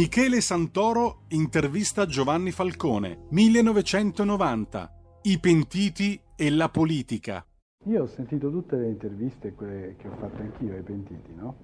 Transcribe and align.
Michele 0.00 0.40
Santoro 0.40 1.24
intervista 1.28 2.06
Giovanni 2.06 2.52
Falcone, 2.52 3.26
1990. 3.28 4.94
I 5.24 5.38
pentiti 5.38 6.18
e 6.36 6.50
la 6.50 6.70
politica. 6.70 7.44
Io 7.84 8.04
ho 8.04 8.06
sentito 8.06 8.50
tutte 8.50 8.76
le 8.76 8.88
interviste, 8.88 9.52
quelle 9.52 9.96
che 9.98 10.08
ho 10.08 10.14
fatto 10.18 10.40
anch'io 10.40 10.72
ai 10.72 10.80
pentiti, 10.80 11.34
no? 11.34 11.54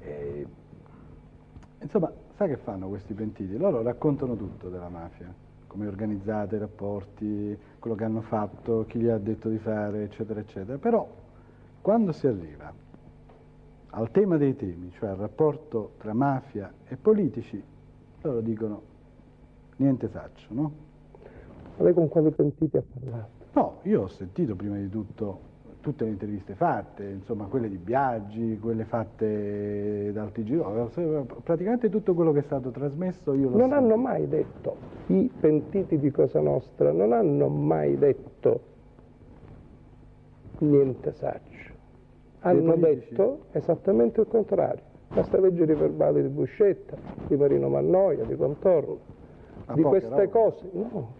E, 0.00 0.44
insomma, 1.82 2.12
sai 2.36 2.48
che 2.48 2.56
fanno 2.56 2.88
questi 2.88 3.14
pentiti? 3.14 3.56
Loro 3.56 3.80
raccontano 3.80 4.36
tutto 4.36 4.68
della 4.68 4.88
mafia, 4.88 5.32
come 5.68 5.84
è 5.84 5.88
organizzata, 5.88 6.56
i 6.56 6.58
rapporti, 6.58 7.56
quello 7.78 7.94
che 7.94 8.04
hanno 8.04 8.22
fatto, 8.22 8.86
chi 8.88 8.98
gli 8.98 9.08
ha 9.08 9.18
detto 9.18 9.48
di 9.48 9.58
fare, 9.58 10.02
eccetera, 10.02 10.40
eccetera. 10.40 10.78
Però, 10.78 11.08
quando 11.80 12.10
si 12.10 12.26
arriva 12.26 12.74
al 13.90 14.10
tema 14.10 14.36
dei 14.36 14.54
temi, 14.56 14.90
cioè 14.92 15.10
al 15.10 15.16
rapporto 15.16 15.92
tra 15.98 16.12
mafia 16.12 16.72
e 16.86 16.96
politici, 16.96 17.62
loro 18.22 18.40
dicono 18.40 18.82
niente 19.76 20.08
saccio, 20.08 20.46
no? 20.50 20.72
Ma 21.76 21.84
lei 21.84 21.94
con 21.94 22.08
quali 22.08 22.30
pentiti 22.30 22.76
ha 22.76 22.82
parlato? 22.92 23.28
No, 23.52 23.78
io 23.82 24.02
ho 24.02 24.08
sentito 24.08 24.54
prima 24.54 24.76
di 24.76 24.88
tutto 24.88 25.46
tutte 25.80 26.04
le 26.04 26.10
interviste 26.10 26.54
fatte, 26.54 27.04
insomma 27.04 27.46
quelle 27.46 27.68
di 27.68 27.76
Biaggi, 27.78 28.58
quelle 28.60 28.84
fatte 28.84 30.10
dal 30.12 30.32
TG, 30.32 31.40
praticamente 31.42 31.88
tutto 31.88 32.14
quello 32.14 32.32
che 32.32 32.40
è 32.40 32.42
stato 32.42 32.70
trasmesso 32.70 33.32
io 33.32 33.48
l'ho 33.48 33.56
Non 33.56 33.70
sentito. 33.70 33.74
hanno 33.76 33.96
mai 33.96 34.28
detto, 34.28 34.76
i 35.06 35.30
pentiti 35.40 35.98
di 35.98 36.10
Cosa 36.10 36.40
Nostra 36.40 36.92
non 36.92 37.12
hanno 37.12 37.48
mai 37.48 37.96
detto 37.96 38.60
niente 40.58 41.12
saccio 41.12 41.67
hanno 42.40 42.76
detto 42.76 43.40
esattamente 43.52 44.20
il 44.20 44.26
contrario. 44.28 44.82
Basta 45.08 45.40
leggere 45.40 45.72
i 45.72 45.76
verbali 45.76 46.22
di 46.22 46.28
Buscetta, 46.28 46.96
di 47.26 47.36
Marino 47.36 47.68
Mannoia, 47.68 48.24
di 48.24 48.36
Contorno, 48.36 48.98
A 49.66 49.74
di 49.74 49.82
queste 49.82 50.08
roba. 50.10 50.28
cose. 50.28 50.68
No, 50.72 51.12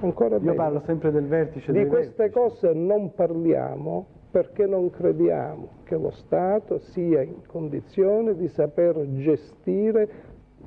ancora 0.00 0.36
Io 0.36 0.54
parlo 0.54 0.80
sempre 0.86 1.10
del 1.10 1.26
vertice. 1.26 1.72
Di 1.72 1.86
queste 1.86 2.28
vertici. 2.28 2.38
cose 2.38 2.72
non 2.72 3.12
parliamo 3.12 4.06
perché 4.30 4.66
non 4.66 4.90
crediamo 4.90 5.68
che 5.84 5.96
lo 5.96 6.10
Stato 6.10 6.78
sia 6.78 7.22
in 7.22 7.46
condizione 7.46 8.34
di 8.36 8.48
saper 8.48 9.04
gestire 9.14 10.08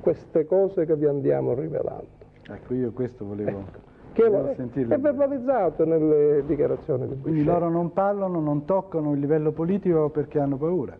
queste 0.01 0.45
cose 0.45 0.85
che 0.85 0.95
vi 0.95 1.05
andiamo 1.05 1.53
rivelando. 1.53 2.07
Ecco, 2.49 2.73
io 2.73 2.91
questo 2.91 3.25
volevo... 3.25 3.59
Ecco 3.59 3.86
che 4.17 4.95
è 4.95 4.99
verbalizzato 4.99 5.85
nelle 5.85 6.43
dichiarazioni 6.45 7.01
di 7.01 7.13
Buscetta. 7.13 7.21
Quindi 7.21 7.43
loro 7.43 7.69
non 7.69 7.93
parlano, 7.93 8.39
non 8.39 8.65
toccano 8.65 9.13
il 9.13 9.19
livello 9.19 9.51
politico 9.51 10.09
perché 10.09 10.39
hanno 10.39 10.57
paura? 10.57 10.97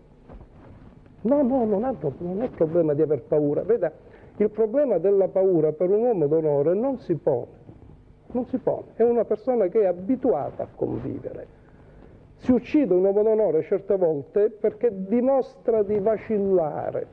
No, 1.21 1.41
no, 1.41 1.65
non, 1.65 1.83
hanno, 1.83 2.13
non 2.19 2.43
è 2.43 2.49
problema 2.49 2.93
di 2.93 3.01
aver 3.01 3.23
paura. 3.23 3.63
Veda, 3.63 3.91
il 4.35 4.49
problema 4.51 4.99
della 4.99 5.27
paura 5.29 5.71
per 5.71 5.89
un 5.89 6.03
uomo 6.03 6.27
d'onore 6.27 6.75
non 6.75 6.99
si 6.99 7.15
pone. 7.15 7.65
Non 8.33 8.45
si 8.45 8.57
pone. 8.59 8.91
È 8.93 9.01
una 9.01 9.25
persona 9.25 9.65
che 9.65 9.81
è 9.81 9.85
abituata 9.85 10.63
a 10.63 10.67
convivere. 10.75 11.55
Si 12.35 12.51
uccide 12.51 12.93
un 12.93 13.03
uomo 13.03 13.23
d'onore 13.23 13.63
certe 13.63 13.97
volte 13.97 14.51
perché 14.51 14.91
dimostra 14.93 15.81
di 15.81 15.97
vacillare, 15.97 17.07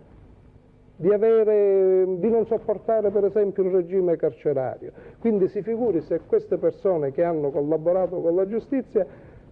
di, 0.97 1.12
avere, 1.12 2.06
di, 2.19 2.31
non 2.31 2.47
sopportare 2.47 3.11
per 3.11 3.25
esempio 3.25 3.64
il 3.64 3.70
regime 3.70 4.17
carcerario. 4.17 4.92
Quindi 5.19 5.48
si 5.48 5.62
figuri 5.62 6.01
se 6.03 6.20
queste 6.27 6.56
persone 6.56 7.11
che 7.11 7.25
hanno 7.25 7.51
collaborato 7.51 8.20
con 8.20 8.34
la 8.34 8.47
giustizia 8.47 9.06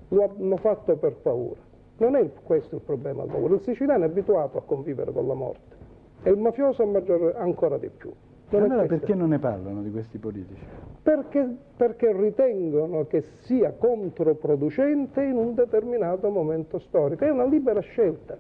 lo 0.09 0.31
hanno 0.37 0.57
fatto 0.57 0.97
per 0.97 1.17
paura. 1.17 1.61
Non 1.99 2.17
è 2.17 2.31
questo 2.45 2.77
il 2.77 2.83
problema 2.83 3.23
del 3.23 3.33
paura, 3.33 3.55
il 3.55 3.61
siciliano 3.63 4.05
è 4.05 4.07
abituato 4.07 4.59
a 4.59 4.63
convivere 4.63 5.13
con 5.13 5.27
la 5.27 5.35
morte 5.35 5.81
e 6.23 6.31
il 6.31 6.39
mafioso 6.39 6.87
maggior, 6.87 7.35
ancora 7.37 7.79
di 7.79 7.89
più. 7.89 8.13
Non 8.51 8.71
allora 8.71 8.87
perché 8.87 9.15
non 9.15 9.31
ne 9.31 9.39
parlano 9.39 9.81
di 9.83 9.91
questi 9.91 10.19
politici? 10.19 10.63
Perché, 11.03 11.49
perché 11.77 12.13
ritengono 12.13 13.07
che 13.07 13.23
sia 13.41 13.73
controproducente 13.73 15.23
in 15.23 15.37
un 15.37 15.55
determinato 15.55 16.29
momento 16.29 16.79
storico. 16.79 17.25
È 17.25 17.31
una 17.31 17.47
libera 17.47 17.81
scelta 17.81 18.37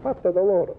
fatta 0.00 0.30
da 0.30 0.42
loro. 0.42 0.76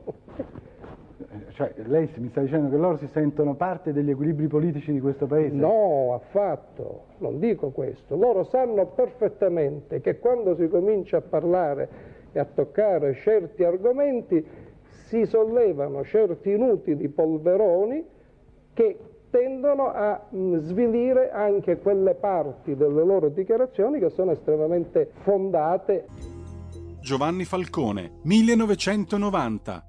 Cioè, 1.54 1.74
lei 1.86 2.10
mi 2.16 2.30
sta 2.30 2.42
dicendo 2.42 2.70
che 2.70 2.78
loro 2.78 2.98
si 2.98 3.08
sentono 3.08 3.56
parte 3.56 3.92
degli 3.92 4.10
equilibri 4.10 4.48
politici 4.48 4.94
di 4.94 5.02
questo 5.02 5.26
paese? 5.26 5.56
No, 5.56 6.14
affatto, 6.14 7.04
non 7.18 7.40
dico 7.40 7.72
questo. 7.72 8.16
Loro 8.16 8.46
sanno 8.46 8.86
perfettamente 8.88 10.00
che 10.00 10.20
quando 10.20 10.56
si 10.56 10.68
comincia 10.70 11.18
a 11.18 11.22
parlare 11.22 11.90
e 12.32 12.40
a 12.40 12.46
toccare 12.46 13.16
certi 13.16 13.64
argomenti 13.64 14.46
si 15.08 15.26
sollevano 15.26 16.04
certi 16.04 16.52
inutili 16.52 17.10
polveroni 17.10 18.06
che 18.74 18.98
tendono 19.30 19.92
a 19.92 20.28
mm, 20.34 20.58
svilire 20.60 21.32
anche 21.32 21.80
quelle 21.80 22.14
parti 22.16 22.76
delle 22.76 23.04
loro 23.04 23.30
dichiarazioni 23.30 24.00
che 24.00 24.10
sono 24.10 24.32
estremamente 24.32 25.12
fondate. 25.24 26.06
Giovanni 27.02 27.44
Falcone, 27.44 28.20
1990 28.24 29.89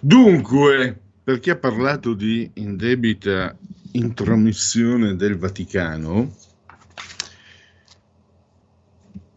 Dunque, 0.00 1.00
per 1.24 1.40
chi 1.40 1.50
ha 1.50 1.56
parlato 1.56 2.14
di 2.14 2.50
indebita 2.54 3.56
intromissione 3.92 5.16
del 5.16 5.36
Vaticano, 5.36 6.34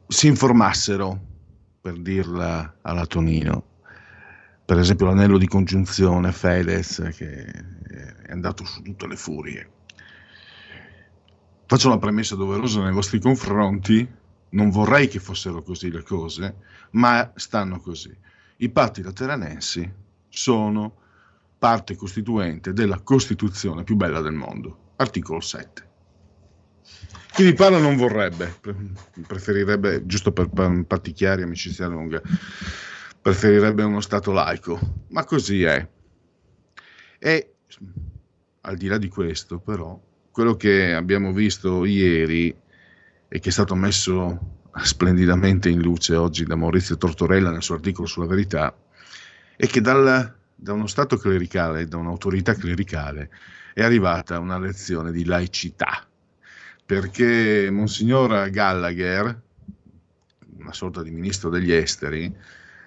si 0.08 0.28
informassero, 0.28 1.20
per 1.82 2.00
dirla 2.00 2.78
alla 2.82 3.08
Tonino, 3.08 3.66
per 4.64 4.78
esempio 4.78 5.08
l'anello 5.08 5.38
di 5.38 5.48
congiunzione 5.48 6.32
Fedez 6.32 7.10
che 7.16 7.44
è 7.44 8.32
andato 8.32 8.64
su 8.64 8.82
tutte 8.82 9.08
le 9.08 9.16
furie. 9.16 9.70
Faccio 11.66 11.88
una 11.88 11.98
premessa 11.98 12.36
doverosa 12.36 12.84
nei 12.84 12.94
vostri 12.94 13.20
confronti, 13.20 14.08
non 14.50 14.70
vorrei 14.70 15.08
che 15.08 15.20
fossero 15.20 15.64
così 15.64 15.90
le 15.90 16.04
cose, 16.04 16.56
ma 16.92 17.32
stanno 17.36 17.80
così. 17.80 18.16
I 18.58 18.70
patti 18.70 19.02
lateranensi 19.02 19.92
sono 20.30 21.00
parte 21.58 21.96
costituente 21.96 22.74
della 22.74 23.00
Costituzione 23.02 23.84
più 23.84 23.96
bella 23.96 24.22
del 24.22 24.34
mondo, 24.34 24.94
articolo 24.98 25.40
7. 25.40 25.90
Chi 27.34 27.44
vi 27.44 27.54
parla 27.54 27.78
non 27.78 27.96
vorrebbe, 27.96 28.60
preferirebbe, 29.26 30.06
giusto 30.06 30.34
per, 30.34 30.50
patti 30.86 31.12
chiari, 31.14 31.44
amicizia 31.44 31.88
lunga, 31.88 32.22
preferirebbe 33.22 33.84
uno 33.84 34.02
Stato 34.02 34.32
laico, 34.32 34.80
ma 35.10 35.24
così 35.24 35.64
è. 35.64 35.88
E 37.20 37.54
al 38.62 38.76
di 38.76 38.88
là 38.88 38.98
di 38.98 39.08
questo, 39.08 39.60
però, 39.60 40.00
quello 40.30 40.56
che 40.56 40.94
abbiamo 40.94 41.32
visto 41.32 41.86
ieri 41.86 42.56
e 43.28 43.40
che 43.40 43.50
è 43.50 43.52
stato 43.52 43.76
messo 43.76 44.61
splendidamente 44.84 45.70
in 45.70 45.82
luce 45.82 46.16
oggi 46.16 46.46
da 46.46 46.56
Maurizio 46.56 46.98
Tortorella 46.98 47.52
nel 47.52 47.64
suo 47.64 47.76
articolo 47.76 48.08
sulla 48.08 48.28
verità, 48.28 48.76
è 49.56 49.68
che 49.68 49.82
dal, 49.82 50.34
da 50.56 50.74
uno 50.74 50.88
Stato 50.88 51.18
clericale, 51.18 51.88
da 51.88 51.98
un'autorità 51.98 52.54
clericale, 52.54 53.30
è 53.74 53.84
arrivata 53.84 54.40
una 54.40 54.58
lezione 54.58 55.12
di 55.12 55.26
laicità, 55.26 56.06
perché 56.86 57.70
Monsignor 57.72 58.50
Gallagher, 58.50 59.42
una 60.58 60.74
sorta 60.74 61.02
di 61.02 61.12
ministro 61.12 61.50
degli 61.50 61.72
esteri, 61.72 62.34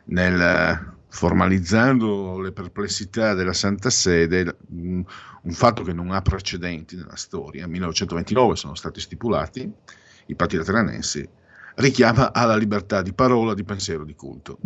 nel 0.06 0.92
formalizzando 1.14 2.40
le 2.40 2.50
perplessità 2.50 3.34
della 3.34 3.52
Santa 3.52 3.88
Sede, 3.88 4.56
un, 4.70 5.04
un 5.42 5.52
fatto 5.52 5.84
che 5.84 5.92
non 5.92 6.10
ha 6.10 6.20
precedenti 6.22 6.96
nella 6.96 7.14
storia. 7.14 7.62
Nel 7.62 7.70
1929 7.70 8.56
sono 8.56 8.75
stati 8.75 9.00
stipulati 9.00 9.72
i 10.26 10.34
patti 10.34 10.56
lateranensi, 10.56 11.26
richiama 11.76 12.32
alla 12.32 12.56
libertà 12.56 13.03
di 13.03 13.12
parola, 13.12 13.55
di 13.55 13.65
pensiero, 13.65 14.05
di 14.05 14.15
culto. 14.15 14.59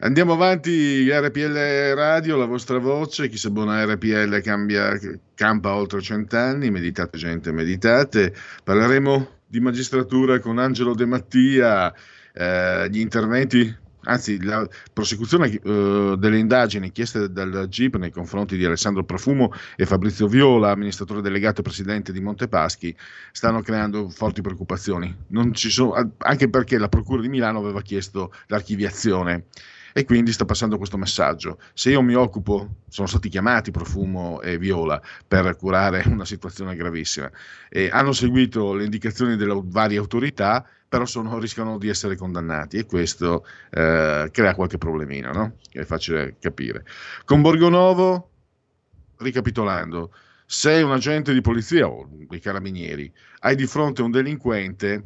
Andiamo 0.00 0.34
avanti, 0.34 1.10
RPL 1.10 1.94
Radio, 1.94 2.36
la 2.36 2.44
vostra 2.44 2.78
voce, 2.78 3.28
chi 3.28 3.36
sa 3.36 3.50
buona 3.50 3.84
RPL 3.84 4.40
cambia, 4.42 4.96
campa 5.34 5.74
oltre 5.74 6.00
cent'anni, 6.00 6.70
meditate 6.70 7.18
gente, 7.18 7.50
meditate. 7.50 8.32
Parleremo 8.62 9.28
di 9.44 9.58
magistratura 9.58 10.38
con 10.38 10.58
Angelo 10.58 10.94
De 10.94 11.04
Mattia, 11.04 11.92
eh, 12.32 12.88
gli 12.90 13.00
interventi 13.00 13.76
anzi 14.08 14.42
la 14.42 14.66
prosecuzione 14.92 15.48
eh, 15.50 16.14
delle 16.18 16.38
indagini 16.38 16.90
chieste 16.90 17.30
dal 17.30 17.66
GIP 17.68 17.96
nei 17.96 18.10
confronti 18.10 18.56
di 18.56 18.64
Alessandro 18.64 19.04
Profumo 19.04 19.52
e 19.76 19.86
Fabrizio 19.86 20.26
Viola, 20.26 20.70
amministratore 20.70 21.20
delegato 21.20 21.60
e 21.60 21.64
presidente 21.64 22.12
di 22.12 22.20
Montepaschi, 22.20 22.94
stanno 23.32 23.60
creando 23.60 24.08
forti 24.08 24.40
preoccupazioni, 24.40 25.14
sono, 25.52 26.12
anche 26.18 26.48
perché 26.48 26.78
la 26.78 26.88
Procura 26.88 27.20
di 27.20 27.28
Milano 27.28 27.58
aveva 27.58 27.82
chiesto 27.82 28.32
l'archiviazione 28.46 29.44
e 29.98 30.04
quindi 30.04 30.30
sta 30.30 30.44
passando 30.44 30.76
questo 30.76 30.96
messaggio. 30.96 31.58
Se 31.74 31.90
io 31.90 32.02
mi 32.02 32.14
occupo, 32.14 32.82
sono 32.88 33.08
stati 33.08 33.28
chiamati 33.28 33.72
Profumo 33.72 34.40
e 34.40 34.56
Viola 34.56 35.02
per 35.26 35.56
curare 35.56 36.04
una 36.06 36.24
situazione 36.24 36.76
gravissima 36.76 37.28
e 37.68 37.90
hanno 37.90 38.12
seguito 38.12 38.74
le 38.74 38.84
indicazioni 38.84 39.34
delle 39.34 39.60
varie 39.64 39.98
autorità, 39.98 40.64
però 40.88 41.04
sono, 41.04 41.40
rischiano 41.40 41.78
di 41.78 41.88
essere 41.88 42.14
condannati 42.14 42.76
e 42.76 42.86
questo 42.86 43.44
eh, 43.70 44.28
crea 44.30 44.54
qualche 44.54 44.78
problemino, 44.78 45.32
no? 45.32 45.56
è 45.72 45.82
facile 45.82 46.36
capire. 46.38 46.84
Con 47.24 47.42
Borgonovo, 47.42 48.30
ricapitolando, 49.16 50.12
sei 50.46 50.80
un 50.80 50.92
agente 50.92 51.32
di 51.32 51.40
polizia 51.40 51.88
o 51.88 52.08
dei 52.08 52.38
carabinieri, 52.38 53.12
hai 53.40 53.56
di 53.56 53.66
fronte 53.66 54.02
un 54.02 54.12
delinquente, 54.12 55.02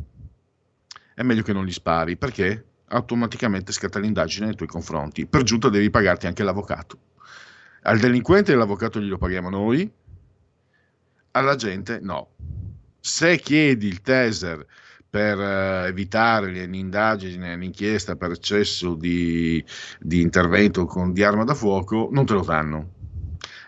è 1.14 1.22
meglio 1.22 1.42
che 1.42 1.54
non 1.54 1.64
gli 1.64 1.72
spari, 1.72 2.18
perché? 2.18 2.66
Automaticamente 2.92 3.72
scatta 3.72 3.98
l'indagine 3.98 4.46
nei 4.46 4.54
tuoi 4.54 4.68
confronti. 4.68 5.26
Per 5.26 5.42
giunta 5.42 5.68
devi 5.68 5.90
pagarti 5.90 6.26
anche 6.26 6.42
l'avvocato. 6.42 6.98
Al 7.82 7.98
delinquente 7.98 8.54
l'avvocato 8.54 9.00
glielo 9.00 9.18
paghiamo 9.18 9.50
noi, 9.50 9.90
alla 11.32 11.56
gente 11.56 11.98
no. 12.00 12.28
Se 13.00 13.36
chiedi 13.38 13.88
il 13.88 14.00
taser 14.02 14.64
per 15.10 15.36
uh, 15.36 15.86
evitare 15.86 16.64
un'indagine, 16.64 17.54
un'inchiesta 17.54 18.16
per 18.16 18.30
eccesso 18.30 18.94
di, 18.94 19.62
di, 19.98 20.20
intervento 20.20 20.84
con, 20.84 21.12
di 21.12 21.24
arma 21.24 21.44
da 21.44 21.54
fuoco, 21.54 22.08
non 22.12 22.24
te 22.24 22.34
lo 22.34 22.42
danno. 22.42 22.90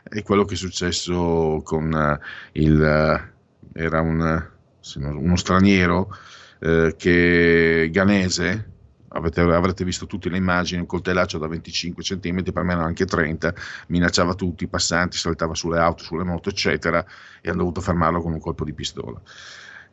È 0.05 0.23
quello 0.23 0.45
che 0.45 0.55
è 0.55 0.57
successo 0.57 1.61
con 1.65 1.93
uh, 1.93 2.25
il... 2.53 2.81
Uh, 2.81 3.33
era 3.77 4.01
un, 4.01 4.49
uno 4.97 5.37
straniero 5.37 6.15
che, 6.97 7.89
ganese 7.91 8.74
Avete, 9.17 9.41
avrete 9.41 9.85
visto 9.85 10.07
tutte 10.07 10.29
le 10.29 10.37
immagini, 10.37 10.81
un 10.81 10.87
coltellaccio 10.87 11.39
da 11.39 11.47
25 11.47 12.03
cm, 12.03 12.43
per 12.53 12.63
me 12.65 12.73
anche 12.75 13.05
30, 13.05 13.55
minacciava 13.89 14.35
tutti 14.35 14.65
i 14.65 14.69
passanti, 14.69 15.17
saltava 15.17 15.55
sulle 15.55 15.79
auto, 15.79 16.03
sulle 16.03 16.25
moto, 16.25 16.49
eccetera, 16.49 17.05
e 17.41 17.49
hanno 17.49 17.59
dovuto 17.59 17.81
fermarlo 17.81 18.21
con 18.21 18.33
un 18.33 18.41
colpo 18.41 18.65
di 18.65 18.73
pistola. 18.73 19.21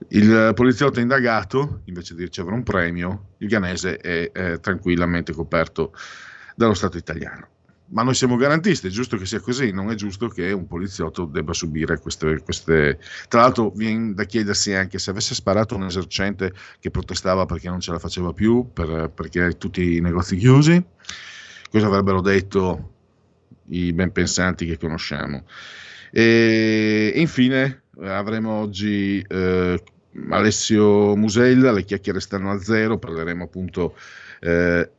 Il 0.08 0.54
poliziotto 0.56 0.98
è 0.98 1.04
indagato, 1.04 1.82
invece 1.86 2.16
di 2.16 2.24
ricevere 2.24 2.56
un 2.56 2.64
premio, 2.64 3.34
il 3.38 3.48
ghanese 3.48 3.98
è, 3.98 4.32
è 4.32 4.60
tranquillamente 4.60 5.34
coperto 5.34 5.94
dallo 6.56 6.74
Stato 6.74 6.98
italiano 6.98 7.51
ma 7.92 8.04
noi 8.04 8.14
siamo 8.14 8.36
garantisti, 8.36 8.88
è 8.88 8.90
giusto 8.90 9.18
che 9.18 9.26
sia 9.26 9.40
così, 9.40 9.72
non 9.72 9.92
è 9.92 9.96
giusto 9.96 10.28
che 10.28 10.52
un 10.52 10.66
poliziotto 10.68 11.26
debba 11.26 11.54
subire 11.54 12.00
queste... 12.00 12.42
queste... 12.42 13.00
Tra 13.28 13.42
l'altro 13.42 13.70
viene 13.72 14.14
da 14.14 14.24
chiedersi 14.24 14.74
anche 14.74 14.98
se 14.98 15.10
avesse 15.10 15.36
sparato 15.36 15.76
un 15.76 15.84
esercente 15.84 16.54
che 16.80 16.90
protestava 16.90 17.46
perché 17.46 17.70
non 17.70 17.80
ce 17.80 17.92
la 17.92 18.00
faceva 18.00 18.34
più, 18.34 18.70
per, 18.72 19.12
perché 19.14 19.58
tutti 19.58 19.96
i 19.96 20.02
negozi 20.02 20.38
chiusi, 20.38 20.82
cosa 21.70 21.88
avrebbero 21.88 22.22
detto 22.22 22.94
i 23.68 23.92
ben 23.94 24.12
pensanti 24.12 24.66
che 24.66 24.78
conosciamo. 24.78 25.46
E 26.12 27.14
infine 27.16 27.84
avremo 28.02 28.52
oggi 28.52 29.24
eh, 29.28 29.84
Alessio 30.30 31.16
Musella, 31.16 31.72
le 31.72 31.84
chiacchiere 31.84 32.20
stanno 32.22 32.52
a 32.52 32.60
zero, 32.60 32.98
parleremo 32.98 33.44
appunto 33.44 33.96
eh, 34.40 34.90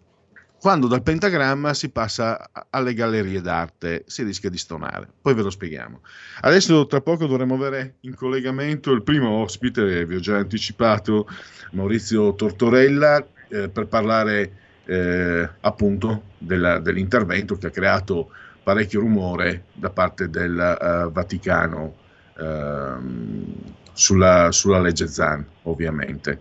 quando 0.62 0.86
dal 0.86 1.02
pentagramma 1.02 1.74
si 1.74 1.88
passa 1.88 2.48
alle 2.70 2.94
gallerie 2.94 3.40
d'arte 3.40 4.04
si 4.06 4.22
rischia 4.22 4.48
di 4.48 4.58
stonare. 4.58 5.08
Poi 5.20 5.34
ve 5.34 5.42
lo 5.42 5.50
spieghiamo. 5.50 6.02
Adesso 6.42 6.86
tra 6.86 7.00
poco 7.00 7.26
dovremo 7.26 7.56
avere 7.56 7.94
in 8.02 8.14
collegamento 8.14 8.92
il 8.92 9.02
primo 9.02 9.28
ospite, 9.42 10.06
vi 10.06 10.14
ho 10.14 10.20
già 10.20 10.36
anticipato, 10.36 11.26
Maurizio 11.72 12.36
Tortorella, 12.36 13.26
eh, 13.48 13.70
per 13.70 13.88
parlare 13.88 14.52
eh, 14.84 15.50
appunto 15.62 16.22
della, 16.38 16.78
dell'intervento 16.78 17.56
che 17.56 17.66
ha 17.66 17.70
creato 17.70 18.30
parecchio 18.62 19.00
rumore 19.00 19.64
da 19.72 19.90
parte 19.90 20.30
del 20.30 20.54
uh, 20.54 21.10
Vaticano 21.10 21.96
uh, 22.38 23.64
sulla, 23.92 24.52
sulla 24.52 24.80
legge 24.80 25.08
Zan, 25.08 25.44
ovviamente. 25.62 26.40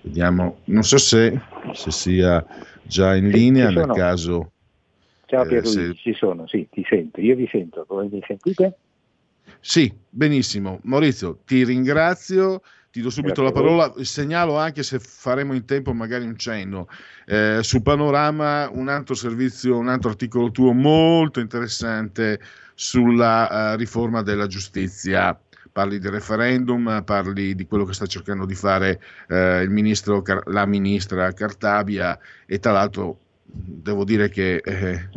Vediamo, 0.00 0.60
non 0.64 0.84
so 0.84 0.96
se, 0.96 1.38
se 1.74 1.90
sia 1.90 2.42
già 2.82 3.14
in 3.14 3.28
linea 3.28 3.70
nel 3.70 3.90
caso... 3.92 4.50
Ciao 5.26 5.46
Pierluigi, 5.46 5.80
eh, 5.80 5.86
se... 5.86 5.94
ci 5.94 6.12
sono, 6.12 6.46
sì, 6.46 6.68
ti 6.70 6.84
sento. 6.86 7.20
Io 7.20 7.34
vi 7.34 7.48
sento, 7.50 7.84
come 7.86 8.06
mi 8.10 8.22
sentite? 8.26 8.76
Sì, 9.60 9.90
benissimo. 10.08 10.80
Maurizio, 10.82 11.38
ti 11.46 11.64
ringrazio. 11.64 12.60
Ti 12.92 13.00
do 13.00 13.08
subito 13.08 13.40
Grazie 13.40 13.54
la 13.54 13.58
parola, 13.58 14.04
segnalo 14.04 14.58
anche 14.58 14.82
se 14.82 14.98
faremo 14.98 15.54
in 15.54 15.64
tempo 15.64 15.94
magari 15.94 16.26
un 16.26 16.36
cenno. 16.36 16.88
Eh, 17.24 17.60
su 17.62 17.80
Panorama 17.80 18.68
un 18.70 18.88
altro 18.88 19.14
servizio, 19.14 19.78
un 19.78 19.88
altro 19.88 20.10
articolo 20.10 20.50
tuo 20.50 20.72
molto 20.72 21.40
interessante 21.40 22.38
sulla 22.74 23.72
uh, 23.72 23.78
riforma 23.78 24.20
della 24.20 24.46
giustizia 24.46 25.40
parli 25.72 25.98
del 25.98 26.12
referendum, 26.12 27.02
parli 27.04 27.54
di 27.54 27.66
quello 27.66 27.84
che 27.84 27.94
sta 27.94 28.06
cercando 28.06 28.44
di 28.44 28.54
fare 28.54 29.00
eh, 29.28 29.66
ministro, 29.68 30.22
la 30.46 30.66
ministra 30.66 31.32
Cartabia 31.32 32.18
e 32.46 32.58
tra 32.58 32.72
l'altro 32.72 33.18
devo 33.44 34.04
dire 34.04 34.28
che 34.28 34.56
eh, 34.56 35.08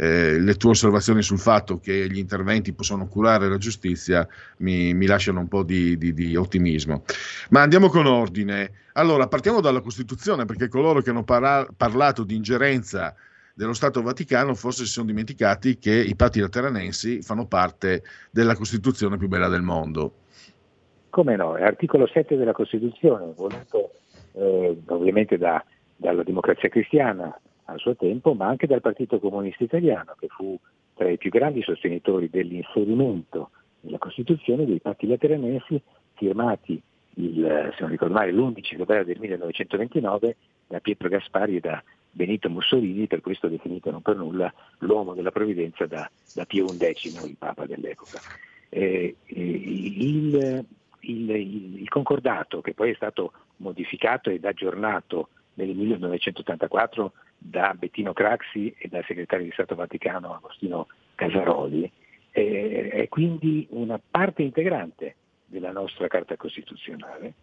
eh, 0.00 0.38
le 0.38 0.54
tue 0.54 0.70
osservazioni 0.70 1.22
sul 1.22 1.40
fatto 1.40 1.80
che 1.80 2.08
gli 2.08 2.18
interventi 2.18 2.72
possono 2.72 3.08
curare 3.08 3.48
la 3.48 3.58
giustizia 3.58 4.26
mi, 4.58 4.94
mi 4.94 5.06
lasciano 5.06 5.40
un 5.40 5.48
po' 5.48 5.64
di, 5.64 5.98
di, 5.98 6.12
di, 6.14 6.36
ottimismo. 6.36 7.02
Ma 7.50 7.62
andiamo 7.62 7.88
con 7.88 8.06
ordine. 8.06 8.70
Allora, 8.92 9.26
partiamo 9.26 9.60
dalla 9.60 9.80
Costituzione, 9.80 10.44
perché 10.44 10.68
coloro 10.68 11.00
che 11.02 11.10
hanno 11.10 11.24
parla- 11.24 11.66
parlato 11.76 12.22
di 12.22 12.36
ingerenza 12.36 13.14
dello 13.58 13.74
Stato 13.74 14.02
Vaticano 14.02 14.54
forse 14.54 14.84
si 14.84 14.92
sono 14.92 15.06
dimenticati 15.06 15.78
che 15.78 15.92
i 15.92 16.14
patti 16.14 16.38
lateranensi 16.38 17.22
fanno 17.22 17.48
parte 17.48 18.04
della 18.30 18.54
Costituzione 18.54 19.16
più 19.16 19.26
bella 19.26 19.48
del 19.48 19.62
mondo. 19.62 20.12
Come 21.10 21.34
no? 21.34 21.56
È 21.56 21.64
articolo 21.64 22.06
7 22.06 22.36
della 22.36 22.52
Costituzione, 22.52 23.32
voluto 23.34 23.94
eh, 24.34 24.78
ovviamente 24.86 25.38
da, 25.38 25.64
dalla 25.96 26.22
democrazia 26.22 26.68
cristiana 26.68 27.36
al 27.64 27.80
suo 27.80 27.96
tempo, 27.96 28.32
ma 28.32 28.46
anche 28.46 28.68
dal 28.68 28.80
Partito 28.80 29.18
Comunista 29.18 29.64
Italiano, 29.64 30.14
che 30.16 30.28
fu 30.28 30.56
tra 30.94 31.10
i 31.10 31.18
più 31.18 31.30
grandi 31.30 31.60
sostenitori 31.62 32.30
dell'inserimento 32.30 33.50
nella 33.80 33.98
Costituzione 33.98 34.66
dei 34.66 34.78
patti 34.78 35.08
lateranensi 35.08 35.82
firmati 36.14 36.80
il, 37.14 37.72
se 37.72 37.80
non 37.80 37.90
ricordo 37.90 38.14
male, 38.14 38.30
l'11 38.30 38.76
febbraio 38.76 39.04
del 39.04 39.18
1929 39.18 40.36
da 40.68 40.78
Pietro 40.80 41.08
Gaspari 41.08 41.56
e 41.56 41.60
da 41.60 41.82
Benito 42.10 42.48
Mussolini, 42.50 43.06
per 43.06 43.20
questo 43.20 43.48
definito 43.48 43.90
non 43.90 44.02
per 44.02 44.16
nulla 44.16 44.52
l'uomo 44.78 45.14
della 45.14 45.30
provvidenza 45.30 45.86
da, 45.86 46.08
da 46.34 46.44
Pio 46.46 46.66
XI, 46.66 47.26
il 47.26 47.36
Papa 47.36 47.66
dell'epoca. 47.66 48.20
Eh, 48.68 49.16
il, 49.24 50.66
il, 51.00 51.30
il, 51.30 51.88
concordato, 51.88 52.60
che 52.60 52.74
poi 52.74 52.90
è 52.90 52.94
stato 52.94 53.32
modificato 53.56 54.30
ed 54.30 54.44
aggiornato 54.44 55.30
nel 55.54 55.74
1984 55.74 57.12
da 57.38 57.74
Bettino 57.76 58.12
Craxi 58.12 58.74
e 58.76 58.88
dal 58.88 59.04
segretario 59.06 59.44
di 59.46 59.52
Stato 59.52 59.74
Vaticano 59.74 60.34
Agostino 60.34 60.88
Casaroli, 61.14 61.90
eh, 62.30 62.88
è 62.90 63.08
quindi 63.08 63.66
una 63.70 63.98
parte 63.98 64.42
integrante 64.42 65.14
della 65.46 65.72
nostra 65.72 66.08
Carta 66.08 66.36
Costituzionale, 66.36 67.34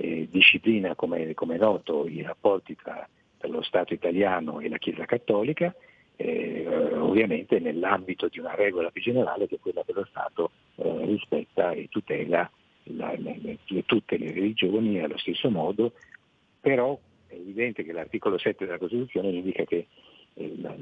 eh, 0.00 0.28
disciplina, 0.30 0.94
come, 0.94 1.34
come 1.34 1.56
noto, 1.58 2.06
i 2.08 2.22
rapporti 2.22 2.74
tra 2.74 3.06
lo 3.42 3.62
Stato 3.62 3.92
italiano 3.94 4.60
e 4.60 4.68
la 4.68 4.78
Chiesa 4.78 5.04
Cattolica, 5.04 5.74
eh, 6.16 6.66
ovviamente 6.94 7.58
nell'ambito 7.58 8.28
di 8.28 8.38
una 8.38 8.54
regola 8.54 8.90
più 8.90 9.02
generale 9.02 9.46
che 9.46 9.56
è 9.56 9.60
quella 9.60 9.82
che 9.84 9.92
lo 9.92 10.04
Stato 10.04 10.50
eh, 10.76 11.04
rispetta 11.06 11.70
e 11.72 11.88
tutela 11.88 12.50
la, 12.84 13.14
la, 13.18 13.34
la, 13.40 13.82
tutte 13.86 14.18
le 14.18 14.32
religioni 14.32 15.00
allo 15.00 15.18
stesso 15.18 15.50
modo, 15.50 15.92
però 16.60 16.98
è 17.26 17.34
evidente 17.34 17.84
che 17.84 17.92
l'articolo 17.92 18.38
7 18.38 18.64
della 18.64 18.78
Costituzione 18.78 19.28
indica 19.28 19.64
che 19.64 19.86
eh, 20.34 20.54
la, 20.60 20.74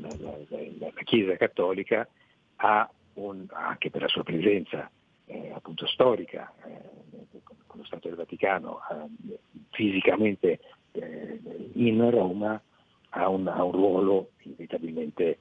Chiesa 1.04 1.36
cattolica 1.36 2.06
ha 2.56 2.90
un, 3.14 3.46
anche 3.50 3.90
per 3.90 4.02
la 4.02 4.08
sua 4.08 4.22
presenza 4.22 4.90
eh, 5.28 5.52
appunto 5.54 5.86
storica 5.86 6.52
eh, 6.64 7.40
con 7.66 7.78
lo 7.78 7.84
Stato 7.84 8.08
del 8.08 8.16
Vaticano 8.16 8.80
eh, 8.90 9.38
fisicamente 9.70 10.58
eh, 10.92 11.40
in 11.74 12.10
Roma 12.10 12.60
ha 13.10 13.28
un, 13.28 13.46
ha 13.46 13.62
un 13.62 13.72
ruolo 13.72 14.30
inevitabilmente 14.42 15.38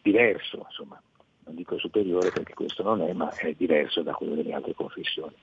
diverso, 0.00 0.64
insomma, 0.68 1.02
non 1.44 1.56
dico 1.56 1.76
superiore 1.76 2.30
perché 2.30 2.54
questo 2.54 2.84
non 2.84 3.02
è, 3.02 3.12
ma 3.12 3.34
è 3.34 3.52
diverso 3.52 4.02
da 4.02 4.12
quello 4.12 4.36
delle 4.36 4.52
altre 4.52 4.74
confessioni. 4.74 5.34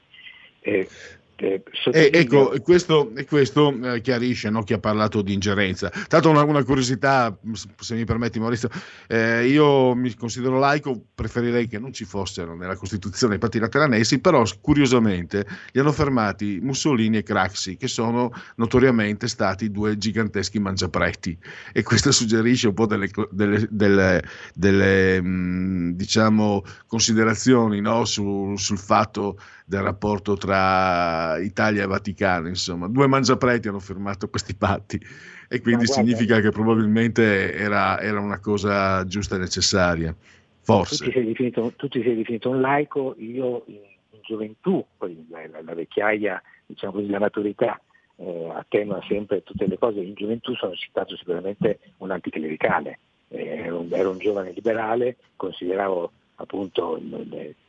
Eh, 1.35 1.63
eh, 1.91 2.09
ecco, 2.13 2.53
questo, 2.61 3.11
questo 3.27 3.77
eh, 3.83 4.01
chiarisce 4.01 4.49
no, 4.49 4.63
chi 4.63 4.73
ha 4.73 4.79
parlato 4.79 5.21
di 5.21 5.33
ingerenza. 5.33 5.91
Tanto 6.07 6.29
una, 6.29 6.43
una 6.43 6.63
curiosità, 6.63 7.35
se 7.79 7.95
mi 7.95 8.05
permetti 8.05 8.39
Maurizio, 8.39 8.69
eh, 9.07 9.47
io 9.47 9.95
mi 9.95 10.13
considero 10.15 10.59
laico, 10.59 10.99
preferirei 11.13 11.67
che 11.67 11.79
non 11.79 11.91
ci 11.91 12.05
fossero 12.05 12.55
nella 12.55 12.75
Costituzione 12.75 13.35
i 13.35 13.39
patti 13.39 13.59
lateranesi, 13.59 14.19
però 14.19 14.43
curiosamente 14.61 15.45
li 15.71 15.79
hanno 15.79 15.91
fermati 15.91 16.59
Mussolini 16.61 17.17
e 17.17 17.23
Craxi, 17.23 17.77
che 17.77 17.87
sono 17.87 18.31
notoriamente 18.55 19.27
stati 19.27 19.71
due 19.71 19.97
giganteschi 19.97 20.59
mangiapreti 20.59 21.37
e 21.73 21.83
questo 21.83 22.11
suggerisce 22.11 22.67
un 22.67 22.73
po' 22.73 22.85
delle, 22.85 23.09
delle, 23.31 23.67
delle, 23.69 24.23
delle 24.53 25.21
mh, 25.21 25.95
diciamo, 25.95 26.63
considerazioni 26.85 27.81
no, 27.81 28.05
su, 28.05 28.53
sul 28.55 28.77
fatto 28.77 29.37
del 29.65 29.81
rapporto 29.81 30.35
tra 30.35 31.37
Italia 31.39 31.83
e 31.83 31.87
Vaticano, 31.87 32.47
insomma, 32.47 32.87
due 32.87 33.07
mangiapreti 33.07 33.67
hanno 33.67 33.79
firmato 33.79 34.29
questi 34.29 34.55
patti 34.55 34.99
e 35.47 35.61
quindi 35.61 35.85
significa 35.85 36.39
che 36.39 36.49
probabilmente 36.49 37.53
era, 37.53 37.99
era, 37.99 38.19
una 38.19 38.39
cosa 38.39 39.05
giusta 39.05 39.35
e 39.35 39.39
necessaria, 39.39 40.15
forse. 40.61 40.97
Tu 40.97 41.05
ti 41.05 41.11
sei 41.11 41.25
definito, 41.25 41.73
tu 41.75 41.87
sei 41.89 42.15
definito 42.15 42.49
un 42.49 42.61
laico, 42.61 43.15
io 43.19 43.63
in, 43.67 43.79
in 44.11 44.19
gioventù, 44.21 44.83
poi 44.97 45.25
la, 45.29 45.47
la, 45.47 45.61
la, 45.61 45.73
vecchiaia, 45.73 46.41
diciamo 46.65 46.93
così, 46.93 47.09
la 47.09 47.19
maturità 47.19 47.79
eh, 48.15 48.51
attenua 48.53 48.99
sempre 49.07 49.43
tutte 49.43 49.67
le 49.67 49.77
cose, 49.77 49.99
in 49.99 50.13
gioventù 50.15 50.55
sono 50.55 50.73
stato 50.75 51.15
sicuramente 51.15 51.79
un 51.97 52.11
anticlericale, 52.11 52.99
eh, 53.29 53.45
ero, 53.45 53.81
un, 53.81 53.89
ero 53.91 54.09
un 54.11 54.17
giovane 54.17 54.51
liberale, 54.51 55.17
consideravo 55.35 56.11
appunto 56.35 56.99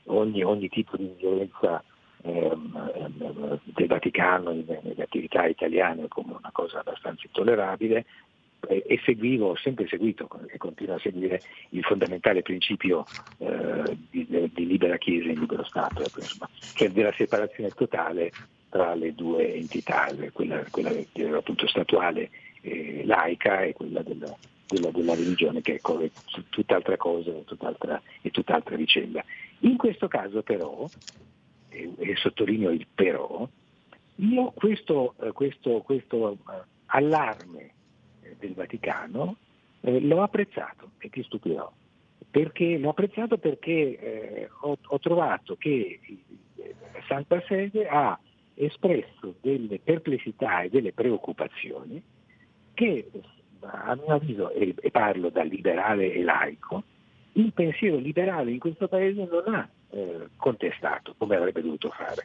ogni, 0.06 0.42
ogni 0.42 0.68
tipo 0.68 0.96
di 0.96 1.12
violenza 1.18 1.82
ehm, 2.22 2.90
ehm, 2.94 3.60
del 3.64 3.86
Vaticano 3.86 4.52
nelle 4.52 5.02
attività 5.02 5.46
italiane 5.46 6.08
come 6.08 6.34
una 6.38 6.50
cosa 6.52 6.80
abbastanza 6.80 7.22
intollerabile 7.26 8.04
e, 8.66 9.00
seguivo, 9.04 9.50
ho 9.50 9.56
sempre 9.56 9.86
seguito 9.86 10.28
e 10.46 10.56
continuo 10.56 10.94
a 10.94 10.98
seguire 10.98 11.40
il 11.70 11.82
fondamentale 11.82 12.42
principio 12.42 13.04
eh, 13.38 13.96
di, 14.10 14.26
di, 14.26 14.66
libera 14.66 14.96
Chiesa 14.96 15.30
e 15.30 15.34
libero 15.34 15.64
Stato, 15.64 16.02
ecco, 16.02 16.20
insomma, 16.20 16.48
cioè 16.74 16.90
della 16.90 17.12
separazione 17.12 17.70
totale 17.70 18.32
tra 18.68 18.94
le 18.94 19.14
due 19.14 19.54
entità, 19.54 20.08
quella, 20.32 20.64
quella 20.70 20.90
appunto 21.36 21.66
statuale 21.68 22.30
eh, 22.62 23.02
laica 23.04 23.62
e 23.62 23.72
quella 23.72 24.02
della, 24.02 24.34
della, 24.66 24.90
della 24.90 25.14
religione 25.14 25.60
che 25.60 25.74
è 25.80 26.10
tutt'altra 26.48 26.96
cosa 26.96 27.30
e 27.30 28.30
tutt'altra 28.30 28.76
vicenda. 28.76 29.24
In 29.64 29.76
questo 29.78 30.08
caso 30.08 30.42
però, 30.42 30.86
e, 31.68 31.92
e 31.96 32.16
sottolineo 32.16 32.70
il 32.70 32.86
però, 32.94 33.48
io 34.16 34.52
questo, 34.52 35.14
eh, 35.20 35.32
questo, 35.32 35.80
questo 35.80 36.32
eh, 36.32 36.36
allarme 36.86 37.72
eh, 38.22 38.36
del 38.38 38.54
Vaticano 38.54 39.36
eh, 39.80 40.00
l'ho 40.00 40.22
apprezzato 40.22 40.90
e 40.98 41.08
ti 41.08 41.22
stupirò. 41.22 41.70
Perché, 42.30 42.78
l'ho 42.78 42.90
apprezzato 42.90 43.38
perché 43.38 43.98
eh, 43.98 44.48
ho, 44.60 44.76
ho, 44.82 44.98
trovato 44.98 45.56
che 45.56 46.00
Santa 47.06 47.40
Sede 47.46 47.86
ha 47.86 48.18
espresso 48.54 49.36
delle 49.40 49.78
perplessità 49.78 50.62
e 50.62 50.68
delle 50.68 50.92
preoccupazioni 50.92 52.02
che 52.74 53.08
a 53.60 53.94
mio 53.94 54.14
avviso, 54.14 54.50
e, 54.50 54.74
e 54.78 54.90
parlo 54.90 55.30
da 55.30 55.42
liberale 55.42 56.12
e 56.12 56.22
laico, 56.22 56.82
il 57.34 57.52
pensiero 57.52 57.96
liberale 57.96 58.50
in 58.50 58.58
questo 58.58 58.88
paese 58.88 59.26
non 59.30 59.54
ha 59.54 59.68
eh, 59.90 60.28
contestato 60.36 61.14
come 61.16 61.36
avrebbe 61.36 61.62
dovuto 61.62 61.90
fare. 61.90 62.24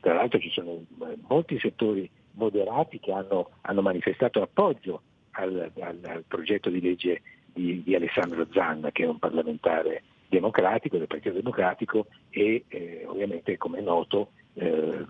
Tra 0.00 0.14
l'altro 0.14 0.38
ci 0.38 0.50
sono 0.50 0.72
eh, 0.72 1.16
molti 1.28 1.58
settori 1.58 2.08
moderati 2.32 2.98
che 3.00 3.12
hanno, 3.12 3.50
hanno 3.62 3.82
manifestato 3.82 4.42
appoggio 4.42 5.02
al, 5.32 5.70
al, 5.80 5.98
al, 6.02 6.24
progetto 6.26 6.70
di 6.70 6.80
legge 6.80 7.22
di, 7.52 7.82
di, 7.82 7.94
Alessandro 7.94 8.46
Zanna, 8.52 8.90
che 8.90 9.04
è 9.04 9.08
un 9.08 9.18
parlamentare 9.18 10.02
democratico, 10.28 10.96
del 10.96 11.06
Partito 11.06 11.34
Democratico 11.34 12.06
e 12.30 12.64
eh, 12.68 13.04
ovviamente 13.06 13.56
come 13.56 13.78
è 13.78 13.82
noto 13.82 14.30
eh, 14.54 15.04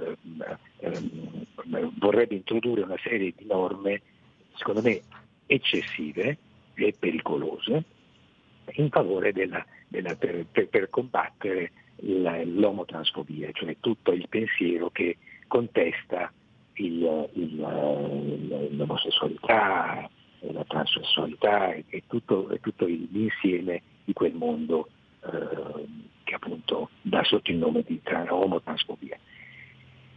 eh, 0.78 1.90
vorrebbe 1.98 2.34
introdurre 2.34 2.82
una 2.82 2.98
serie 3.02 3.32
di 3.36 3.44
norme, 3.46 4.00
secondo 4.54 4.80
me 4.82 5.00
eccessive 5.46 6.38
e 6.74 6.94
pericolose 6.98 7.84
in 8.74 8.90
favore 8.90 9.32
della, 9.32 9.64
della, 9.88 10.14
per, 10.14 10.46
per, 10.50 10.68
per, 10.68 10.90
combattere 10.90 11.72
la, 11.96 12.42
l'omotransfobia, 12.44 13.50
cioè 13.52 13.76
tutto 13.80 14.12
il 14.12 14.26
pensiero 14.28 14.90
che 14.90 15.16
contesta 15.46 16.32
il, 16.74 17.28
il, 17.34 18.76
l'omosessualità, 18.76 20.08
la 20.40 20.64
transessualità 20.64 21.72
e, 21.72 21.84
e, 21.88 22.02
tutto, 22.06 22.48
e, 22.50 22.60
tutto, 22.60 22.86
l'insieme 22.86 23.82
di 24.04 24.12
quel 24.12 24.34
mondo 24.34 24.88
eh, 25.22 25.86
che 26.24 26.34
appunto 26.34 26.90
dà 27.02 27.22
sotto 27.24 27.50
il 27.50 27.58
nome 27.58 27.82
di 27.86 28.00
omotransfobia. 28.28 29.18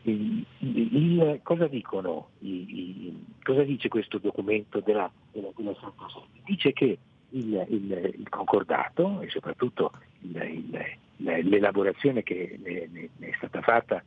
Il, 0.03 0.45
il, 0.59 1.39
cosa, 1.43 1.67
dicono, 1.67 2.29
il, 2.39 3.13
cosa 3.41 3.63
dice 3.63 3.87
questo 3.87 4.17
documento 4.17 4.81
della, 4.81 5.09
della, 5.31 5.49
della? 5.55 5.75
Dice 6.43 6.73
che 6.73 6.97
il, 7.33 8.25
concordato 8.29 9.21
e 9.21 9.29
soprattutto 9.29 9.91
l'elaborazione 11.17 12.23
che 12.23 12.59
ne, 12.61 12.89
ne, 12.91 13.29
è 13.29 13.33
stata 13.37 13.61
fatta 13.61 14.03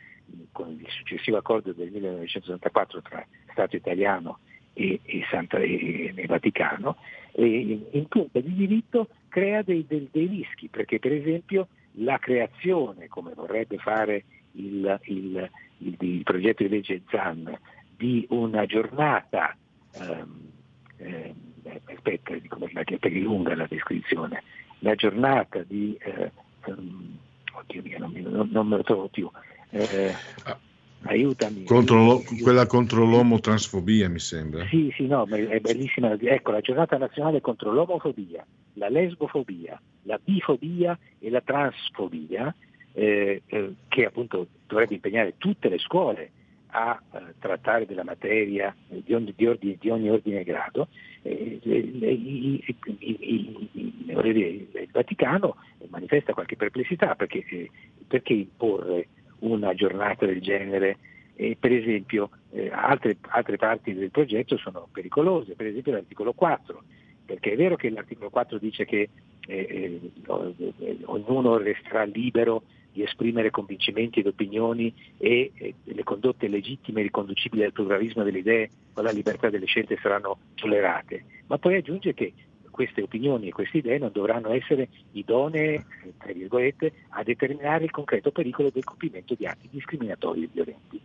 con 0.53 0.71
il 0.71 0.89
successivo 0.89 1.37
accordo 1.37 1.73
del 1.73 1.91
1964 1.91 3.03
tra 3.03 3.27
Stato 3.53 3.77
italiano 3.77 4.41
e, 4.73 5.01
e, 5.03 5.25
Santa, 5.31 5.59
e, 5.59 6.13
e 6.15 6.27
Vaticano, 6.27 6.97
in 7.37 8.07
punta 8.09 8.41
di 8.41 8.53
diritto 8.53 9.09
crea 9.29 9.63
dei, 9.63 9.85
dei, 9.87 10.09
dei 10.11 10.27
rischi, 10.27 10.69
perché 10.69 10.99
per 10.99 11.13
esempio 11.13 11.69
la 11.99 12.19
creazione, 12.19 13.09
come 13.09 13.33
vorrebbe 13.35 13.79
fare 13.79 14.25
il, 14.53 14.99
il, 15.05 15.51
il, 15.79 15.97
il 15.99 16.23
progetto 16.23 16.63
di 16.63 16.69
legge 16.69 17.03
ZAN 17.11 17.59
di 17.97 18.27
una 18.31 18.67
giornata, 18.67 19.57
ehm, 19.95 20.05
eh, 20.11 20.55
aspetta, 22.07 22.97
perché 22.99 23.19
è 23.19 23.21
lunga 23.21 23.55
la 23.55 23.67
descrizione, 23.69 24.43
la 24.81 24.95
giornata 24.95 25.63
di, 25.67 25.97
eh, 26.01 26.31
um, 26.67 27.17
oddio 27.53 27.83
mio, 27.83 27.99
non, 27.99 28.13
non, 28.13 28.49
non, 28.51 28.69
me 28.69 28.77
lo 28.77 28.83
trovo 28.83 29.09
più, 29.09 29.29
eh, 29.71 30.15
aiutami. 31.03 31.65
Contro 31.65 32.23
quella 32.43 32.67
contro 32.67 33.05
l'omotransfobia 33.05 34.09
mi 34.09 34.21
sembra. 34.21 34.67
Sì, 34.67 34.93
sì, 34.97 35.07
no, 35.07 35.27
è 35.27 35.61
bellissima. 35.61 36.17
Ecco, 36.19 36.53
la 36.53 36.61
giornata 36.61 36.97
nazionale 36.97 37.41
contro 37.41 37.73
l'omofobia, 37.73 38.45
la 38.75 38.89
lesbofobia, 38.89 39.81
la 40.03 40.19
bifobia 40.23 40.99
e 41.19 41.31
la 41.31 41.41
transfobia 41.41 42.55
eh, 42.93 43.43
eh, 43.45 43.75
che 43.89 44.07
appunto 44.07 44.47
dovrebbe 44.67 44.95
impegnare 44.95 45.35
tutte 45.37 45.69
le 45.69 45.79
scuole 45.79 46.31
a 46.77 47.01
eh, 47.13 47.35
trattare 47.39 47.87
della 47.87 48.05
materia 48.05 48.77
di 48.87 49.15
ogni, 49.15 49.33
di 49.35 49.47
ordine, 49.47 49.77
di 49.81 49.89
ogni 49.89 50.11
ordine 50.11 50.41
e 50.41 50.45
grado, 50.45 50.89
eh, 51.23 51.59
il, 51.63 52.63
Vaticano 54.93 55.57
manifesta 55.89 56.35
qualche 56.35 56.57
perplessità 56.57 57.15
perché, 57.15 57.45
eh, 57.49 57.71
perché 58.07 58.35
imporre 58.35 59.09
una 59.41 59.75
giornata 59.75 60.27
del 60.27 60.43
genere? 60.43 60.99
Per 61.37 61.71
esempio 61.71 62.31
altre, 62.71 63.19
altre 63.29 63.59
parti 63.59 63.93
del 63.93 64.11
progetto 64.11 64.57
sono 64.57 64.89
pericolose, 64.91 65.55
per 65.55 65.67
esempio 65.67 65.93
l'articolo 65.93 66.33
4, 66.33 66.83
perché 67.27 67.53
è 67.53 67.57
vero 67.57 67.77
che 67.77 67.91
l'articolo 67.91 68.31
4 68.31 68.57
dice 68.57 68.87
che 68.87 69.11
eh, 69.47 70.01
eh, 70.79 70.99
ognuno 71.05 71.59
resterà 71.59 72.05
libero 72.05 72.63
di 72.97 73.03
esprimere 73.03 73.51
convincimenti 73.51 74.21
ed 74.21 74.27
opinioni 74.27 74.93
e, 75.19 75.53
e 75.55 75.75
le 75.83 76.03
condotte 76.03 76.49
legittime 76.49 77.03
riconducibili 77.03 77.63
al 77.63 77.73
pluralismo 77.73 78.23
delle 78.23 78.39
idee 78.39 78.71
o 78.95 79.01
alla 79.01 79.11
libertà 79.11 79.51
delle 79.51 79.67
scelte 79.67 79.99
saranno 80.01 80.39
tollerate, 80.55 81.25
ma 81.49 81.59
poi 81.59 81.77
aggiunge 81.77 82.15
che 82.15 82.33
queste 82.71 83.03
opinioni 83.03 83.49
e 83.49 83.53
queste 83.53 83.79
idee 83.79 83.99
non 83.99 84.11
dovranno 84.13 84.51
essere 84.51 84.89
idonee, 85.13 85.85
tra 86.17 86.33
virgolette, 86.33 86.93
a 87.11 87.23
determinare 87.23 87.85
il 87.85 87.91
concreto 87.91 88.31
pericolo 88.31 88.71
del 88.71 88.85
compimento 88.85 89.35
di 89.35 89.47
atti 89.47 89.69
discriminatori 89.71 90.45
e 90.45 90.49
violenti. 90.51 91.01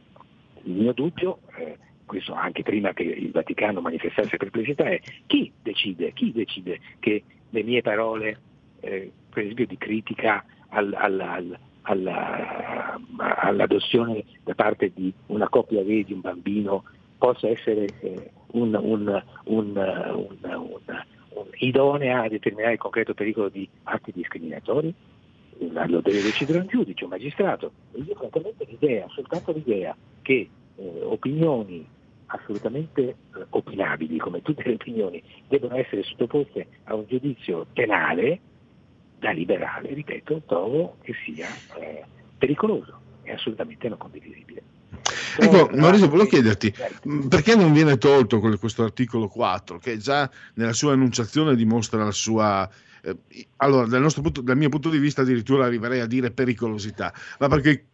Il 0.64 0.74
mio 0.74 0.94
dubbio, 0.94 1.40
eh, 1.58 1.78
questo 2.06 2.34
anche 2.34 2.64
prima 2.64 2.94
che 2.94 3.04
il 3.04 3.32
Vaticano 3.32 3.82
manifestasse 3.82 4.38
perplessità, 4.38 4.86
è 4.86 5.00
chi 5.28 5.52
decide, 5.62 6.14
chi 6.14 6.32
decide 6.32 6.80
che 7.00 7.24
le 7.50 7.64
mie 7.64 7.82
parole, 7.82 8.40
eh, 8.80 9.12
per 9.30 9.44
esempio 9.44 9.68
di 9.68 9.78
critica 9.78 10.44
al, 10.70 10.94
al, 10.94 11.20
al, 11.20 11.60
alla, 11.92 13.00
all'adozione 13.18 14.24
da 14.44 14.56
parte 14.56 14.92
di 14.94 15.14
una 15.28 15.50
coppia 15.50 15.84
gay 15.84 16.04
di 16.04 16.14
un 16.14 16.22
bambino 16.22 16.84
possa 17.18 17.48
essere 17.48 17.88
eh, 18.00 18.32
un, 18.54 18.74
un, 18.74 19.24
un, 19.46 20.20
idonea 21.58 22.24
a 22.24 22.30
determinare 22.30 22.74
il 22.74 22.80
concreto 22.80 23.14
pericolo 23.14 23.50
di 23.50 23.68
atti 23.84 24.12
discriminatori? 24.14 24.94
Lo 25.60 26.02
deve 26.02 26.24
decidere 26.24 26.60
un 26.60 26.68
giudice, 26.68 27.04
un 27.04 27.12
magistrato. 27.12 27.72
Io 27.94 28.16
francamente 28.16 28.66
l'idea, 28.68 29.06
soltanto 29.10 29.52
l'idea 29.52 29.96
che 30.24 30.50
eh, 30.76 31.02
opinioni 31.04 31.86
assolutamente 32.26 33.02
eh, 33.02 33.16
opinabili, 33.50 34.18
come 34.18 34.42
tutte 34.42 34.64
le 34.66 34.74
opinioni, 34.74 35.22
debbano 35.48 35.76
essere 35.76 36.02
sottoposte 36.04 36.68
a 36.86 36.96
un 36.96 37.06
giudizio 37.08 37.68
penale, 37.74 38.40
da 39.22 39.30
liberale, 39.30 39.94
ripeto, 39.94 40.42
trovo 40.48 40.98
che 41.04 41.14
sia 41.24 41.48
eh, 41.80 42.04
pericoloso 42.40 43.00
e 43.22 43.34
assolutamente 43.34 43.88
non 43.88 44.00
condivisibile. 44.00 44.64
Ecco, 45.38 45.70
Maurizio, 45.76 46.10
volevo 46.10 46.28
chiederti 46.28 46.74
perché 47.30 47.56
non 47.56 47.72
viene 47.72 48.00
tolto 48.00 48.40
questo 48.40 48.84
articolo 48.84 49.28
4, 49.28 49.78
che 49.78 49.98
già 49.98 50.28
nella 50.56 50.74
sua 50.74 50.94
enunciazione 50.94 51.56
dimostra 51.56 52.04
la 52.04 52.12
sua. 52.12 52.68
Eh, 53.04 53.16
allora, 53.58 53.86
dal, 53.86 54.12
punto, 54.12 54.42
dal, 54.42 54.58
mio 54.58 54.70
punto 54.70 54.90
di 54.90 54.98
vista, 54.98 55.22
addirittura 55.22 55.66
arriverei 55.66 56.00
a 56.00 56.08
dire 56.08 56.32
pericolosità, 56.32 57.14
ma 57.38 57.48
perché 57.48 57.86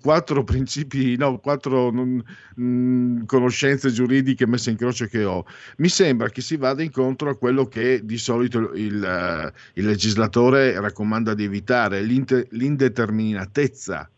quattro 0.00 0.44
principi, 0.44 1.16
no, 1.16 1.38
quattro 1.38 1.92
mh, 1.92 2.22
mm, 2.60 3.24
conoscenze 3.24 3.90
giuridiche 3.90 4.46
messe 4.46 4.70
in 4.70 4.76
croce 4.76 5.08
che 5.08 5.24
ho. 5.24 5.44
Mi 5.78 5.88
sembra 5.88 6.28
che 6.28 6.40
si 6.40 6.56
vada 6.56 6.82
incontro 6.82 7.30
a 7.30 7.36
quello 7.36 7.66
che 7.66 8.04
di 8.04 8.18
solito 8.18 8.72
il, 8.74 9.02
uh, 9.02 9.50
il 9.74 9.86
legislatore 9.86 10.78
raccomanda 10.80 11.34
di 11.34 11.44
evitare, 11.44 12.02
l'indeterminatezza. 12.02 14.08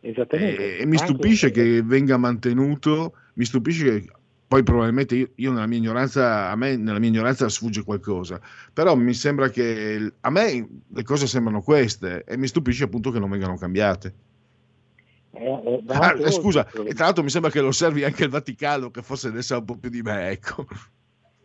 Esattamente. 0.00 0.76
E, 0.76 0.82
e 0.82 0.86
mi 0.86 0.98
stupisce 0.98 1.46
Anche... 1.46 1.62
che 1.62 1.82
venga 1.82 2.16
mantenuto, 2.16 3.14
mi 3.34 3.44
stupisce 3.44 3.84
che 3.84 4.04
poi 4.48 4.62
probabilmente 4.62 5.16
io, 5.16 5.30
io, 5.36 5.52
nella 5.52 5.66
mia 5.66 5.78
ignoranza, 5.78 6.50
a 6.50 6.56
me 6.56 6.76
nella 6.76 7.00
mia 7.00 7.08
ignoranza 7.08 7.48
sfugge 7.48 7.82
qualcosa, 7.82 8.40
però 8.72 8.94
mi 8.94 9.12
sembra 9.12 9.48
che 9.48 10.12
a 10.20 10.30
me 10.30 10.68
le 10.88 11.02
cose 11.02 11.26
sembrano 11.26 11.62
queste 11.62 12.22
e 12.24 12.36
mi 12.36 12.46
stupisce 12.46 12.84
appunto 12.84 13.10
che 13.10 13.18
non 13.18 13.30
vengano 13.30 13.56
cambiate. 13.56 14.14
Eh, 15.38 15.62
eh, 15.64 15.82
ah, 15.88 16.16
eh, 16.18 16.30
scusa, 16.30 16.66
e 16.66 16.94
tra 16.94 17.04
l'altro 17.04 17.22
mi 17.22 17.28
sembra 17.28 17.50
che 17.50 17.60
lo 17.60 17.68
osservi 17.68 18.04
anche 18.04 18.24
il 18.24 18.30
Vaticano, 18.30 18.90
che 18.90 19.02
forse 19.02 19.30
ne 19.30 19.42
sa 19.42 19.58
un 19.58 19.64
po' 19.64 19.76
più 19.76 19.90
di 19.90 20.02
me, 20.02 20.30
ecco. 20.30 20.66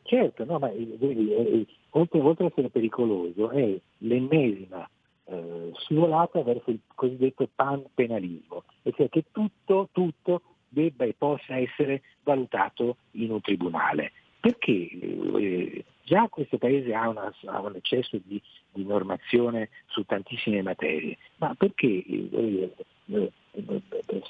Certo, 0.04 0.46
no, 0.46 0.60
ma 0.60 0.70
eh, 0.72 0.96
vedi, 0.98 1.34
eh, 1.34 1.66
oltre, 1.92 2.20
oltre 2.20 2.46
ad 2.46 2.52
essere 2.52 2.70
pericoloso, 2.70 3.50
è 3.52 3.78
l'ennesima 4.00 4.90
eh, 5.26 5.72
scivolata 5.76 6.42
verso 6.42 6.70
il 6.70 6.80
cosiddetto 6.96 7.50
panpenalismo, 7.54 8.64
e 8.84 8.94
cioè 8.96 9.10
che 9.10 9.26
tutto, 9.32 9.90
tutto 9.92 10.42
debba 10.70 11.06
e 11.06 11.16
possa 11.18 11.58
essere 11.58 12.02
valutato 12.24 12.98
in 13.12 13.32
un 13.32 13.42
tribunale. 13.42 14.12
Perché 14.40 14.90
eh, 14.90 15.86
già 16.04 16.28
questo 16.28 16.58
Paese 16.58 16.94
ha, 16.94 17.08
una, 17.08 17.32
ha 17.46 17.62
un 17.62 17.76
eccesso 17.76 18.20
di, 18.24 18.42
di, 18.72 18.84
normazione 18.84 19.70
su 19.86 20.04
tantissime 20.04 20.62
materie, 20.62 21.18
ma 21.38 21.54
perché 21.56 21.88
eh, 21.88 22.74
eh, 23.06 23.32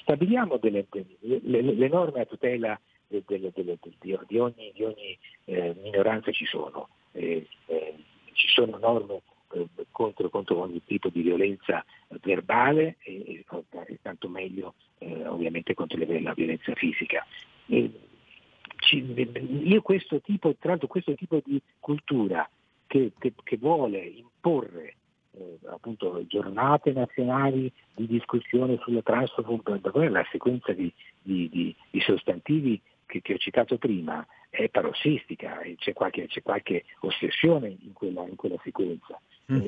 stabiliamo 0.00 0.56
delle, 0.56 0.86
le, 1.20 1.62
le, 1.62 1.88
norme 1.88 2.22
a 2.22 2.26
tutela 2.26 2.78
delle, 3.06 3.52
delle, 3.54 3.78
di, 4.00 4.38
ogni, 4.38 4.72
di 4.74 4.82
ogni 4.82 5.18
eh, 5.44 5.74
minoranza 5.82 6.32
ci 6.32 6.44
sono, 6.44 6.88
eh, 7.12 7.46
eh, 7.66 7.94
ci 8.32 8.48
sono 8.48 8.78
norme 8.78 9.22
eh, 9.52 9.66
contro, 9.90 10.28
contro, 10.28 10.60
ogni 10.60 10.82
tipo 10.84 11.08
di 11.08 11.22
violenza 11.22 11.84
verbale 12.22 12.96
e, 13.02 13.44
e 13.86 13.98
tanto 14.02 14.28
meglio 14.28 14.74
eh, 14.98 15.26
ovviamente 15.26 15.74
contro 15.74 15.98
la 15.98 16.34
violenza 16.34 16.74
fisica. 16.74 17.24
Ci, 17.66 19.62
io 19.64 19.82
questo 19.82 20.20
tipo, 20.20 20.54
tra 20.58 20.70
l'altro 20.70 20.88
questo 20.88 21.14
tipo 21.14 21.40
di 21.44 21.60
cultura 21.78 22.48
che, 22.86 23.12
che, 23.18 23.32
che 23.42 23.56
vuole 23.56 24.00
imporre 24.00 24.96
eh, 25.38 25.58
appunto 25.66 26.24
giornate 26.26 26.92
nazionali 26.92 27.72
di 27.94 28.06
discussione 28.06 28.78
sulla 28.82 29.02
transfobia, 29.02 29.80
la 30.10 30.26
sequenza 30.30 30.72
di, 30.72 30.92
di, 31.22 31.48
di, 31.48 31.74
di 31.90 32.00
sostantivi 32.00 32.80
che, 33.06 33.20
che, 33.20 33.34
ho 33.34 33.38
citato 33.38 33.78
prima 33.78 34.26
è 34.50 34.68
parossistica, 34.68 35.60
c'è 35.76 35.92
qualche, 35.92 36.26
c'è 36.26 36.42
qualche 36.42 36.84
ossessione 37.00 37.76
in 37.80 37.92
quella, 37.92 38.26
in 38.26 38.36
quella 38.36 38.58
sequenza. 38.62 39.20
Mm. 39.50 39.60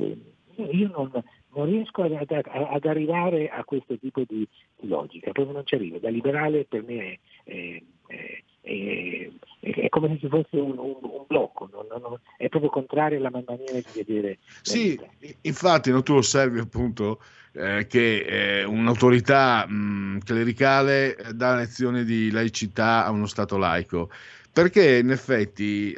Eh, 0.56 0.62
io 0.70 0.88
non, 0.88 1.10
non 1.54 1.66
riesco 1.66 2.02
ad, 2.02 2.12
ad, 2.12 2.30
ad, 2.30 2.84
arrivare 2.84 3.48
a 3.48 3.64
questo 3.64 3.98
tipo 3.98 4.22
di 4.26 4.46
logica, 4.80 5.30
proprio 5.32 5.54
non 5.54 5.66
ci 5.66 5.74
arrivo. 5.74 5.98
Da 5.98 6.08
liberale 6.08 6.64
per 6.64 6.82
me 6.82 7.18
è, 7.44 7.82
è, 8.06 8.42
è, 8.60 9.30
è 9.60 9.88
come 9.88 10.08
se 10.08 10.18
ci 10.18 10.28
fosse 10.28 10.56
un, 10.56 10.78
un, 10.78 10.96
un 11.00 11.24
blocco, 11.26 11.68
non, 11.72 11.86
non, 12.00 12.18
è 12.36 12.48
proprio 12.48 12.70
contrario 12.70 13.18
alla 13.18 13.30
maniera 13.30 13.78
di 13.78 13.84
vedere. 13.94 14.38
Sì, 14.62 14.98
infatti 15.42 15.90
no, 15.90 16.02
tu 16.02 16.14
osservi 16.14 16.58
appunto 16.58 17.20
eh, 17.52 17.86
che 17.88 18.60
eh, 18.60 18.64
un'autorità 18.64 19.66
mh, 19.66 20.20
clericale 20.24 21.16
dà 21.34 21.54
lezioni 21.54 22.04
di 22.04 22.30
laicità 22.30 23.04
a 23.04 23.10
uno 23.10 23.26
Stato 23.26 23.56
laico, 23.56 24.10
perché 24.52 24.98
in 24.98 25.10
effetti 25.10 25.96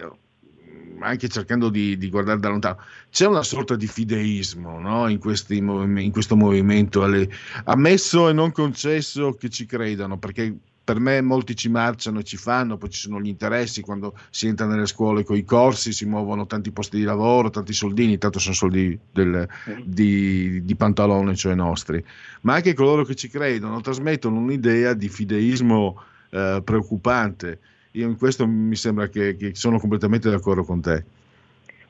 anche 1.00 1.28
cercando 1.28 1.68
di, 1.68 1.96
di, 1.96 2.08
guardare 2.08 2.40
da 2.40 2.48
lontano, 2.48 2.78
c'è 3.10 3.26
una 3.26 3.42
sorta 3.42 3.76
di 3.76 3.86
fideismo 3.86 4.78
no? 4.78 5.08
in, 5.08 5.18
questi, 5.18 5.56
in, 5.56 6.10
questo 6.12 6.36
movimento, 6.36 7.02
alle, 7.02 7.28
ammesso 7.64 8.28
e 8.28 8.32
non 8.32 8.52
concesso 8.52 9.32
che 9.32 9.48
ci 9.48 9.66
credano, 9.66 10.18
perché 10.18 10.56
per 10.86 11.00
me 11.00 11.20
molti 11.20 11.56
ci 11.56 11.68
marciano 11.68 12.20
e 12.20 12.22
ci 12.22 12.36
fanno, 12.36 12.76
poi 12.76 12.90
ci 12.90 13.00
sono 13.00 13.20
gli 13.20 13.26
interessi 13.26 13.80
quando 13.80 14.16
si 14.30 14.46
entra 14.46 14.66
nelle 14.66 14.86
scuole 14.86 15.24
con 15.24 15.36
i 15.36 15.44
corsi, 15.44 15.92
si 15.92 16.04
muovono 16.04 16.46
tanti 16.46 16.70
posti 16.70 16.98
di 16.98 17.02
lavoro, 17.02 17.50
tanti 17.50 17.72
soldini, 17.72 18.18
tanto 18.18 18.38
sono 18.38 18.54
soldi 18.54 18.96
del, 19.10 19.48
di, 19.82 20.64
di, 20.64 20.76
pantalone, 20.76 21.34
cioè 21.34 21.56
nostri, 21.56 22.04
ma 22.42 22.54
anche 22.54 22.72
coloro 22.72 23.04
che 23.04 23.16
ci 23.16 23.28
credono 23.28 23.80
trasmettono 23.80 24.38
un'idea 24.38 24.94
di 24.94 25.08
fideismo 25.08 26.00
eh, 26.30 26.62
preoccupante 26.64 27.58
io 27.96 28.06
in 28.06 28.18
questo 28.18 28.46
mi 28.46 28.76
sembra 28.76 29.08
che, 29.08 29.36
che 29.36 29.54
sono 29.54 29.78
completamente 29.78 30.30
d'accordo 30.30 30.64
con 30.64 30.80
te. 30.80 31.04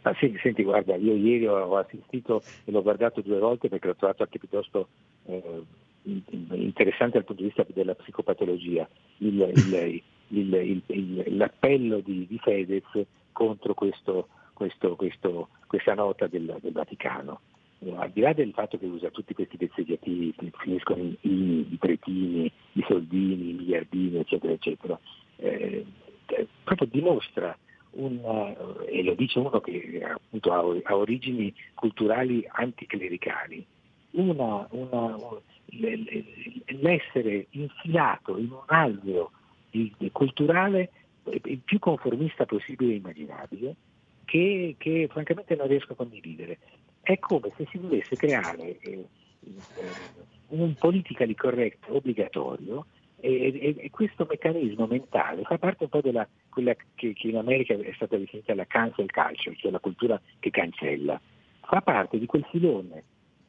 Ma 0.02 0.14
sì, 0.14 0.38
senti, 0.40 0.62
guarda, 0.62 0.94
io 0.94 1.14
ieri 1.14 1.46
ho 1.46 1.76
assistito 1.76 2.40
e 2.64 2.70
l'ho 2.70 2.82
guardato 2.82 3.20
due 3.22 3.40
volte 3.40 3.68
perché 3.68 3.88
l'ho 3.88 3.96
trovato 3.96 4.22
anche 4.22 4.38
piuttosto 4.38 4.88
eh, 5.24 5.62
interessante 6.04 7.14
dal 7.14 7.24
punto 7.24 7.42
di 7.42 7.48
vista 7.48 7.66
della 7.74 7.96
psicopatologia, 7.96 8.88
il, 9.18 10.02
il, 10.28 10.82
il, 10.86 11.36
l'appello 11.36 11.98
di, 11.98 12.24
di, 12.28 12.38
Fedez 12.38 12.84
contro 13.32 13.74
questo, 13.74 14.28
questo, 14.52 14.94
questo, 14.94 15.48
questa 15.66 15.94
nota 15.94 16.28
del, 16.28 16.56
del 16.60 16.72
Vaticano. 16.72 17.40
Eh, 17.80 17.92
al 17.96 18.10
di 18.12 18.20
là 18.20 18.32
del 18.32 18.52
fatto 18.52 18.78
che 18.78 18.86
usa 18.86 19.10
tutti 19.10 19.34
questi 19.34 19.56
vezzeggiativi, 19.56 20.32
finiscono 20.58 21.02
i, 21.02 21.18
i, 21.22 21.66
i 21.68 21.76
pretini, 21.80 22.50
i 22.74 22.84
soldini, 22.86 23.50
i 23.50 23.54
miliardini, 23.54 24.18
eccetera, 24.18 24.52
eccetera, 24.52 24.96
eh, 25.37 25.85
proprio 26.64 26.88
dimostra 26.90 27.57
un, 27.92 28.18
eh, 28.88 28.99
e 28.99 29.03
lo 29.03 29.14
dice 29.14 29.38
uno 29.38 29.61
che 29.61 30.03
appunto 30.05 30.53
ha, 30.53 30.64
ha 30.85 30.96
origini 30.96 31.55
culturali 31.75 32.46
anticlericali, 32.49 33.64
una, 34.12 34.66
una, 34.70 35.18
l'essere 36.66 37.46
infilato 37.51 38.38
in 38.38 38.51
un 38.51 38.62
alveo 38.66 39.31
culturale 40.12 40.90
il 41.25 41.59
più 41.64 41.79
conformista 41.79 42.46
possibile 42.46 42.92
e 42.92 42.96
immaginabile, 42.96 43.75
che, 44.25 44.77
che, 44.79 45.09
francamente 45.11 45.57
non 45.57 45.66
riesco 45.66 45.92
a 45.92 45.96
condividere. 45.96 46.59
È 47.01 47.18
come 47.18 47.53
se 47.57 47.66
si 47.70 47.79
volesse 47.79 48.16
creare 48.16 48.79
eh, 48.79 49.07
un 50.49 50.75
politically 50.75 51.35
correct 51.35 51.85
obbligatorio 51.88 52.87
e, 53.20 53.59
e, 53.61 53.74
e, 53.79 53.90
questo 53.90 54.26
meccanismo 54.29 54.87
mentale 54.87 55.42
fa 55.42 55.59
parte 55.59 55.85
un 55.85 55.90
po' 55.90 56.00
della 56.00 56.29
quella 56.50 56.74
che, 56.94 57.12
che, 57.14 57.29
in 57.29 57.37
America 57.37 57.74
è 57.74 57.92
stata 57.94 58.16
definita 58.16 58.55
la 58.55 58.66
cancel 58.66 59.11
culture, 59.11 59.57
cioè 59.57 59.70
la 59.70 59.79
cultura 59.79 60.20
che 60.38 60.50
cancella. 60.50 61.20
Fa 61.62 61.81
parte 61.81 62.18
di 62.18 62.26
quel 62.26 62.46
filone 62.50 63.02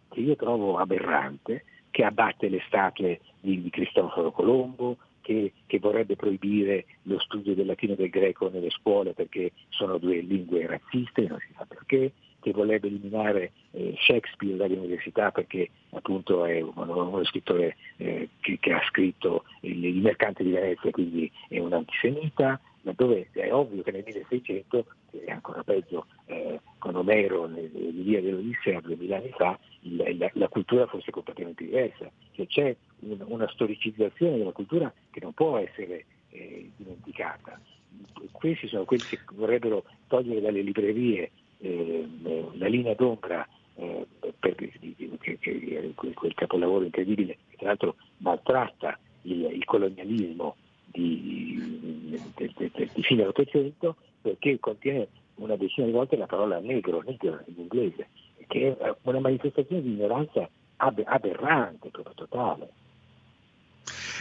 che 0.09 0.21
io 0.21 0.35
trovo 0.35 0.77
aberrante, 0.77 1.65
che 1.91 2.03
abbatte 2.03 2.49
le 2.49 2.61
statue 2.67 3.19
di, 3.39 3.61
di 3.61 3.69
Cristoforo 3.69 4.31
Colombo, 4.31 4.97
che, 5.21 5.51
che, 5.65 5.79
vorrebbe 5.79 6.15
proibire 6.15 6.85
lo 7.03 7.19
studio 7.19 7.53
del 7.53 7.65
latino 7.65 7.93
e 7.93 7.97
del 7.97 8.09
greco 8.09 8.49
nelle 8.49 8.69
scuole 8.69 9.11
perché 9.11 9.51
sono 9.67 9.97
due 9.97 10.21
lingue 10.21 10.65
razziste, 10.65 11.27
non 11.27 11.39
si 11.39 11.53
sa 11.57 11.65
perché, 11.65 12.13
che 12.47 12.53
vorrebbe 12.53 12.87
eliminare 12.87 13.51
eh, 13.71 13.93
Shakespeare 13.99 14.55
dalle 14.55 14.77
università 14.77 15.31
perché 15.31 15.69
appunto 15.91 16.45
è 16.45 16.61
uno, 16.61 17.07
uno 17.07 17.23
scrittore 17.25 17.75
eh, 17.97 18.29
che, 18.39 18.57
che, 18.59 18.71
ha 18.71 18.81
scritto 18.87 19.43
il, 19.61 19.83
il, 19.83 20.01
Mercante 20.01 20.43
di 20.43 20.51
Venezia, 20.51 20.91
quindi 20.91 21.29
è 21.49 21.59
un 21.59 21.73
antisemita, 21.73 22.59
ma 22.81 22.93
dove 22.95 23.27
è 23.33 23.51
ovvio 23.51 23.83
che 23.83 23.91
nel 23.91 24.03
1600, 24.05 24.85
è 25.25 25.31
ancora 25.31 25.63
peggio 25.63 26.05
eh, 26.25 26.61
con 26.77 26.95
Omero 26.95 27.47
nell'Ilia 27.47 28.21
dell'Odissea 28.21 28.79
2000 28.79 29.17
anni 29.17 29.31
fa, 29.31 29.59
il, 29.81 30.17
la, 30.17 30.29
la, 30.33 30.47
cultura 30.47 30.87
fosse 30.87 31.11
completamente 31.11 31.65
diversa. 31.65 32.09
Cioè 32.31 32.47
c'è 32.47 32.75
un, 32.99 33.17
una 33.27 33.49
storicizzazione 33.49 34.37
della 34.37 34.51
cultura 34.51 34.93
che 35.11 35.19
non 35.21 35.33
può 35.33 35.57
essere 35.57 36.05
eh, 36.29 36.69
dimenticata. 36.77 37.59
Questi 38.31 38.67
sono 38.67 38.85
quelli 38.85 39.03
che 39.03 39.19
vorrebbero 39.33 39.83
togliere 40.07 40.39
dalle 40.39 40.61
librerie 40.61 41.31
eh, 41.59 42.07
la 42.53 42.67
linea 42.67 42.93
d'ombra 42.93 43.47
eh, 43.75 44.05
che, 44.39 45.93
quel 45.93 46.33
capolavoro 46.33 46.85
incredibile 46.85 47.37
che 47.49 47.57
tra 47.57 47.67
l'altro 47.67 47.95
maltratta 48.17 48.97
il, 49.23 49.49
il 49.51 49.65
colonialismo 49.65 50.55
di, 50.85 52.09
di, 52.35 52.53
di, 52.55 52.89
di 52.93 53.03
fine 53.03 53.25
800 53.25 53.95
perché 54.21 54.59
contiene 54.59 55.07
una 55.35 55.55
decina 55.55 55.85
di 55.85 55.93
volte 55.93 56.17
la 56.17 56.25
parola 56.25 56.59
negro, 56.59 57.03
negro 57.05 57.39
in 57.45 57.55
inglese, 57.57 58.07
che 58.47 58.75
è 58.77 58.95
una 59.03 59.19
manifestazione 59.19 59.81
di 59.81 59.93
ignoranza 59.93 60.49
aberrante, 60.77 61.89
proprio 61.89 62.13
totale. 62.15 62.69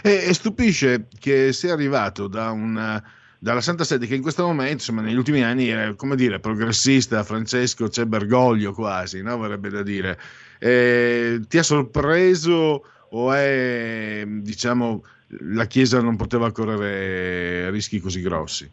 E, 0.02 0.28
e 0.28 0.34
stupisce 0.34 1.08
che 1.18 1.52
sia 1.52 1.72
arrivato 1.72 2.28
da 2.28 2.50
una 2.50 3.02
dalla 3.46 3.60
Santa 3.60 3.84
Sede 3.84 4.08
che 4.08 4.16
in 4.16 4.22
questo 4.22 4.44
momento, 4.44 4.72
insomma, 4.72 5.02
negli 5.02 5.14
ultimi 5.14 5.40
anni 5.40 5.68
era, 5.68 5.94
come 5.94 6.16
dire, 6.16 6.40
progressista, 6.40 7.22
Francesco 7.22 7.86
c'è 7.86 8.04
Bergoglio 8.04 8.72
quasi, 8.72 9.22
no? 9.22 9.36
vorrebbe 9.36 9.68
da 9.68 9.84
dire. 9.84 10.18
Eh, 10.58 11.38
ti 11.46 11.56
ha 11.56 11.62
sorpreso 11.62 12.82
o 13.08 13.32
è, 13.32 14.24
diciamo, 14.26 15.04
la 15.52 15.66
Chiesa 15.66 16.00
non 16.00 16.16
poteva 16.16 16.50
correre 16.50 17.70
rischi 17.70 18.00
così 18.00 18.20
grossi? 18.20 18.68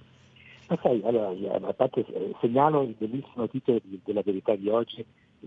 Ma 0.70 0.80
allora, 1.04 1.68
a 1.68 1.74
parte 1.74 2.04
eh, 2.08 2.34
segnalo 2.42 2.82
il 2.82 2.96
bellissimo 2.98 3.48
titolo 3.48 3.80
della 4.04 4.22
verità 4.26 4.56
di 4.56 4.70
oggi, 4.70 5.06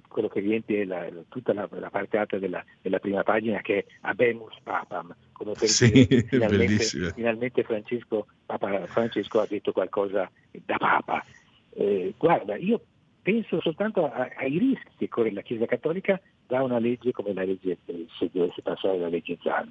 quello 0.09 0.29
che 0.29 0.41
riempie 0.41 0.85
la, 0.85 1.09
tutta 1.29 1.53
la, 1.53 1.69
la, 1.71 1.91
parte 1.91 2.17
alta 2.17 2.39
della, 2.39 2.65
della, 2.81 2.99
prima 2.99 3.23
pagina 3.23 3.61
che 3.61 3.79
è 3.79 3.85
Abemus 4.03 4.57
Papam, 4.63 5.15
come 5.33 5.53
per 5.53 5.69
sì, 5.69 5.91
dire 5.91 6.23
finalmente, 6.29 6.85
finalmente 7.15 7.63
Francesco, 7.63 8.27
Papa 8.45 8.87
Francesco 8.87 9.41
ha 9.41 9.47
detto 9.47 9.73
qualcosa 9.73 10.31
da 10.51 10.77
Papa. 10.77 11.25
Eh, 11.71 12.15
guarda, 12.17 12.57
io 12.57 12.81
penso 13.23 13.61
soltanto 13.61 14.11
a, 14.11 14.31
ai 14.37 14.59
rischi 14.59 14.91
che 14.99 15.09
corre 15.09 15.33
la 15.33 15.43
Chiesa 15.43 15.67
Cattolica 15.67 16.21
da 16.47 16.63
una 16.63 16.79
legge 16.79 17.13
come 17.13 17.33
la 17.33 17.45
legge, 17.45 17.79
se 17.85 18.31
dovesse 18.33 18.63
passare 18.63 18.99
la 18.99 19.09
legge 19.09 19.39
Zan. 19.43 19.69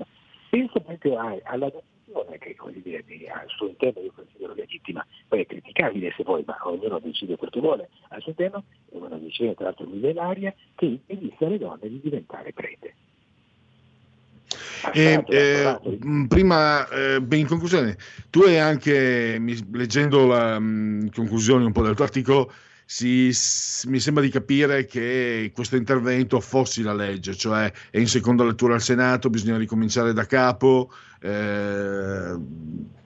Penso 0.49 0.79
proprio 0.79 1.17
alla 1.43 1.71
decisione 2.05 2.37
che 2.37 2.55
come 2.55 2.73
dire, 2.81 3.03
al 3.29 3.47
suo 3.47 3.67
interno 3.67 4.01
io 4.01 4.11
considero 4.13 4.53
legittima, 4.53 5.05
poi 5.27 5.41
è 5.41 5.45
criticabile 5.45 6.13
se 6.15 6.23
vuoi, 6.23 6.43
ma 6.45 6.57
ognuno 6.63 6.99
decide 6.99 7.35
quel 7.35 7.49
che 7.49 7.59
vuole 7.59 7.89
al 8.09 8.21
suo 8.21 8.31
interno, 8.31 8.63
è 8.91 8.95
una 8.95 9.17
decisione 9.17 9.55
tra 9.55 9.65
l'altro 9.65 9.85
millenaria 9.87 10.53
che 10.75 10.85
impedisce 10.85 11.45
alle 11.45 11.57
donne 11.57 11.89
di 11.89 11.99
diventare 12.01 12.53
prete. 12.53 12.93
E, 14.93 15.23
eh, 15.27 15.79
prima, 16.27 16.87
eh, 16.89 17.15
in 17.31 17.47
conclusione, 17.47 17.97
tu 18.29 18.41
hai 18.41 18.59
anche, 18.59 19.39
leggendo 19.71 20.27
la 20.27 20.59
mh, 20.59 21.09
conclusione 21.11 21.65
un 21.65 21.71
po' 21.71 21.81
del 21.81 21.95
tuo 21.95 22.03
articolo, 22.03 22.51
si, 22.85 23.31
mi 23.87 23.99
sembra 23.99 24.23
di 24.23 24.29
capire 24.29 24.85
che 24.85 25.51
questo 25.53 25.75
intervento 25.75 26.37
affossi 26.37 26.83
la 26.83 26.93
legge, 26.93 27.33
cioè 27.33 27.71
è 27.89 27.97
in 27.97 28.07
seconda 28.07 28.43
lettura 28.43 28.75
al 28.75 28.81
Senato, 28.81 29.29
bisogna 29.29 29.57
ricominciare 29.57 30.13
da 30.13 30.25
capo, 30.25 30.91
eh, 31.19 32.37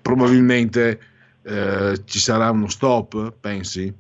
probabilmente 0.02 1.00
eh, 1.44 2.02
ci 2.04 2.20
sarà 2.20 2.52
uno 2.52 2.68
stop, 2.68 3.34
pensi? 3.40 3.94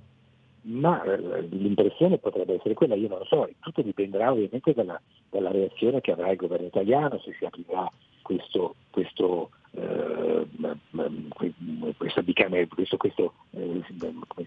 Ma 0.63 1.01
eh, 1.03 1.47
l'impressione 1.49 2.17
potrebbe 2.17 2.55
essere 2.55 2.73
quella, 2.73 2.95
io 2.95 3.07
non 3.07 3.19
lo 3.19 3.25
so, 3.25 3.49
tutto 3.59 3.81
dipenderà 3.81 4.31
ovviamente 4.31 4.73
dalla, 4.73 5.01
dalla 5.29 5.51
reazione 5.51 6.01
che 6.01 6.11
avrà 6.11 6.29
il 6.29 6.37
governo 6.37 6.67
italiano, 6.67 7.19
se 7.23 7.33
si 7.39 7.45
aprirà 7.45 7.89
questo, 8.21 8.75
questo 8.89 9.51
eh, 9.71 10.47
questa 11.97 12.21
bicamera, 12.21 12.65
questo, 12.67 12.97
questo 12.97 13.33
eh, 13.51 13.81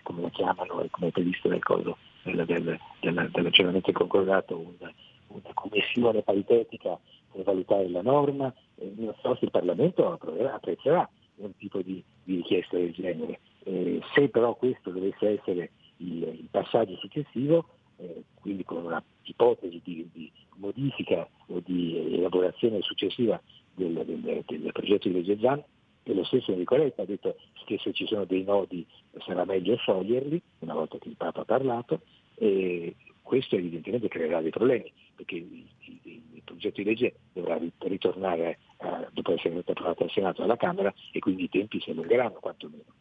come, 0.03 0.23
la 0.23 0.31
chiamano, 0.31 0.87
come 0.91 1.09
è 1.09 1.11
previsto 1.11 1.49
nel 1.49 1.63
coso 1.63 1.97
del, 2.25 2.45
del, 2.45 2.79
del, 3.01 3.31
dell'aggiornamento 3.33 3.93
concordato, 3.93 4.59
una, 4.59 4.93
una, 5.29 5.51
commissione 5.55 6.23
paritetica 6.23 6.99
per 7.31 7.45
valutare 7.45 7.89
la 7.89 8.03
norma, 8.03 8.53
eh, 8.77 8.93
non 8.97 9.15
so 9.21 9.35
se 9.37 9.45
il 9.45 9.51
Parlamento 9.51 10.11
apprezzerà 10.11 11.09
un 11.37 11.57
tipo 11.57 11.81
di, 11.81 12.03
di 12.25 12.37
richiesta 12.37 12.77
del 12.77 12.93
genere. 12.93 13.41
Eh, 13.65 14.01
se 14.15 14.29
però 14.29 14.55
questo 14.55 14.91
dovesse 14.91 15.39
essere 15.39 15.71
il, 15.99 16.23
il 16.23 16.49
passaggio 16.51 16.97
successivo, 16.97 17.67
eh, 17.97 18.25
quindi 18.41 18.65
con 18.65 18.85
una 18.85 19.03
ipotesi 19.23 19.81
di, 19.85 20.09
di, 20.13 20.31
modifica 20.57 21.27
o 21.47 21.61
di 21.65 22.17
elaborazione 22.19 22.81
successiva 22.83 23.41
del, 23.75 24.03
del, 24.05 24.45
del 24.47 24.73
progetto 24.73 25.09
di 25.09 25.15
legge 25.15 25.39
Zan, 25.39 25.63
e 26.05 26.15
lo 26.15 26.25
stesso 26.25 26.51
Enrico 26.51 26.77
Letta 26.77 27.03
ha 27.03 27.07
detto 27.07 27.37
che 27.65 27.79
se 27.79 27.93
ci 27.93 28.07
sono 28.07 28.25
dei 28.25 28.43
nodi 28.43 28.85
sarà 29.25 29.45
meglio 29.45 29.77
scioglierli, 29.77 30.43
una 30.61 30.75
volta 30.75 30.99
che 30.99 31.09
il 31.09 31.17
Papa 31.17 31.43
ha 31.43 31.45
parlato, 31.45 32.01
e 32.35 32.97
questo 33.23 33.57
evidentemente 33.57 34.09
creerà 34.09 34.41
dei 34.41 34.51
problemi, 34.51 34.93
perché 35.15 35.37
il, 35.37 35.65
il, 35.79 36.01
il 36.05 36.43
progetto 36.45 36.83
di 36.83 36.89
legge 36.89 37.15
dovrà 37.33 37.59
ritornare, 37.79 38.59
eh, 38.79 39.09
dopo 39.13 39.35
essere 39.35 39.63
approvato 39.65 40.03
al 40.03 40.11
Senato 40.11 40.41
e 40.41 40.45
alla 40.45 40.57
Camera, 40.57 40.93
e 41.13 41.19
quindi 41.21 41.45
i 41.45 41.49
tempi 41.49 41.81
si 41.81 41.91
allungheranno 41.91 42.41
quantomeno. 42.41 42.91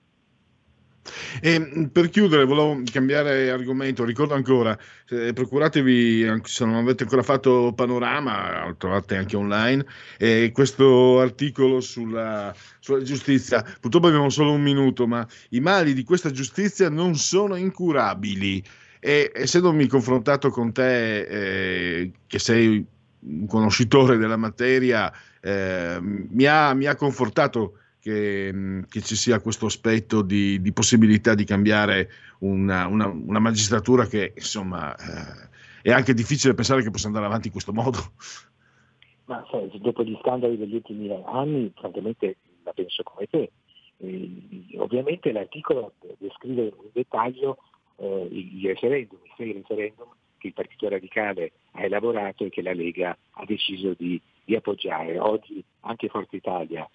E 1.42 1.60
mm, 1.60 1.86
per 1.86 2.10
chiudere, 2.10 2.46
volevo 2.46 2.82
cambiare 2.92 3.50
argomento. 3.50 4.04
Ricordo 4.04 4.34
ancora, 4.34 4.78
eh, 5.10 5.34
procuratevi, 5.34 6.42
se 6.44 6.66
non 6.66 6.76
avete 6.76 7.04
ancora 7.04 7.24
fatto 7.24 7.74
panorama, 7.76 8.68
lo 8.68 8.76
trovate 8.76 9.16
anche 9.16 9.36
online, 9.36 9.86
eh, 10.18 10.52
questo 10.54 11.20
articolo 11.20 11.80
sulla, 11.82 12.54
sulla, 12.80 13.02
giustizia. 13.02 13.64
Purtroppo 13.80 14.08
abbiamo 14.08 14.30
solo 14.30 14.52
un 14.52 14.62
minuto, 14.62 15.08
ma 15.08 15.26
i 15.50 15.60
mali 15.60 15.94
di 15.94 16.04
questa 16.04 16.32
giustizia 16.32 16.90
non 16.90 17.16
sono 17.16 17.56
incurabili. 17.56 18.64
E 19.04 19.32
essendomi 19.34 19.88
confrontato 19.88 20.50
con 20.52 20.72
te, 20.72 21.22
eh, 21.22 22.12
che 22.28 22.38
sei 22.38 22.86
un 23.22 23.48
conoscitore 23.48 24.18
della 24.18 24.38
materia, 24.38 25.12
eh, 25.42 25.98
mi 26.02 26.46
ha, 26.46 26.74
mi 26.76 26.86
ha 26.86 26.96
confortato 26.96 27.81
che, 28.02 28.84
che, 28.90 29.02
ci 29.02 29.16
sia 29.16 29.40
questo 29.40 29.68
aspetto 29.68 30.24
di, 30.24 30.60
di 30.60 30.74
possibilità 30.74 31.36
di 31.36 31.44
cambiare 31.44 32.10
una, 32.40 32.88
una, 32.88 33.08
una 33.08 33.40
magistratura 33.40 34.08
che 34.08 34.34
insomma 34.36 34.96
eh, 34.96 35.50
è 35.84 35.92
anche 35.92 36.14
difficile 36.14 36.56
pensare 36.56 36.82
che 36.82 36.90
possa 36.90 37.08
andare 37.08 37.26
avanti 37.26 37.48
in 37.48 37.54
questo 37.54 37.74
modo. 37.74 38.00
Ma 39.26 39.46
sai, 39.50 39.70
dopo 39.80 40.04
gli 40.04 40.18
scandali 40.22 40.58
degli 40.58 40.76
ultimi 40.76 41.10
anni, 41.26 41.72
francamente 41.76 42.38
la 42.64 42.74
penso 42.74 43.04
come 43.04 43.28
te. 43.28 43.52
Eh, 43.98 44.78
ovviamente 44.78 45.32
l'articolo 45.32 45.94
descrive 46.18 46.64
in 46.64 46.90
dettaglio 46.92 47.58
eh, 47.98 48.28
i 48.32 48.62
referendum, 48.66 49.20
i 49.24 49.32
sei 49.38 49.54
referendum 49.54 50.08
che 50.38 50.48
il 50.48 50.54
Partito 50.54 50.90
Radicale 50.90 51.52
ha 51.74 51.84
elaborato 51.84 52.44
e 52.44 52.50
che 52.50 52.64
la 52.64 52.74
Lega 52.74 53.16
ha 53.30 53.46
deciso 53.46 53.94
di, 53.96 54.20
di 54.44 54.56
appoggiare. 54.56 55.20
Oggi 55.20 55.64
anche 55.82 56.10
Forza 56.10 56.36
Italia 56.36 56.90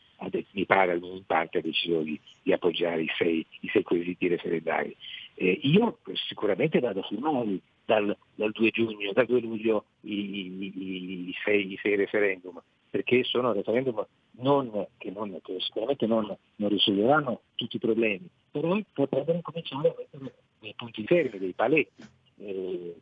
mi 0.53 0.67
pare 0.67 0.93
almeno 0.93 1.15
in 1.15 1.27
parte 1.27 1.59
ha 1.59 1.63
deciso 1.63 2.01
di, 2.01 2.19
di 2.43 2.53
appoggiare 2.53 3.03
i 3.03 3.11
sei, 3.17 3.47
i 3.61 3.69
sei 3.69 3.83
quesiti 3.83 4.29
referendari. 4.29 4.97
Eh, 5.35 5.61
io 5.63 5.99
sicuramente 6.29 6.81
vado 6.81 7.01
a 7.01 7.07
firmare 7.07 7.59
dal, 7.85 8.17
dal, 8.35 8.53
2 8.53 8.71
giugno, 8.71 9.13
dal 9.13 9.27
2 9.27 9.41
luglio 9.41 9.85
i, 10.03 11.29
i, 11.29 11.35
sei, 11.45 11.79
sei 11.81 11.97
referendum, 11.97 12.61
perché 12.91 13.23
sono 13.25 13.53
referendum 13.53 14.05
non, 14.39 14.87
che, 14.99 15.11
non, 15.11 15.39
che, 15.43 15.57
sicuramente 15.61 16.07
non, 16.07 16.35
non, 16.57 16.69
risolveranno 16.69 17.43
tutti 17.55 17.77
i 17.77 17.81
problemi, 17.81 18.29
però 18.51 18.79
potrebbero 18.93 19.41
cominciare 19.43 19.89
a 19.89 19.95
mettere 19.97 20.35
dei 20.61 20.75
punti 20.75 21.05
fermi, 21.05 21.39
dei 21.39 21.53
paletti. 21.53 22.03
Eh, 22.39 22.95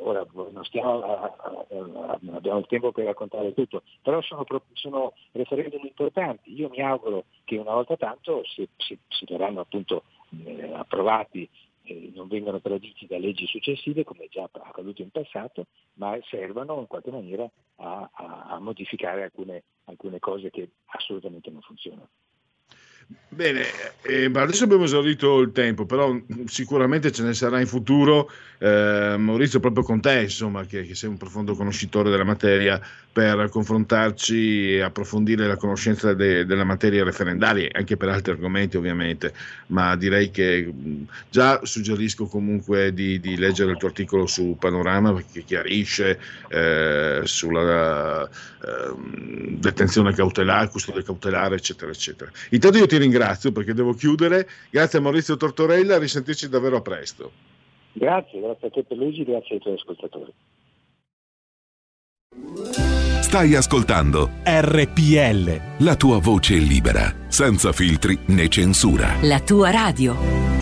ora 0.00 0.26
non, 0.32 0.64
stiamo, 0.64 1.00
non 2.20 2.34
abbiamo 2.34 2.58
il 2.58 2.66
tempo 2.66 2.92
per 2.92 3.04
raccontare 3.04 3.54
tutto, 3.54 3.82
però 4.02 4.20
sono, 4.22 4.44
sono 4.72 5.12
referendum 5.32 5.84
importanti. 5.84 6.54
Io 6.54 6.68
mi 6.68 6.80
auguro 6.80 7.24
che 7.44 7.56
una 7.56 7.74
volta 7.74 7.96
tanto, 7.96 8.42
se, 8.44 8.68
se, 8.76 8.98
se 9.08 9.26
verranno 9.28 9.60
appunto 9.60 10.04
eh, 10.44 10.72
approvati, 10.72 11.48
eh, 11.84 12.12
non 12.14 12.28
vengano 12.28 12.60
traditi 12.60 13.06
da 13.06 13.18
leggi 13.18 13.46
successive, 13.46 14.04
come 14.04 14.28
già 14.28 14.48
accaduto 14.50 15.02
in 15.02 15.10
passato, 15.10 15.66
ma 15.94 16.18
servano 16.28 16.78
in 16.78 16.86
qualche 16.86 17.10
maniera 17.10 17.48
a, 17.76 18.08
a, 18.12 18.46
a 18.50 18.58
modificare 18.58 19.24
alcune, 19.24 19.62
alcune 19.84 20.18
cose 20.18 20.50
che 20.50 20.70
assolutamente 20.86 21.50
non 21.50 21.60
funzionano. 21.60 22.08
Bene, 23.34 23.64
eh, 24.02 24.30
adesso 24.34 24.64
abbiamo 24.64 24.84
esaurito 24.84 25.40
il 25.40 25.52
tempo, 25.52 25.86
però 25.86 26.14
sicuramente 26.44 27.10
ce 27.12 27.22
ne 27.22 27.32
sarà 27.32 27.60
in 27.60 27.66
futuro. 27.66 28.30
Eh, 28.58 29.16
Maurizio, 29.18 29.58
proprio 29.58 29.82
con 29.82 30.02
te, 30.02 30.20
insomma, 30.20 30.66
che, 30.66 30.84
che, 30.84 30.94
sei 30.94 31.08
un 31.08 31.16
profondo 31.16 31.54
conoscitore 31.54 32.10
della 32.10 32.24
materia, 32.24 32.78
per 33.12 33.48
confrontarci 33.50 34.76
e 34.76 34.80
approfondire 34.80 35.46
la 35.46 35.56
conoscenza 35.56 36.14
de, 36.14 36.46
della 36.46 36.64
materia 36.64 37.04
referendaria, 37.04 37.68
anche 37.72 37.96
per 37.96 38.08
altri 38.08 38.32
argomenti 38.32 38.76
ovviamente, 38.78 39.34
ma 39.66 39.96
direi 39.96 40.30
che 40.30 40.72
già 41.28 41.60
suggerisco 41.62 42.26
comunque 42.26 42.94
di, 42.94 43.20
di 43.20 43.36
leggere 43.36 43.72
il 43.72 43.76
tuo 43.76 43.88
articolo 43.88 44.26
su 44.26 44.56
Panorama, 44.58 45.14
che 45.30 45.42
chiarisce 45.44 46.18
eh, 46.48 47.20
sulla 47.24 48.24
eh, 48.24 48.94
detenzione 49.58 50.14
cautelare, 50.14 50.68
custodia 50.68 51.02
cautelare, 51.02 51.56
eccetera, 51.56 51.90
eccetera. 51.90 52.30
Intanto 52.50 52.78
io 52.78 52.86
ti 52.86 52.96
ringrazio 53.02 53.52
perché 53.52 53.74
devo 53.74 53.92
chiudere. 53.92 54.48
Grazie 54.70 54.98
a 54.98 55.02
Maurizio 55.02 55.36
Tortorella, 55.36 55.98
risentirci 55.98 56.48
davvero 56.48 56.76
a 56.76 56.80
presto. 56.80 57.32
Grazie, 57.92 58.40
grazie 58.40 58.68
a 58.68 58.70
te 58.70 58.84
per 58.84 58.96
Luigi, 58.96 59.24
grazie 59.24 59.56
ai 59.56 59.60
tuoi 59.60 59.74
ascoltatori. 59.74 60.32
Stai 63.20 63.54
ascoltando 63.54 64.30
RPL. 64.44 65.84
La 65.84 65.96
tua 65.96 66.18
voce 66.18 66.56
libera, 66.56 67.14
senza 67.28 67.72
filtri 67.72 68.18
né 68.26 68.48
censura. 68.48 69.16
La 69.22 69.40
tua 69.40 69.70
radio. 69.70 70.61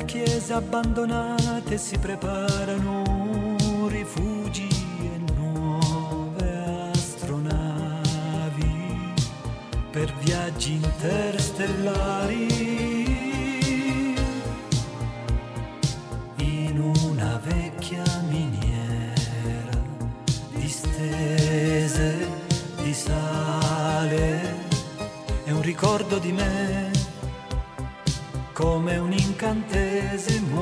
Nelle 0.00 0.12
chiese 0.12 0.54
abbandonate 0.54 1.76
si 1.76 1.98
preparano 1.98 3.04
rifugi 3.88 4.66
e 5.02 5.20
nuove 5.34 6.90
astronavi 6.90 8.72
per 9.90 10.10
viaggi 10.20 10.72
interstellari. 10.72 12.46
In 16.36 16.78
una 16.80 17.38
vecchia 17.44 18.02
miniera 18.26 19.84
distese 20.54 22.26
di 22.82 22.94
sale 22.94 24.40
è 25.44 25.50
un 25.50 25.60
ricordo 25.60 26.16
di 26.18 26.32
me 26.32 26.89
come 28.60 28.98
un 28.98 29.12
incantesimo. 29.12 30.58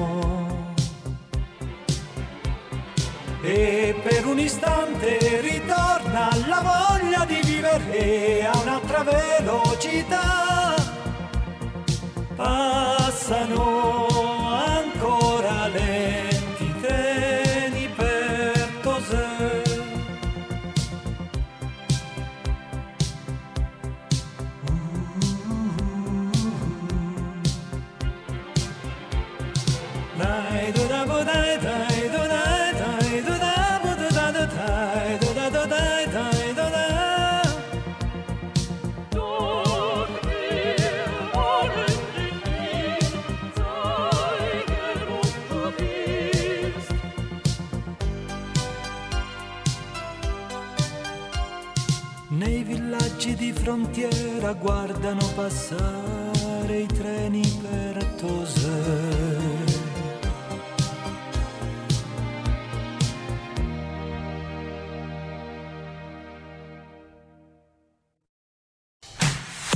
E 3.42 3.94
per 4.02 4.24
un 4.26 4.38
istante 4.38 5.40
ritorna 5.40 6.28
la 6.46 6.61
voglia 6.61 7.24
di 7.24 7.40
vivere 7.42 8.46
a 8.46 8.56
un'altra 8.58 9.02
velocità. 9.02 10.74
Passano 12.37 14.08
di 53.98 54.06
frontiera 54.06 54.52
guardano 54.52 55.26
passare 55.34 56.78
i 56.78 56.87
treni 56.87 57.42
per 57.61 58.04
Tosè. 58.16 59.16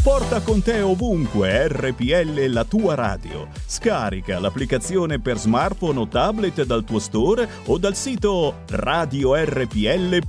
Porta 0.03 0.41
con 0.41 0.63
te 0.63 0.81
ovunque 0.81 1.69
RPL 1.69 2.47
la 2.49 2.65
tua 2.65 2.95
radio. 2.95 3.47
Scarica 3.67 4.41
l'applicazione 4.41 5.21
per 5.21 5.39
smartphone 5.39 6.01
o 6.01 6.09
tablet 6.09 6.65
dal 6.65 6.85
tuo 6.85 6.99
store 6.99 7.49
o 7.67 7.79
dal 7.79 7.95
sito 7.95 8.63
radiorpl.it. 8.69 10.25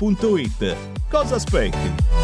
Cosa 1.09 1.35
aspetti? 1.35 2.22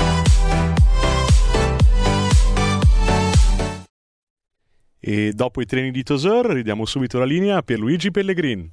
E 5.10 5.32
dopo 5.34 5.60
i 5.60 5.66
treni 5.66 5.90
di 5.90 6.04
Tosor 6.04 6.52
ridiamo 6.52 6.86
subito 6.86 7.18
la 7.18 7.26
linea 7.26 7.58
a 7.58 7.64
Pierluigi 7.64 8.12
Pellegrin. 8.12 8.70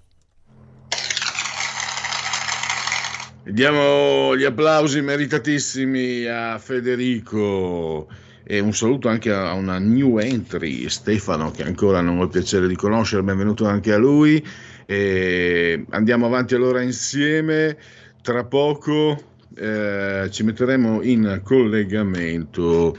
Diamo 3.44 4.36
gli 4.36 4.44
applausi 4.44 5.00
meritatissimi 5.00 6.26
a 6.26 6.58
Federico 6.58 8.06
E 8.44 8.58
un 8.60 8.74
saluto 8.74 9.08
anche 9.08 9.32
a 9.32 9.54
una 9.54 9.78
new 9.78 10.18
entry, 10.18 10.90
Stefano, 10.90 11.52
che 11.52 11.62
ancora 11.62 12.02
non 12.02 12.18
ho 12.18 12.24
il 12.24 12.28
piacere 12.28 12.68
di 12.68 12.76
conoscere, 12.76 13.22
benvenuto 13.22 13.64
anche 13.64 13.94
a 13.94 13.96
lui. 13.96 14.46
E 14.84 15.86
andiamo 15.88 16.26
avanti 16.26 16.54
allora 16.54 16.82
insieme. 16.82 17.78
Tra 18.20 18.44
poco 18.44 19.18
eh, 19.56 20.28
ci 20.30 20.42
metteremo 20.42 21.00
in 21.00 21.40
collegamento 21.42 22.94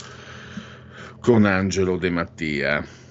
con 1.20 1.46
Angelo 1.46 1.98
De 1.98 2.10
Mattia 2.10 3.06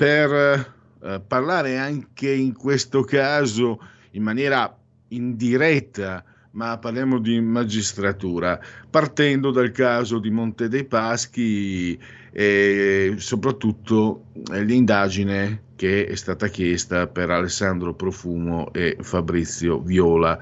per 0.00 0.72
eh, 1.02 1.20
parlare 1.26 1.76
anche 1.76 2.32
in 2.32 2.56
questo 2.56 3.02
caso 3.02 3.78
in 4.12 4.22
maniera 4.22 4.74
indiretta 5.08 6.24
ma 6.52 6.78
parliamo 6.78 7.18
di 7.18 7.38
magistratura, 7.38 8.58
partendo 8.88 9.50
dal 9.50 9.70
caso 9.72 10.18
di 10.18 10.30
Monte 10.30 10.68
dei 10.68 10.84
Paschi 10.84 12.00
e 12.32 13.14
soprattutto 13.18 14.30
l'indagine 14.52 15.64
che 15.76 16.06
è 16.06 16.14
stata 16.14 16.48
chiesta 16.48 17.06
per 17.06 17.28
Alessandro 17.28 17.92
Profumo 17.92 18.72
e 18.72 18.96
Fabrizio 19.00 19.80
Viola, 19.80 20.38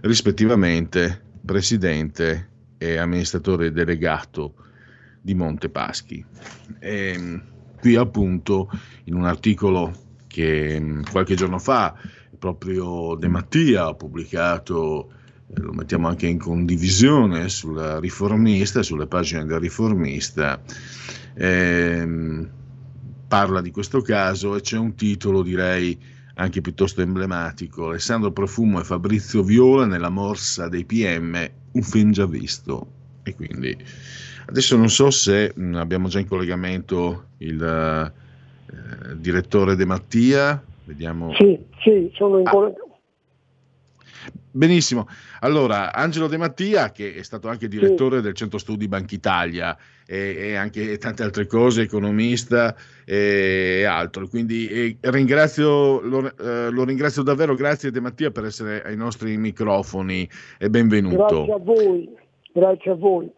rispettivamente 0.00 1.22
presidente 1.44 2.48
e 2.78 2.96
amministratore 2.96 3.72
delegato 3.72 4.54
di 5.20 5.34
Monte 5.34 5.68
Paschi. 5.68 6.24
E 6.80 7.50
qui 7.82 7.96
appunto 7.96 8.70
in 9.04 9.14
un 9.16 9.24
articolo 9.24 9.92
che 10.28 11.00
qualche 11.10 11.34
giorno 11.34 11.58
fa 11.58 11.92
proprio 12.38 13.16
De 13.16 13.26
Mattia 13.26 13.86
ha 13.86 13.94
pubblicato 13.94 15.10
lo 15.54 15.72
mettiamo 15.72 16.06
anche 16.06 16.28
in 16.28 16.38
condivisione 16.38 17.48
sul 17.48 17.76
riformista, 18.00 18.84
sulle 18.84 19.08
pagine 19.08 19.44
del 19.44 19.58
riformista, 19.58 20.62
ehm, 21.34 22.48
parla 23.26 23.60
di 23.60 23.70
questo 23.72 24.00
caso 24.00 24.54
e 24.56 24.60
c'è 24.60 24.78
un 24.78 24.94
titolo 24.94 25.42
direi 25.42 25.98
anche 26.36 26.60
piuttosto 26.60 27.02
emblematico, 27.02 27.88
Alessandro 27.88 28.30
Profumo 28.30 28.80
e 28.80 28.84
Fabrizio 28.84 29.42
Viola 29.42 29.86
nella 29.86 30.08
morsa 30.08 30.68
dei 30.68 30.84
PM, 30.84 31.50
un 31.72 31.82
film 31.82 32.12
già 32.12 32.26
visto. 32.26 33.00
E 33.24 33.34
quindi 33.34 33.76
adesso 34.52 34.76
non 34.76 34.90
so 34.90 35.10
se 35.10 35.52
mh, 35.54 35.76
abbiamo 35.76 36.08
già 36.08 36.18
in 36.18 36.28
collegamento 36.28 37.28
il 37.38 37.62
eh, 37.62 39.16
direttore 39.16 39.76
De 39.76 39.86
Mattia, 39.86 40.62
vediamo. 40.84 41.32
Sì, 41.34 41.58
sì, 41.82 42.10
sono 42.14 42.38
in 42.38 42.46
ah. 42.46 42.50
collegamento. 42.50 42.90
Benissimo, 44.54 45.08
allora 45.40 45.94
Angelo 45.94 46.26
De 46.26 46.36
Mattia, 46.36 46.92
che 46.92 47.14
è 47.14 47.22
stato 47.22 47.48
anche 47.48 47.66
direttore 47.66 48.18
sì. 48.18 48.22
del 48.22 48.34
Centro 48.34 48.58
Studi 48.58 48.86
Banca 48.86 49.14
Italia 49.14 49.74
e, 50.06 50.36
e, 50.38 50.54
anche 50.54 50.98
tante 50.98 51.22
altre 51.22 51.46
cose, 51.46 51.80
economista 51.80 52.76
e 53.06 53.84
altro, 53.84 54.28
quindi 54.28 54.68
e 54.68 54.98
ringrazio, 55.00 56.02
lo, 56.02 56.30
eh, 56.36 56.68
lo, 56.70 56.84
ringrazio 56.84 57.22
davvero, 57.22 57.54
grazie 57.54 57.90
De 57.90 58.00
Mattia 58.00 58.30
per 58.30 58.44
essere 58.44 58.82
ai 58.84 58.96
nostri 58.96 59.38
microfoni 59.38 60.28
e 60.58 60.68
benvenuto. 60.68 61.46
Grazie 61.46 61.52
a 61.54 61.58
voi, 61.58 62.08
grazie 62.52 62.90
a 62.90 62.94
voi. 62.94 63.32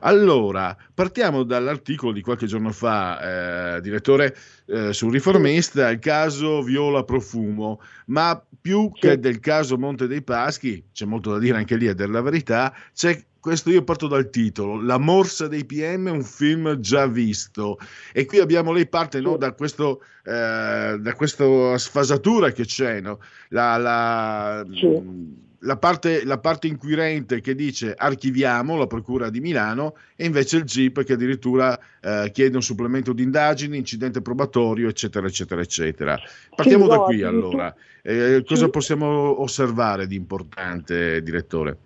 Allora, 0.00 0.76
partiamo 0.92 1.42
dall'articolo 1.42 2.12
di 2.12 2.20
qualche 2.20 2.46
giorno 2.46 2.72
fa, 2.72 3.76
eh, 3.76 3.80
direttore, 3.80 4.36
eh, 4.66 4.92
sul 4.92 5.12
riformista, 5.12 5.88
il 5.90 5.98
caso 5.98 6.62
Viola 6.62 7.04
Profumo, 7.04 7.80
ma 8.06 8.42
più 8.60 8.90
che 8.92 9.18
del 9.18 9.40
caso 9.40 9.76
Monte 9.76 10.06
dei 10.06 10.22
Paschi, 10.22 10.84
c'è 10.92 11.04
molto 11.04 11.32
da 11.32 11.38
dire 11.38 11.58
anche 11.58 11.76
lì 11.76 11.86
a 11.88 11.94
dire 11.94 12.08
la 12.08 12.22
verità, 12.22 12.74
c'è 12.94 13.22
questo 13.38 13.68
io 13.68 13.84
parto 13.84 14.06
dal 14.06 14.30
titolo, 14.30 14.80
La 14.80 14.96
morsa 14.96 15.48
dei 15.48 15.66
PM, 15.66 16.06
un 16.06 16.22
film 16.22 16.80
già 16.80 17.06
visto. 17.06 17.78
E 18.14 18.24
qui 18.24 18.38
abbiamo, 18.38 18.72
lei 18.72 18.88
parte 18.88 19.20
no, 19.20 19.36
da, 19.36 19.52
questo, 19.52 20.02
eh, 20.24 20.96
da 20.98 21.14
questa 21.14 21.76
sfasatura 21.76 22.52
che 22.52 22.64
c'è, 22.64 23.02
no? 23.02 23.18
la, 23.50 23.76
la, 23.76 24.66
sì 24.72 25.42
la 25.64 25.76
parte, 25.76 26.24
la 26.24 26.38
parte, 26.38 26.66
inquirente 26.66 27.40
che 27.40 27.54
dice 27.54 27.94
archiviamo 27.96 28.76
la 28.76 28.86
Procura 28.86 29.30
di 29.30 29.40
Milano 29.40 29.94
e 30.16 30.26
invece 30.26 30.58
il 30.58 30.64
GIP 30.64 31.02
che 31.02 31.14
addirittura 31.14 31.78
eh, 32.00 32.30
chiede 32.32 32.56
un 32.56 32.62
supplemento 32.62 33.12
di 33.12 33.22
indagini, 33.22 33.78
incidente 33.78 34.22
probatorio, 34.22 34.88
eccetera, 34.88 35.26
eccetera, 35.26 35.60
eccetera. 35.60 36.18
Partiamo 36.54 36.86
da 36.86 36.98
qui 36.98 37.22
allora. 37.22 37.74
Eh, 38.02 38.42
cosa 38.46 38.68
possiamo 38.68 39.40
osservare 39.40 40.06
di 40.06 40.16
importante, 40.16 41.22
direttore? 41.22 41.76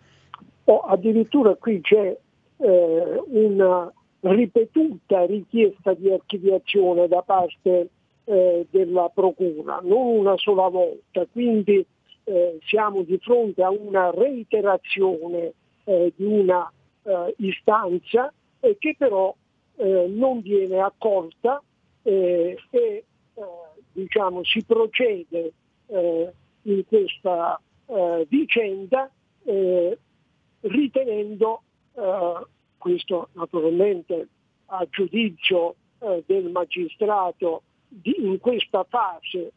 Oh, 0.64 0.80
addirittura 0.80 1.54
qui 1.54 1.80
c'è 1.80 2.16
eh, 2.56 3.22
una 3.28 3.92
ripetuta 4.20 5.24
richiesta 5.24 5.94
di 5.94 6.10
archiviazione 6.10 7.06
da 7.06 7.22
parte 7.22 7.88
eh, 8.24 8.66
della 8.68 9.10
Procura, 9.14 9.80
non 9.82 10.18
una 10.18 10.36
sola 10.36 10.68
volta, 10.68 11.24
quindi 11.30 11.86
eh, 12.28 12.58
siamo 12.66 13.02
di 13.04 13.18
fronte 13.18 13.62
a 13.62 13.70
una 13.70 14.10
reiterazione 14.10 15.54
eh, 15.84 16.12
di 16.14 16.24
una 16.24 16.70
eh, 17.02 17.34
istanza 17.38 18.30
che 18.60 18.94
però 18.98 19.34
eh, 19.76 20.06
non 20.10 20.42
viene 20.42 20.78
accolta 20.78 21.62
eh, 22.02 22.58
e 22.70 23.04
diciamo, 23.92 24.44
si 24.44 24.62
procede 24.64 25.52
in 26.62 26.84
questa 26.86 27.58
vicenda 28.28 29.10
ritenendo 30.60 31.62
questo 32.76 33.28
naturalmente 33.32 34.28
a 34.66 34.86
giudizio 34.90 35.76
del 36.26 36.50
magistrato 36.50 37.62
di, 37.88 38.14
in 38.18 38.38
questa 38.38 38.84
fase 38.84 39.52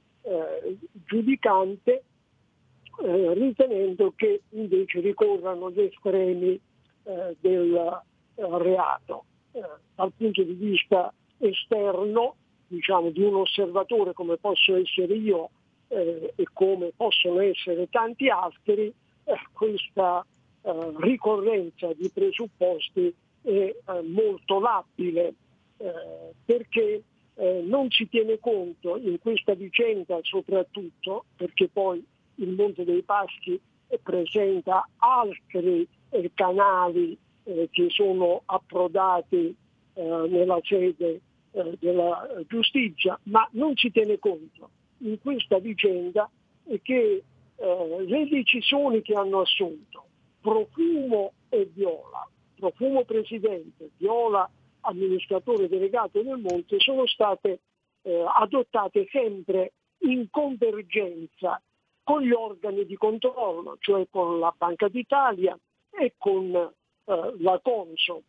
giudicante 1.05 2.03
eh, 3.03 3.33
ritenendo 3.33 4.13
che 4.15 4.41
invece 4.49 4.99
ricorrano 4.99 5.71
gli 5.71 5.81
estremi 5.81 6.59
eh, 7.03 7.35
del 7.39 7.75
eh, 7.75 8.57
reato. 8.57 9.25
Eh, 9.51 9.61
dal 9.95 10.11
punto 10.15 10.43
di 10.43 10.53
vista 10.53 11.13
esterno, 11.39 12.35
diciamo, 12.67 13.09
di 13.09 13.23
un 13.23 13.35
osservatore 13.35 14.13
come 14.13 14.37
posso 14.37 14.75
essere 14.75 15.15
io 15.15 15.49
e 15.93 16.45
come 16.53 16.93
possono 16.95 17.41
essere 17.41 17.89
tanti 17.89 18.29
altri, 18.29 18.93
questa 19.51 20.25
ricorrenza 20.99 21.91
di 21.91 22.09
presupposti 22.09 23.13
è 23.41 23.75
molto 24.03 24.61
labile 24.61 25.33
perché 26.45 27.03
non 27.63 27.89
si 27.89 28.07
tiene 28.07 28.39
conto 28.39 28.95
in 28.95 29.19
questa 29.19 29.53
vicenda 29.53 30.17
soprattutto, 30.21 31.25
perché 31.35 31.67
poi 31.67 32.01
il 32.41 32.53
Monte 32.53 32.83
dei 32.83 33.01
Paschi 33.03 33.59
presenta 34.01 34.87
altri 34.97 35.87
eh, 36.09 36.31
canali 36.33 37.17
eh, 37.43 37.69
che 37.71 37.87
sono 37.89 38.41
approdati 38.45 39.55
eh, 39.93 40.01
nella 40.29 40.59
sede 40.63 41.21
eh, 41.51 41.77
della 41.79 42.27
giustizia, 42.47 43.19
ma 43.23 43.47
non 43.51 43.75
si 43.75 43.91
tiene 43.91 44.19
conto 44.19 44.69
in 44.99 45.19
questa 45.19 45.59
vicenda 45.59 46.29
che 46.81 47.23
eh, 47.55 48.05
le 48.05 48.27
decisioni 48.29 49.01
che 49.01 49.15
hanno 49.15 49.41
assunto 49.41 50.05
Profumo 50.39 51.33
e 51.49 51.69
Viola, 51.73 52.27
Profumo 52.55 53.03
Presidente, 53.03 53.91
Viola 53.97 54.49
amministratore 54.81 55.67
delegato 55.67 56.21
del 56.21 56.39
Monte, 56.39 56.79
sono 56.79 57.05
state 57.05 57.59
eh, 58.03 58.25
adottate 58.35 59.07
sempre 59.11 59.73
in 59.99 60.27
convergenza 60.29 61.61
con 62.11 62.23
gli 62.23 62.31
organi 62.31 62.85
di 62.85 62.97
controllo, 62.97 63.77
cioè 63.79 64.05
con 64.09 64.37
la 64.37 64.53
Banca 64.57 64.89
d'Italia 64.89 65.57
e 65.89 66.15
con 66.17 66.53
eh, 66.53 67.33
la 67.39 67.57
Consob. 67.63 68.23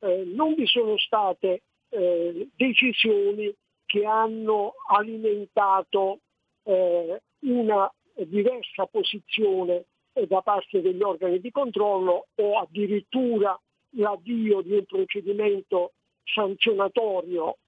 Eh, 0.00 0.24
non 0.34 0.54
vi 0.54 0.66
sono 0.66 0.98
state 0.98 1.62
eh, 1.90 2.48
decisioni 2.56 3.54
che 3.86 4.04
hanno 4.04 4.74
alimentato 4.88 6.18
eh, 6.64 7.22
una 7.42 7.92
diversa 8.14 8.86
posizione 8.86 9.84
eh, 10.14 10.26
da 10.26 10.40
parte 10.40 10.80
degli 10.80 11.02
organi 11.02 11.38
di 11.38 11.52
controllo 11.52 12.26
o 12.34 12.58
addirittura 12.58 13.56
l'avvio 13.90 14.60
di 14.62 14.72
un 14.72 14.84
procedimento 14.86 15.92
sanzionatorio 16.24 17.58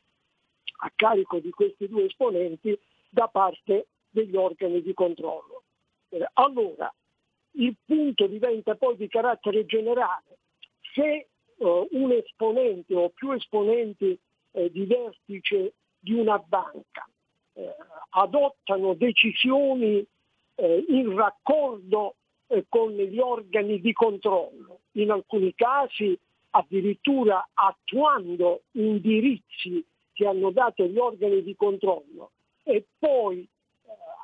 a 0.79 0.91
carico 0.97 1.39
di 1.39 1.51
questi 1.51 1.87
due 1.87 2.07
esponenti 2.07 2.77
da 3.09 3.29
parte 3.29 3.87
degli 4.13 4.37
organi 4.37 4.83
di 4.83 4.95
controllo. 4.95 5.62
Eh, 6.13 6.29
allora, 6.35 6.93
il 7.53 7.75
punto 7.85 8.27
diventa 8.27 8.75
poi 8.75 8.97
di 8.97 9.09
carattere 9.09 9.65
generale. 9.65 10.39
Se 10.95 11.03
eh, 11.03 11.27
un 11.57 12.13
esponente 12.13 12.95
o 12.95 13.09
più 13.09 13.33
esponenti 13.33 14.19
eh, 14.53 14.71
di 14.71 14.85
vertice 14.85 15.73
di 15.99 16.13
una 16.13 16.39
banca 16.39 17.09
eh, 17.55 17.75
adottano 18.11 18.95
decisioni 18.95 20.05
eh, 20.55 20.85
in 20.89 21.17
raccordo 21.17 22.17
eh, 22.49 22.67
con 22.69 22.93
gli 22.93 23.19
organi 23.19 23.81
di 23.81 23.93
controllo, 23.93 24.81
in 24.93 25.11
alcuni 25.11 25.55
casi 25.55 26.19
addirittura 26.51 27.49
attuando 27.55 28.65
indirizzi 28.73 29.83
che 30.13 30.27
hanno 30.27 30.51
dato 30.51 30.85
gli 30.85 30.99
organi 30.99 31.43
di 31.43 31.57
controllo 31.57 32.33
e 32.65 32.85
poi 32.99 33.49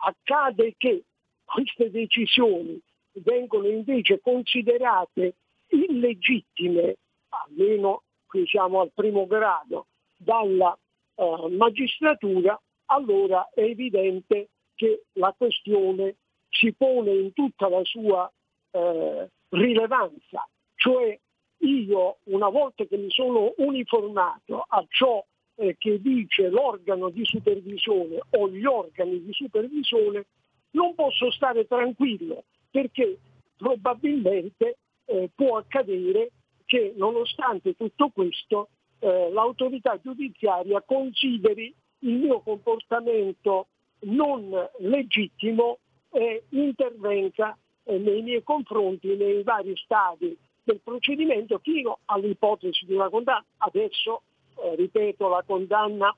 accade 0.05 0.75
che 0.77 1.05
queste 1.49 1.91
decisioni 1.91 2.79
vengono 3.13 3.67
invece 3.67 4.21
considerate 4.21 5.37
illegittime, 5.69 6.97
almeno 7.31 8.03
qui 8.27 8.47
siamo 8.47 8.81
al 8.81 8.91
primo 8.95 9.27
grado, 9.27 9.87
dalla 10.17 10.77
eh, 11.15 11.49
magistratura, 11.51 12.61
allora 12.87 13.49
è 13.55 13.63
evidente 13.63 14.51
che 14.75 15.05
la 15.15 15.35
questione 15.37 16.17
si 16.51 16.73
pone 16.75 17.13
in 17.13 17.33
tutta 17.33 17.69
la 17.69 17.83
sua 17.85 18.31
eh, 18.71 19.29
rilevanza, 19.49 20.47
cioè 20.75 21.19
io 21.61 22.19
una 22.25 22.49
volta 22.49 22.85
che 22.85 22.97
mi 22.97 23.11
sono 23.11 23.55
uniformato 23.57 24.65
a 24.69 24.85
ciò 24.89 25.25
eh, 25.57 25.77
che 25.77 26.01
dice 26.01 26.49
l'organo 26.49 27.09
di 27.09 27.25
supervisione 27.25 28.21
o 28.31 28.49
gli 28.49 28.65
organi 28.65 29.25
di 29.25 29.33
supervisione, 29.33 30.27
non 30.73 30.95
posso 30.95 31.31
stare 31.31 31.67
tranquillo 31.67 32.45
perché 32.71 33.19
probabilmente 33.57 34.77
eh, 35.07 35.31
può 35.35 35.57
accadere 35.57 36.31
che 36.67 36.93
nonostante 36.97 37.75
tutto 37.75 38.11
questo 38.11 38.69
eh, 38.99 39.31
l'autorità 39.33 39.99
giudiziaria 40.01 40.83
consideri 40.83 41.75
il 42.01 42.15
mio 42.15 42.41
comportamento 42.41 43.69
non 44.01 44.51
legittimo 44.79 45.79
e 46.11 46.45
intervenga 46.51 47.57
eh, 47.85 47.99
nei 47.99 48.23
miei 48.23 48.43
confronti 48.43 49.17
nei 49.17 49.43
vari 49.43 49.75
stadi 49.77 50.37
del 50.63 50.81
procedimento 50.83 51.59
fino 51.59 52.01
all'ipotesi 52.05 52.85
di 52.85 52.93
una 52.93 53.09
condanna. 53.09 53.45
Adesso, 53.57 54.23
eh, 54.63 54.75
ripeto, 54.77 55.29
la 55.29 55.43
condanna 55.47 56.15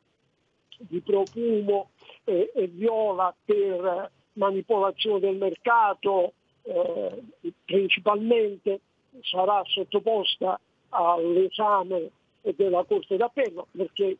di 0.76 1.00
profumo 1.00 1.90
e 2.24 2.70
viola 2.72 3.34
per 3.44 4.10
manipolazione 4.40 5.20
del 5.20 5.36
mercato 5.36 6.32
eh, 6.62 7.22
principalmente 7.64 8.80
sarà 9.22 9.62
sottoposta 9.66 10.58
all'esame 10.88 12.10
della 12.56 12.84
Corte 12.84 13.16
d'Appello 13.16 13.66
perché 13.70 14.16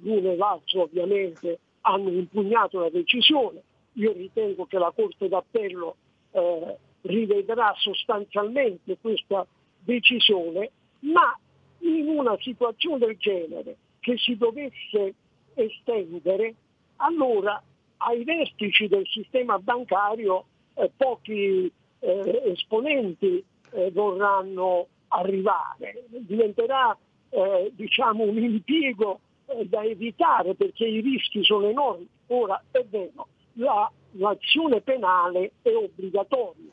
l'uno 0.00 0.32
e 0.32 0.36
l'altro 0.36 0.82
ovviamente 0.82 1.58
hanno 1.82 2.10
impugnato 2.10 2.80
la 2.80 2.90
decisione. 2.90 3.62
Io 3.94 4.12
ritengo 4.12 4.66
che 4.66 4.78
la 4.78 4.92
Corte 4.94 5.28
d'Appello 5.28 5.96
eh, 6.32 6.76
rivedrà 7.02 7.74
sostanzialmente 7.78 8.98
questa 9.00 9.46
decisione, 9.80 10.70
ma 11.00 11.36
in 11.80 12.08
una 12.08 12.36
situazione 12.40 12.98
del 12.98 13.16
genere 13.16 13.76
che 14.00 14.16
si 14.18 14.36
dovesse 14.36 15.14
estendere, 15.54 16.54
allora 16.96 17.62
ai 18.04 18.24
vertici 18.24 18.88
del 18.88 19.06
sistema 19.06 19.58
bancario 19.58 20.46
eh, 20.74 20.90
pochi 20.96 21.70
eh, 22.00 22.42
esponenti 22.46 23.44
eh, 23.72 23.90
vorranno 23.90 24.88
arrivare. 25.08 26.04
Diventerà 26.08 26.96
eh, 27.30 27.70
diciamo, 27.74 28.24
un 28.24 28.42
impiego 28.42 29.20
eh, 29.46 29.66
da 29.66 29.82
evitare 29.84 30.54
perché 30.54 30.86
i 30.86 31.00
rischi 31.00 31.44
sono 31.44 31.68
enormi. 31.68 32.06
Ora 32.28 32.62
è 32.70 32.84
vero, 32.88 33.28
la, 33.54 33.90
l'azione 34.12 34.80
penale 34.80 35.52
è 35.62 35.74
obbligatoria, 35.74 36.72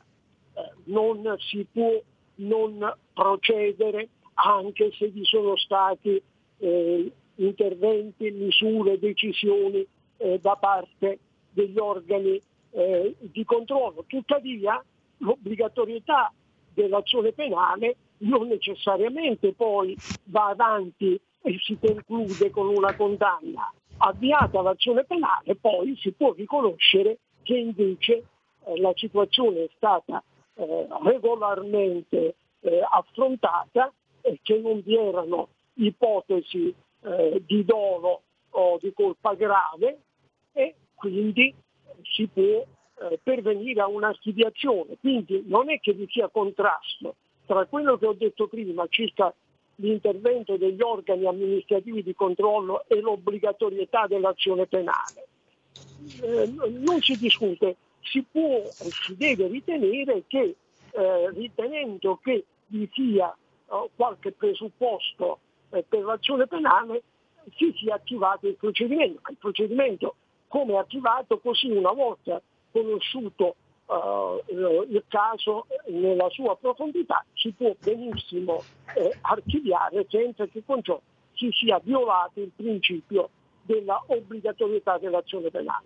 eh, 0.54 0.72
non 0.84 1.36
si 1.38 1.66
può 1.70 2.00
non 2.36 2.96
procedere 3.12 4.08
anche 4.34 4.90
se 4.92 5.08
vi 5.08 5.24
sono 5.24 5.56
stati 5.56 6.22
interventi, 7.36 8.30
misure, 8.32 8.98
decisioni 8.98 9.86
eh, 10.20 10.38
da 10.40 10.56
parte 10.56 11.18
degli 11.50 11.78
organi 11.78 12.40
eh, 12.70 13.16
di 13.18 13.44
controllo. 13.44 14.04
Tuttavia 14.06 14.82
l'obbligatorietà 15.18 16.32
dell'azione 16.72 17.32
penale 17.32 17.96
non 18.18 18.48
necessariamente 18.48 19.52
poi 19.54 19.96
va 20.24 20.48
avanti 20.48 21.18
e 21.42 21.58
si 21.58 21.78
conclude 21.78 22.50
con 22.50 22.68
una 22.68 22.94
condanna. 22.94 23.72
Avviata 23.98 24.62
l'azione 24.62 25.04
penale 25.04 25.56
poi 25.56 25.96
si 25.96 26.12
può 26.12 26.32
riconoscere 26.32 27.18
che 27.42 27.56
invece 27.56 28.24
eh, 28.64 28.80
la 28.80 28.92
situazione 28.94 29.64
è 29.64 29.70
stata 29.76 30.22
eh, 30.54 30.86
regolarmente 31.04 32.34
eh, 32.60 32.86
affrontata 32.88 33.92
e 34.20 34.38
che 34.42 34.58
non 34.58 34.82
vi 34.84 34.96
erano 34.96 35.48
ipotesi 35.74 36.74
eh, 37.02 37.42
di 37.46 37.64
dolo 37.64 38.22
o 38.50 38.78
di 38.80 38.92
colpa 38.92 39.34
grave 39.34 40.00
e 40.52 40.74
quindi 40.94 41.54
si 42.02 42.26
può 42.26 42.42
eh, 43.00 43.18
pervenire 43.22 43.80
a 43.80 43.88
un'archiviazione. 43.88 44.96
Quindi 45.00 45.42
non 45.46 45.70
è 45.70 45.80
che 45.80 45.92
vi 45.92 46.06
sia 46.08 46.28
contrasto 46.28 47.16
tra 47.46 47.64
quello 47.66 47.98
che 47.98 48.06
ho 48.06 48.12
detto 48.12 48.46
prima 48.46 48.86
circa 48.88 49.34
l'intervento 49.76 50.56
degli 50.56 50.80
organi 50.82 51.26
amministrativi 51.26 52.02
di 52.02 52.14
controllo 52.14 52.84
e 52.86 53.00
l'obbligatorietà 53.00 54.06
dell'azione 54.06 54.66
penale. 54.66 55.26
Eh, 56.22 56.52
non 56.70 57.00
si 57.00 57.16
discute, 57.16 57.76
si 58.02 58.22
può 58.30 58.62
e 58.62 58.90
si 58.90 59.16
deve 59.16 59.48
ritenere 59.48 60.24
che 60.26 60.56
eh, 60.92 61.30
ritenendo 61.30 62.18
che 62.22 62.44
vi 62.66 62.88
sia 62.92 63.32
eh, 63.32 63.88
qualche 63.94 64.32
presupposto 64.32 65.38
eh, 65.70 65.84
per 65.88 66.02
l'azione 66.02 66.46
penale 66.46 67.02
si 67.56 67.72
sia 67.76 67.94
attivato 67.94 68.46
il 68.46 68.56
procedimento. 68.56 69.20
Il 69.30 69.36
procedimento 69.38 70.14
come 70.50 70.76
attivato 70.76 71.38
così 71.38 71.70
una 71.70 71.92
volta 71.92 72.42
conosciuto 72.72 73.54
uh, 73.86 74.42
il 74.48 75.04
caso 75.06 75.66
nella 75.90 76.28
sua 76.30 76.56
profondità 76.56 77.24
si 77.34 77.52
può 77.56 77.72
benissimo 77.80 78.64
eh, 78.96 79.16
archiviare 79.20 80.06
senza 80.08 80.46
che 80.46 80.64
con 80.66 80.82
ciò 80.82 81.00
si 81.34 81.50
sia 81.52 81.80
violato 81.82 82.40
il 82.40 82.50
principio 82.54 83.30
della 83.62 84.02
obbligatorietà 84.08 84.98
dell'azione 84.98 85.50
penale. 85.50 85.84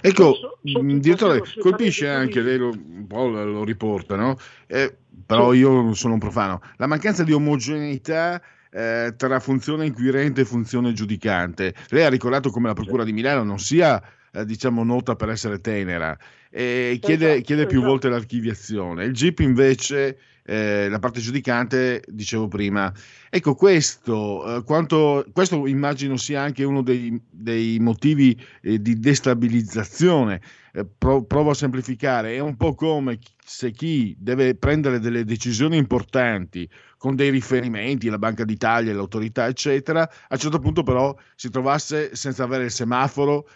Ecco, 0.00 0.58
direttore, 0.62 1.42
colpisce 1.58 2.08
anche, 2.08 2.40
lei 2.40 2.56
lo, 2.56 2.68
un 2.68 3.06
po' 3.08 3.26
lo 3.26 3.64
riporta, 3.64 4.14
no? 4.14 4.36
Eh, 4.68 4.96
però 5.26 5.52
io 5.52 5.72
non 5.72 5.96
sono 5.96 6.12
un 6.12 6.20
profano, 6.20 6.60
la 6.76 6.86
mancanza 6.86 7.24
di 7.24 7.32
omogeneità 7.32 8.40
eh, 8.70 9.14
tra 9.16 9.40
funzione 9.40 9.86
inquirente 9.86 10.42
e 10.42 10.44
funzione 10.44 10.92
giudicante. 10.92 11.74
Lei 11.88 12.04
ha 12.04 12.08
ricordato 12.10 12.50
come 12.50 12.68
la 12.68 12.74
Procura 12.74 13.04
di 13.04 13.12
Milano 13.12 13.42
non 13.42 13.58
sia 13.58 14.02
eh, 14.32 14.44
diciamo 14.44 14.84
nota 14.84 15.16
per 15.16 15.30
essere 15.30 15.60
tenera 15.60 16.16
e 16.50 16.98
chiede, 17.00 17.32
esatto, 17.32 17.42
chiede 17.42 17.66
più 17.66 17.78
esatto. 17.78 17.90
volte 17.90 18.08
l'archiviazione. 18.08 19.04
Il 19.04 19.12
GIP 19.12 19.40
invece 19.40 20.18
eh, 20.48 20.88
la 20.88 20.98
parte 20.98 21.20
giudicante, 21.20 22.02
dicevo 22.06 22.48
prima. 22.48 22.90
Ecco, 23.28 23.54
questo, 23.54 24.56
eh, 24.56 24.62
quanto, 24.64 25.26
questo 25.34 25.66
immagino 25.66 26.16
sia 26.16 26.40
anche 26.40 26.64
uno 26.64 26.80
dei, 26.80 27.20
dei 27.30 27.78
motivi 27.78 28.34
eh, 28.62 28.80
di 28.80 28.98
destabilizzazione. 28.98 30.40
Eh, 30.72 30.86
Pro, 30.86 31.22
provo 31.24 31.50
a 31.50 31.54
semplificare, 31.54 32.34
è 32.34 32.38
un 32.38 32.56
po' 32.56 32.74
come 32.74 33.18
se 33.44 33.72
chi 33.72 34.16
deve 34.18 34.54
prendere 34.54 35.00
delle 35.00 35.24
decisioni 35.24 35.76
importanti 35.76 36.66
con 36.96 37.14
dei 37.14 37.28
riferimenti, 37.28 38.08
la 38.08 38.18
Banca 38.18 38.44
d'Italia, 38.44 38.94
l'autorità, 38.94 39.46
eccetera, 39.48 40.02
a 40.02 40.26
un 40.30 40.38
certo 40.38 40.58
punto 40.58 40.82
però 40.82 41.14
si 41.34 41.50
trovasse 41.50 42.14
senza 42.14 42.44
avere 42.44 42.64
il 42.64 42.70
semaforo 42.70 43.46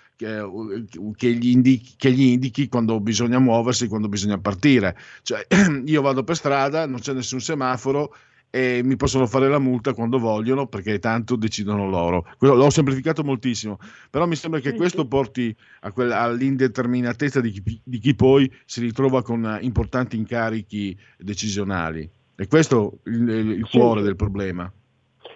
che, 1.16 1.32
gli 1.32 1.48
indichi, 1.48 1.94
che, 1.96 2.12
gli 2.12 2.22
indichi, 2.22 2.68
quando 2.68 3.00
bisogna 3.00 3.38
muoversi, 3.38 3.88
quando 3.88 4.08
bisogna 4.08 4.38
partire. 4.38 4.96
Cioè, 5.22 5.46
io 5.84 6.02
vado 6.02 6.24
per 6.24 6.36
strada, 6.36 6.86
non 6.86 7.00
c'è 7.00 7.12
nessun 7.12 7.40
semaforo 7.40 8.14
e 8.54 8.82
mi 8.84 8.96
possono 8.96 9.26
fare 9.26 9.48
la 9.48 9.58
multa 9.58 9.94
quando 9.94 10.18
vogliono 10.18 10.66
perché 10.66 10.98
tanto 10.98 11.36
decidono 11.36 11.88
loro. 11.88 12.26
L'ho 12.40 12.68
semplificato 12.68 13.24
moltissimo, 13.24 13.78
però 14.10 14.26
mi 14.26 14.36
sembra 14.36 14.60
che 14.60 14.74
questo 14.74 15.06
porti 15.06 15.56
quella, 15.94 16.20
all'indeterminatezza 16.20 17.40
di 17.40 17.50
chi, 17.50 17.80
di 17.82 17.98
chi, 17.98 18.14
poi 18.14 18.52
si 18.66 18.80
ritrova 18.80 19.22
con 19.22 19.58
importanti 19.62 20.16
incarichi 20.16 20.94
decisionali. 21.16 22.08
E 22.36 22.46
questo 22.46 22.98
è 23.04 23.08
il, 23.08 23.28
il 23.28 23.68
cuore 23.70 24.02
del 24.02 24.16
problema. 24.16 24.70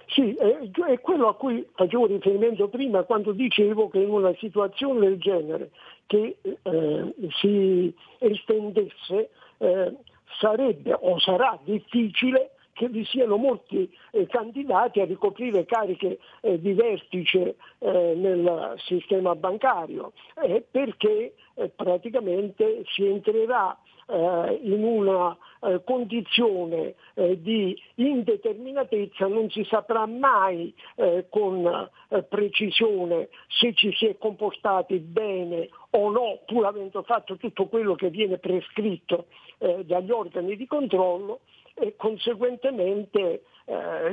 Sì, 0.09 0.35
è 0.35 1.01
quello 1.01 1.29
a 1.29 1.35
cui 1.35 1.67
facevo 1.75 2.07
riferimento 2.07 2.69
prima 2.69 3.03
quando 3.03 3.33
dicevo 3.33 3.89
che 3.89 3.99
in 3.99 4.11
una 4.11 4.35
situazione 4.37 5.01
del 5.01 5.19
genere 5.19 5.71
che 6.07 6.37
eh, 6.43 7.15
si 7.41 7.93
estendesse 8.19 9.31
eh, 9.59 9.97
sarebbe 10.39 10.97
o 10.99 11.19
sarà 11.19 11.59
difficile 11.65 12.53
che 12.73 12.89
vi 12.89 13.05
siano 13.07 13.37
molti 13.37 13.91
eh, 14.13 14.27
candidati 14.27 15.01
a 15.01 15.07
ricoprire 15.07 15.65
cariche 15.65 16.19
eh, 16.43 16.61
di 16.61 16.75
vertice 16.75 17.57
eh, 17.79 18.15
nel 18.15 18.75
sistema 18.77 19.35
bancario, 19.35 20.13
eh, 20.43 20.63
perché 20.71 21.35
praticamente 21.75 22.85
si 22.95 23.07
entrerà 23.07 23.75
eh, 24.07 24.61
in 24.63 24.85
una 24.85 25.37
eh, 25.63 25.83
condizione 25.85 26.95
eh, 27.15 27.41
di 27.41 27.81
indeterminatezza 27.97 29.27
non 29.27 29.51
si 29.51 29.65
saprà 29.65 30.07
mai 30.07 30.75
eh, 30.97 31.27
con 31.29 31.67
eh, 32.09 32.23
precisione 32.23 33.29
se 33.49 33.75
ci 33.75 33.93
si 33.95 34.07
è 34.07 34.17
comportati 34.19 34.99
bene 34.99 35.69
o 35.91 36.11
no, 36.11 36.41
pur 36.47 36.67
avendo 36.67 37.03
fatto 37.03 37.37
tutto 37.37 37.67
quello 37.67 37.95
che 37.95 38.11
viene 38.11 38.39
prescritto 38.39 39.27
eh, 39.59 39.85
dagli 39.85 40.11
organi 40.11 40.57
di 40.57 40.67
controllo 40.67 41.41
e 41.79 41.95
conseguentemente 41.97 43.43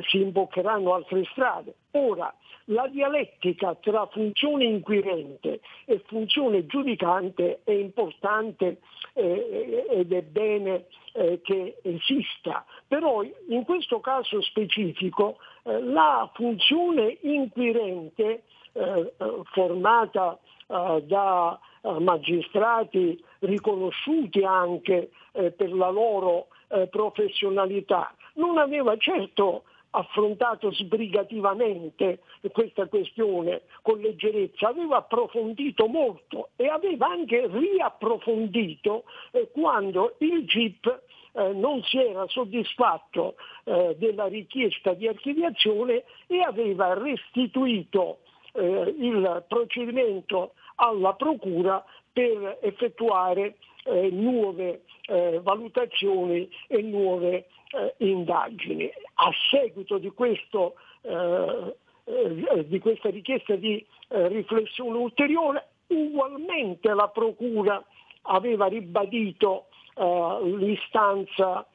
si 0.09 0.20
imboccheranno 0.20 0.95
altre 0.95 1.24
strade. 1.26 1.76
Ora, 1.91 2.34
la 2.66 2.88
dialettica 2.88 3.76
tra 3.76 4.05
funzione 4.07 4.64
inquirente 4.64 5.59
e 5.86 6.01
funzione 6.05 6.66
giudicante 6.66 7.59
è 7.64 7.72
importante 7.72 8.80
eh, 9.14 9.86
ed 9.89 10.14
è 10.14 10.22
bene 10.22 10.86
eh, 11.14 11.41
che 11.43 11.80
esista, 11.82 12.66
però 12.88 13.22
in 13.24 13.64
questo 13.66 13.99
caso 13.99 14.41
specifico 14.41 15.38
eh, 15.64 15.82
la 15.82 16.30
funzione 16.34 17.18
inquirente 17.22 18.43
eh, 18.72 19.14
formata 19.51 20.39
eh, 20.68 21.03
da 21.05 21.59
eh, 21.82 21.99
magistrati 21.99 23.22
riconosciuti 23.39 24.43
anche 24.43 25.09
per 25.34 25.74
la 25.74 25.89
loro 25.89 26.49
professionalità. 26.89 28.13
Non 28.36 28.57
aveva 28.57 28.97
certo 28.97 29.63
affrontato 29.95 30.71
sbrigativamente 30.71 32.19
questa 32.51 32.88
questione 32.88 33.61
con 33.82 33.99
leggerezza, 33.99 34.69
aveva 34.69 34.97
approfondito 34.97 35.88
molto 35.88 36.49
e 36.55 36.67
aveva 36.67 37.07
anche 37.07 37.47
riapprofondito 37.47 39.03
eh, 39.32 39.49
quando 39.51 40.15
il 40.19 40.45
GIP 40.45 41.01
eh, 41.34 41.53
non 41.53 41.82
si 41.84 41.97
era 41.97 42.28
soddisfatto 42.28 43.36
eh, 43.65 43.95
della 43.97 44.26
richiesta 44.26 44.93
di 44.93 45.07
archiviazione 45.07 46.03
e 46.28 46.41
aveva 46.41 46.93
restituito 46.93 48.19
eh, 48.53 48.95
il 48.97 49.43
procedimento 49.47 50.53
alla 50.76 51.13
Procura 51.13 51.84
per 52.11 52.59
effettuare 52.61 53.57
eh, 53.84 54.10
nuove 54.12 54.84
eh, 55.08 55.40
valutazioni 55.42 56.50
e 56.68 56.82
nuove 56.82 57.48
eh, 57.72 57.94
indagini. 57.98 58.90
A 59.16 59.32
seguito 59.50 59.98
di, 59.98 60.10
questo, 60.12 60.76
eh, 61.02 61.76
eh, 62.06 62.68
di 62.68 62.80
questa 62.80 63.10
richiesta 63.10 63.56
di 63.56 63.86
eh, 64.10 64.28
riflessione 64.28 64.98
ulteriore, 64.98 65.68
ugualmente 65.88 66.94
la 66.94 67.08
Procura 67.10 67.84
aveva 68.24 68.68
ribadito 68.68 69.66
l'istanza 69.96 71.68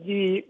di 0.00 0.44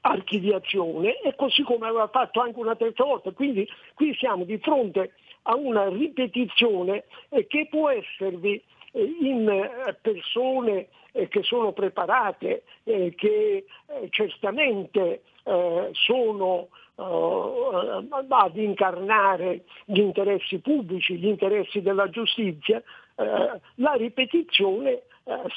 archiviazione 0.00 1.20
e 1.20 1.34
così 1.34 1.62
come 1.64 1.86
aveva 1.86 2.08
fatto 2.08 2.40
anche 2.40 2.58
una 2.58 2.76
terza 2.76 3.04
volta. 3.04 3.30
Quindi 3.32 3.68
qui 3.94 4.14
siamo 4.14 4.44
di 4.44 4.56
fronte 4.56 5.12
a 5.42 5.54
una 5.54 5.86
ripetizione 5.88 7.04
che 7.48 7.66
può 7.68 7.90
esservi 7.90 8.62
in 8.94 9.96
persone 10.00 10.88
eh, 11.12 11.28
che 11.28 11.42
sono 11.42 11.72
preparate, 11.72 12.64
eh, 12.84 13.14
che 13.16 13.64
eh, 13.86 14.08
certamente 14.10 15.22
sono 15.92 16.68
ad 16.96 18.56
incarnare 18.56 19.64
gli 19.84 19.98
interessi 19.98 20.58
pubblici, 20.60 21.18
gli 21.18 21.26
interessi 21.26 21.82
della 21.82 22.08
giustizia, 22.08 22.82
la 23.16 23.92
ripetizione 23.92 25.02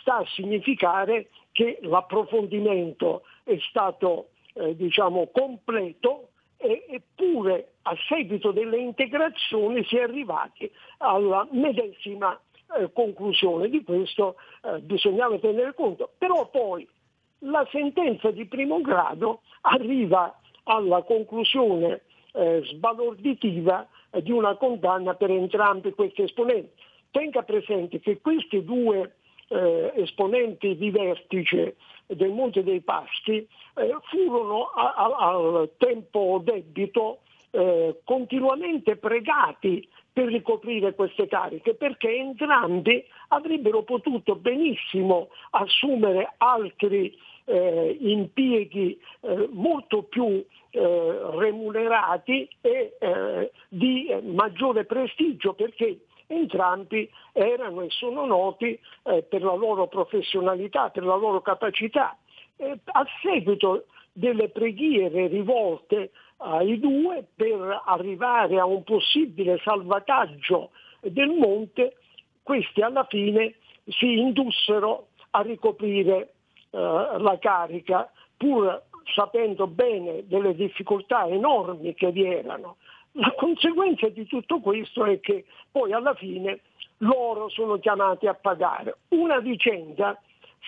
sta 0.01 0.17
a 0.17 0.25
significare 0.33 1.29
che 1.53 1.77
l'approfondimento 1.83 3.23
è 3.45 3.55
stato 3.69 4.31
diciamo, 4.73 5.29
completo 5.31 6.31
eppure 6.57 7.75
a 7.83 7.95
seguito 8.07 8.51
delle 8.51 8.79
integrazioni 8.79 9.85
si 9.85 9.95
è 9.95 10.01
arrivati 10.01 10.69
alla 10.97 11.47
medesima 11.51 12.38
eh, 12.76 12.91
conclusione. 12.91 13.70
Di 13.70 13.84
questo 13.84 14.36
eh, 14.63 14.80
bisognava 14.80 15.38
tenere 15.39 15.74
conto. 15.74 16.11
Però 16.18 16.49
poi 16.49 16.88
la 17.39 17.68
sentenza 17.72 18.32
di 18.32 18.45
primo 18.45 18.82
grado 18.82 19.41
arriva 19.61 20.39
alla 20.63 21.01
conclusione 21.03 22.01
eh, 22.34 22.61
sbalorditiva 22.65 23.88
eh, 24.11 24.22
di 24.22 24.32
una 24.32 24.55
condanna 24.55 25.15
per 25.15 25.32
entrambi 25.32 25.91
questi 25.91 26.24
esponenti. 26.24 26.72
Tenga 27.11 27.43
presente 27.43 27.99
che 27.99 28.20
questi 28.22 28.63
due 28.63 29.15
eh, 29.49 29.91
esponenti 29.95 30.76
di 30.76 30.91
vertice 30.91 31.76
del 32.05 32.32
Monte 32.32 32.63
dei 32.63 32.82
Paschi 32.82 33.47
eh, 33.76 33.95
furono 34.09 34.65
a, 34.65 34.93
a, 34.93 35.28
al 35.30 35.72
tempo 35.78 36.41
debito 36.43 37.20
eh, 37.51 37.99
continuamente 38.03 38.97
pregati 38.97 39.88
per 40.18 40.30
ricoprire 40.30 40.95
queste 40.95 41.28
cariche, 41.28 41.76
perché 41.76 42.09
entrambi 42.09 43.05
avrebbero 43.28 43.84
potuto 43.84 44.36
benissimo 44.36 45.30
assumere 45.51 46.34
altri 46.38 47.15
eh, 47.45 47.95
impieghi 47.99 48.99
eh, 49.20 49.47
molto 49.51 50.01
più 50.01 50.43
eh, 50.72 51.20
remunerati 51.36 52.49
e 52.61 52.95
eh, 52.99 53.51
di 53.70 54.11
maggiore 54.24 54.86
prestigio, 54.86 55.53
perché 55.53 55.99
entrambi 56.26 57.07
erano 57.34 57.82
e 57.82 57.91
sono 57.91 58.26
noti 58.26 58.80
eh, 59.03 59.22
per 59.22 59.43
la 59.43 59.53
loro 59.53 59.86
professionalità, 59.86 60.89
per 60.89 61.03
la 61.03 61.15
loro 61.15 61.41
capacità. 61.41 62.18
a 62.86 63.05
seguito 63.22 63.86
delle 64.13 64.49
preghiere 64.49 65.28
rivolte 65.28 66.09
ai 66.38 66.79
due 66.79 67.25
per 67.35 67.81
arrivare 67.85 68.59
a 68.59 68.65
un 68.65 68.83
possibile 68.83 69.59
salvataggio 69.63 70.71
del 71.01 71.29
monte, 71.29 71.97
questi 72.43 72.81
alla 72.81 73.05
fine 73.05 73.55
si 73.85 74.19
indussero 74.19 75.07
a 75.31 75.41
ricoprire 75.41 76.33
eh, 76.69 76.77
la 76.79 77.38
carica, 77.39 78.11
pur 78.35 78.83
sapendo 79.13 79.67
bene 79.67 80.27
delle 80.27 80.53
difficoltà 80.53 81.27
enormi 81.27 81.93
che 81.93 82.11
vi 82.11 82.25
erano. 82.25 82.77
La 83.13 83.33
conseguenza 83.35 84.07
di 84.09 84.25
tutto 84.27 84.59
questo 84.59 85.05
è 85.05 85.19
che 85.19 85.45
poi 85.71 85.91
alla 85.93 86.13
fine 86.13 86.59
loro 86.97 87.49
sono 87.49 87.79
chiamati 87.79 88.27
a 88.27 88.33
pagare. 88.33 88.97
Una 89.09 89.39
vicenda 89.39 90.19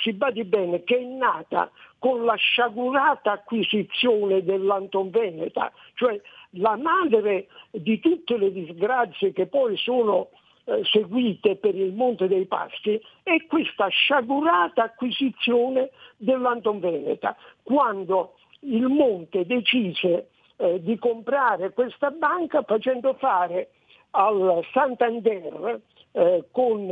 si 0.01 0.13
badi 0.13 0.43
bene 0.43 0.83
che 0.83 0.97
è 0.97 1.03
nata 1.03 1.69
con 1.97 2.23
la 2.23 2.35
sciagurata 2.35 3.31
acquisizione 3.31 4.43
dell'Anton 4.43 5.09
Veneta, 5.09 5.71
cioè 5.95 6.19
la 6.51 6.77
madre 6.77 7.47
di 7.71 7.99
tutte 7.99 8.37
le 8.37 8.51
disgrazie 8.51 9.33
che 9.33 9.47
poi 9.47 9.77
sono 9.77 10.29
eh, 10.65 10.83
seguite 10.85 11.55
per 11.55 11.75
il 11.75 11.93
Monte 11.93 12.27
dei 12.27 12.45
Paschi 12.45 13.01
è 13.23 13.45
questa 13.47 13.87
sciagurata 13.87 14.83
acquisizione 14.83 15.89
dell'Anton 16.17 16.79
Veneta, 16.79 17.35
quando 17.63 18.35
il 18.61 18.87
Monte 18.87 19.45
decise 19.45 20.29
eh, 20.57 20.81
di 20.81 20.97
comprare 20.97 21.71
questa 21.73 22.11
banca 22.11 22.61
facendo 22.63 23.13
fare 23.15 23.71
al 24.11 24.65
Santander 24.71 25.81
eh, 26.11 26.45
con 26.51 26.89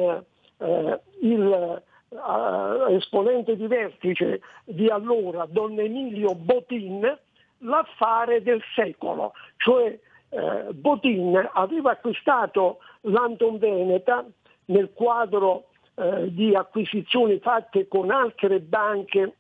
eh, 0.58 1.02
il 1.22 1.82
uh, 2.10 2.90
esponente 2.90 3.56
di 3.56 3.68
vertice 3.68 4.42
di 4.66 4.88
allora, 4.88 5.46
Don 5.50 5.80
Emilio 5.80 6.36
Botin, 6.36 7.18
l'affare 7.60 8.42
del 8.42 8.62
secolo, 8.76 9.34
cioè 9.58 9.98
eh, 10.30 10.74
Botin 10.74 11.50
aveva 11.54 11.92
acquistato 11.92 12.80
l'Anton 13.02 13.58
Veneta 13.58 14.26
nel 14.66 14.92
quadro 14.94 15.70
eh, 15.96 16.34
di 16.34 16.54
acquisizioni 16.54 17.40
fatte 17.40 17.88
con 17.88 18.12
altre 18.12 18.60
banche 18.60 19.36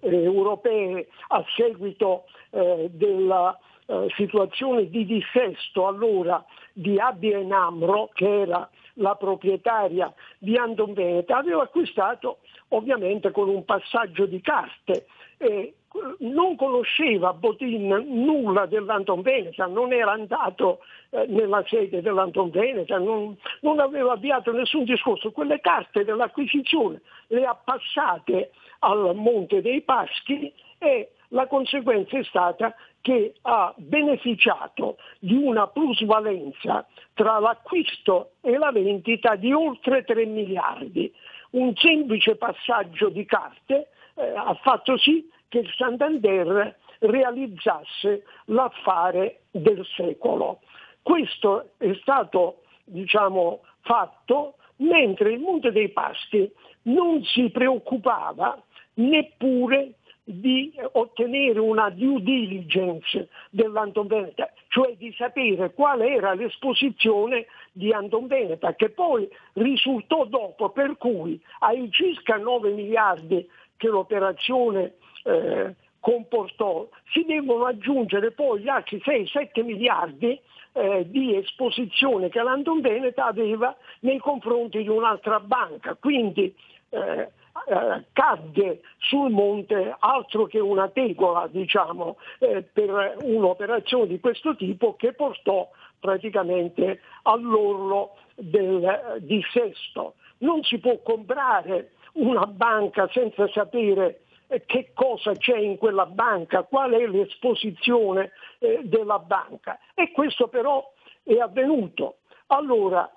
eh, 0.00 0.22
europee 0.22 1.08
a 1.28 1.44
seguito 1.56 2.24
eh, 2.50 2.90
della 2.92 3.56
eh, 3.86 4.08
situazione 4.16 4.88
di 4.88 5.04
dissesto 5.04 5.86
allora 5.86 6.44
di 6.72 6.98
ABN 6.98 7.52
Amro, 7.52 8.10
che 8.12 8.40
era 8.40 8.68
la 8.94 9.14
proprietaria 9.16 10.12
di 10.38 10.56
Anton 10.56 10.92
Veneta, 10.92 11.36
aveva 11.36 11.62
acquistato 11.62 12.38
ovviamente 12.68 13.30
con 13.30 13.48
un 13.48 13.64
passaggio 13.64 14.26
di 14.26 14.40
carte. 14.40 15.06
E 15.38 15.74
non 16.18 16.56
conosceva 16.56 17.32
Botin 17.32 17.86
nulla 17.86 18.66
dell'Anton 18.66 19.22
Veneta, 19.22 19.66
non 19.66 19.92
era 19.92 20.12
andato 20.12 20.80
eh, 21.10 21.26
nella 21.28 21.62
sede 21.68 22.02
dell'Anton 22.02 22.50
Veneta, 22.50 22.98
non, 22.98 23.36
non, 23.60 23.78
aveva 23.78 24.12
avviato 24.12 24.52
nessun 24.52 24.84
discorso. 24.84 25.30
Quelle 25.30 25.60
carte 25.60 26.04
dell'acquisizione 26.04 27.00
le 27.28 27.44
ha 27.44 27.54
passate 27.54 28.50
al 28.80 29.14
Monte 29.14 29.62
dei 29.62 29.82
Paschi 29.82 30.52
e 30.78 31.10
la 31.28 31.46
conseguenza 31.46 32.18
è 32.18 32.24
stata 32.24 32.74
che 33.04 33.34
ha 33.42 33.74
beneficiato 33.76 34.96
di 35.18 35.34
una 35.34 35.66
plusvalenza 35.66 36.86
tra 37.12 37.38
l'acquisto 37.38 38.30
e 38.40 38.56
la 38.56 38.72
vendita 38.72 39.36
di 39.36 39.52
oltre 39.52 40.04
3 40.04 40.24
miliardi. 40.24 41.12
un 41.50 41.74
semplice 41.76 42.36
passaggio 42.36 43.10
di 43.10 43.26
carte 43.26 43.88
eh, 44.14 44.26
ha 44.34 44.54
fatto 44.62 44.96
sì 44.96 45.30
che 45.48 45.58
il 45.58 45.70
Santander 45.76 46.78
realizzasse 47.00 48.24
l'affare 48.46 49.40
del 49.50 49.84
secolo. 49.94 50.60
Questo 51.02 51.72
è 51.76 51.92
stato 52.00 52.62
diciamo, 52.84 53.60
fatto 53.82 54.54
mentre 54.76 55.32
il 55.32 55.40
Monte 55.40 55.72
dei 55.72 55.90
Paschi 55.90 56.50
non 56.84 57.22
si 57.22 57.50
preoccupava 57.50 58.58
neppure 58.94 59.96
di 60.24 60.72
ottenere 60.92 61.58
una 61.58 61.90
due 61.90 62.22
diligence 62.22 63.28
dell'Anton 63.50 64.06
Veneta, 64.06 64.50
cioè 64.68 64.94
di 64.96 65.12
sapere 65.12 65.74
qual 65.74 66.00
era 66.00 66.32
l'esposizione 66.32 67.46
di 67.72 67.92
Anton 67.92 68.26
Veneta, 68.26 68.74
che 68.74 68.88
poi 68.88 69.28
risultò 69.52 70.24
dopo, 70.24 70.70
per 70.70 70.96
cui 70.96 71.38
ai 71.60 71.90
circa 71.90 72.36
9 72.36 72.70
miliardi 72.70 73.46
che 73.76 73.88
l'operazione 73.88 74.94
eh, 75.24 75.74
comportò, 76.00 76.88
si 77.12 77.24
devono 77.24 77.66
aggiungere 77.66 78.30
poi 78.30 78.60
gli 78.60 78.68
altri 78.68 79.02
6-7 79.04 79.62
miliardi 79.62 80.40
eh, 80.72 81.04
di 81.08 81.36
esposizione 81.36 82.28
che 82.28 82.42
l'Anton 82.42 82.80
Veneta 82.80 83.26
aveva 83.26 83.74
nei 84.00 84.18
confronti 84.18 84.82
di 84.82 84.88
un'altra 84.88 85.40
banca. 85.40 85.94
Quindi 85.94 86.54
eh, 86.90 87.28
eh, 87.66 88.04
cadde 88.12 88.80
sul 88.98 89.30
monte 89.30 89.94
altro 89.98 90.46
che 90.46 90.58
una 90.58 90.88
tegola 90.88 91.46
diciamo, 91.46 92.16
eh, 92.38 92.62
per 92.62 93.16
un'operazione 93.22 94.06
di 94.06 94.20
questo 94.20 94.54
tipo 94.56 94.96
che 94.96 95.12
portò 95.12 95.68
praticamente 95.98 97.00
all'orlo 97.22 98.16
del 98.34 98.84
eh, 98.84 99.20
dissesto. 99.20 100.14
Non 100.38 100.62
si 100.62 100.78
può 100.78 100.98
comprare 101.02 101.92
una 102.14 102.46
banca 102.46 103.08
senza 103.12 103.48
sapere 103.48 104.24
eh, 104.48 104.64
che 104.66 104.90
cosa 104.92 105.32
c'è 105.32 105.56
in 105.56 105.78
quella 105.78 106.06
banca, 106.06 106.62
qual 106.64 106.92
è 106.92 107.06
l'esposizione 107.06 108.32
eh, 108.58 108.80
della 108.84 109.18
banca. 109.18 109.78
E 109.94 110.12
questo 110.12 110.48
però 110.48 110.92
è 111.22 111.38
avvenuto. 111.38 112.18
Allora, 112.48 113.10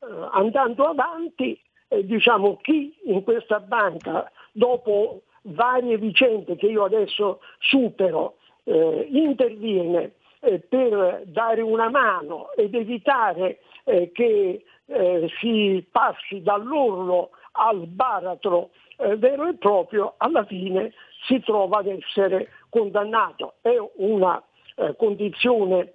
eh, 0.00 0.06
andando 0.32 0.84
avanti, 0.84 1.60
eh, 1.88 2.04
diciamo, 2.04 2.58
chi 2.62 2.94
in 3.04 3.22
questa 3.22 3.60
banca, 3.60 4.30
dopo 4.52 5.22
varie 5.42 5.98
vicende 5.98 6.56
che 6.56 6.66
io 6.66 6.84
adesso 6.84 7.40
supero, 7.58 8.36
eh, 8.64 9.08
interviene 9.10 10.12
eh, 10.40 10.58
per 10.58 11.22
dare 11.26 11.60
una 11.60 11.90
mano 11.90 12.50
ed 12.56 12.74
evitare 12.74 13.60
eh, 13.84 14.10
che 14.12 14.64
eh, 14.86 15.28
si 15.40 15.86
passi 15.90 16.42
dall'orlo 16.42 17.30
al 17.52 17.86
baratro 17.86 18.70
vero 19.16 19.48
e 19.48 19.54
proprio, 19.54 20.14
alla 20.18 20.44
fine 20.44 20.92
si 21.26 21.40
trova 21.40 21.78
ad 21.78 21.88
essere 21.88 22.48
condannato. 22.68 23.54
È 23.60 23.74
una 23.96 24.40
condizione 24.96 25.94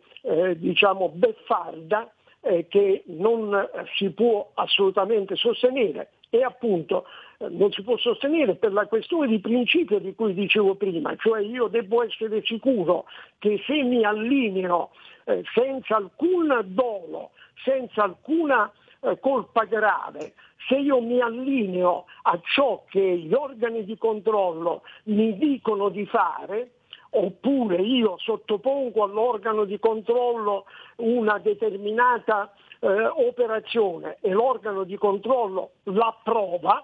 diciamo 0.56 1.08
beffarda 1.08 2.12
eh, 2.42 2.68
che 2.68 3.04
non 3.08 3.68
si 3.98 4.10
può 4.12 4.52
assolutamente 4.54 5.36
sostenere. 5.36 6.10
E 6.30 6.44
appunto 6.44 7.06
eh, 7.40 7.48
non 7.50 7.72
si 7.72 7.82
può 7.82 7.98
sostenere 7.98 8.56
per 8.56 8.72
la 8.72 8.86
questione 8.86 9.28
di 9.28 9.40
principio 9.40 10.00
di 10.00 10.14
cui 10.14 10.34
dicevo 10.34 10.76
prima, 10.76 11.16
cioè 11.16 11.42
io 11.42 11.68
devo 11.68 12.04
essere 12.04 12.44
sicuro 12.44 13.06
che 13.40 13.62
se 13.66 13.82
mi 13.84 14.04
allineo 14.04 14.92
eh, 15.26 15.44
senza 15.54 15.96
alcun 15.96 16.62
dolo, 16.66 17.32
senza 17.64 18.04
alcuna 18.04 18.72
eh, 19.02 19.20
colpa 19.20 19.64
grave, 19.64 20.34
se 20.68 20.76
io 20.76 21.02
mi 21.02 21.20
allineo 21.20 22.06
a 22.24 22.40
ciò 22.44 22.84
che 22.90 23.00
gli 23.00 23.34
organi 23.34 23.86
di 23.86 23.98
controllo 23.98 24.84
mi 25.06 25.36
dicono 25.38 25.90
di 25.90 26.06
fare, 26.06 26.72
oppure 27.12 27.82
io 27.82 28.18
sottopongo 28.18 29.03
all'organo 29.03 29.66
di 29.66 29.80
controllo 29.80 30.66
una 30.97 31.38
determinata 31.39 32.53
eh, 32.80 32.88
operazione 32.88 34.18
e 34.22 34.32
l'organo 34.32 34.84
di 34.84 34.95
controllo 34.97 35.72
l'approva, 35.84 36.84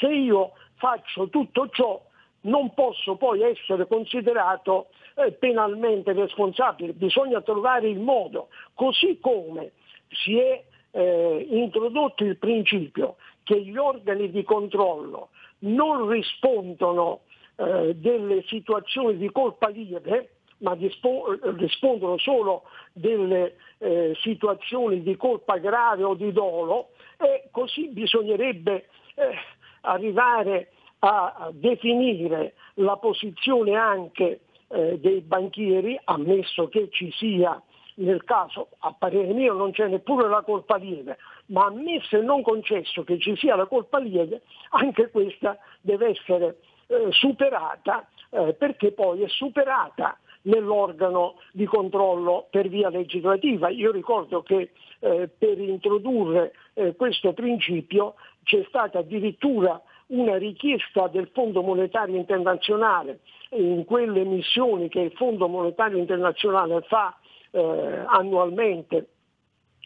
se 0.00 0.08
io 0.08 0.52
faccio 0.74 1.28
tutto 1.28 1.68
ciò 1.68 2.00
non 2.42 2.72
posso 2.72 3.16
poi 3.16 3.42
essere 3.42 3.86
considerato 3.86 4.86
eh, 5.14 5.32
penalmente 5.32 6.12
responsabile, 6.12 6.92
bisogna 6.92 7.40
trovare 7.42 7.88
il 7.88 8.00
modo, 8.00 8.48
così 8.74 9.18
come 9.20 9.72
si 10.08 10.38
è 10.38 10.64
eh, 10.92 11.46
introdotto 11.50 12.24
il 12.24 12.36
principio 12.38 13.16
che 13.44 13.60
gli 13.62 13.76
organi 13.76 14.30
di 14.30 14.42
controllo 14.42 15.28
non 15.60 16.08
rispondono 16.08 17.20
eh, 17.60 17.94
delle 17.94 18.42
situazioni 18.46 19.18
di 19.18 19.30
colpa 19.30 19.68
lieve, 19.68 20.36
ma 20.60 20.74
dispo- 20.74 21.36
rispondono 21.56 22.16
solo 22.16 22.62
delle 22.94 23.56
eh, 23.76 24.16
situazioni 24.22 25.02
di 25.02 25.14
colpa 25.16 25.58
grave 25.58 26.02
o 26.02 26.14
di 26.14 26.32
dolo 26.32 26.92
e 27.18 27.48
così 27.50 27.88
bisognerebbe 27.88 28.86
eh, 29.14 29.34
arrivare 29.82 30.70
a, 31.00 31.34
a, 31.36 31.50
definire 31.52 32.54
la 32.74 32.96
posizione 32.96 33.76
anche 33.76 34.40
eh, 34.68 34.98
dei 34.98 35.20
banchieri, 35.20 36.00
ammesso 36.04 36.68
che 36.68 36.88
ci 36.90 37.10
sia 37.12 37.62
nel 38.00 38.24
caso, 38.24 38.68
a 38.78 38.94
parere 38.98 39.34
mio, 39.34 39.52
non 39.52 39.72
c'è 39.72 39.86
neppure 39.86 40.26
la 40.26 40.40
colpa 40.40 40.76
lieve, 40.76 41.18
ma 41.46 41.66
ammesso 41.66 42.16
e 42.16 42.22
non 42.22 42.40
concesso 42.40 43.04
che 43.04 43.18
ci 43.18 43.36
sia 43.36 43.54
la 43.56 43.66
colpa 43.66 43.98
lieve, 43.98 44.40
anche 44.70 45.10
questa 45.10 45.58
deve 45.82 46.08
essere 46.08 46.56
eh, 46.90 47.06
superata 47.10 48.08
eh, 48.30 48.54
perché 48.54 48.90
poi 48.90 49.22
è 49.22 49.28
superata 49.28 50.18
nell'organo 50.42 51.36
di 51.52 51.66
controllo 51.66 52.46
per 52.50 52.68
via 52.68 52.88
legislativa. 52.88 53.68
Io 53.68 53.92
ricordo 53.92 54.42
che 54.42 54.70
eh, 54.98 55.28
per 55.28 55.58
introdurre 55.58 56.52
eh, 56.74 56.96
questo 56.96 57.32
principio 57.32 58.14
c'è 58.42 58.64
stata 58.68 58.98
addirittura 58.98 59.80
una 60.06 60.36
richiesta 60.36 61.06
del 61.06 61.28
Fondo 61.32 61.62
Monetario 61.62 62.16
Internazionale 62.16 63.20
in 63.50 63.84
quelle 63.84 64.24
missioni 64.24 64.88
che 64.88 65.00
il 65.00 65.12
Fondo 65.12 65.46
Monetario 65.46 65.98
Internazionale 65.98 66.80
fa 66.82 67.16
eh, 67.52 68.04
annualmente 68.06 69.06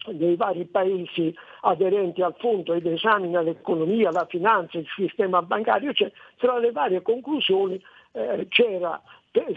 dei 0.07 0.37
vari 0.37 0.65
paesi 0.65 1.35
aderenti 1.63 2.23
al 2.23 2.35
fondo 2.39 2.75
ed 2.75 2.87
esamina 2.87 3.41
l'economia, 3.41 4.11
la 4.11 4.27
finanza, 4.27 4.79
il 4.79 4.87
sistema 4.95 5.43
bancario, 5.43 5.93
cioè, 5.93 6.11
tra 6.37 6.59
le 6.59 6.73
varie 6.73 7.03
conclusioni 7.03 7.83
eh, 8.13 8.47
c'era 8.49 9.01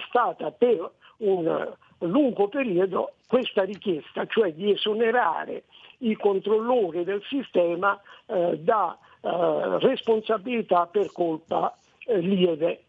stata 0.08 0.52
per 0.52 0.92
un 1.18 1.76
lungo 2.00 2.48
periodo 2.48 3.14
questa 3.28 3.64
richiesta, 3.64 4.26
cioè 4.26 4.54
di 4.54 4.72
esonerare 4.72 5.64
i 6.00 6.16
controllori 6.16 7.04
del 7.04 7.24
sistema 7.24 8.00
eh, 8.26 8.60
da 8.60 8.98
eh, 9.22 9.80
responsabilità 9.80 10.86
per 10.86 11.12
colpa 11.12 11.76
eh, 12.06 12.20
lieve. 12.20 12.84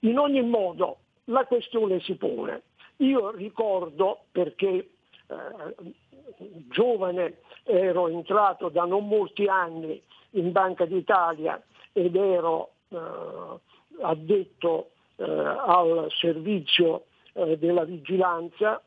In 0.00 0.18
ogni 0.18 0.42
modo 0.42 0.98
la 1.24 1.44
questione 1.44 2.00
si 2.00 2.14
pone. 2.14 2.62
Io 2.98 3.30
ricordo, 3.30 4.24
perché 4.32 4.66
eh, 4.66 5.94
giovane 6.68 7.38
ero 7.64 8.08
entrato 8.08 8.68
da 8.68 8.84
non 8.84 9.06
molti 9.06 9.46
anni 9.46 10.00
in 10.30 10.52
Banca 10.52 10.84
d'Italia 10.84 11.62
ed 11.92 12.16
ero 12.16 12.72
eh, 12.88 12.98
addetto 14.00 14.90
eh, 15.16 15.24
al 15.24 16.06
servizio 16.10 17.06
eh, 17.32 17.58
della 17.58 17.84
vigilanza, 17.84 18.82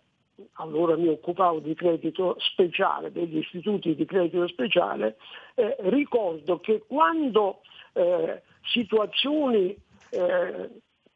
allora 0.54 0.96
mi 0.96 1.10
occupavo 1.10 1.60
di 1.60 1.74
credito 1.76 2.36
speciale, 2.40 3.12
degli 3.12 3.38
istituti 3.38 3.96
di 3.96 4.06
credito 4.06 4.48
speciale, 4.48 5.18
eh, 5.56 5.76
ricordo 5.80 6.60
che 6.60 6.84
quando 6.88 7.62
eh, 7.94 8.42
situazioni 8.64 9.76
eh, 10.10 10.70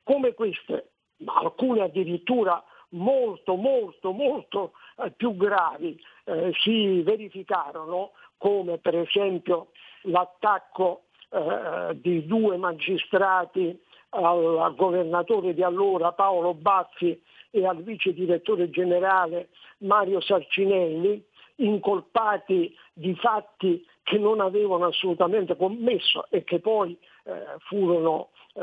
come 0.03 0.33
queste, 0.33 0.89
ma 1.17 1.35
alcune 1.35 1.81
addirittura 1.81 2.63
molto, 2.89 3.55
molto, 3.55 4.11
molto 4.11 4.71
più 5.15 5.35
gravi 5.35 5.99
eh, 6.25 6.51
si 6.61 7.01
verificarono, 7.01 8.11
come 8.37 8.77
per 8.77 8.95
esempio 8.95 9.67
l'attacco 10.03 11.03
eh, 11.29 11.99
di 11.99 12.25
due 12.25 12.57
magistrati 12.57 13.77
al 14.09 14.73
governatore 14.75 15.53
di 15.53 15.61
allora 15.61 16.13
Paolo 16.13 16.53
Bazzi 16.53 17.21
e 17.51 17.65
al 17.65 17.83
vice 17.83 18.13
direttore 18.13 18.69
generale 18.69 19.49
Mario 19.79 20.21
Sarcinelli, 20.21 21.21
incolpati 21.57 22.75
di 22.93 23.15
fatti 23.15 23.85
che 24.03 24.17
non 24.17 24.39
avevano 24.39 24.85
assolutamente 24.85 25.55
commesso 25.55 26.27
e 26.29 26.43
che 26.43 26.59
poi 26.59 26.97
eh, 27.23 27.33
furono 27.67 28.29
eh, 28.53 28.61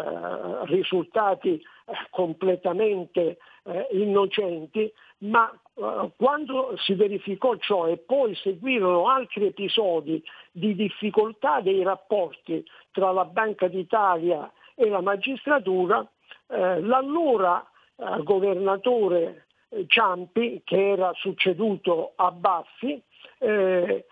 risultati 0.66 1.54
eh, 1.54 1.92
completamente 2.10 3.38
eh, 3.64 3.88
innocenti, 3.92 4.92
ma 5.22 5.50
eh, 5.74 6.10
quando 6.16 6.74
si 6.78 6.94
verificò 6.94 7.56
ciò 7.56 7.86
e 7.88 7.98
poi 7.98 8.34
seguirono 8.36 9.08
altri 9.08 9.46
episodi 9.46 10.22
di 10.50 10.74
difficoltà 10.74 11.60
dei 11.60 11.82
rapporti 11.82 12.64
tra 12.90 13.10
la 13.12 13.24
Banca 13.24 13.68
d'Italia 13.68 14.50
e 14.74 14.88
la 14.88 15.00
magistratura, 15.00 16.06
eh, 16.48 16.80
l'allora 16.80 17.64
eh, 17.96 18.22
governatore 18.22 19.46
eh, 19.68 19.84
Ciampi, 19.86 20.62
che 20.64 20.90
era 20.90 21.12
succeduto 21.14 22.12
a 22.16 22.30
Baffi, 22.30 23.00
eh, 23.38 24.06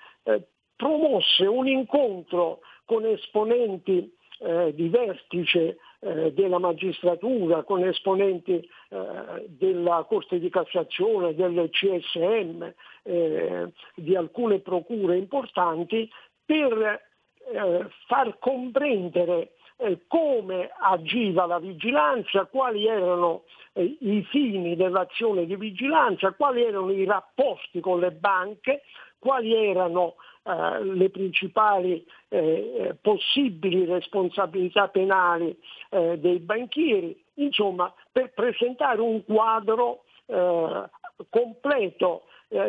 promosse 0.76 1.44
un 1.44 1.66
incontro 1.66 2.61
con 2.84 3.04
esponenti 3.04 4.14
di 4.72 4.88
vertice 4.88 5.76
della 6.01 6.59
magistratura, 6.59 7.62
con 7.62 7.84
esponenti 7.84 8.66
della 9.46 10.05
Corte 10.09 10.38
di 10.38 10.48
Cassazione, 10.48 11.34
del 11.34 11.68
CSM, 11.70 12.72
di 13.96 14.16
alcune 14.16 14.61
procure 14.61 15.18
importanti, 15.18 16.11
per 16.46 17.03
far 18.07 18.38
comprendere 18.38 19.53
eh, 19.82 20.01
come 20.07 20.70
agiva 20.78 21.46
la 21.46 21.59
vigilanza, 21.59 22.44
quali 22.44 22.86
erano 22.86 23.44
eh, 23.72 23.96
i 24.01 24.22
fini 24.28 24.76
dell'azione 24.76 25.46
di 25.46 25.57
vigilanza, 25.57 26.32
quali 26.32 26.62
erano 26.62 26.92
i 26.92 27.05
rapporti 27.05 27.80
con 27.80 27.98
le 27.98 28.11
banche, 28.11 28.82
quali 29.21 29.55
erano 29.55 30.16
eh, 30.43 30.83
le 30.85 31.11
principali 31.11 32.05
eh, 32.29 32.39
eh, 32.39 32.95
possibili 33.01 33.85
responsabilità 33.85 34.89
penali 34.89 35.57
eh, 35.91 36.18
dei 36.18 36.39
banchieri, 36.41 37.23
insomma 37.35 37.93
per 38.11 38.33
presentare 38.33 39.01
un 39.01 39.25
quadro 39.25 40.05
completo 41.29 42.23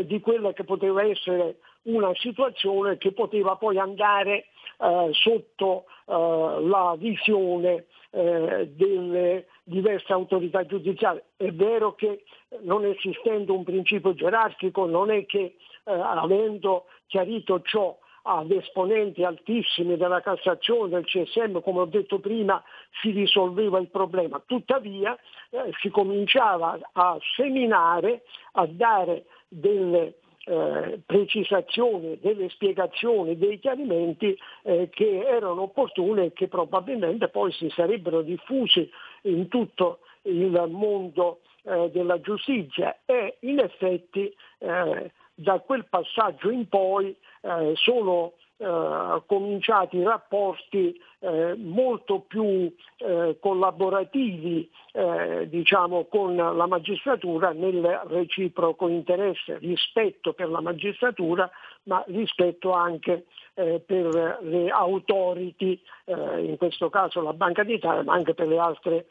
di 0.06 0.20
quella 0.20 0.52
che 0.52 0.64
poteva 0.64 1.04
essere 1.04 1.58
una 1.84 2.12
situazione 2.16 2.98
che 2.98 3.12
poteva 3.12 3.56
poi 3.56 3.78
andare 3.78 4.46
eh, 4.80 5.10
sotto 5.12 5.86
eh, 6.06 6.66
la 6.68 6.96
visione 6.98 7.86
eh, 8.12 8.70
delle 8.76 9.48
diverse 9.64 10.12
autorità 10.12 10.66
giudiziarie. 10.66 11.24
È 11.38 11.52
vero 11.52 11.96
che 11.96 12.24
non 12.62 12.86
esistendo 12.86 13.56
un 13.56 13.64
principio 13.64 14.14
gerarchico 14.14 14.86
non 14.86 15.10
è 15.12 15.26
che 15.26 15.56
eh, 15.84 15.92
avendo 15.92 16.86
chiarito 17.08 17.62
ciò 17.62 17.98
ad 18.24 18.52
esponenti 18.52 19.24
altissimi 19.24 19.98
della 19.98 20.22
Cassazione, 20.22 20.90
del 20.90 21.06
CSM, 21.06 21.60
come 21.62 21.80
ho 21.80 21.86
detto 21.86 22.20
prima, 22.20 22.62
si 23.02 23.12
risolveva 23.12 23.80
il 23.80 23.90
problema. 23.90 24.42
Tuttavia 24.46 25.18
eh, 25.50 25.72
si 25.80 25.90
cominciava 25.90 26.78
a 26.94 27.18
seminare, 27.36 28.22
a 28.54 28.68
dare 28.68 29.26
delle 29.48 30.18
eh, 30.46 31.00
precisazioni, 31.06 32.20
delle 32.20 32.50
spiegazioni, 32.50 33.38
dei 33.38 33.60
chiarimenti 33.60 34.38
eh, 34.64 34.90
che 34.90 35.26
erano 35.26 35.64
opportune 35.64 36.26
e 36.26 36.34
che 36.34 36.48
probabilmente 36.48 37.28
poi 37.28 37.52
si 37.52 37.70
sarebbero 37.70 38.22
diffusi 38.22 38.90
in 39.24 39.48
tutto 39.48 40.00
il 40.24 40.68
mondo 40.70 41.42
eh, 41.64 41.90
della 41.92 42.20
giustizia 42.22 43.00
e 43.06 43.38
in 43.42 43.60
effetti 43.60 44.34
eh, 44.60 45.12
da 45.42 45.60
quel 45.60 45.86
passaggio 45.90 46.50
in 46.50 46.68
poi 46.68 47.16
eh, 47.42 47.74
sono 47.76 48.34
eh, 48.58 49.22
cominciati 49.26 50.04
rapporti 50.04 50.96
eh, 51.20 51.56
molto 51.58 52.20
più 52.20 52.72
eh, 52.98 53.38
collaborativi 53.40 54.70
eh, 54.94 55.48
diciamo, 55.50 56.06
con 56.06 56.36
la 56.36 56.68
magistratura 56.68 57.54
nel 57.54 57.82
reciproco 58.08 58.88
interesse, 58.88 59.58
rispetto 59.58 60.34
per 60.34 60.50
la 60.50 60.62
magistratura 60.62 61.50
ma 61.84 62.04
rispetto 62.08 62.72
anche 62.72 63.26
eh, 63.56 63.82
per 63.84 64.40
le 64.42 64.70
autority, 64.70 65.82
eh, 66.06 66.46
in 66.46 66.58
questo 66.58 66.92
caso 66.92 67.22
la 67.22 67.34
Banca 67.34 67.64
d'Italia 67.64 68.04
ma 68.04 68.14
anche 68.14 68.36
per 68.36 68.48
le 68.48 68.60
altre 68.60 69.08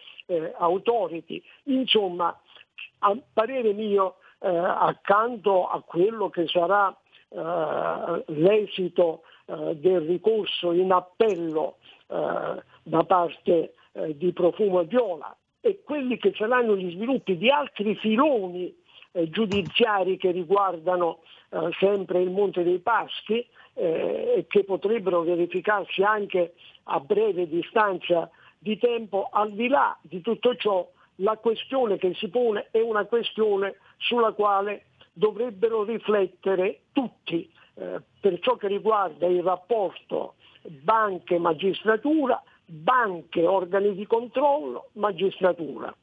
autority. 0.59 1.43
Insomma, 1.65 2.33
a 3.01 3.17
parere 3.33 3.73
mio, 3.73 4.17
accanto 4.43 5.69
a 5.69 5.83
quello 5.83 6.31
che 6.31 6.47
sarà 6.49 6.97
l'esito 8.27 9.23
eh, 9.51 9.77
del 9.77 10.03
ricorso 10.03 10.71
in 10.71 10.93
appello 10.93 11.79
eh, 12.07 12.63
da 12.85 13.05
parte 13.05 13.75
eh, 13.93 14.17
di 14.17 14.33
Profumo 14.33 14.81
e 14.81 14.85
Viola 14.85 15.37
e 15.61 15.83
quelli 15.83 16.19
che 16.19 16.33
saranno 16.37 16.77
gli 16.77 16.93
sviluppi 16.93 17.37
di 17.37 17.51
altri 17.51 17.97
filoni 17.97 18.73
giudiziari 19.13 20.17
che 20.19 20.31
riguardano 20.31 21.19
sempre 21.81 22.21
il 22.23 22.31
Monte 22.31 22.63
dei 22.63 22.79
Paschi 22.79 23.45
e 23.75 24.47
che 24.49 24.63
potrebbero 24.63 25.23
verificarsi 25.23 26.05
anche 26.05 26.55
a 26.85 27.01
breve 27.01 27.49
distanza 27.49 28.31
di 28.57 28.79
tempo, 28.79 29.29
al 29.33 29.51
di 29.51 29.67
là 29.67 29.99
di 30.01 30.21
tutto 30.21 30.55
ciò 30.55 30.89
la 31.17 31.37
questione 31.39 31.99
che 31.99 32.15
si 32.15 32.29
pone 32.29 32.69
è 32.71 32.81
una 32.81 33.05
questione 33.05 33.79
sulla 34.01 34.33
quale 34.33 34.87
dovrebbero 35.13 35.85
riflettere 35.85 36.83
tutti, 36.93 37.51
eh, 37.75 38.01
per 38.21 38.39
ciò 38.41 38.57
che 38.57 38.67
riguarda 38.67 39.27
il 39.27 39.43
rapporto 39.43 40.35
banche-magistratura, 40.63 42.43
banche, 42.65 43.47
organi 43.47 43.95
di 43.95 44.07
controllo, 44.07 44.91
magistratura. 44.95 45.95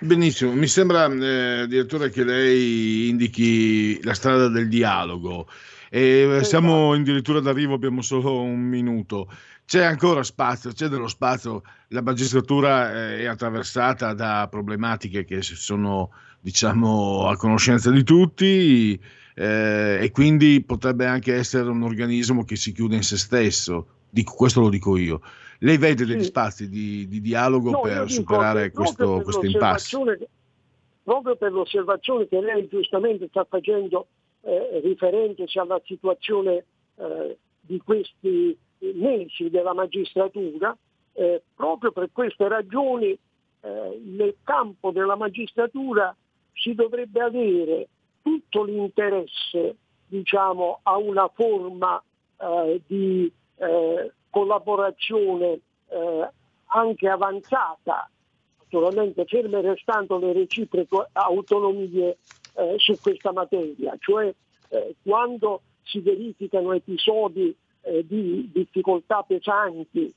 Benissimo, 0.00 0.52
mi 0.52 0.68
sembra 0.68 1.04
eh, 1.04 1.66
direttore 1.68 2.08
che 2.08 2.24
lei 2.24 3.08
indichi 3.08 4.02
la 4.02 4.14
strada 4.14 4.48
del 4.48 4.68
dialogo. 4.68 5.46
E 5.96 6.40
siamo 6.42 6.92
addirittura 6.92 7.40
d'arrivo, 7.40 7.72
abbiamo 7.72 8.02
solo 8.02 8.42
un 8.42 8.60
minuto. 8.60 9.30
C'è 9.64 9.82
ancora 9.82 10.22
spazio, 10.22 10.70
c'è 10.72 10.88
dello 10.88 11.08
spazio. 11.08 11.62
La 11.88 12.02
magistratura 12.02 12.92
eh, 12.92 13.20
è 13.20 13.24
attraversata 13.24 14.12
da 14.12 14.46
problematiche 14.50 15.24
che 15.24 15.40
sono, 15.40 16.10
diciamo, 16.38 17.28
a 17.28 17.36
conoscenza 17.38 17.90
di 17.90 18.04
tutti 18.04 19.00
eh, 19.34 19.98
e 20.02 20.10
quindi 20.10 20.62
potrebbe 20.62 21.06
anche 21.06 21.34
essere 21.34 21.70
un 21.70 21.82
organismo 21.82 22.44
che 22.44 22.56
si 22.56 22.72
chiude 22.72 22.96
in 22.96 23.02
se 23.02 23.16
stesso. 23.16 23.86
Dico, 24.10 24.34
questo 24.34 24.60
lo 24.60 24.68
dico 24.68 24.98
io. 24.98 25.22
Lei 25.60 25.78
vede 25.78 26.04
degli 26.04 26.20
sì. 26.20 26.26
spazi 26.26 26.68
di, 26.68 27.08
di 27.08 27.22
dialogo 27.22 27.70
no, 27.70 27.80
per 27.80 28.10
superare 28.10 28.70
questo, 28.70 29.22
questo 29.22 29.46
impasse? 29.46 29.96
Proprio 31.02 31.36
per 31.36 31.52
l'osservazione 31.52 32.28
che 32.28 32.38
lei 32.38 32.68
giustamente 32.68 33.28
sta 33.28 33.46
facendo 33.48 34.08
eh, 34.46 34.80
riferendosi 34.80 35.58
alla 35.58 35.80
situazione 35.84 36.64
eh, 36.96 37.36
di 37.60 37.80
questi 37.84 38.56
mesi 38.78 39.50
della 39.50 39.74
magistratura, 39.74 40.76
eh, 41.14 41.42
proprio 41.54 41.90
per 41.90 42.10
queste 42.12 42.46
ragioni 42.46 43.06
eh, 43.08 44.00
nel 44.04 44.36
campo 44.44 44.92
della 44.92 45.16
magistratura 45.16 46.14
si 46.52 46.74
dovrebbe 46.74 47.20
avere 47.20 47.88
tutto 48.22 48.62
l'interesse 48.62 49.76
diciamo, 50.06 50.78
a 50.84 50.96
una 50.96 51.28
forma 51.34 52.00
eh, 52.38 52.80
di 52.86 53.30
eh, 53.56 54.12
collaborazione 54.30 55.60
anche 56.66 57.08
avanzata, 57.08 58.10
naturalmente 58.58 59.24
ferme 59.24 59.60
restando 59.60 60.18
le 60.18 60.32
reciproche 60.32 61.08
autonomie 61.12 62.18
eh, 62.56 62.74
su 62.78 62.98
questa 63.00 63.32
materia, 63.32 63.96
cioè 63.98 64.32
eh, 64.68 64.94
quando 65.02 65.62
si 65.82 66.00
verificano 66.00 66.72
episodi 66.72 67.54
eh, 67.82 68.04
di 68.06 68.50
difficoltà 68.52 69.22
pesanti, 69.22 70.12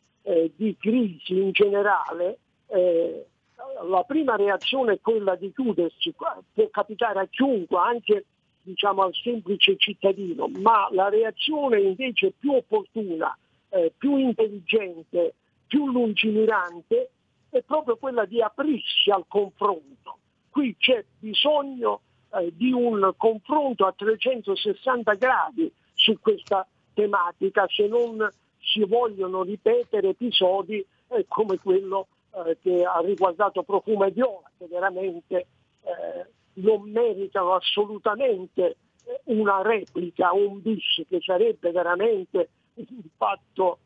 di 0.55 0.75
crisi 0.77 1.41
in 1.41 1.51
generale, 1.51 2.37
la 2.67 4.03
prima 4.03 4.35
reazione 4.35 4.93
è 4.93 4.99
quella 5.01 5.35
di 5.35 5.51
chiudersi, 5.51 6.11
può 6.11 6.27
capitare 6.69 7.19
a 7.19 7.27
chiunque, 7.27 7.79
anche 7.79 8.25
diciamo, 8.61 9.03
al 9.03 9.13
semplice 9.13 9.75
cittadino, 9.77 10.47
ma 10.47 10.87
la 10.91 11.09
reazione 11.09 11.81
invece 11.81 12.33
più 12.37 12.53
opportuna, 12.53 13.35
eh, 13.69 13.91
più 13.97 14.17
intelligente, 14.17 15.33
più 15.65 15.89
lungimirante 15.91 17.09
è 17.49 17.61
proprio 17.61 17.97
quella 17.97 18.25
di 18.25 18.41
aprirsi 18.41 19.09
al 19.09 19.25
confronto. 19.27 20.17
Qui 20.49 20.75
c'è 20.77 21.03
bisogno 21.17 22.01
eh, 22.35 22.53
di 22.55 22.71
un 22.71 23.13
confronto 23.17 23.85
a 23.85 23.93
360 23.95 25.13
gradi 25.15 25.71
su 25.93 26.17
questa 26.19 26.65
tematica 26.93 27.65
se 27.67 27.87
non 27.87 28.29
si 28.59 28.83
vogliono 28.83 29.43
ripetere 29.43 30.09
episodi 30.09 30.85
eh, 31.07 31.25
come 31.27 31.57
quello 31.57 32.07
eh, 32.31 32.57
che 32.61 32.83
ha 32.83 32.99
riguardato 32.99 33.63
Profuma 33.63 34.05
e 34.05 34.11
Viola, 34.11 34.49
che 34.57 34.67
veramente 34.67 35.47
eh, 35.81 36.27
non 36.53 36.89
meritano 36.89 37.53
assolutamente 37.53 38.75
eh, 39.05 39.21
una 39.25 39.61
replica, 39.61 40.33
un 40.33 40.61
bis 40.61 41.03
che 41.07 41.19
sarebbe 41.21 41.71
veramente 41.71 42.49
un 42.75 43.01
fatto 43.17 43.79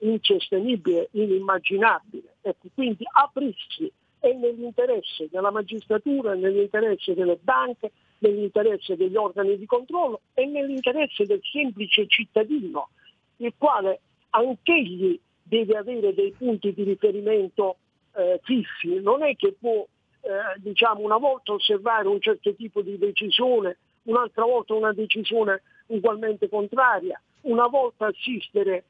insostenibile, 0.00 1.08
inimmaginabile. 1.12 2.36
Ecco, 2.42 2.68
quindi 2.74 3.02
aprirsi 3.10 3.90
è 4.24 4.32
nell'interesse 4.32 5.28
della 5.30 5.50
magistratura, 5.50 6.32
nell'interesse 6.32 7.12
delle 7.12 7.38
banche, 7.40 7.92
nell'interesse 8.20 8.96
degli 8.96 9.16
organi 9.16 9.58
di 9.58 9.66
controllo 9.66 10.22
e 10.32 10.46
nell'interesse 10.46 11.26
del 11.26 11.40
semplice 11.42 12.06
cittadino, 12.06 12.88
il 13.36 13.52
quale 13.58 14.00
anch'egli 14.30 15.20
deve 15.42 15.76
avere 15.76 16.14
dei 16.14 16.32
punti 16.32 16.72
di 16.72 16.84
riferimento 16.84 17.76
eh, 18.14 18.40
fissi, 18.44 18.98
non 19.02 19.22
è 19.22 19.36
che 19.36 19.54
può 19.60 19.86
eh, 20.22 20.58
diciamo, 20.58 21.00
una 21.00 21.18
volta 21.18 21.52
osservare 21.52 22.08
un 22.08 22.20
certo 22.20 22.54
tipo 22.54 22.80
di 22.80 22.96
decisione, 22.96 23.76
un'altra 24.04 24.44
volta 24.44 24.72
una 24.72 24.94
decisione 24.94 25.60
ugualmente 25.88 26.48
contraria, 26.48 27.20
una 27.42 27.66
volta 27.66 28.06
assistere 28.06 28.76
eh, 28.76 28.84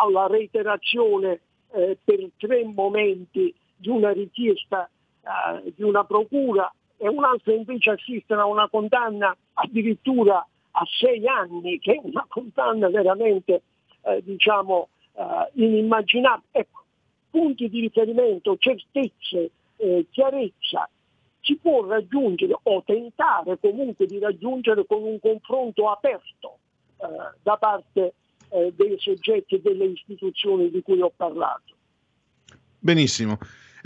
alla 0.00 0.28
reiterazione 0.28 1.40
eh, 1.72 1.98
per 2.04 2.30
tre 2.36 2.62
momenti 2.64 3.52
di 3.78 3.88
una 3.88 4.10
richiesta 4.12 4.88
eh, 5.22 5.72
di 5.74 5.82
una 5.82 6.04
procura 6.04 6.72
e 6.96 7.08
un'altra 7.08 7.52
invece 7.52 7.90
assistere 7.90 8.40
a 8.40 8.46
una 8.46 8.68
condanna 8.68 9.34
addirittura 9.54 10.44
a 10.70 10.84
sei 10.98 11.26
anni, 11.26 11.78
che 11.78 11.94
è 11.94 12.00
una 12.02 12.26
condanna 12.28 12.88
veramente 12.88 13.62
eh, 14.02 14.22
diciamo, 14.22 14.88
eh, 15.14 15.50
inimmaginabile. 15.54 16.48
Ecco, 16.50 16.84
punti 17.30 17.68
di 17.68 17.80
riferimento, 17.80 18.56
certezze, 18.58 19.50
eh, 19.76 20.06
chiarezza 20.10 20.88
si 21.40 21.56
può 21.56 21.86
raggiungere 21.86 22.58
o 22.60 22.82
tentare 22.84 23.58
comunque 23.58 24.06
di 24.06 24.18
raggiungere 24.18 24.84
con 24.86 25.02
un 25.02 25.18
confronto 25.20 25.88
aperto 25.88 26.58
eh, 26.98 27.06
da 27.42 27.56
parte 27.56 28.14
eh, 28.50 28.72
dei 28.76 28.96
soggetti 28.98 29.54
e 29.54 29.60
delle 29.60 29.84
istituzioni 29.84 30.70
di 30.70 30.82
cui 30.82 31.00
ho 31.00 31.12
parlato. 31.14 31.74
Benissimo. 32.78 33.38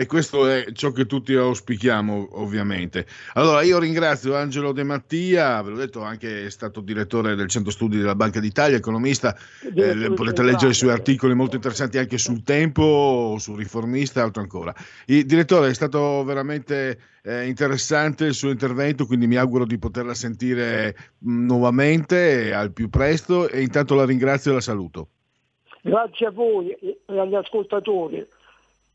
E 0.03 0.07
questo 0.07 0.49
è 0.49 0.73
ciò 0.73 0.91
che 0.91 1.07
tutti 1.07 1.33
auspichiamo, 1.33 2.31
ovviamente. 2.33 3.07
Allora, 3.35 3.63
io 3.63 3.79
ringrazio 3.79 4.35
Angelo 4.35 4.73
De 4.73 4.83
Mattia, 4.83 5.63
ve 5.63 5.71
l'ho 5.71 5.77
detto, 5.77 6.03
anche 6.03 6.47
è 6.47 6.51
stato 6.51 6.81
direttore 6.81 7.37
del 7.37 7.47
Centro 7.47 7.71
Studi 7.71 7.99
della 7.99 8.17
Banca 8.17 8.41
d'Italia, 8.41 8.77
economista. 8.77 9.33
Eh, 9.63 10.13
potete 10.13 10.43
leggere 10.43 10.73
i 10.73 10.75
suoi 10.75 10.91
articoli 10.91 11.35
molto 11.35 11.55
interessanti 11.55 11.99
anche 11.99 12.19
sul 12.19 12.43
tempo, 12.43 13.37
sul 13.39 13.57
riformista 13.57 14.19
e 14.19 14.23
altro 14.25 14.43
ancora. 14.43 14.75
Il 15.07 15.25
direttore 15.25 15.69
è 15.69 15.75
stato 15.75 16.25
veramente 16.25 16.99
eh, 17.23 17.47
interessante 17.47 18.25
il 18.25 18.35
suo 18.35 18.51
intervento, 18.51 19.07
quindi 19.07 19.29
mi 19.29 19.37
auguro 19.37 19.65
di 19.65 19.79
poterla 19.79 20.15
sentire 20.15 20.97
mh, 21.19 21.45
nuovamente 21.45 22.53
al 22.53 22.73
più 22.73 22.91
presto 22.91 23.49
e 23.49 23.63
intanto 23.63 23.95
la 23.95 24.05
ringrazio 24.05 24.51
e 24.51 24.55
la 24.55 24.61
saluto. 24.61 25.11
Grazie 25.81 26.27
a 26.27 26.31
voi 26.33 26.73
e 26.73 26.99
agli 27.07 27.37
ascoltatori. 27.37 28.27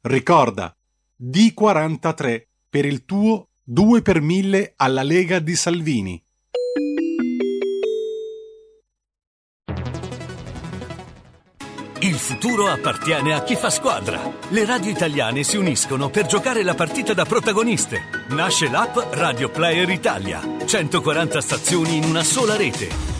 Ricorda, 0.00 0.76
D43 1.20 2.42
per 2.68 2.84
il 2.84 3.04
tuo 3.04 3.48
2 3.64 4.00
per 4.00 4.20
1000 4.20 4.74
alla 4.76 5.02
Lega 5.02 5.40
di 5.40 5.56
Salvini. 5.56 6.22
Il 12.00 12.14
futuro 12.14 12.68
appartiene 12.68 13.34
a 13.34 13.42
chi 13.42 13.56
fa 13.56 13.70
squadra. 13.70 14.20
Le 14.50 14.64
radio 14.64 14.88
italiane 14.88 15.42
si 15.42 15.56
uniscono 15.56 16.10
per 16.10 16.26
giocare 16.26 16.62
la 16.62 16.74
partita 16.74 17.12
da 17.12 17.24
protagoniste. 17.24 18.00
Nasce 18.28 18.70
l'app 18.70 18.96
Radio 19.14 19.50
Player 19.50 19.88
Italia. 19.90 20.40
140 20.64 21.40
stazioni 21.40 21.96
in 21.96 22.04
una 22.04 22.22
sola 22.22 22.56
rete. 22.56 23.17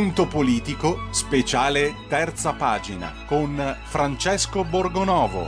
Punto 0.00 0.26
politico, 0.26 1.08
speciale 1.10 1.94
terza 2.08 2.54
pagina, 2.54 3.12
con 3.26 3.76
Francesco 3.82 4.64
Borgonovo. 4.64 5.46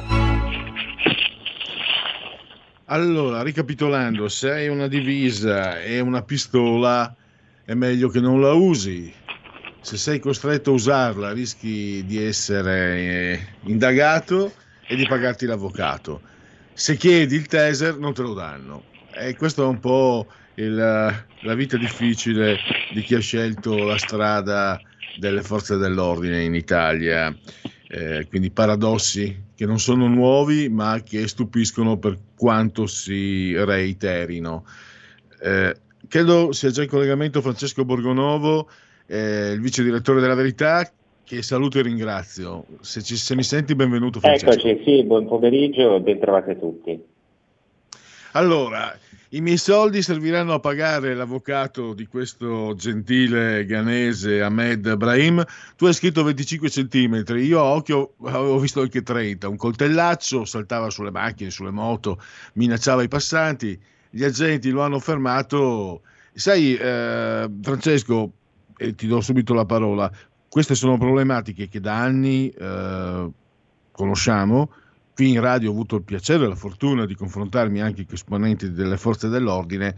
Allora, 2.84 3.42
ricapitolando, 3.42 4.28
se 4.28 4.50
hai 4.50 4.68
una 4.68 4.88
divisa 4.88 5.80
e 5.80 6.00
una 6.00 6.20
pistola, 6.20 7.16
è 7.64 7.72
meglio 7.72 8.11
che 8.11 8.20
non 8.20 8.42
la 8.42 8.53
usi. 8.53 9.11
Se 9.80 9.96
sei 9.96 10.18
costretto 10.18 10.72
a 10.72 10.74
usarla, 10.74 11.32
rischi 11.32 12.05
di 12.05 12.22
essere 12.22 12.98
eh, 12.98 13.46
indagato 13.62 14.53
e 14.86 14.96
di 14.96 15.07
pagarti 15.07 15.46
l'avvocato. 15.46 16.20
Se 16.74 16.98
chiedi 16.98 17.36
il 17.36 17.46
taser, 17.46 17.96
non 17.96 18.12
te 18.12 18.20
lo 18.20 18.34
danno. 18.34 18.84
E 19.14 19.34
questo 19.34 19.62
è 19.62 19.66
un 19.66 19.80
po' 19.80 20.26
il, 20.55 20.74
la 20.74 21.55
vita 21.55 21.76
difficile 21.76 22.59
di 22.92 23.03
chi 23.03 23.14
ha 23.14 23.20
scelto 23.20 23.84
la 23.84 23.98
strada 23.98 24.80
delle 25.18 25.42
forze 25.42 25.76
dell'ordine 25.76 26.42
in 26.42 26.55
Italia. 26.55 27.34
Eh, 27.88 28.26
quindi 28.28 28.50
paradossi 28.50 29.50
che 29.55 29.66
non 29.66 29.78
sono 29.78 30.09
nuovi 30.09 30.70
ma 30.70 31.03
che 31.03 31.28
stupiscono 31.28 31.98
per 31.98 32.18
quanto 32.36 32.86
si 32.86 33.55
reiterino. 33.55 34.64
Eh, 35.40 35.76
credo 36.09 36.53
sia 36.53 36.70
già 36.70 36.82
in 36.82 36.88
collegamento 36.88 37.42
Francesco 37.42 37.84
Borgonovo, 37.84 38.68
eh, 39.07 39.53
il 39.53 39.61
vice 39.61 39.82
direttore 39.82 40.20
della 40.20 40.34
Verità, 40.34 40.90
che 41.24 41.42
saluto 41.42 41.78
e 41.78 41.82
ringrazio. 41.82 42.64
Se, 42.80 43.03
ci, 43.03 43.16
se 43.16 43.34
mi 43.34 43.42
senti, 43.42 43.74
benvenuto 43.74 44.20
Francesco. 44.20 44.68
Eccoci, 44.68 44.82
sì, 44.84 45.05
buon 45.05 45.26
pomeriggio, 45.26 46.00
ben 46.00 46.18
trovati 46.18 46.59
tutti. 46.59 47.03
Allora, 48.32 48.96
i 49.35 49.41
miei 49.41 49.57
soldi 49.57 50.03
serviranno 50.03 50.53
a 50.53 50.61
pagare 50.61 51.14
l'avvocato 51.14 51.95
di 51.95 52.07
questo 52.07 52.74
gentile 52.74 53.64
ghanese 53.64 54.43
Ahmed 54.43 54.95
Brahim. 54.97 55.43
Tu 55.74 55.87
hai 55.87 55.95
scritto 55.95 56.22
25 56.22 56.68
centimetri, 56.68 57.43
io 57.47 57.59
a 57.61 57.62
occhio 57.62 58.12
avevo 58.24 58.59
visto 58.59 58.83
anche 58.83 59.03
30. 59.03 59.49
Un 59.49 59.57
coltellaccio 59.57 60.45
saltava 60.45 60.91
sulle 60.91 61.11
macchine, 61.11 61.49
sulle 61.49 61.70
moto, 61.70 62.20
minacciava 62.55 63.03
i 63.03 63.09
passanti. 63.09 63.80
Gli 64.11 64.22
agenti 64.22 64.68
lo 64.68 64.83
hanno 64.83 64.99
fermato. 64.99 66.03
Sai, 66.35 66.76
eh, 66.76 67.51
Francesco, 67.62 68.33
e 68.76 68.95
ti 68.95 69.07
do 69.07 69.22
subito 69.22 69.55
la 69.55 69.64
parola, 69.64 70.12
queste 70.47 70.74
sono 70.74 70.99
problematiche 70.99 71.68
che 71.68 71.80
da 71.80 71.97
anni 71.97 72.51
eh, 72.51 73.30
conosciamo 73.93 74.70
qui 75.15 75.31
in 75.31 75.41
radio 75.41 75.71
ho 75.71 75.73
avuto 75.73 75.97
il 75.97 76.03
piacere 76.03 76.45
e 76.45 76.49
la 76.49 76.55
fortuna 76.55 77.07
di 77.07 77.15
confrontarmi 77.15 77.81
anche 77.81 78.05
con 78.05 78.15
esponenti 78.15 78.73
delle 78.73 78.97
forze 78.97 79.29
dell'ordine 79.29 79.95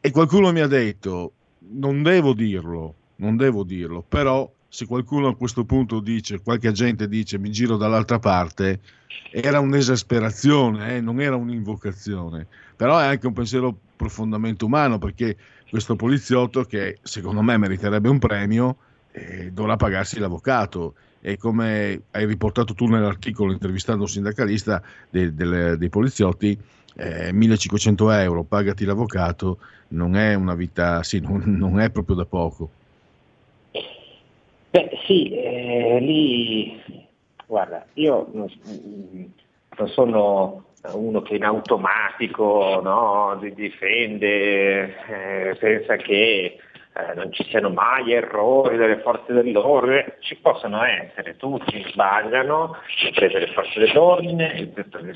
e 0.00 0.10
qualcuno 0.10 0.52
mi 0.52 0.60
ha 0.60 0.66
detto, 0.66 1.32
non 1.70 2.02
devo 2.02 2.34
dirlo, 2.34 2.94
non 3.16 3.36
devo 3.36 3.64
dirlo, 3.64 4.04
però 4.06 4.50
se 4.68 4.86
qualcuno 4.86 5.28
a 5.28 5.36
questo 5.36 5.64
punto 5.64 6.00
dice, 6.00 6.42
qualche 6.42 6.68
agente 6.68 7.08
dice 7.08 7.38
mi 7.38 7.50
giro 7.50 7.76
dall'altra 7.76 8.18
parte, 8.18 8.80
era 9.30 9.60
un'esasperazione, 9.60 10.96
eh, 10.96 11.00
non 11.00 11.20
era 11.20 11.36
un'invocazione, 11.36 12.46
però 12.76 12.98
è 12.98 13.06
anche 13.06 13.26
un 13.26 13.32
pensiero 13.32 13.76
profondamente 13.96 14.64
umano 14.64 14.98
perché 14.98 15.36
questo 15.70 15.96
poliziotto 15.96 16.64
che 16.64 16.98
secondo 17.02 17.40
me 17.40 17.56
meriterebbe 17.56 18.08
un 18.08 18.18
premio 18.18 18.76
eh, 19.12 19.50
dovrà 19.52 19.76
pagarsi 19.76 20.18
l'avvocato 20.18 20.94
e 21.26 21.38
come 21.38 22.02
hai 22.10 22.26
riportato 22.26 22.74
tu 22.74 22.84
nell'articolo 22.84 23.50
intervistando 23.50 24.02
un 24.02 24.08
sindacalista 24.08 24.82
dei, 25.08 25.34
dei, 25.34 25.78
dei 25.78 25.88
poliziotti, 25.88 26.54
eh, 26.96 27.32
1500 27.32 28.10
euro, 28.10 28.42
pagati 28.42 28.84
l'avvocato, 28.84 29.56
non 29.88 30.16
è 30.16 30.34
una 30.34 30.54
vita, 30.54 31.02
sì, 31.02 31.20
non, 31.20 31.42
non 31.46 31.80
è 31.80 31.88
proprio 31.88 32.16
da 32.16 32.26
poco. 32.26 32.68
Beh 34.68 34.90
sì, 35.06 35.30
eh, 35.30 35.98
lì, 35.98 36.82
guarda, 37.46 37.86
io 37.94 38.28
non, 38.34 38.50
non, 39.78 39.88
sono 39.88 40.64
uno 40.92 41.22
che 41.22 41.36
in 41.36 41.44
automatico 41.44 42.82
no, 42.84 43.40
difende, 43.54 44.94
eh, 45.06 45.56
pensa 45.58 45.96
che 45.96 46.58
eh, 46.96 47.14
non 47.14 47.32
ci 47.32 47.44
siano 47.48 47.70
mai 47.70 48.12
errori 48.12 48.76
delle 48.76 49.00
forze 49.00 49.32
dell'ordine, 49.32 50.16
ci 50.20 50.36
possono 50.36 50.84
essere, 50.84 51.36
tutti 51.36 51.84
sbagliano, 51.88 52.76
comprese 53.02 53.38
le 53.40 53.48
forze 53.48 53.80
dell'ordine, 53.80 54.72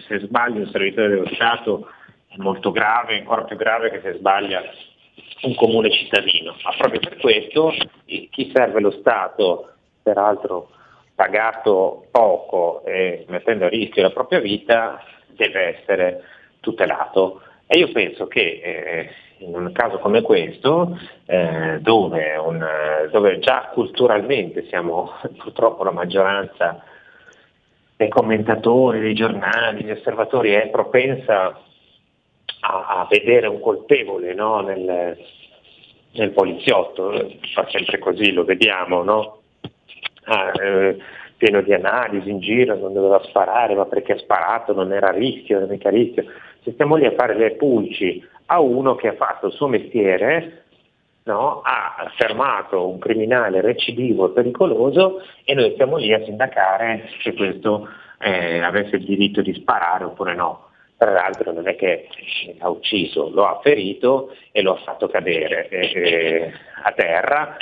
se 0.08 0.18
sbaglia 0.18 0.58
un 0.58 0.70
servitore 0.70 1.08
dello 1.08 1.28
Stato 1.34 1.88
è 2.28 2.36
molto 2.38 2.72
grave, 2.72 3.18
ancora 3.18 3.44
più 3.44 3.56
grave 3.56 3.90
che 3.90 4.00
se 4.00 4.14
sbaglia 4.14 4.62
un 5.42 5.54
comune 5.54 5.90
cittadino, 5.90 6.56
ma 6.64 6.74
proprio 6.76 6.98
per 7.00 7.16
questo 7.18 7.72
chi 8.04 8.50
serve 8.52 8.80
lo 8.80 8.90
Stato, 8.90 9.72
peraltro 10.02 10.70
pagato 11.14 12.06
poco 12.10 12.84
e 12.86 13.24
mettendo 13.28 13.66
a 13.66 13.68
rischio 13.68 14.02
la 14.02 14.10
propria 14.10 14.40
vita, 14.40 15.02
deve 15.28 15.78
essere 15.78 16.22
tutelato. 16.60 17.42
E 17.66 17.78
io 17.78 17.92
penso 17.92 18.26
che 18.26 18.60
eh, 18.62 19.10
in 19.38 19.54
un 19.54 19.72
caso 19.72 19.98
come 19.98 20.22
questo, 20.22 20.98
eh, 21.26 21.78
dove, 21.80 22.36
un, 22.36 22.64
dove, 23.10 23.38
già 23.38 23.70
culturalmente 23.72 24.66
siamo 24.68 25.12
purtroppo 25.36 25.84
la 25.84 25.92
maggioranza 25.92 26.82
dei 27.96 28.08
commentatori, 28.08 29.00
dei 29.00 29.14
giornali, 29.14 29.82
degli 29.82 29.90
osservatori 29.90 30.52
è 30.52 30.68
propensa 30.68 31.60
a, 32.60 32.86
a 33.00 33.06
vedere 33.10 33.46
un 33.48 33.60
colpevole 33.60 34.34
no, 34.34 34.60
nel, 34.60 35.18
nel, 36.12 36.30
poliziotto, 36.30 37.32
fa 37.54 37.66
sempre 37.70 37.98
così, 37.98 38.32
lo 38.32 38.44
vediamo, 38.44 39.02
no? 39.02 39.40
ah, 40.24 40.52
eh, 40.60 40.96
pieno 41.36 41.62
di 41.62 41.72
analisi 41.72 42.30
in 42.30 42.40
giro, 42.40 42.76
non 42.76 42.92
doveva 42.92 43.22
sparare, 43.24 43.74
ma 43.74 43.86
perché 43.86 44.12
ha 44.12 44.18
sparato, 44.18 44.72
non 44.74 44.92
era 44.92 45.10
rischio, 45.10 45.60
non 45.60 45.68
mica 45.68 45.88
a 45.88 45.92
rischio. 45.92 46.24
Se 46.62 46.72
stiamo 46.72 46.96
lì 46.96 47.06
a 47.06 47.12
fare 47.12 47.34
le 47.34 47.52
pulci 47.52 48.26
a 48.46 48.60
uno 48.60 48.94
che 48.94 49.08
ha 49.08 49.14
fatto 49.14 49.46
il 49.46 49.52
suo 49.52 49.68
mestiere, 49.68 50.64
no? 51.24 51.60
ha 51.62 52.10
fermato 52.16 52.88
un 52.88 52.98
criminale 52.98 53.60
recidivo 53.60 54.28
e 54.28 54.32
pericoloso 54.32 55.22
e 55.44 55.54
noi 55.54 55.72
stiamo 55.72 55.96
lì 55.96 56.12
a 56.12 56.24
sindacare 56.24 57.08
se 57.22 57.34
questo 57.34 57.88
eh, 58.20 58.60
avesse 58.60 58.96
il 58.96 59.04
diritto 59.04 59.42
di 59.42 59.54
sparare 59.54 60.04
oppure 60.04 60.34
no. 60.34 60.66
Tra 60.96 61.12
l'altro 61.12 61.52
non 61.52 61.68
è 61.68 61.76
che 61.76 62.08
l'ha 62.58 62.68
ucciso, 62.68 63.30
lo 63.30 63.46
ha 63.46 63.60
ferito 63.62 64.34
e 64.50 64.62
lo 64.62 64.72
ha 64.72 64.78
fatto 64.78 65.06
cadere 65.06 65.68
eh, 65.68 66.52
a 66.82 66.90
terra, 66.90 67.56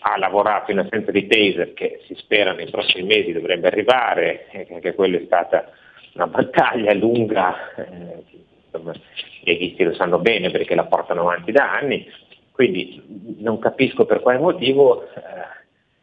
ha 0.00 0.16
lavorato 0.18 0.70
in 0.70 0.78
assenza 0.78 1.10
di 1.10 1.26
taser 1.26 1.74
che 1.74 2.02
si 2.06 2.14
spera 2.14 2.52
nei 2.52 2.70
prossimi 2.70 3.04
mesi 3.08 3.32
dovrebbe 3.32 3.66
arrivare, 3.66 4.46
eh, 4.50 4.68
anche 4.70 4.94
quella 4.94 5.16
è 5.16 5.22
stata 5.24 5.68
una 6.16 6.26
battaglia 6.26 6.94
lunga, 6.94 7.74
eh, 7.76 8.24
i 8.72 9.44
leghisti 9.44 9.84
lo 9.84 9.94
sanno 9.94 10.18
bene 10.18 10.50
perché 10.50 10.74
la 10.74 10.84
portano 10.84 11.22
avanti 11.22 11.52
da 11.52 11.72
anni, 11.72 12.06
quindi 12.52 13.36
non 13.38 13.58
capisco 13.58 14.06
per 14.06 14.20
quale 14.20 14.38
motivo, 14.38 15.02
eh, 15.02 15.10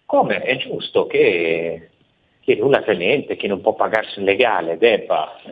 come 0.06 0.42
è 0.42 0.58
giusto 0.58 1.08
che, 1.08 1.90
che 2.40 2.56
nulla 2.56 2.84
tenente, 2.84 3.36
che 3.36 3.48
non 3.48 3.62
può 3.62 3.74
pagarsi 3.74 4.20
un 4.20 4.26
legale, 4.26 4.78
debba 4.78 5.36
eh, 5.44 5.52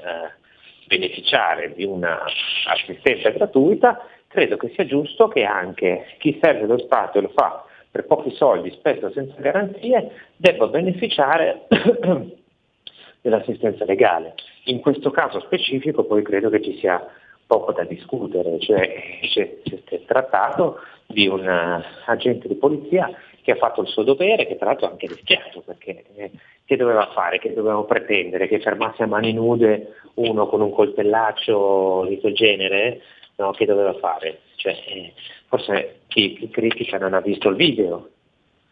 beneficiare 0.85 1.73
di 1.73 1.83
un'assistenza 1.83 3.29
gratuita, 3.29 4.05
credo 4.27 4.57
che 4.57 4.71
sia 4.75 4.85
giusto 4.85 5.27
che 5.27 5.43
anche 5.43 6.15
chi 6.19 6.37
serve 6.41 6.67
lo 6.67 6.77
Stato 6.77 7.17
e 7.17 7.21
lo 7.21 7.31
fa 7.35 7.65
per 7.89 8.05
pochi 8.05 8.31
soldi, 8.35 8.71
spesso 8.71 9.11
senza 9.11 9.35
garanzie, 9.41 10.11
debba 10.37 10.67
beneficiare 10.67 11.67
dell'assistenza 13.21 13.83
legale. 13.85 14.35
In 14.65 14.79
questo 14.79 15.09
caso 15.11 15.39
specifico 15.39 16.03
poi 16.03 16.21
credo 16.21 16.49
che 16.49 16.61
ci 16.61 16.77
sia 16.77 17.05
poco 17.45 17.73
da 17.73 17.83
discutere, 17.83 18.59
cioè 18.59 19.19
si 19.23 19.39
è 19.39 20.05
trattato 20.05 20.79
di 21.05 21.27
un 21.27 21.45
uh, 21.45 21.83
agente 22.05 22.47
di 22.47 22.55
polizia 22.55 23.11
che 23.41 23.51
ha 23.51 23.55
fatto 23.55 23.81
il 23.81 23.87
suo 23.87 24.03
dovere, 24.03 24.47
che 24.47 24.55
tra 24.55 24.67
l'altro 24.67 24.87
ha 24.87 24.91
anche 24.91 25.07
rischiato, 25.07 25.61
perché 25.61 26.05
eh, 26.15 26.31
che 26.63 26.77
doveva 26.77 27.09
fare, 27.11 27.39
che 27.39 27.53
dovevamo 27.53 27.83
pretendere, 27.83 28.47
che 28.47 28.59
fermasse 28.59 29.03
a 29.03 29.07
mani 29.07 29.33
nude 29.33 29.95
uno 30.15 30.47
con 30.47 30.61
un 30.61 30.71
coltellaccio 30.71 32.05
di 32.07 32.19
quel 32.19 32.33
genere, 32.33 33.01
no, 33.35 33.51
che 33.51 33.65
doveva 33.65 33.93
fare? 33.95 34.41
Cioè, 34.55 34.71
eh, 34.71 35.13
forse 35.47 36.01
chi, 36.07 36.35
chi 36.35 36.49
critica 36.49 36.97
non 36.97 37.13
ha 37.13 37.19
visto 37.19 37.49
il 37.49 37.55
video. 37.55 38.09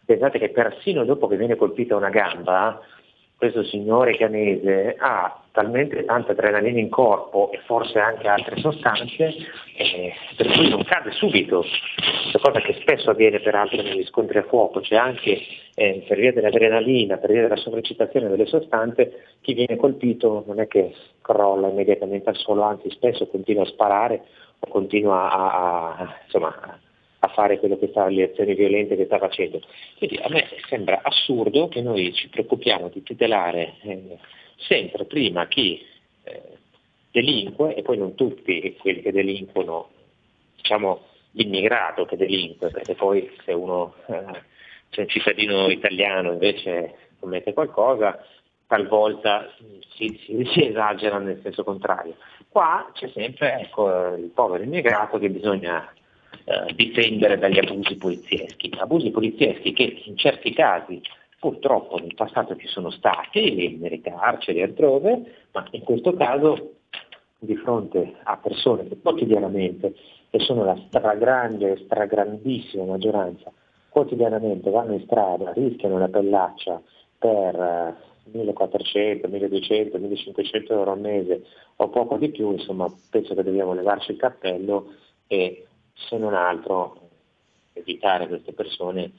Pensate 0.04 0.38
che 0.38 0.50
persino 0.50 1.04
dopo 1.04 1.26
che 1.26 1.36
viene 1.36 1.56
colpita 1.56 1.96
una 1.96 2.10
gamba, 2.10 2.80
questo 3.40 3.64
signore 3.64 4.18
canese 4.18 4.96
ha 4.98 5.42
talmente 5.52 6.04
tanta 6.04 6.32
adrenalina 6.32 6.78
in 6.78 6.90
corpo 6.90 7.50
e 7.52 7.60
forse 7.64 7.98
anche 7.98 8.28
altre 8.28 8.60
sostanze 8.60 9.34
eh, 9.78 10.12
per 10.36 10.52
cui 10.52 10.68
non 10.68 10.84
cade 10.84 11.10
subito, 11.12 11.64
cosa 12.38 12.60
che 12.60 12.76
spesso 12.82 13.08
avviene 13.08 13.40
peraltro 13.40 13.80
negli 13.80 14.04
scontri 14.04 14.36
a 14.36 14.42
fuoco, 14.42 14.80
c'è 14.80 14.96
anche 14.96 15.40
eh, 15.74 16.04
per 16.06 16.18
via 16.18 16.34
dell'adrenalina, 16.34 17.16
per 17.16 17.30
via 17.30 17.40
della 17.40 17.56
sovraccitazione 17.56 18.28
delle 18.28 18.44
sostanze, 18.44 19.24
chi 19.40 19.54
viene 19.54 19.76
colpito 19.76 20.44
non 20.46 20.60
è 20.60 20.68
che 20.68 20.94
crolla 21.22 21.68
immediatamente 21.68 22.28
al 22.28 22.36
suolo, 22.36 22.64
anzi 22.64 22.90
spesso 22.90 23.26
continua 23.26 23.62
a 23.62 23.68
sparare 23.68 24.20
o 24.58 24.68
continua 24.68 25.30
a, 25.30 25.94
a, 25.96 26.16
insomma, 26.24 26.78
fare 27.34 27.58
quello 27.58 27.78
che 27.78 27.88
sta, 27.88 28.08
le 28.08 28.30
azioni 28.30 28.54
violente 28.54 28.96
che 28.96 29.06
sta 29.06 29.18
facendo. 29.18 29.60
Quindi 29.98 30.18
a 30.22 30.28
me 30.28 30.46
sembra 30.68 31.00
assurdo 31.02 31.68
che 31.68 31.80
noi 31.82 32.12
ci 32.12 32.28
preoccupiamo 32.28 32.88
di 32.88 33.02
tutelare 33.02 33.74
eh, 33.82 34.18
sempre 34.56 35.04
prima 35.04 35.46
chi 35.46 35.84
eh, 36.24 36.42
delinque 37.10 37.74
e 37.74 37.82
poi 37.82 37.98
non 37.98 38.14
tutti 38.14 38.76
quelli 38.78 39.02
che 39.02 39.12
delinquono, 39.12 39.90
diciamo 40.56 41.06
l'immigrato 41.32 42.04
che 42.06 42.16
delinque, 42.16 42.70
perché 42.70 42.94
poi 42.94 43.30
se 43.44 43.52
uno, 43.52 43.94
eh, 44.06 44.42
se 44.90 45.00
un 45.02 45.08
cittadino 45.08 45.68
italiano 45.68 46.32
invece 46.32 46.94
commette 47.18 47.52
qualcosa, 47.52 48.24
talvolta 48.66 49.52
si, 49.96 50.18
si, 50.24 50.48
si, 50.52 50.66
esagera 50.66 51.18
nel 51.18 51.40
senso 51.42 51.64
contrario. 51.64 52.16
Qua 52.48 52.90
c'è 52.92 53.10
sempre 53.12 53.60
ecco, 53.60 54.14
il 54.14 54.30
povero 54.32 54.62
immigrato 54.62 55.18
che 55.18 55.28
bisogna 55.28 55.92
eh, 56.44 56.72
difendere 56.74 57.38
dagli 57.38 57.58
abusi 57.58 57.96
polizieschi, 57.96 58.72
abusi 58.78 59.10
polizieschi 59.10 59.72
che 59.72 60.02
in 60.04 60.16
certi 60.16 60.52
casi 60.52 61.00
purtroppo 61.38 61.98
nel 61.98 62.14
passato 62.14 62.54
ci 62.56 62.66
sono 62.66 62.90
stati, 62.90 63.78
nelle 63.80 64.00
carceri 64.00 64.58
e 64.58 64.64
altrove, 64.64 65.22
ma 65.52 65.66
in 65.70 65.82
questo 65.82 66.12
caso 66.14 66.74
di 67.38 67.56
fronte 67.56 68.16
a 68.24 68.36
persone 68.36 68.86
che 68.86 68.98
quotidianamente, 69.00 69.94
che 70.28 70.38
sono 70.40 70.64
la 70.64 70.78
stragrande, 70.86 71.78
stragrandissima 71.84 72.84
maggioranza, 72.84 73.50
quotidianamente 73.88 74.70
vanno 74.70 74.92
in 74.92 75.02
strada, 75.04 75.52
rischiano 75.52 75.98
la 75.98 76.08
pellaccia 76.08 76.80
per 77.18 77.96
1400, 78.24 79.28
1200, 79.28 79.98
1500 79.98 80.72
euro 80.72 80.92
al 80.92 81.00
mese 81.00 81.44
o 81.76 81.88
poco 81.88 82.18
di 82.18 82.28
più, 82.28 82.52
insomma 82.52 82.86
penso 83.10 83.34
che 83.34 83.42
dobbiamo 83.42 83.72
levarci 83.72 84.12
il 84.12 84.18
cappello 84.18 84.92
e 85.26 85.66
se 86.08 86.16
non 86.16 86.34
altro 86.34 87.08
evitare 87.72 88.24
a 88.24 88.28
queste 88.28 88.52
persone 88.52 89.10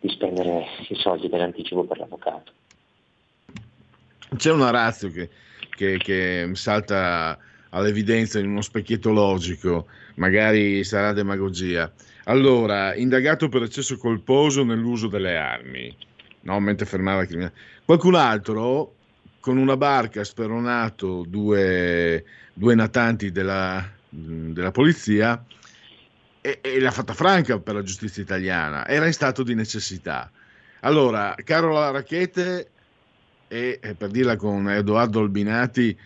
di 0.00 0.08
spendere 0.08 0.66
i 0.88 0.94
soldi 0.94 1.28
dell'anticipo 1.28 1.84
per 1.84 1.98
l'avvocato. 1.98 2.52
C'è 4.36 4.50
una 4.50 4.70
razza 4.70 5.08
che, 5.08 5.28
che, 5.70 5.98
che 5.98 6.50
salta 6.54 7.38
all'evidenza 7.70 8.38
in 8.38 8.48
uno 8.48 8.62
specchietto 8.62 9.10
logico, 9.12 9.86
magari 10.16 10.84
sarà 10.84 11.12
demagogia. 11.12 11.92
Allora, 12.24 12.94
indagato 12.94 13.48
per 13.48 13.62
eccesso 13.62 13.96
colposo 13.98 14.64
nell'uso 14.64 15.08
delle 15.08 15.36
armi, 15.36 15.94
no? 16.42 16.60
mentre 16.60 16.86
fermava 16.86 17.24
criminale. 17.24 17.54
Qualcun 17.84 18.14
altro 18.14 18.94
con 19.40 19.56
una 19.56 19.76
barca 19.76 20.20
ha 20.20 20.24
speronato 20.24 21.24
due, 21.26 22.24
due 22.52 22.74
natanti 22.74 23.32
della, 23.32 23.84
della 24.08 24.70
polizia 24.70 25.42
e, 26.40 26.58
e, 26.62 26.80
l'ha 26.80 26.90
fatta 26.90 27.14
franca 27.14 27.58
per 27.58 27.74
la 27.74 27.82
giustizia 27.82 28.22
italiana. 28.22 28.86
Era 28.86 29.06
in 29.06 29.12
stato 29.12 29.42
di 29.42 29.54
necessità. 29.54 30.30
Allora, 30.80 31.34
Carola 31.44 31.90
Racchete, 31.90 32.70
e, 33.48 33.78
e 33.82 33.94
per 33.94 34.10
dirla 34.10 34.36
con 34.36 34.70
Edoardo 34.70 35.20
Albinati, 35.20 35.96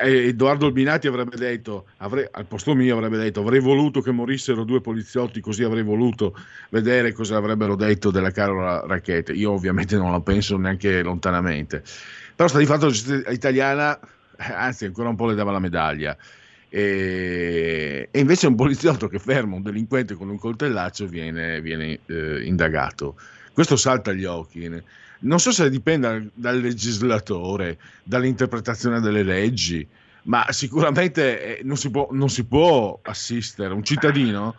eh, 0.00 0.28
Edoardo 0.28 0.66
Albinati 0.66 1.06
avrebbe 1.06 1.36
detto, 1.36 1.86
avrei, 1.98 2.26
al 2.30 2.46
posto 2.46 2.74
mio 2.74 2.96
avrebbe 2.96 3.18
detto, 3.18 3.40
avrei 3.40 3.60
voluto 3.60 4.00
che 4.00 4.10
morissero 4.10 4.64
due 4.64 4.80
poliziotti, 4.80 5.40
così 5.40 5.62
avrei 5.62 5.82
voluto 5.82 6.34
vedere 6.70 7.12
cosa 7.12 7.36
avrebbero 7.36 7.76
detto 7.76 8.10
della 8.10 8.30
Carola 8.30 8.82
Racchete. 8.86 9.32
Io 9.32 9.52
ovviamente 9.52 9.96
non 9.96 10.10
la 10.10 10.20
penso 10.20 10.56
neanche 10.56 11.02
lontanamente. 11.02 11.82
Però 12.34 12.48
sta 12.48 12.58
di 12.58 12.66
fatto 12.66 12.86
la 12.86 12.92
giustizia 12.92 13.30
italiana, 13.30 13.98
anzi 14.36 14.86
ancora 14.86 15.10
un 15.10 15.16
po' 15.16 15.26
le 15.26 15.34
dava 15.34 15.52
la 15.52 15.60
medaglia. 15.60 16.16
E, 16.76 18.08
e 18.10 18.18
invece 18.18 18.48
un 18.48 18.56
poliziotto 18.56 19.06
che 19.06 19.20
ferma 19.20 19.54
un 19.54 19.62
delinquente 19.62 20.16
con 20.16 20.28
un 20.28 20.38
coltellaccio 20.38 21.06
viene, 21.06 21.60
viene 21.60 22.00
eh, 22.06 22.42
indagato. 22.44 23.14
Questo 23.52 23.76
salta 23.76 24.10
agli 24.10 24.24
occhi 24.24 24.68
non 25.20 25.38
so 25.38 25.52
se 25.52 25.70
dipenda 25.70 26.20
dal 26.34 26.58
legislatore, 26.58 27.78
dall'interpretazione 28.02 28.98
delle 28.98 29.22
leggi, 29.22 29.86
ma 30.24 30.46
sicuramente 30.50 31.58
eh, 31.58 31.62
non 31.62 31.76
si 31.76 31.90
può, 31.90 32.08
non 32.10 32.28
si 32.28 32.44
può 32.44 32.98
assistere. 33.02 33.72
Un 33.72 33.84
cittadino 33.84 34.56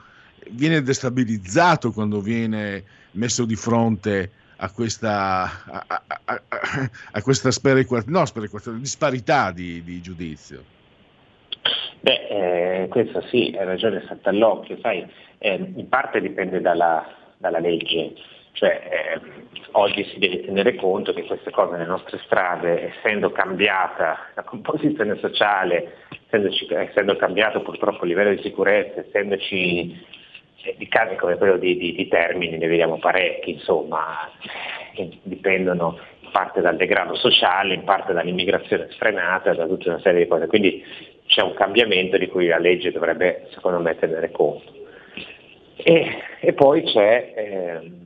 viene 0.51 0.82
destabilizzato 0.82 1.91
quando 1.91 2.22
viene 2.22 2.82
messo 3.11 3.43
di 3.43 3.57
fronte 3.57 4.32
a 4.55 4.70
questa, 4.70 5.66
a, 5.66 5.86
a, 5.86 6.03
a, 6.24 6.41
a 7.11 7.22
questa 7.22 7.51
sperequazione, 7.51 8.18
no, 8.18 8.26
sperequazione, 8.26 8.80
disparità 8.80 9.51
di, 9.51 9.84
di 9.84 9.99
giudizio. 9.99 10.74
Beh, 12.01 12.28
eh, 12.84 12.88
questo 12.89 13.22
sì, 13.30 13.55
hai 13.57 13.66
ragione, 13.66 14.03
salta 14.07 14.30
all'occhio, 14.30 14.78
sai, 14.82 15.05
eh, 15.39 15.55
in 15.55 15.89
parte 15.89 16.22
dipende 16.22 16.61
dalla, 16.61 17.05
dalla 17.38 17.59
legge, 17.59 18.13
cioè, 18.51 18.82
eh, 18.89 19.22
oggi 19.72 20.05
si 20.05 20.20
deve 20.20 20.45
tenere 20.45 20.76
conto 20.76 21.13
che 21.13 21.26
queste 21.26 21.51
cose 21.51 21.74
nelle 21.74 21.86
nostre 21.86 22.20
strade, 22.26 22.93
essendo 22.95 23.32
cambiata 23.32 24.30
la 24.34 24.43
composizione 24.43 25.18
sociale, 25.18 25.97
essendo 26.30 27.16
cambiato 27.18 27.61
purtroppo 27.61 28.03
il 28.03 28.09
livello 28.09 28.34
di 28.34 28.41
sicurezza, 28.41 29.01
essendoci 29.01 29.99
eh, 30.63 30.76
di 30.78 30.88
casi 30.88 31.16
come 31.16 31.36
quello 31.36 31.57
di, 31.57 31.76
di, 31.76 31.93
di 31.93 32.07
Termini, 32.07 32.57
ne 32.57 32.68
vediamo 32.68 32.97
parecchi, 32.97 33.51
insomma, 33.51 34.30
che 34.93 35.20
dipendono 35.24 35.97
in 36.22 36.30
parte 36.32 36.61
dal 36.61 36.78
degrado 36.78 37.16
sociale, 37.16 37.74
in 37.74 37.84
parte 37.84 38.13
dall'immigrazione 38.13 38.88
sfrenata, 38.91 39.53
da 39.53 39.68
tutta 39.68 39.89
una 39.89 39.99
serie 39.99 40.24
di 40.24 40.30
cose. 40.30 40.47
Quindi 40.47 40.84
c'è 41.28 41.41
un 41.41 41.53
cambiamento 41.53 42.17
di 42.17 42.28
cui 42.28 42.47
la 42.47 42.59
legge 42.59 42.91
dovrebbe, 42.91 43.47
secondo 43.51 43.80
me, 43.80 43.97
tenere 43.97 44.32
conto. 44.32 44.73
E, 45.76 46.17
e 46.39 46.53
poi 46.53 46.84
c'è... 46.84 47.34
Eh, 47.35 48.03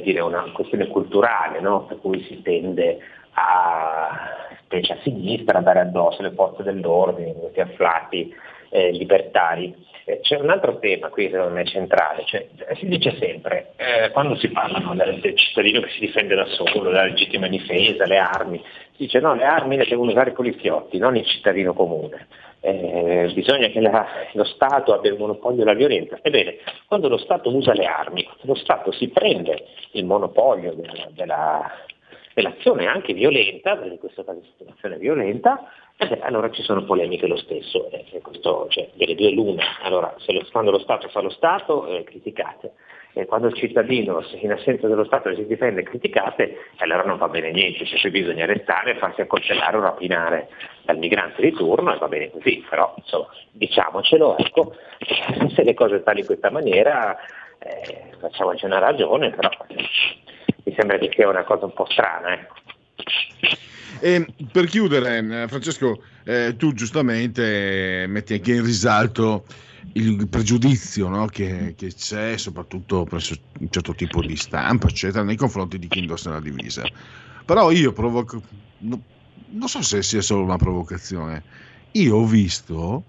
dire, 0.00 0.20
una 0.20 0.50
questione 0.52 0.86
culturale, 0.88 1.60
no? 1.60 1.84
per 1.84 1.98
cui 1.98 2.22
si 2.24 2.40
tende 2.42 2.98
a, 3.32 4.56
specie 4.62 4.94
a 4.94 4.98
sinistra, 5.02 5.58
a 5.58 5.62
dare 5.62 5.80
addosso 5.80 6.22
le 6.22 6.32
forze 6.32 6.62
dell'ordine, 6.62 7.34
questi 7.34 7.60
afflati 7.60 8.34
eh, 8.74 8.90
libertari. 8.90 9.72
Eh, 10.04 10.18
c'è 10.20 10.36
un 10.36 10.50
altro 10.50 10.78
tema 10.80 11.08
qui 11.08 11.30
secondo 11.30 11.54
me 11.54 11.64
centrale, 11.64 12.24
cioè, 12.26 12.46
si 12.74 12.86
dice 12.86 13.16
sempre, 13.18 13.72
eh, 13.76 14.10
quando 14.10 14.34
si 14.36 14.48
parla 14.48 14.78
no, 14.78 14.94
del, 14.94 15.20
del, 15.20 15.36
cittadino 15.36 15.80
che 15.80 15.90
si 15.90 16.00
difende 16.00 16.34
da 16.34 16.44
solo, 16.46 16.90
della 16.90 17.04
legittima 17.04 17.46
difesa, 17.46 18.04
le 18.04 18.18
armi, 18.18 18.58
si 18.96 19.04
dice 19.04 19.20
no, 19.20 19.34
le 19.34 19.44
armi 19.44 19.76
le 19.76 19.86
devono 19.86 20.10
usare 20.10 20.30
i 20.30 20.34
poliziotti, 20.34 20.98
non 20.98 21.16
il 21.16 21.24
cittadino 21.24 21.72
comune 21.72 22.26
eh, 22.64 23.30
bisogna 23.34 23.68
che 23.68 23.80
la, 23.80 24.06
lo 24.32 24.44
Stato 24.44 24.94
abbia 24.94 25.12
il 25.12 25.18
monopolio 25.18 25.58
della 25.58 25.74
violenza. 25.74 26.18
Ebbene, 26.22 26.56
quando 26.86 27.10
lo 27.10 27.18
Stato 27.18 27.54
usa 27.54 27.74
le 27.74 27.84
armi, 27.84 28.26
lo 28.42 28.54
Stato 28.54 28.90
si 28.90 29.08
prende 29.08 29.66
il 29.92 30.06
monopolio 30.06 30.72
della, 30.72 31.08
della, 31.10 31.70
dell'azione 32.34 32.86
anche 32.86 33.14
violenta, 33.14 33.76
perché 33.76 33.94
in 33.94 33.98
questo 33.98 34.24
caso 34.24 34.40
è 34.40 34.62
un'azione 34.62 34.98
violenta, 34.98 35.70
e 35.96 36.08
beh, 36.08 36.20
allora 36.20 36.50
ci 36.50 36.62
sono 36.62 36.84
polemiche 36.84 37.26
lo 37.26 37.36
stesso, 37.36 37.90
eh, 37.90 38.20
questo, 38.20 38.66
cioè, 38.68 38.90
delle 38.94 39.14
due 39.14 39.30
lune. 39.30 39.64
Allora, 39.82 40.14
lo, 40.26 40.46
quando 40.50 40.72
lo 40.72 40.80
Stato 40.80 41.08
fa 41.08 41.20
lo 41.20 41.30
Stato, 41.30 41.86
eh, 41.86 42.04
criticate 42.04 42.72
e 43.16 43.26
quando 43.26 43.46
il 43.46 43.54
cittadino 43.54 44.24
in 44.40 44.50
assenza 44.50 44.88
dello 44.88 45.04
Stato 45.04 45.32
si 45.36 45.46
difende 45.46 45.84
criticate, 45.84 46.56
allora 46.78 47.04
non 47.04 47.16
va 47.16 47.28
bene 47.28 47.52
niente, 47.52 47.84
cioè 47.84 48.10
bisogna 48.10 48.42
arrestare, 48.42 48.96
farsi 48.96 49.20
accoltellare 49.20 49.76
o 49.76 49.80
rapinare 49.80 50.48
dal 50.82 50.98
migrante 50.98 51.40
di 51.40 51.52
turno 51.52 51.94
e 51.94 51.98
va 51.98 52.08
bene 52.08 52.30
così, 52.30 52.64
però 52.68 52.92
insomma 52.96 53.28
diciamocelo, 53.52 54.36
ecco, 54.38 54.74
se 55.54 55.62
le 55.62 55.74
cose 55.74 56.00
stanno 56.00 56.18
in 56.18 56.26
questa 56.26 56.50
maniera 56.50 57.16
eh, 57.60 58.16
facciamoci 58.18 58.64
una 58.64 58.80
ragione, 58.80 59.30
però 59.30 59.48
mi 60.64 60.74
sembra 60.76 60.98
che 60.98 61.10
sia 61.14 61.28
una 61.28 61.44
cosa 61.44 61.66
un 61.66 61.72
po' 61.72 61.86
strana. 61.90 62.32
Ecco. 62.32 62.54
E 64.00 64.26
per 64.50 64.66
chiudere, 64.66 65.18
eh, 65.18 65.48
Francesco, 65.48 66.02
eh, 66.24 66.54
tu 66.56 66.72
giustamente 66.72 68.04
metti 68.08 68.34
anche 68.34 68.54
in 68.54 68.64
risalto 68.64 69.44
il 69.92 70.28
pregiudizio 70.28 71.08
no, 71.08 71.26
che, 71.26 71.74
che, 71.76 71.92
c'è 71.94 72.36
soprattutto 72.36 73.04
presso 73.04 73.34
un 73.60 73.70
certo 73.70 73.94
tipo 73.94 74.20
di 74.20 74.36
stampa, 74.36 74.88
eccetera, 74.88 75.22
nei 75.22 75.36
confronti 75.36 75.78
di 75.78 75.88
chi 75.88 76.00
indossa 76.00 76.30
la 76.30 76.40
divisa. 76.40 76.82
Però 77.44 77.70
io 77.70 77.92
provoco, 77.92 78.42
no, 78.78 79.02
non 79.50 79.68
so 79.68 79.82
se 79.82 80.02
sia 80.02 80.22
solo 80.22 80.42
una 80.42 80.56
provocazione, 80.56 81.42
io 81.92 82.16
ho 82.16 82.24
visto, 82.24 83.04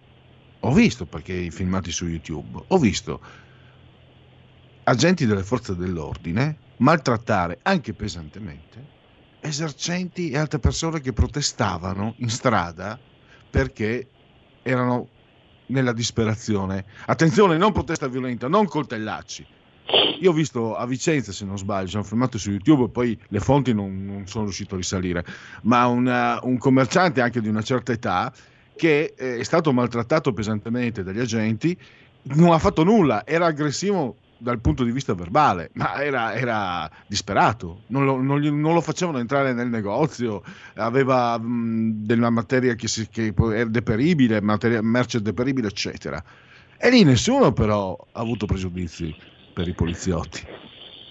ho 0.60 0.72
visto 0.74 1.06
perché 1.06 1.34
i 1.34 1.52
filmati 1.52 1.92
su 1.92 2.06
YouTube, 2.06 2.64
ho 2.68 2.78
visto 2.78 3.20
agenti 4.84 5.26
delle 5.26 5.44
forze 5.44 5.76
dell'ordine 5.76 6.58
maltrattare 6.78 7.60
anche 7.64 7.94
pesantemente 7.94 8.94
esercenti 9.46 10.32
e 10.32 10.38
altre 10.38 10.60
persone 10.60 11.00
che 11.00 11.14
protestavano 11.14 12.16
in 12.18 12.30
strada 12.30 13.00
perché 13.50 14.08
erano 14.64 15.10
nella 15.68 15.94
disperazione. 15.94 16.86
Attenzione, 17.06 17.58
non 17.58 17.72
protesta 17.72 18.08
violenta, 18.08 18.48
non 18.48 18.66
coltellacci. 18.66 19.46
Io 20.20 20.32
ho 20.32 20.34
visto 20.34 20.76
a 20.76 20.86
Vicenza, 20.86 21.32
se 21.32 21.46
non 21.46 21.58
sbaglio, 21.58 21.90
sono 21.90 22.04
filmato 22.04 22.38
su 22.38 22.50
YouTube, 22.50 22.90
poi 22.90 23.20
le 23.28 23.40
fonti 23.40 23.74
non, 23.74 24.06
non 24.06 24.28
sono 24.28 24.46
riuscito 24.46 24.74
a 24.74 24.78
risalire, 24.78 25.24
ma 25.64 25.86
una, 25.88 26.40
un 26.42 26.58
commerciante 26.58 27.22
anche 27.22 27.42
di 27.42 27.48
una 27.48 27.62
certa 27.62 27.92
età 27.92 28.34
che 28.76 29.14
eh, 29.16 29.38
è 29.38 29.44
stato 29.44 29.72
maltrattato 29.72 30.34
pesantemente 30.34 31.04
dagli 31.04 31.20
agenti 31.20 31.78
non 32.24 32.52
ha 32.52 32.58
fatto 32.58 32.84
nulla, 32.84 33.26
era 33.26 33.46
aggressivo 33.46 34.16
dal 34.38 34.60
punto 34.60 34.84
di 34.84 34.92
vista 34.92 35.14
verbale, 35.14 35.70
ma 35.74 36.02
era, 36.04 36.34
era 36.34 36.90
disperato, 37.08 37.82
non 37.88 38.06
lo, 38.06 38.22
non, 38.22 38.40
gli- 38.40 38.50
non 38.50 38.74
lo 38.74 38.82
facevano 38.82 39.20
entrare 39.20 39.54
nel 39.54 39.70
negozio, 39.70 40.44
aveva 40.76 41.38
mh, 41.38 42.06
della 42.06 42.30
materia 42.30 42.76
che, 42.76 42.88
si, 42.88 43.08
che 43.10 43.34
era 43.38 43.70
deperibile, 43.70 44.42
materia, 44.42 44.82
merce 44.82 45.22
deperibile, 45.22 45.68
eccetera. 45.68 46.22
E 46.78 46.90
lì 46.90 47.04
nessuno 47.04 47.54
però 47.54 47.98
ha 48.12 48.20
avuto 48.20 48.46
pregiudizi 48.46 49.16
per 49.54 49.68
i 49.68 49.74
poliziotti. 49.74 50.46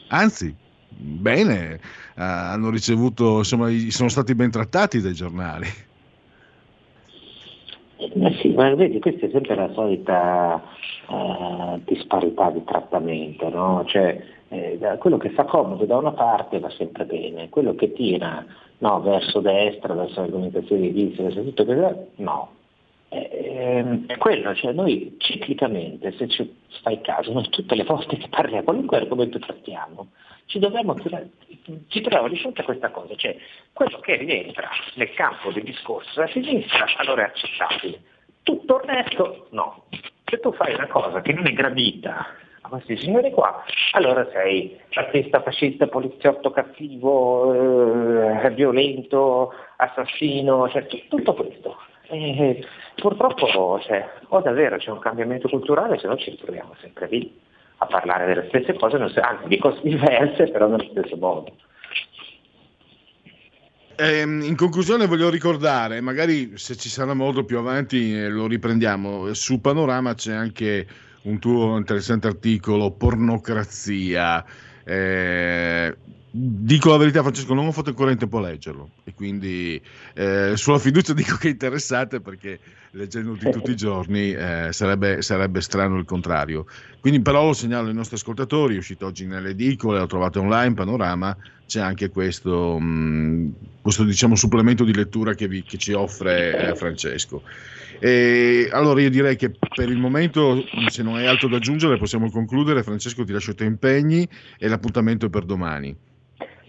Anzi, 0.09 0.55
bene, 0.89 1.75
eh, 1.75 1.81
hanno 2.15 2.71
ricevuto, 2.71 3.39
insomma, 3.39 3.71
sono 3.89 4.09
stati 4.09 4.35
ben 4.35 4.51
trattati 4.51 5.01
dai 5.01 5.15
giornali. 5.15 5.67
Ma 8.17 8.31
sì, 8.41 8.49
ma 8.51 8.75
vedi, 8.75 9.01
questa 9.01 9.27
è 9.27 9.31
sempre 9.33 9.55
la 9.57 9.73
solita 9.73 10.63
eh, 11.09 11.81
disparità 11.85 12.51
di 12.51 12.65
trattamento, 12.65 13.49
no? 13.49 13.85
Cioè, 13.87 14.23
eh, 14.49 14.79
quello 14.99 15.17
che 15.17 15.31
fa 15.31 15.45
comodo 15.45 15.85
da 15.85 15.97
una 15.97 16.13
parte 16.13 16.61
va 16.61 16.71
sempre 16.71 17.05
bene, 17.05 17.49
quello 17.49 17.75
che 17.75 17.93
tira 17.93 18.45
no, 18.79 19.01
verso 19.01 19.41
destra, 19.41 19.95
verso 19.95 20.21
l'argomentazione 20.21 20.83
di 20.83 20.91
vista, 20.91 21.23
verso 21.23 21.43
tutto 21.43 21.65
questo, 21.65 22.07
no. 22.17 22.53
Eh, 23.09 24.05
è 24.07 24.17
quello, 24.19 24.55
cioè 24.55 24.73
noi 24.73 25.15
ciclicamente, 25.19 26.13
se 26.17 26.29
ci 26.29 26.57
fai 26.83 27.01
caso, 27.01 27.33
noi 27.33 27.49
tutte 27.49 27.75
le 27.75 27.85
volte 27.85 28.17
che 28.17 28.29
parliamo, 28.29 28.65
qualunque 28.65 28.97
argomento 28.97 29.39
trattiamo, 29.39 30.09
ci 30.47 30.59
dobbiamo 30.59 30.95
ci 31.89 32.01
troviamo 32.01 32.29
di 32.29 32.37
fronte 32.37 32.61
a 32.61 32.65
questa 32.65 32.91
cosa, 32.91 33.15
cioè 33.15 33.37
quello 33.73 33.99
che 34.01 34.17
rientra 34.17 34.69
nel 34.95 35.13
campo 35.15 35.51
del 35.53 35.63
discorso 35.63 36.11
della 36.15 36.31
sinistra 36.33 36.87
allora 36.97 37.23
è 37.23 37.27
accettabile, 37.27 38.03
tutto 38.43 38.81
il 38.83 38.83
resto 38.83 39.47
no. 39.51 39.85
Se 40.35 40.41
tu 40.41 40.53
fai 40.53 40.75
una 40.75 40.89
cosa 40.89 41.21
che 41.21 41.33
non 41.33 41.47
è 41.47 41.53
gradita 41.53 42.27
a 42.63 42.69
questi 42.69 42.97
signori 42.97 43.31
qua, 43.31 43.63
allora 43.93 44.29
sei 44.33 44.77
artista 44.95 45.41
fascista, 45.41 45.87
poliziotto 45.87 46.51
cattivo, 46.51 48.43
eh, 48.43 48.51
violento, 48.51 49.53
assassino, 49.77 50.69
cioè 50.71 50.89
tutto 51.09 51.35
questo. 51.35 51.77
E 52.09 52.67
purtroppo 52.97 53.79
cioè, 53.83 54.09
o 54.27 54.41
davvero 54.41 54.77
c'è 54.77 54.91
un 54.91 54.99
cambiamento 54.99 55.49
culturale, 55.49 55.99
se 55.99 56.09
no 56.09 56.17
ci 56.17 56.31
ritroviamo 56.31 56.75
sempre 56.81 57.07
lì 57.07 57.41
a 57.77 57.87
parlare 57.87 58.27
delle 58.27 58.49
stesse 58.49 58.75
cose, 58.75 58.97
anzi 58.97 59.47
di 59.47 59.59
cose 59.59 59.79
diverse, 59.85 60.49
però 60.49 60.67
nello 60.67 60.89
stesso 60.91 61.17
modo. 61.17 61.53
Ehm, 63.97 64.43
in 64.43 64.57
conclusione 64.57 65.07
voglio 65.07 65.31
ricordare, 65.31 66.01
magari 66.01 66.59
se 66.59 66.77
ci 66.77 66.89
sarà 66.89 67.15
modo 67.15 67.45
più 67.45 67.59
avanti 67.59 68.13
eh, 68.15 68.29
lo 68.29 68.47
riprendiamo, 68.49 69.33
su 69.35 69.61
Panorama 69.61 70.15
c'è 70.15 70.33
anche 70.33 70.87
un 71.23 71.39
tuo 71.39 71.77
interessante 71.77 72.27
articolo, 72.27 72.91
pornocrazia. 72.91 74.45
Eh, 74.85 75.97
dico 76.37 76.91
la 76.91 76.97
verità 76.97 77.23
Francesco, 77.23 77.55
non 77.55 77.67
ho 77.67 77.71
fatto 77.71 77.91
ancora 77.91 78.11
in 78.11 78.19
tempo 78.19 78.39
a 78.39 78.41
leggerlo 78.41 78.91
e 79.05 79.15
quindi 79.15 79.81
eh, 80.15 80.55
sulla 80.57 80.81
fiducia 80.81 81.13
dico 81.15 81.37
che 81.37 81.47
è 81.47 81.51
interessante 81.53 82.21
perché 82.21 82.59
leggendoti 82.91 83.51
tutti 83.51 83.71
i 83.71 83.77
giorni 83.77 84.33
eh, 84.33 84.69
sarebbe, 84.73 85.23
sarebbe 85.23 85.61
strano 85.61 85.97
il 85.97 86.05
contrario. 86.05 86.67
Quindi 86.99 87.23
però 87.23 87.47
lo 87.47 87.53
segnalo 87.53 87.87
ai 87.87 87.95
nostri 87.95 88.17
ascoltatori, 88.17 88.75
è 88.75 88.79
uscito 88.79 89.07
oggi 89.07 89.27
nelle 89.27 89.51
edicole, 89.51 89.99
lo 90.01 90.07
trovate 90.07 90.41
online, 90.41 90.75
Panorama, 90.75 91.37
c'è 91.67 91.81
anche 91.81 92.09
questo, 92.09 92.81
mh, 92.81 93.53
questo 93.81 94.03
diciamo, 94.03 94.35
supplemento 94.35 94.83
di 94.83 94.95
lettura 94.95 95.35
che, 95.35 95.47
vi- 95.47 95.63
che 95.63 95.77
ci 95.79 95.93
offre 95.93 96.71
eh, 96.71 96.75
Francesco. 96.75 97.43
E 98.01 98.69
allora 98.73 99.01
io 99.01 99.11
direi 99.11 99.37
che 99.37 99.57
per 99.73 99.89
il 99.89 99.99
momento, 99.99 100.65
se 100.89 101.03
non 101.05 101.15
hai 101.15 101.27
altro 101.27 101.49
da 101.49 101.57
aggiungere, 101.59 101.97
possiamo 101.97 102.29
concludere. 102.29 102.83
Francesco, 102.83 103.25
ti 103.25 103.33
lascio 103.33 103.53
i 103.53 103.55
tuoi 103.55 103.69
impegni 103.69 104.29
e 104.59 104.69
l'appuntamento 104.69 105.27
è 105.27 105.31
per 105.31 105.45
domani. 105.45 105.97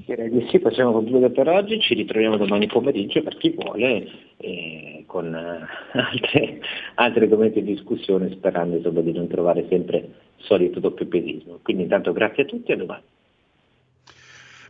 Direi 0.06 0.30
di 0.30 0.46
sì, 0.50 0.60
possiamo 0.60 0.92
concludere 0.92 1.32
per 1.32 1.48
oggi, 1.48 1.80
ci 1.80 1.94
ritroviamo 1.94 2.38
domani 2.38 2.68
pomeriggio 2.68 3.24
per 3.24 3.38
chi 3.38 3.52
vuole 3.52 4.08
eh, 4.38 5.04
con 5.08 5.34
eh, 5.34 5.66
altre, 5.98 6.60
altri 6.96 7.24
argomenti 7.24 7.64
di 7.64 7.74
discussione 7.74 8.30
sperando 8.32 8.76
insomma, 8.76 9.02
di 9.02 9.14
non 9.14 9.28
trovare 9.28 9.66
sempre 9.70 9.98
il 9.98 10.10
solito 10.38 10.80
doppiopedismo. 10.80 11.60
Quindi 11.64 11.84
intanto 11.84 12.12
grazie 12.12 12.44
a 12.44 12.46
tutti 12.46 12.72
e 12.72 12.74
a 12.74 12.78
domani. 12.78 13.04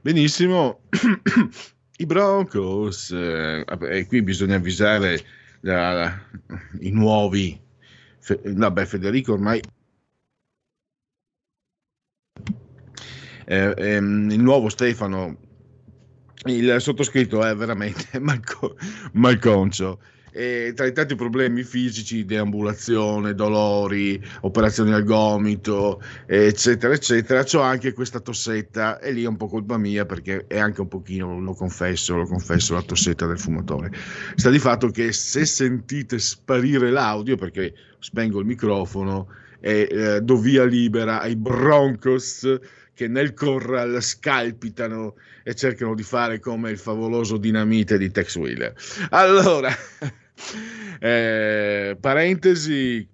Benissimo, 0.01 0.81
i 1.97 2.05
Broncos, 2.05 3.11
eh, 3.11 3.65
e 3.89 4.05
qui 4.05 4.21
bisogna 4.21 4.57
avvisare 4.57 5.19
la- 5.61 6.13
i 6.81 6.91
nuovi, 6.91 7.59
Fe- 8.19 8.39
vabbè 8.43 8.85
Federico 8.85 9.33
ormai 9.33 9.59
eh, 13.45 13.73
ehm, 13.77 14.29
il 14.31 14.41
nuovo 14.41 14.69
Stefano, 14.69 15.37
il 16.45 16.75
sottoscritto 16.79 17.43
è 17.43 17.55
veramente 17.55 18.17
malco- 18.19 18.75
malconcio. 19.13 19.99
E 20.37 20.73
tra 20.75 20.85
i 20.85 20.91
tanti 20.91 21.15
problemi 21.15 21.63
fisici, 21.63 22.25
deambulazione, 22.25 23.33
dolori, 23.33 24.21
operazioni 24.41 24.91
al 24.91 25.05
gomito, 25.05 26.01
eccetera, 26.25 26.93
eccetera, 26.93 27.45
c'ho 27.45 27.61
anche 27.61 27.93
questa 27.93 28.19
tossetta 28.19 28.99
e 28.99 29.13
lì 29.13 29.23
è 29.23 29.27
un 29.27 29.37
po' 29.37 29.47
colpa 29.47 29.77
mia 29.77 30.05
perché 30.05 30.43
è 30.47 30.59
anche 30.59 30.81
un 30.81 30.89
pochino, 30.89 31.39
lo 31.39 31.53
confesso, 31.53 32.17
lo 32.17 32.25
confesso, 32.25 32.73
la 32.73 32.81
tossetta 32.81 33.25
del 33.25 33.39
fumatore. 33.39 33.91
Sta 34.35 34.49
di 34.49 34.59
fatto 34.59 34.89
che 34.89 35.13
se 35.13 35.45
sentite 35.45 36.19
sparire 36.19 36.91
l'audio, 36.91 37.37
perché 37.37 37.73
spengo 37.99 38.39
il 38.39 38.45
microfono 38.45 39.29
e 39.61 39.87
eh, 39.89 40.21
do 40.21 40.35
via 40.35 40.65
libera 40.65 41.21
ai 41.21 41.37
Broncos 41.37 42.45
che 42.95 43.07
nel 43.07 43.33
corral 43.33 44.01
scalpitano 44.01 45.15
e 45.43 45.53
cercano 45.53 45.93
di 45.93 46.01
fare 46.01 46.39
come 46.39 46.71
il 46.71 46.79
favoloso 46.79 47.37
dinamite 47.37 47.99
di 47.99 48.09
Tex 48.09 48.35
Wheeler. 48.37 48.73
Allora, 49.09 49.69
eh, 50.99 51.97
parentesi 51.99 53.07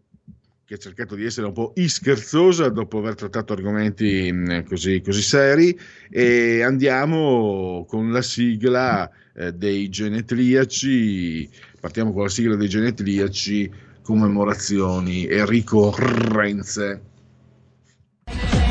che 0.64 0.76
ha 0.76 0.80
cercato 0.80 1.16
di 1.16 1.26
essere 1.26 1.48
un 1.48 1.53
po' 1.53 1.74
ischerzosa 1.76 2.70
dopo 2.70 2.99
aver 2.99 3.16
trattato 3.16 3.52
argomenti 3.52 4.32
mh, 4.32 4.64
così, 4.64 5.02
così 5.02 5.22
seri 5.22 5.78
e 6.10 6.62
andiamo 6.62 7.84
con 7.90 8.10
la 8.12 8.22
sigla 8.22 9.12
eh, 9.36 9.52
dei 9.52 9.90
genetriaci 9.90 11.49
partiamo 11.78 12.14
con 12.14 12.24
la 12.24 12.30
sigla 12.30 12.56
dei 12.56 12.70
genetriaci 12.70 13.72
commemorazioni 14.02 15.26
e 15.26 15.45
ricorrenze 15.45 17.02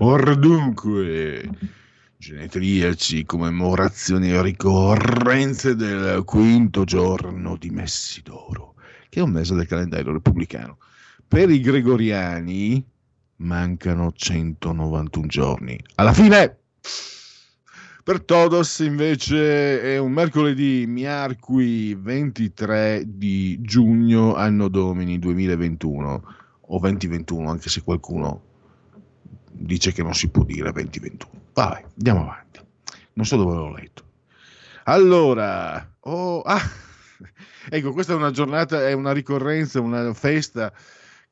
Ora 0.00 0.34
dunque, 0.34 1.50
genetriaci, 2.18 3.24
commemorazioni 3.24 4.30
e 4.30 4.40
ricorrenze 4.42 5.74
del 5.74 6.22
quinto 6.22 6.84
giorno 6.84 7.56
di 7.56 7.70
Messidoro, 7.70 8.74
che 9.08 9.18
è 9.18 9.22
un 9.24 9.30
mese 9.30 9.56
del 9.56 9.66
calendario 9.66 10.12
repubblicano. 10.12 10.78
Per 11.26 11.50
i 11.50 11.60
gregoriani 11.60 12.84
mancano 13.38 14.12
191 14.12 15.26
giorni. 15.26 15.76
Alla 15.96 16.12
fine, 16.12 16.58
per 18.04 18.22
Todos 18.22 18.78
invece 18.78 19.82
è 19.82 19.98
un 19.98 20.12
mercoledì 20.12 20.84
miarqui 20.86 21.96
23 21.96 23.02
di 23.04 23.60
giugno, 23.62 24.36
anno 24.36 24.68
domini 24.68 25.18
2021 25.18 26.22
o 26.60 26.78
2021, 26.78 27.50
anche 27.50 27.68
se 27.68 27.82
qualcuno 27.82 28.47
dice 29.58 29.92
che 29.92 30.02
non 30.02 30.14
si 30.14 30.28
può 30.28 30.44
dire 30.44 30.72
2021. 30.72 31.30
Vai, 31.54 31.82
andiamo 31.96 32.22
avanti. 32.22 32.60
Non 33.14 33.26
so 33.26 33.36
dove 33.36 33.54
l'ho 33.54 33.72
letto. 33.72 34.04
Allora, 34.84 35.96
oh, 36.00 36.40
ah, 36.42 36.62
ecco, 37.68 37.92
questa 37.92 38.12
è 38.12 38.16
una 38.16 38.30
giornata, 38.30 38.86
è 38.86 38.92
una 38.92 39.12
ricorrenza, 39.12 39.80
una 39.80 40.14
festa 40.14 40.72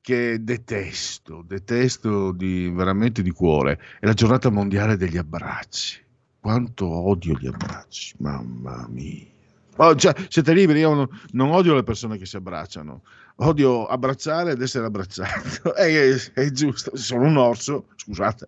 che 0.00 0.42
detesto, 0.42 1.42
detesto 1.46 2.32
di, 2.32 2.70
veramente 2.70 3.22
di 3.22 3.30
cuore, 3.30 3.80
è 3.98 4.06
la 4.06 4.12
giornata 4.12 4.50
mondiale 4.50 4.96
degli 4.96 5.16
abbracci. 5.16 6.04
Quanto 6.38 6.86
odio 6.86 7.36
gli 7.38 7.46
abbracci, 7.46 8.14
mamma 8.18 8.86
mia. 8.88 9.34
Oh, 9.78 9.94
cioè, 9.94 10.14
siete 10.28 10.52
liberi, 10.54 10.80
io 10.80 10.94
non, 10.94 11.08
non, 11.32 11.50
odio 11.50 11.74
le 11.74 11.82
persone 11.82 12.16
che 12.18 12.24
si 12.24 12.36
abbracciano, 12.36 13.02
odio 13.36 13.86
abbracciare 13.86 14.52
ed 14.52 14.62
essere 14.62 14.86
abbracciato. 14.86 15.74
è, 15.74 15.86
è, 16.12 16.32
è 16.32 16.50
giusto, 16.50 16.96
sono 16.96 17.24
un 17.24 17.36
orso, 17.36 17.88
scusate. 17.96 18.46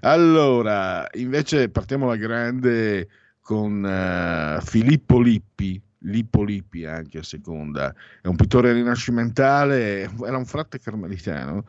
Allora, 0.00 1.06
invece 1.14 1.68
partiamo 1.68 2.06
alla 2.06 2.16
grande 2.16 3.08
con 3.40 3.82
uh, 3.82 4.60
Filippo 4.62 5.20
Lippi, 5.20 5.80
Lippo 6.00 6.42
Lippi 6.42 6.84
anche 6.84 7.18
a 7.18 7.22
seconda, 7.22 7.94
è 8.20 8.26
un 8.26 8.36
pittore 8.36 8.72
rinascimentale, 8.72 10.10
era 10.24 10.36
un 10.36 10.44
frate 10.44 10.78
carmelitano 10.78 11.64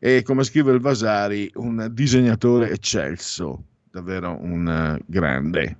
e 0.00 0.22
come 0.22 0.44
scrive 0.44 0.72
il 0.72 0.80
Vasari, 0.80 1.50
un 1.56 1.88
disegnatore 1.92 2.70
eccelso, 2.70 3.62
davvero 3.90 4.36
un 4.40 4.96
uh, 4.98 5.02
grande. 5.06 5.76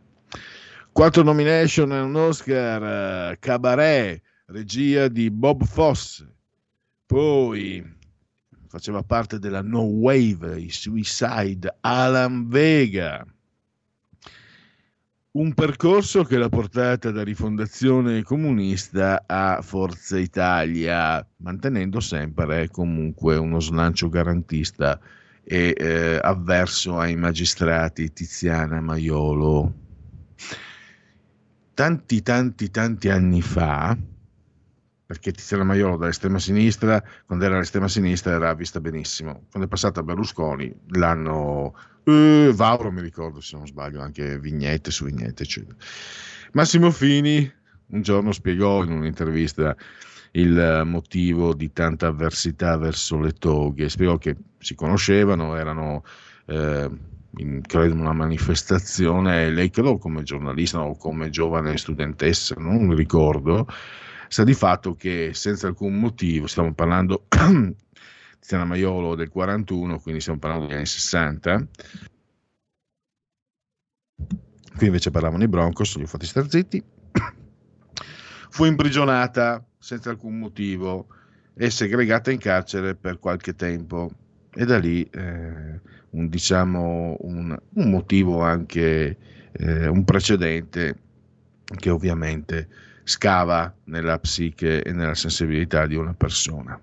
Quattro 0.92 1.22
nomination 1.22 1.92
e 1.92 2.00
un 2.00 2.16
Oscar, 2.16 3.38
Cabaret, 3.38 4.20
regia 4.50 5.08
di 5.08 5.30
Bob 5.30 5.64
Fosse, 5.64 6.26
poi 7.04 7.84
faceva 8.68 9.02
parte 9.02 9.38
della 9.38 9.62
No 9.62 9.82
Wave, 9.82 10.58
i 10.58 10.70
Suicide, 10.70 11.76
Alan 11.80 12.48
Vega, 12.48 13.26
un 15.32 15.52
percorso 15.52 16.24
che 16.24 16.38
l'ha 16.38 16.48
portata 16.48 17.10
da 17.10 17.22
rifondazione 17.22 18.22
comunista 18.22 19.24
a 19.26 19.60
Forza 19.60 20.18
Italia, 20.18 21.24
mantenendo 21.36 22.00
sempre 22.00 22.68
comunque 22.70 23.36
uno 23.36 23.60
slancio 23.60 24.08
garantista 24.08 24.98
e 25.44 25.74
eh, 25.76 26.18
avverso 26.22 26.98
ai 26.98 27.16
magistrati 27.16 28.12
Tiziana 28.12 28.80
Maiolo. 28.80 29.74
Tanti, 31.74 32.22
tanti, 32.22 32.70
tanti 32.70 33.08
anni 33.08 33.40
fa, 33.40 33.96
perché 35.08 35.32
Tiziana 35.32 35.64
Maiolo 35.64 35.96
dall'estrema 35.96 36.38
sinistra, 36.38 37.02
quando 37.24 37.46
era 37.46 37.54
all'estrema 37.54 37.88
sinistra 37.88 38.34
era 38.34 38.52
vista 38.52 38.78
benissimo. 38.78 39.46
Quando 39.50 39.66
è 39.66 39.70
passata 39.70 40.00
a 40.00 40.02
Berlusconi 40.02 40.70
l'hanno... 40.88 41.74
Eh, 42.04 42.52
Vauro 42.54 42.92
mi 42.92 43.00
ricordo 43.00 43.40
se 43.40 43.56
non 43.56 43.66
sbaglio, 43.66 44.02
anche 44.02 44.38
vignette 44.38 44.90
su 44.90 45.06
vignette, 45.06 45.44
eccetera. 45.44 45.74
Massimo 46.52 46.90
Fini 46.90 47.50
un 47.86 48.02
giorno 48.02 48.32
spiegò 48.32 48.84
in 48.84 48.92
un'intervista 48.92 49.74
il 50.32 50.82
motivo 50.84 51.54
di 51.54 51.72
tanta 51.72 52.08
avversità 52.08 52.76
verso 52.76 53.18
le 53.18 53.32
toghe, 53.32 53.88
spiegò 53.88 54.18
che 54.18 54.36
si 54.58 54.74
conoscevano, 54.74 55.56
erano... 55.56 56.04
Eh, 56.44 56.90
in, 57.38 57.62
credo 57.62 57.94
una 57.94 58.12
manifestazione, 58.12 59.50
lei 59.50 59.70
credo 59.70 59.96
come 59.96 60.22
giornalista 60.22 60.82
o 60.82 60.96
come 60.96 61.30
giovane 61.30 61.78
studentessa, 61.78 62.56
non 62.58 62.94
ricordo, 62.94 63.66
sta 64.28 64.44
di 64.44 64.54
fatto 64.54 64.94
che 64.94 65.30
senza 65.34 65.66
alcun 65.66 65.98
motivo, 65.98 66.46
stiamo 66.46 66.72
parlando 66.74 67.26
di 67.28 67.74
Tiziana 68.38 68.64
Maiolo 68.64 69.14
del 69.14 69.28
41, 69.28 69.98
quindi 69.98 70.20
stiamo 70.20 70.38
parlando 70.38 70.66
degli 70.66 70.76
anni 70.76 70.86
60, 70.86 71.66
qui 74.76 74.86
invece 74.86 75.10
parlavano 75.10 75.42
i 75.42 75.48
Broncos, 75.48 75.96
li 75.96 76.04
ho 76.04 76.06
fatti 76.06 76.26
star 76.26 76.48
zitti, 76.48 76.82
fu 78.50 78.64
imprigionata 78.64 79.64
senza 79.78 80.10
alcun 80.10 80.38
motivo 80.38 81.08
e 81.54 81.70
segregata 81.70 82.30
in 82.30 82.38
carcere 82.38 82.94
per 82.94 83.18
qualche 83.18 83.54
tempo. 83.54 84.10
E 84.54 84.64
da 84.64 84.78
lì 84.78 85.02
eh, 85.10 85.80
un, 86.10 86.28
diciamo, 86.28 87.16
un, 87.20 87.56
un, 87.74 87.90
motivo 87.90 88.40
anche 88.42 89.18
eh, 89.52 89.86
un 89.86 90.04
precedente 90.04 90.96
che 91.76 91.90
ovviamente 91.90 92.68
scava 93.04 93.74
nella 93.84 94.18
psiche 94.18 94.82
e 94.82 94.92
nella 94.92 95.14
sensibilità 95.14 95.86
di 95.86 95.96
una 95.96 96.14
persona. 96.14 96.78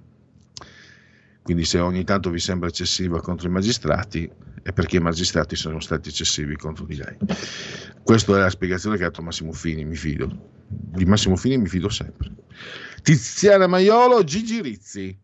Quindi 1.41 1.63
se 1.65 1.79
ogni 1.79 2.03
tanto 2.03 2.31
vi 2.31 2.39
sembra 2.39 2.67
eccessiva 2.67 3.21
contro 3.21 3.47
i 3.47 3.51
magistrati 3.51 4.29
è 4.63 4.73
perché 4.73 4.97
i 4.97 4.99
magistrati 4.99 5.55
sono 5.55 5.79
stati 5.79 6.09
eccessivi 6.09 6.55
contro 6.55 6.85
di 6.85 6.95
lei. 6.95 7.15
Questa 8.03 8.35
è 8.35 8.39
la 8.39 8.49
spiegazione 8.49 8.97
che 8.97 9.03
ha 9.03 9.09
dato 9.09 9.21
Massimo 9.21 9.51
Fini, 9.51 9.85
mi 9.85 9.95
fido. 9.95 10.53
Di 10.67 11.05
Massimo 11.05 11.35
Fini 11.35 11.59
mi 11.59 11.67
fido 11.67 11.89
sempre. 11.89 12.31
Tiziana 13.03 13.67
Maiolo, 13.67 14.23
Gigi 14.23 14.61
Rizzi, 14.61 15.15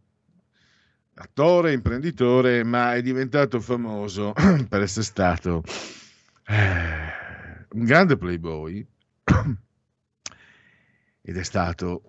attore, 1.16 1.74
imprenditore, 1.74 2.64
ma 2.64 2.94
è 2.94 3.02
diventato 3.02 3.60
famoso 3.60 4.34
per 4.70 4.82
essere 4.84 5.06
stato 5.06 5.64
eh, 6.46 7.66
un 7.72 7.84
grande 7.84 8.16
playboy 8.18 8.86
ed 11.22 11.38
è 11.38 11.44
stato, 11.44 12.02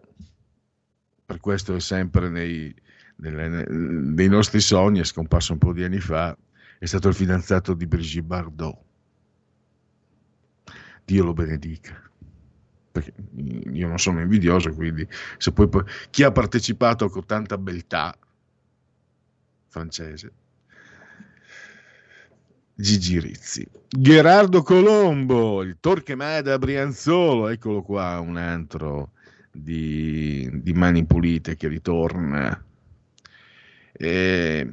per 1.25 1.41
questo 1.41 1.75
è 1.75 1.81
sempre 1.81 2.29
nei, 2.29 2.75
nelle, 3.17 3.67
nei 3.69 4.29
nostri 4.29 4.61
sogni, 4.61 5.01
è 5.01 5.05
scomparso 5.05 5.53
un 5.53 5.59
po' 5.59 5.73
di 5.73 5.85
anni 5.85 6.01
fa, 6.01 6.37
è 6.79 6.87
stato 6.87 7.09
il 7.09 7.15
fidanzato 7.15 7.75
di 7.75 7.87
Brigitte 7.87 8.25
Bardot. 8.25 8.79
Dio 11.05 11.25
lo 11.25 11.33
benedica. 11.33 12.01
Perché 12.93 13.15
io 13.73 13.89
non 13.89 13.99
sono 13.99 14.21
invidioso, 14.21 14.75
quindi 14.75 15.09
se 15.39 15.53
poi, 15.53 15.69
chi 16.11 16.23
ha 16.25 16.31
partecipato 16.31 17.09
con 17.09 17.25
tanta 17.25 17.57
beltà 17.57 18.17
francese 19.69 20.33
Gigi 22.75 23.21
Rizzi. 23.21 23.67
Gerardo 23.89 24.63
Colombo, 24.63 25.63
il 25.63 25.77
Torquemada 25.79 26.59
Brianzolo, 26.59 27.49
eccolo 27.49 27.83
qua, 27.83 28.19
un 28.21 28.37
altro 28.37 29.13
di, 29.51 30.49
di 30.53 30.73
mani 30.73 31.05
pulite 31.05 31.57
che 31.57 31.69
ritorna. 31.69 32.65
E 33.93 34.73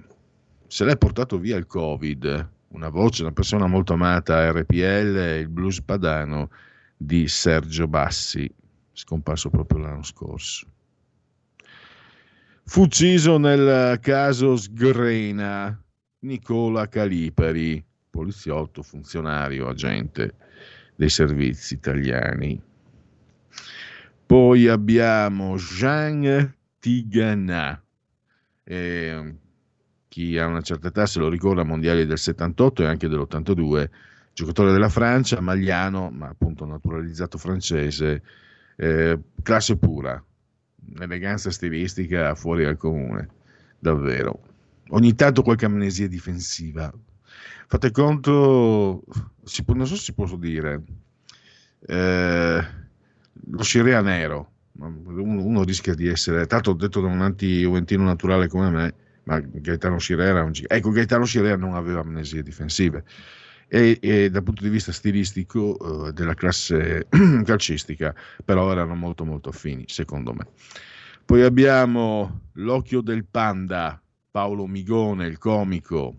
se 0.68 0.86
l'è 0.86 0.98
portato 0.98 1.38
via 1.38 1.58
il 1.58 1.68
Covid, 1.68 2.50
una 2.70 2.90
voce, 2.90 3.24
una 3.24 3.34
persona 3.34 3.68
molto 3.68 3.94
amata 3.94 4.38
a 4.38 4.52
RPL, 4.52 5.40
il 5.40 5.50
blues 5.50 5.82
padano 5.82 6.50
di 6.96 7.28
Sergio 7.28 7.88
Bassi, 7.88 8.50
scomparso 8.94 9.50
proprio 9.50 9.80
l'anno 9.80 10.04
scorso. 10.04 10.68
Fu 12.64 12.82
ucciso 12.84 13.38
nel 13.38 14.00
caso 14.00 14.56
Sgrena 14.56 15.78
Nicola 16.20 16.88
Calipari, 16.88 17.84
poliziotto, 18.20 18.84
funzionario, 18.84 19.70
agente 19.70 20.36
dei 20.96 21.10
servizi 21.10 21.76
italiani. 21.76 22.62
Poi 24.26 24.68
abbiamo 24.68 25.56
Jean 25.56 26.54
Tigana, 26.80 27.82
eh, 28.66 29.36
chi 30.10 30.38
ha 30.38 30.46
una 30.46 30.62
certa 30.62 30.90
età 30.90 31.06
se 31.06 31.20
lo 31.20 31.30
ricorda, 31.30 31.64
mondiali 31.64 32.06
del 32.06 32.18
78 32.18 32.84
e 32.84 32.86
anche 32.86 33.08
dell'82, 33.08 33.90
giocatore 34.34 34.72
della 34.74 34.90
Francia, 34.90 35.40
magliano, 35.40 36.10
ma 36.10 36.28
appunto 36.28 36.66
naturalizzato 36.66 37.38
francese, 37.38 38.22
eh, 38.76 39.18
classe 39.41 39.78
pura, 39.78 40.22
eleganza 41.00 41.50
stilistica 41.50 42.36
fuori 42.36 42.66
dal 42.66 42.78
comune, 42.78 43.30
davvero. 43.80 44.41
Ogni 44.90 45.16
tanto 45.16 45.41
qualche 45.41 45.66
amnesia 45.66 46.08
difensiva, 46.08 46.94
Fate 47.72 47.91
conto, 47.91 49.04
può, 49.64 49.76
non 49.76 49.86
so 49.86 49.96
se 49.96 50.02
si 50.02 50.14
può 50.14 50.26
dire, 50.38 50.82
eh, 51.86 52.68
lo 53.52 53.62
scirea 53.62 54.02
nero, 54.02 54.54
uno, 54.80 55.44
uno, 55.44 55.64
rischia 55.64 55.94
di 55.94 56.08
essere, 56.08 56.48
tanto 56.48 56.74
detto 56.74 57.00
da 57.00 57.06
un 57.10 57.22
anti-juventino 57.22 58.04
naturale 58.04 58.48
come 58.48 58.72
me, 58.72 58.94
ma 59.26 59.40
Gaetano 59.40 60.00
Scirea 60.00 60.41
un 60.41 60.52
ecco 60.66 60.90
Gaetano 60.90 61.26
Scirea 61.26 61.56
non 61.58 61.76
aveva 61.76 62.00
amnesie 62.00 62.41
difensive. 62.41 63.04
E, 63.68 64.00
e 64.02 64.32
dal 64.32 64.41
punto 64.41 64.64
di 64.64 64.70
vista 64.70 64.91
stilistico 64.91 66.08
eh, 66.08 66.12
della 66.14 66.34
classe 66.34 67.06
calcistica 67.46 68.16
però 68.44 68.72
erano 68.72 68.96
molto 68.96 69.26
molto 69.26 69.50
affini 69.50 69.84
secondo 69.86 70.34
me. 70.34 70.48
Poi 71.24 71.44
abbiamo 71.44 72.46
l'occhio 72.54 73.02
del 73.02 73.26
panda 73.26 74.02
Paolo 74.32 74.66
Migone 74.66 75.28
il 75.28 75.38
comico 75.38 76.16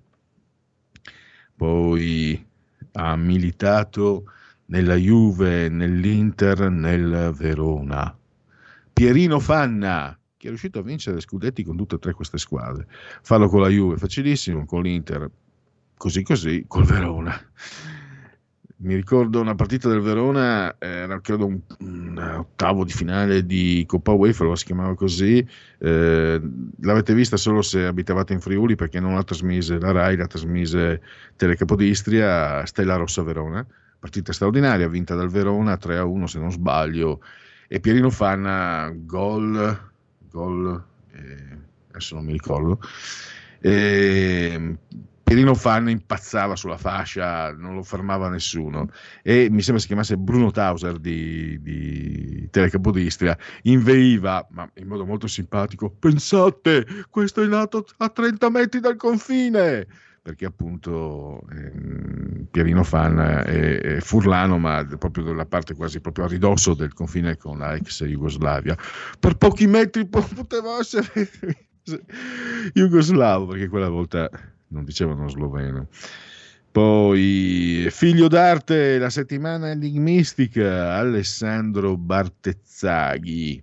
poi 1.60 2.42
ha 2.92 3.16
militato 3.16 4.24
nella 4.66 4.94
Juve, 4.94 5.68
nell'Inter, 5.68 6.70
nel 6.70 7.34
Verona. 7.36 8.16
Pierino 8.90 9.38
Fanna, 9.40 10.18
che 10.38 10.46
è 10.46 10.48
riuscito 10.48 10.78
a 10.78 10.82
vincere 10.82 11.20
scudetti 11.20 11.62
con 11.62 11.76
tutte 11.76 11.96
e 11.96 11.98
tre 11.98 12.14
queste 12.14 12.38
squadre. 12.38 12.86
Farlo 13.20 13.50
con 13.50 13.60
la 13.60 13.68
Juve 13.68 13.98
facilissimo, 13.98 14.64
con 14.64 14.80
l'Inter 14.80 15.30
così 15.98 16.22
così, 16.22 16.64
col 16.66 16.86
Verona. 16.86 17.38
Mi 18.82 18.94
ricordo 18.94 19.40
una 19.40 19.54
partita 19.54 19.88
del 19.88 20.00
Verona, 20.00 20.76
era 20.78 21.20
credo 21.20 21.46
un, 21.46 21.60
un 21.80 22.16
ottavo 22.18 22.84
di 22.84 22.92
finale 22.92 23.44
di 23.44 23.84
Coppa 23.86 24.12
UEFA, 24.12 24.44
lo 24.44 24.54
si 24.54 24.64
chiamava 24.64 24.94
così. 24.94 25.46
Eh, 25.78 26.40
l'avete 26.80 27.12
vista 27.12 27.36
solo 27.36 27.60
se 27.60 27.84
abitavate 27.84 28.32
in 28.32 28.40
Friuli 28.40 28.76
perché 28.76 28.98
non 28.98 29.14
la 29.14 29.22
trasmise 29.22 29.78
la 29.78 29.92
Rai, 29.92 30.16
la 30.16 30.26
trasmise 30.26 31.02
Telecapodistria, 31.36 32.64
Stella 32.64 32.96
Rossa 32.96 33.22
Verona. 33.22 33.66
Partita 33.98 34.32
straordinaria, 34.32 34.88
vinta 34.88 35.14
dal 35.14 35.28
Verona 35.28 35.76
3 35.76 35.98
a 35.98 36.04
1 36.04 36.26
se 36.26 36.38
non 36.38 36.50
sbaglio. 36.50 37.20
E 37.68 37.80
Pierino 37.80 38.08
Fanna, 38.08 38.90
gol, 38.96 39.90
gol, 40.30 40.84
eh, 41.12 41.58
adesso 41.90 42.14
non 42.14 42.24
mi 42.24 42.32
ricordo. 42.32 42.80
Eh, 43.60 44.76
Pierino 45.30 45.54
Fan 45.54 45.88
impazzava 45.88 46.56
sulla 46.56 46.76
fascia, 46.76 47.52
non 47.52 47.76
lo 47.76 47.84
fermava 47.84 48.28
nessuno. 48.28 48.88
E 49.22 49.46
mi 49.48 49.62
sembra 49.62 49.80
si 49.80 49.86
chiamasse 49.86 50.16
Bruno 50.16 50.50
Tauser 50.50 50.98
di, 50.98 51.62
di 51.62 52.48
Telecapodistria, 52.50 53.38
inveiva, 53.62 54.44
ma 54.50 54.68
in 54.74 54.88
modo 54.88 55.06
molto 55.06 55.28
simpatico, 55.28 55.88
pensate, 55.88 56.84
questo 57.08 57.42
è 57.42 57.46
nato 57.46 57.86
a 57.98 58.08
30 58.08 58.50
metri 58.50 58.80
dal 58.80 58.96
confine! 58.96 59.86
Perché 60.20 60.46
appunto 60.46 61.42
eh, 61.52 62.46
Pierino 62.50 62.82
Fan 62.82 63.20
è, 63.20 63.78
è, 63.78 64.00
furlano, 64.00 64.58
ma 64.58 64.84
proprio 64.98 65.22
dalla 65.22 65.46
parte 65.46 65.76
quasi 65.76 66.00
proprio 66.00 66.24
a 66.24 66.28
ridosso 66.28 66.74
del 66.74 66.92
confine 66.92 67.36
con 67.36 67.58
la 67.58 67.76
ex 67.76 68.02
Jugoslavia. 68.02 68.76
Per 69.20 69.36
pochi 69.36 69.68
metri 69.68 70.08
poteva 70.08 70.80
essere 70.80 71.06
jugoslavo, 72.74 73.46
perché 73.46 73.68
quella 73.68 73.88
volta 73.88 74.28
non 74.70 74.84
dicevano 74.84 75.28
sloveno. 75.28 75.88
Poi, 76.70 77.88
figlio 77.90 78.28
d'arte, 78.28 78.98
la 78.98 79.10
settimana 79.10 79.70
enigmistica, 79.70 80.94
Alessandro 80.94 81.96
Bartezzaghi. 81.96 83.62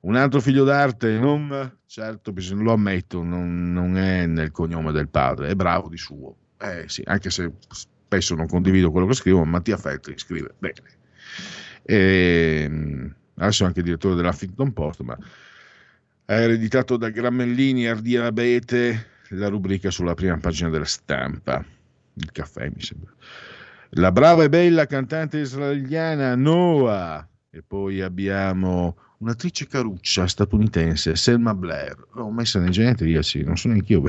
Un 0.00 0.16
altro 0.16 0.40
figlio 0.40 0.64
d'arte, 0.64 1.18
non, 1.18 1.78
certo, 1.86 2.34
lo 2.50 2.72
ammetto, 2.72 3.22
non, 3.22 3.72
non 3.72 3.96
è 3.96 4.26
nel 4.26 4.50
cognome 4.50 4.92
del 4.92 5.08
padre, 5.08 5.48
è 5.48 5.54
bravo 5.54 5.88
di 5.88 5.96
suo. 5.96 6.36
Eh 6.60 6.84
sì, 6.86 7.02
anche 7.06 7.30
se 7.30 7.50
spesso 7.68 8.34
non 8.34 8.46
condivido 8.46 8.90
quello 8.90 9.06
che 9.06 9.14
scrivo, 9.14 9.44
Mattia 9.44 9.78
Feltri 9.78 10.18
scrive 10.18 10.54
bene. 10.58 10.82
E, 11.82 12.62
ehm, 12.64 13.14
adesso 13.36 13.64
è 13.64 13.66
anche 13.66 13.82
direttore 13.82 14.16
dell'Huffington 14.16 14.72
Post, 14.72 15.00
ma 15.00 15.16
ha 16.26 16.34
ereditato 16.34 16.96
da 16.96 17.08
Grammellini, 17.08 17.86
Ardia 17.86 18.26
Abete, 18.26 19.06
la 19.36 19.48
rubrica 19.48 19.90
sulla 19.90 20.14
prima 20.14 20.36
pagina 20.38 20.68
della 20.68 20.84
stampa. 20.84 21.64
Il 22.14 22.32
caffè, 22.32 22.70
mi 22.74 22.82
sembra. 22.82 23.12
La 23.96 24.12
brava 24.12 24.44
e 24.44 24.48
bella 24.48 24.86
cantante 24.86 25.38
israeliana 25.38 26.34
Noah. 26.34 27.26
E 27.50 27.62
poi 27.62 28.00
abbiamo 28.00 28.96
un'attrice 29.18 29.66
caruccia 29.66 30.26
statunitense, 30.26 31.16
Selma 31.16 31.54
Blair. 31.54 31.96
L'ho 32.12 32.30
messa 32.30 32.58
nei 32.58 32.70
genetriaci, 32.70 33.44
non 33.44 33.56
so 33.56 33.68
neanche 33.68 33.92
io, 33.92 34.02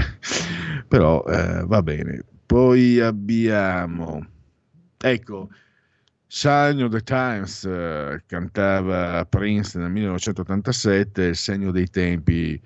però 0.87 1.23
eh, 1.25 1.63
va 1.65 1.81
bene. 1.83 2.23
Poi 2.45 2.99
abbiamo, 2.99 4.25
ecco, 4.97 5.49
Sign 6.27 6.81
of 6.81 6.91
the 6.91 7.01
Times, 7.01 7.63
eh, 7.65 8.23
cantava 8.25 9.25
Prince 9.25 9.77
nel 9.77 9.91
1987, 9.91 11.23
Il 11.25 11.35
segno 11.35 11.71
dei 11.71 11.89
tempi 11.89 12.59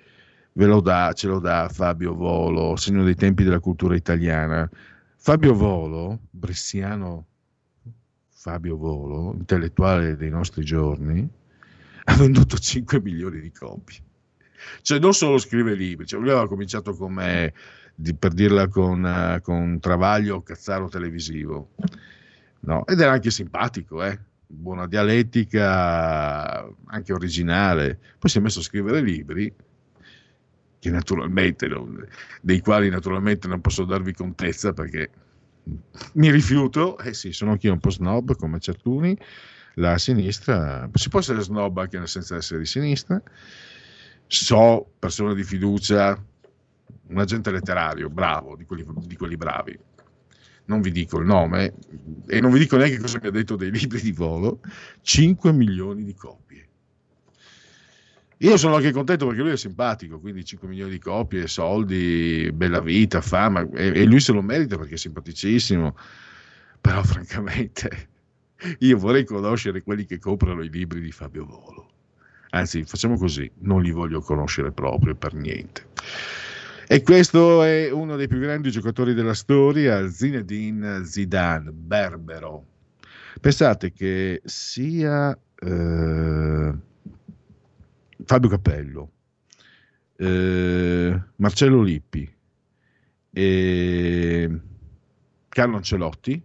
ve 0.52 0.66
lo 0.66 0.80
dà, 0.80 1.12
ce 1.12 1.28
lo 1.28 1.38
dà 1.38 1.68
Fabio 1.68 2.14
Volo, 2.14 2.76
segno 2.76 3.04
dei 3.04 3.14
tempi 3.14 3.44
della 3.44 3.60
cultura 3.60 3.94
italiana. 3.94 4.68
Fabio 5.16 5.54
Volo, 5.54 6.20
bresciano 6.30 7.26
Fabio 8.28 8.76
Volo, 8.76 9.34
intellettuale 9.34 10.16
dei 10.16 10.30
nostri 10.30 10.64
giorni, 10.64 11.28
ha 12.04 12.16
venduto 12.16 12.56
5 12.56 13.00
milioni 13.00 13.40
di 13.40 13.52
copie. 13.52 14.00
Cioè 14.82 14.98
non 14.98 15.12
solo 15.12 15.38
scrive 15.38 15.74
libri, 15.74 16.06
cioè 16.06 16.20
lui 16.20 16.30
aveva 16.30 16.48
cominciato 16.48 16.94
con 16.94 17.12
me, 17.12 17.52
di, 17.94 18.14
per 18.14 18.32
dirla 18.32 18.68
con, 18.68 19.02
uh, 19.02 19.40
con 19.40 19.78
Travaglio 19.80 20.42
Cazzaro 20.42 20.88
televisivo, 20.88 21.70
no? 22.60 22.86
ed 22.86 23.00
era 23.00 23.12
anche 23.12 23.30
simpatico, 23.30 24.02
eh? 24.02 24.18
buona 24.46 24.86
dialettica, 24.86 26.66
anche 26.86 27.12
originale. 27.12 27.98
Poi 28.18 28.30
si 28.30 28.38
è 28.38 28.40
messo 28.40 28.60
a 28.60 28.62
scrivere 28.62 29.00
libri 29.00 29.52
dei 32.40 32.60
quali 32.60 32.88
naturalmente 32.88 33.48
non 33.48 33.60
posso 33.60 33.84
darvi 33.84 34.12
contezza 34.12 34.72
perché 34.72 35.10
mi 36.14 36.30
rifiuto, 36.30 36.98
eh 36.98 37.12
sì, 37.12 37.32
sono 37.32 37.52
anch'io 37.52 37.72
un 37.72 37.80
po' 37.80 37.90
snob 37.90 38.36
come 38.36 38.58
Certuni, 38.58 39.16
la 39.74 39.98
sinistra, 39.98 40.88
si 40.92 41.08
può 41.08 41.20
essere 41.20 41.40
snob 41.40 41.78
anche 41.78 42.04
senza 42.06 42.36
essere 42.36 42.60
di 42.60 42.66
sinistra, 42.66 43.20
so 44.26 44.92
persone 44.98 45.34
di 45.34 45.44
fiducia, 45.44 46.22
un 47.08 47.18
agente 47.18 47.50
letterario 47.50 48.08
bravo, 48.08 48.56
di 48.56 48.64
quelli, 48.64 48.84
di 49.06 49.16
quelli 49.16 49.36
bravi, 49.36 49.78
non 50.66 50.80
vi 50.80 50.90
dico 50.90 51.18
il 51.18 51.26
nome 51.26 51.74
e 52.26 52.40
non 52.40 52.52
vi 52.52 52.58
dico 52.58 52.76
neanche 52.76 52.98
cosa 52.98 53.18
mi 53.20 53.28
ha 53.28 53.30
detto 53.30 53.56
dei 53.56 53.70
libri 53.70 54.00
di 54.00 54.12
volo, 54.12 54.60
5 55.02 55.52
milioni 55.52 56.04
di 56.04 56.14
copie. 56.14 56.67
Io 58.38 58.56
sono 58.56 58.76
anche 58.76 58.92
contento 58.92 59.26
perché 59.26 59.42
lui 59.42 59.50
è 59.50 59.56
simpatico, 59.56 60.20
quindi 60.20 60.44
5 60.44 60.68
milioni 60.68 60.92
di 60.92 60.98
copie, 61.00 61.48
soldi, 61.48 62.48
bella 62.52 62.80
vita, 62.80 63.20
fama, 63.20 63.66
e, 63.74 63.92
e 63.94 64.04
lui 64.04 64.20
se 64.20 64.32
lo 64.32 64.42
merita 64.42 64.76
perché 64.76 64.94
è 64.94 64.98
simpaticissimo. 64.98 65.96
Però 66.80 67.02
francamente 67.04 68.08
io 68.78 68.96
vorrei 68.96 69.24
conoscere 69.24 69.82
quelli 69.82 70.04
che 70.04 70.18
comprano 70.18 70.62
i 70.62 70.70
libri 70.70 71.00
di 71.00 71.10
Fabio 71.10 71.44
Volo. 71.44 71.90
Anzi, 72.50 72.84
facciamo 72.84 73.16
così, 73.16 73.50
non 73.60 73.82
li 73.82 73.90
voglio 73.90 74.20
conoscere 74.20 74.70
proprio 74.70 75.16
per 75.16 75.34
niente. 75.34 75.86
E 76.86 77.02
questo 77.02 77.62
è 77.64 77.90
uno 77.90 78.16
dei 78.16 78.28
più 78.28 78.38
grandi 78.38 78.70
giocatori 78.70 79.14
della 79.14 79.34
storia, 79.34 80.08
Zinedine 80.08 81.04
Zidane, 81.04 81.72
berbero. 81.72 82.64
Pensate 83.40 83.92
che 83.92 84.40
sia... 84.44 85.36
Eh, 85.60 86.86
Fabio 88.28 88.50
Cappello, 88.50 89.10
eh, 90.16 91.18
Marcello 91.36 91.80
Lippi 91.80 92.30
e 93.30 94.60
Carlo 95.48 95.76
Ancelotti, 95.76 96.42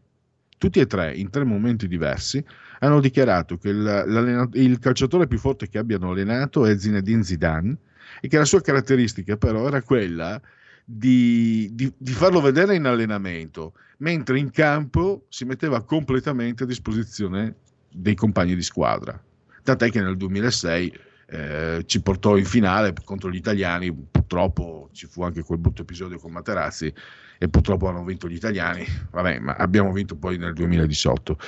tutti 0.57 0.79
e 0.79 0.85
tre 0.85 1.13
in 1.13 1.29
tre 1.29 1.43
momenti 1.43 1.89
diversi, 1.89 2.41
hanno 2.79 3.01
dichiarato 3.01 3.57
che 3.57 3.67
il, 3.67 4.49
il 4.53 4.79
calciatore 4.79 5.27
più 5.27 5.37
forte 5.37 5.67
che 5.67 5.77
abbiano 5.77 6.11
allenato 6.11 6.65
è 6.65 6.77
Zinedine 6.77 7.21
Zidane 7.21 7.77
e 8.21 8.29
che 8.29 8.37
la 8.37 8.45
sua 8.45 8.61
caratteristica 8.61 9.35
però 9.35 9.67
era 9.67 9.81
quella 9.81 10.41
di, 10.85 11.69
di, 11.73 11.91
di, 11.97 12.11
farlo 12.13 12.39
vedere 12.39 12.75
in 12.75 12.85
allenamento, 12.85 13.73
mentre 13.97 14.39
in 14.39 14.51
campo 14.51 15.25
si 15.27 15.43
metteva 15.43 15.83
completamente 15.83 16.63
a 16.63 16.65
disposizione 16.65 17.55
dei 17.91 18.15
compagni 18.15 18.55
di 18.55 18.63
squadra. 18.63 19.21
Tant'è 19.63 19.89
che 19.89 20.01
nel 20.01 20.15
2006 20.15 21.11
eh, 21.33 21.83
ci 21.85 21.99
portò 22.03 22.37
in 22.37 22.45
finale 22.45 22.93
contro 23.03 23.31
gli 23.31 23.37
italiani, 23.37 23.91
purtroppo 23.91 24.89
ci 24.91 25.07
fu 25.07 25.23
anche 25.23 25.41
quel 25.41 25.57
brutto 25.57 25.81
episodio 25.81 26.19
con 26.19 26.31
Materazzi 26.31 26.93
e 27.39 27.49
purtroppo 27.49 27.87
hanno 27.87 28.03
vinto 28.03 28.29
gli 28.29 28.35
italiani, 28.35 28.85
vabbè, 29.09 29.39
ma 29.39 29.55
abbiamo 29.55 29.91
vinto 29.91 30.15
poi 30.15 30.37
nel 30.37 30.53
2018. 30.53 31.39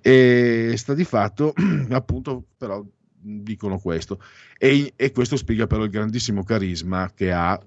E 0.00 0.74
sta 0.76 0.94
di 0.94 1.04
fatto, 1.04 1.54
appunto, 1.90 2.44
però 2.56 2.84
dicono 3.20 3.78
questo. 3.78 4.20
E, 4.58 4.94
e, 4.96 5.12
questo 5.12 5.36
spiega 5.36 5.68
però 5.68 5.84
il 5.84 5.90
grandissimo 5.90 6.42
carisma 6.42 7.12
che 7.14 7.30
ha 7.30 7.60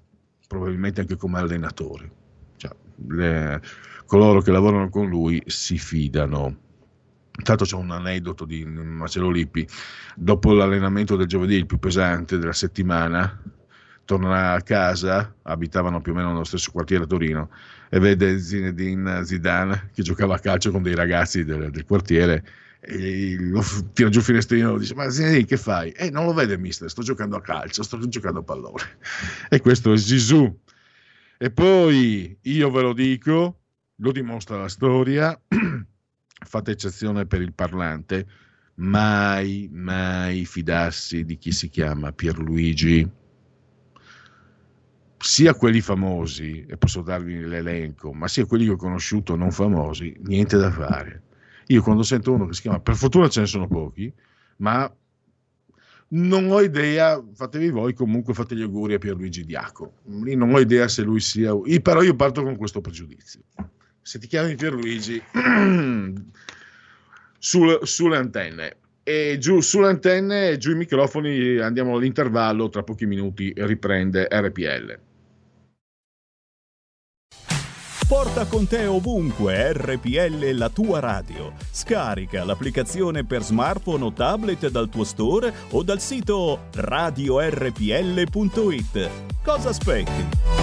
probabilmente 0.45 0.99
anche 0.99 1.15
come 1.15 1.39
allenatore. 1.39 2.11
Cioè, 2.57 2.75
le, 3.07 3.61
coloro 4.05 4.41
che 4.41 4.51
lavorano 4.51 4.89
con 4.89 5.07
lui 5.07 5.41
si 5.45 5.77
fidano. 5.77 6.57
Intanto 7.37 7.65
c'è 7.65 7.75
un 7.75 7.91
aneddoto 7.91 8.45
di 8.45 8.63
Marcello 8.65 9.29
Lippi. 9.29 9.67
Dopo 10.15 10.53
l'allenamento 10.53 11.15
del 11.15 11.27
giovedì, 11.27 11.55
il 11.55 11.65
più 11.65 11.79
pesante 11.79 12.37
della 12.37 12.53
settimana, 12.53 13.41
torna 14.05 14.51
a 14.51 14.61
casa, 14.61 15.33
abitavano 15.43 16.01
più 16.01 16.11
o 16.11 16.15
meno 16.15 16.31
nello 16.31 16.43
stesso 16.43 16.71
quartiere 16.71 17.05
a 17.05 17.07
Torino, 17.07 17.49
e 17.89 17.99
vede 17.99 18.39
Zinedine 18.39 19.23
Zidane 19.23 19.89
che 19.93 20.03
giocava 20.03 20.35
a 20.35 20.39
calcio 20.39 20.71
con 20.71 20.83
dei 20.83 20.95
ragazzi 20.95 21.43
del, 21.43 21.69
del 21.69 21.85
quartiere 21.85 22.43
e 22.85 23.37
lo 23.39 23.63
tira 23.93 24.09
giù 24.09 24.19
il 24.19 24.25
finestrino 24.25 24.75
e 24.75 24.79
dice 24.79 24.93
ma 24.93 25.09
Zinedine 25.09 25.45
che 25.45 25.57
fai? 25.57 25.91
Eh 25.91 26.09
non 26.09 26.25
lo 26.25 26.33
vede 26.33 26.57
mister, 26.57 26.89
sto 26.89 27.01
giocando 27.01 27.37
a 27.37 27.41
calcio, 27.41 27.81
sto 27.81 27.97
giocando 28.07 28.39
a 28.39 28.43
pallone. 28.43 28.97
e 29.49 29.61
questo 29.61 29.93
è 29.93 29.97
Zizou. 29.97 30.59
E 31.37 31.51
poi 31.51 32.37
io 32.41 32.71
ve 32.71 32.81
lo 32.81 32.93
dico, 32.93 33.59
lo 33.95 34.11
dimostra 34.11 34.57
la 34.57 34.69
storia, 34.69 35.39
fate 36.45 36.71
eccezione 36.71 37.25
per 37.25 37.41
il 37.41 37.53
parlante, 37.53 38.25
mai, 38.75 39.69
mai 39.71 40.45
fidarsi 40.45 41.25
di 41.25 41.37
chi 41.37 41.51
si 41.51 41.69
chiama 41.69 42.11
Pierluigi. 42.11 43.09
sia 45.23 45.55
quelli 45.55 45.79
famosi, 45.79 46.65
e 46.67 46.75
posso 46.75 47.01
darvi 47.01 47.45
l'elenco, 47.45 48.11
ma 48.11 48.27
sia 48.27 48.45
quelli 48.45 48.65
che 48.65 48.71
ho 48.71 48.75
conosciuto 48.75 49.37
non 49.37 49.51
famosi, 49.51 50.13
niente 50.25 50.57
da 50.57 50.69
fare. 50.69 51.21
Io 51.67 51.81
quando 51.81 52.03
sento 52.03 52.33
uno 52.33 52.45
che 52.45 52.53
si 52.53 52.61
chiama, 52.61 52.81
per 52.81 52.95
fortuna 52.95 53.29
ce 53.29 53.39
ne 53.39 53.45
sono 53.45 53.67
pochi, 53.67 54.13
ma 54.57 54.93
non 56.09 56.51
ho 56.51 56.59
idea, 56.59 57.23
fatevi 57.33 57.69
voi 57.69 57.93
comunque 57.93 58.33
fate 58.33 58.53
gli 58.53 58.63
auguri 58.63 58.95
a 58.95 58.97
Pierluigi 58.97 59.45
Diaco, 59.45 59.93
non 60.03 60.53
ho 60.53 60.59
idea 60.59 60.89
se 60.89 61.03
lui 61.03 61.21
sia, 61.21 61.53
però 61.81 62.01
io 62.01 62.15
parto 62.15 62.43
con 62.43 62.57
questo 62.57 62.81
pregiudizio. 62.81 63.43
Se 64.03 64.19
ti 64.19 64.27
chiami 64.27 64.55
Pierluigi, 64.55 65.21
sul, 67.39 67.79
sulle 67.83 68.17
antenne, 68.17 68.75
e 69.01 69.37
giù 69.39 69.61
sulle 69.61 69.87
antenne, 69.87 70.57
giù 70.57 70.71
i 70.71 70.75
microfoni, 70.75 71.57
andiamo 71.57 71.95
all'intervallo, 71.95 72.69
tra 72.69 72.83
pochi 72.83 73.05
minuti 73.05 73.53
riprende 73.55 74.27
RPL. 74.29 74.99
Porta 78.07 78.45
con 78.45 78.67
te 78.67 78.85
ovunque 78.85 79.71
RPL 79.73 80.51
la 80.51 80.69
tua 80.69 80.99
radio. 80.99 81.53
Scarica 81.71 82.43
l'applicazione 82.43 83.25
per 83.25 83.41
smartphone 83.41 84.03
o 84.03 84.11
tablet 84.11 84.69
dal 84.69 84.89
tuo 84.89 85.05
store 85.05 85.51
o 85.71 85.81
dal 85.81 86.01
sito 86.01 86.67
radiorpl.it. 86.73 87.49
Cosa 89.41 89.69
aspetti? 89.69 90.62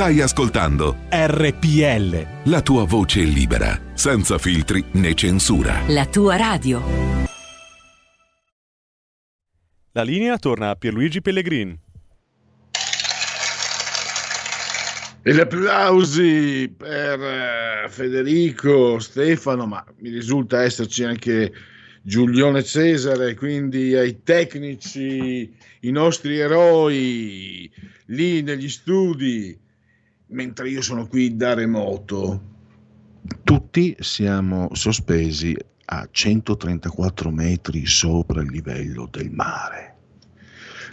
Stai 0.00 0.22
ascoltando 0.22 0.96
RPL. 1.10 2.48
la 2.50 2.62
tua 2.62 2.84
voce 2.84 3.20
libera, 3.20 3.78
senza 3.92 4.38
filtri 4.38 4.82
né 4.92 5.12
censura. 5.12 5.82
La 5.88 6.06
tua 6.06 6.36
radio. 6.36 6.80
La 9.92 10.02
linea 10.02 10.38
torna 10.38 10.70
a 10.70 10.74
Pierluigi 10.76 11.20
Pellegrin. 11.20 11.78
E 15.22 15.34
gli 15.34 15.38
applausi 15.38 16.74
per 16.74 17.20
eh, 17.20 17.88
Federico, 17.90 18.98
Stefano, 19.00 19.66
ma 19.66 19.84
mi 19.98 20.08
risulta 20.08 20.62
esserci 20.62 21.04
anche 21.04 21.52
Giulione 22.00 22.64
Cesare, 22.64 23.34
quindi 23.34 23.94
ai 23.94 24.22
tecnici, 24.22 25.54
i 25.80 25.90
nostri 25.90 26.38
eroi 26.38 27.70
lì 28.06 28.40
negli 28.40 28.70
studi, 28.70 29.68
mentre 30.30 30.68
io 30.68 30.82
sono 30.82 31.06
qui 31.06 31.36
da 31.36 31.54
remoto. 31.54 32.48
Tutti 33.42 33.96
siamo 34.00 34.68
sospesi 34.72 35.56
a 35.86 36.08
134 36.10 37.30
metri 37.30 37.86
sopra 37.86 38.42
il 38.42 38.50
livello 38.50 39.08
del 39.10 39.30
mare. 39.30 39.96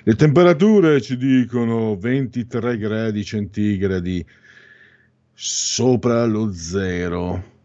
Le 0.04 0.16
temperature 0.16 1.02
ci 1.02 1.18
dicono 1.18 1.98
23 1.98 2.78
gradi 2.78 3.24
centigradi 3.24 4.26
sopra 5.34 6.26
lo 6.26 6.52
zero, 6.54 7.56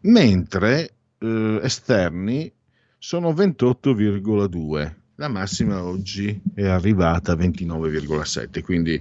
mentre 0.00 0.94
eh, 1.18 1.60
esterni 1.62 2.50
sono 2.98 3.32
28,2. 3.32 4.94
La 5.16 5.28
massima 5.28 5.84
oggi 5.84 6.40
è 6.54 6.66
arrivata 6.66 7.32
a 7.32 7.36
29,7, 7.36 8.62
quindi 8.62 9.00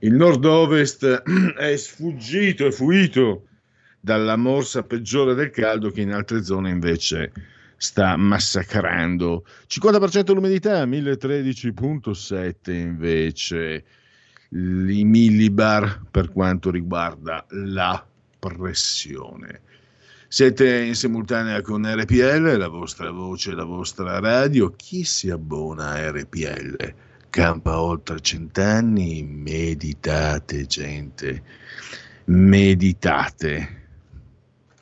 il 0.00 0.14
nord-ovest 0.14 1.22
è 1.56 1.76
sfuggito, 1.76 2.66
è 2.66 2.70
fuito 2.70 3.46
dalla 4.00 4.36
morsa 4.36 4.82
peggiore 4.82 5.34
del 5.34 5.50
caldo 5.50 5.90
che 5.90 6.00
in 6.00 6.12
altre 6.12 6.42
zone 6.42 6.70
invece 6.70 7.32
sta 7.76 8.16
massacrando. 8.16 9.44
50% 9.68 10.32
l'umidità, 10.32 10.84
1013.7 10.86 12.72
invece 12.72 13.84
i 14.50 15.04
millibar 15.04 16.00
per 16.10 16.32
quanto 16.32 16.70
riguarda 16.70 17.44
la 17.48 18.04
pressione. 18.38 19.60
Siete 20.28 20.82
in 20.82 20.94
simultanea 20.94 21.60
con 21.60 21.84
RPL, 21.84 22.56
la 22.56 22.68
vostra 22.68 23.10
voce, 23.10 23.52
la 23.52 23.64
vostra 23.64 24.18
radio. 24.18 24.70
Chi 24.76 25.04
si 25.04 25.28
abbona 25.28 25.90
a 25.90 26.10
RPL? 26.10 26.94
Campa 27.30 27.80
oltre 27.80 28.20
cent'anni, 28.20 29.22
meditate 29.22 30.66
gente, 30.66 31.42
meditate. 32.24 33.78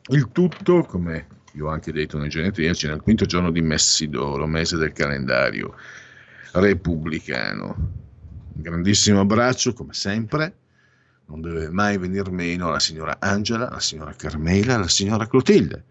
Il 0.06 0.30
tutto, 0.32 0.82
come 0.84 1.26
io 1.52 1.66
ho 1.66 1.68
anche 1.68 1.92
detto 1.92 2.16
nei 2.16 2.30
genetriaci, 2.30 2.86
nel 2.86 3.02
quinto 3.02 3.26
giorno 3.26 3.50
di 3.50 3.60
Messidoro, 3.60 4.46
mese 4.46 4.78
del 4.78 4.92
calendario 4.92 5.74
repubblicano. 6.52 7.74
Un 8.54 8.62
grandissimo 8.62 9.20
abbraccio, 9.20 9.74
come 9.74 9.92
sempre. 9.92 10.56
Non 11.26 11.42
deve 11.42 11.68
mai 11.68 11.98
venir 11.98 12.30
meno 12.30 12.70
la 12.70 12.80
signora 12.80 13.16
Angela, 13.20 13.68
la 13.68 13.80
signora 13.80 14.14
Carmela, 14.14 14.78
la 14.78 14.88
signora 14.88 15.26
Clotilde. 15.26 15.84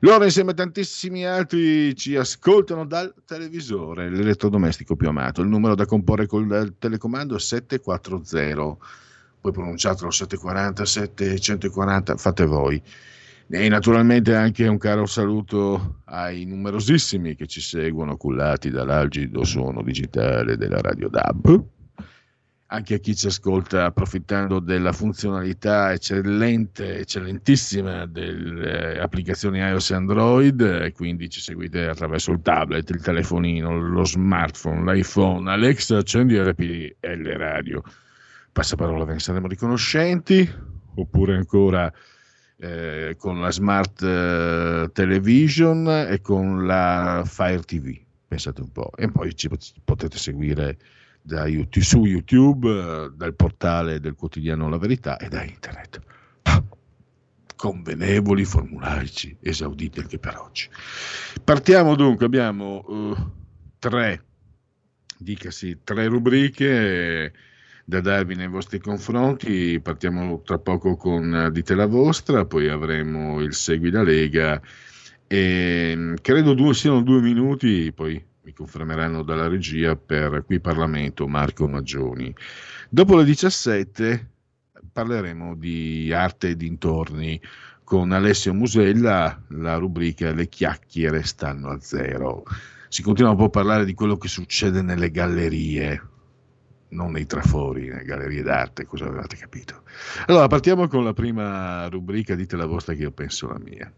Loro 0.00 0.24
insieme 0.24 0.50
a 0.50 0.54
tantissimi 0.54 1.24
altri 1.24 1.94
ci 1.94 2.16
ascoltano 2.16 2.84
dal 2.84 3.14
televisore, 3.24 4.10
l'elettrodomestico 4.10 4.96
più 4.96 5.08
amato. 5.08 5.42
Il 5.42 5.48
numero 5.48 5.74
da 5.74 5.86
comporre 5.86 6.26
col 6.26 6.74
telecomando 6.78 7.36
è 7.36 7.40
740. 7.40 8.76
Poi 9.40 9.52
pronunciatelo 9.52 10.10
740, 10.10 10.84
740, 10.84 12.16
fate 12.16 12.44
voi. 12.44 12.82
E 13.48 13.68
naturalmente 13.68 14.34
anche 14.34 14.66
un 14.66 14.78
caro 14.78 15.04
saluto 15.04 16.00
ai 16.04 16.44
numerosissimi 16.44 17.34
che 17.34 17.46
ci 17.46 17.60
seguono 17.60 18.16
cullati 18.16 18.70
dall'algido 18.70 19.44
suono 19.44 19.82
digitale 19.82 20.56
della 20.56 20.80
Radio 20.80 21.08
DAB, 21.08 21.64
anche 22.72 22.94
a 22.94 22.98
chi 22.98 23.14
ci 23.14 23.26
ascolta 23.26 23.84
approfittando 23.84 24.58
della 24.58 24.92
funzionalità 24.92 25.92
eccellente, 25.92 27.00
eccellentissima 27.00 28.06
delle 28.06 28.98
applicazioni 28.98 29.58
iOS 29.58 29.90
e 29.90 29.94
Android 29.94 30.60
e 30.62 30.92
quindi 30.92 31.28
ci 31.28 31.40
seguite 31.40 31.86
attraverso 31.86 32.32
il 32.32 32.40
tablet, 32.40 32.88
il 32.88 33.02
telefonino, 33.02 33.78
lo 33.78 34.04
smartphone, 34.04 34.90
l'iPhone, 34.90 35.50
Alexa 35.50 35.98
accendi 35.98 36.38
RPL 36.40 37.28
Radio. 37.36 37.82
Passaparola, 38.50 39.04
ve 39.04 39.12
ne 39.12 39.18
saremo 39.18 39.48
riconoscenti, 39.48 40.50
oppure 40.94 41.36
ancora 41.36 41.92
eh, 42.56 43.16
con 43.18 43.38
la 43.40 43.50
smart 43.50 44.02
eh, 44.02 44.90
television 44.94 46.06
e 46.08 46.22
con 46.22 46.64
la 46.64 47.22
Fire 47.26 47.62
TV. 47.64 47.98
Pensate 48.28 48.62
un 48.62 48.72
po'. 48.72 48.92
E 48.96 49.10
poi 49.10 49.34
ci 49.36 49.50
potete 49.84 50.16
seguire 50.16 50.78
da 51.22 51.46
YouTube, 51.46 51.84
su 51.84 52.04
YouTube, 52.04 52.68
eh, 52.68 53.10
dal 53.14 53.34
portale 53.34 54.00
del 54.00 54.14
quotidiano 54.14 54.68
La 54.68 54.78
Verità 54.78 55.16
e 55.16 55.28
da 55.28 55.42
internet. 55.42 56.00
Convenevoli, 57.56 58.44
formulaici, 58.44 59.36
esauditi 59.40 60.00
anche 60.00 60.18
per 60.18 60.36
oggi. 60.36 60.68
Partiamo 61.42 61.94
dunque, 61.94 62.26
abbiamo 62.26 62.84
eh, 62.88 63.26
tre, 63.78 64.24
dicasi, 65.16 65.78
tre 65.84 66.08
rubriche. 66.08 67.24
eh, 67.24 67.32
da 67.84 68.00
darvi 68.00 68.34
nei 68.34 68.48
vostri 68.48 68.78
confronti. 68.78 69.80
Partiamo 69.80 70.42
tra 70.42 70.58
poco 70.58 70.96
con 70.96 71.50
Dite 71.52 71.74
la 71.74 71.86
vostra, 71.86 72.44
poi 72.46 72.68
avremo 72.68 73.40
il 73.40 73.54
Segui 73.54 73.90
la 73.90 74.02
Lega 74.02 74.60
e 75.26 75.94
mm, 75.96 76.14
credo 76.20 76.54
due, 76.54 76.74
siano 76.74 77.02
due 77.02 77.20
minuti, 77.20 77.92
poi 77.92 78.22
mi 78.44 78.52
confermeranno 78.52 79.22
dalla 79.22 79.46
regia 79.46 79.94
per 79.94 80.44
qui 80.44 80.58
Parlamento 80.58 81.28
Marco 81.28 81.68
Maggioni. 81.68 82.34
Dopo 82.88 83.16
le 83.16 83.24
17 83.24 84.30
parleremo 84.92 85.54
di 85.54 86.12
arte 86.12 86.50
e 86.50 86.56
dintorni 86.56 87.40
con 87.84 88.10
Alessio 88.10 88.52
Musella, 88.52 89.40
la 89.48 89.76
rubrica 89.76 90.32
Le 90.32 90.48
chiacchiere 90.48 91.22
stanno 91.22 91.70
a 91.70 91.80
zero. 91.80 92.42
Si 92.88 93.02
continua 93.02 93.30
un 93.30 93.36
po' 93.36 93.44
a 93.44 93.50
parlare 93.50 93.84
di 93.84 93.94
quello 93.94 94.16
che 94.16 94.28
succede 94.28 94.82
nelle 94.82 95.10
gallerie, 95.10 96.08
non 96.88 97.12
nei 97.12 97.26
trafori, 97.26 97.88
nelle 97.88 98.04
gallerie 98.04 98.42
d'arte, 98.42 98.86
cosa 98.86 99.06
avevate 99.06 99.36
capito? 99.36 99.82
Allora, 100.26 100.48
partiamo 100.48 100.88
con 100.88 101.04
la 101.04 101.12
prima 101.12 101.86
rubrica, 101.88 102.34
dite 102.34 102.56
la 102.56 102.66
vostra 102.66 102.94
che 102.94 103.02
io 103.02 103.12
penso 103.12 103.46
la 103.48 103.58
mia. 103.58 103.92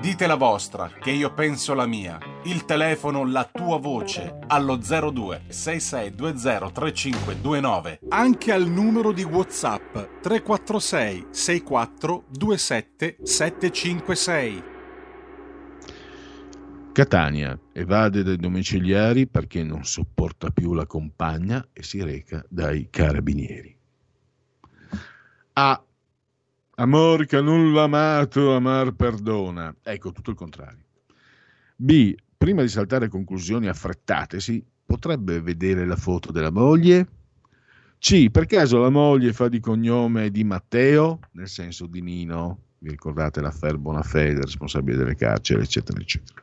Dite 0.00 0.26
la 0.26 0.34
vostra, 0.34 0.90
che 1.00 1.10
io 1.10 1.32
penso 1.32 1.74
la 1.74 1.86
mia. 1.86 2.18
Il 2.44 2.64
telefono, 2.64 3.24
la 3.24 3.48
tua 3.50 3.78
voce, 3.78 4.38
allo 4.48 4.76
02 4.76 5.44
6620 5.48 6.72
3529. 6.72 8.00
Anche 8.08 8.52
al 8.52 8.66
numero 8.66 9.12
di 9.12 9.22
WhatsApp 9.22 10.20
346 10.20 11.26
64 11.30 12.24
27 12.28 13.16
756. 13.22 14.62
Catania 16.94 17.58
evade 17.72 18.22
dai 18.22 18.36
domiciliari 18.36 19.26
perché 19.26 19.64
non 19.64 19.84
sopporta 19.84 20.50
più 20.50 20.74
la 20.74 20.86
compagna 20.86 21.66
e 21.72 21.82
si 21.82 22.00
reca 22.00 22.44
dai 22.48 22.86
carabinieri. 22.88 23.76
A. 25.54 25.84
Amor 26.76 27.26
che 27.26 27.40
nulla 27.40 27.82
amato, 27.82 28.52
amar 28.54 28.94
perdona. 28.94 29.74
Ecco, 29.82 30.10
tutto 30.10 30.30
il 30.30 30.36
contrario. 30.36 30.82
B. 31.76 32.14
Prima 32.36 32.62
di 32.62 32.68
saltare 32.68 33.08
conclusioni 33.08 33.68
affrettate, 33.68 34.40
si 34.40 34.62
potrebbe 34.84 35.40
vedere 35.40 35.86
la 35.86 35.96
foto 35.96 36.32
della 36.32 36.50
moglie? 36.50 37.06
C. 37.98 38.28
Per 38.28 38.46
caso 38.46 38.80
la 38.80 38.90
moglie 38.90 39.32
fa 39.32 39.48
di 39.48 39.60
cognome 39.60 40.30
di 40.30 40.42
Matteo, 40.42 41.20
nel 41.32 41.48
senso 41.48 41.86
di 41.86 42.02
Nino? 42.02 42.58
Vi 42.78 42.90
ricordate 42.90 43.40
l'affair 43.40 43.78
Bonafede, 43.78 44.42
responsabile 44.42 44.96
delle 44.96 45.14
carceri, 45.14 45.62
eccetera, 45.62 46.00
eccetera. 46.00 46.42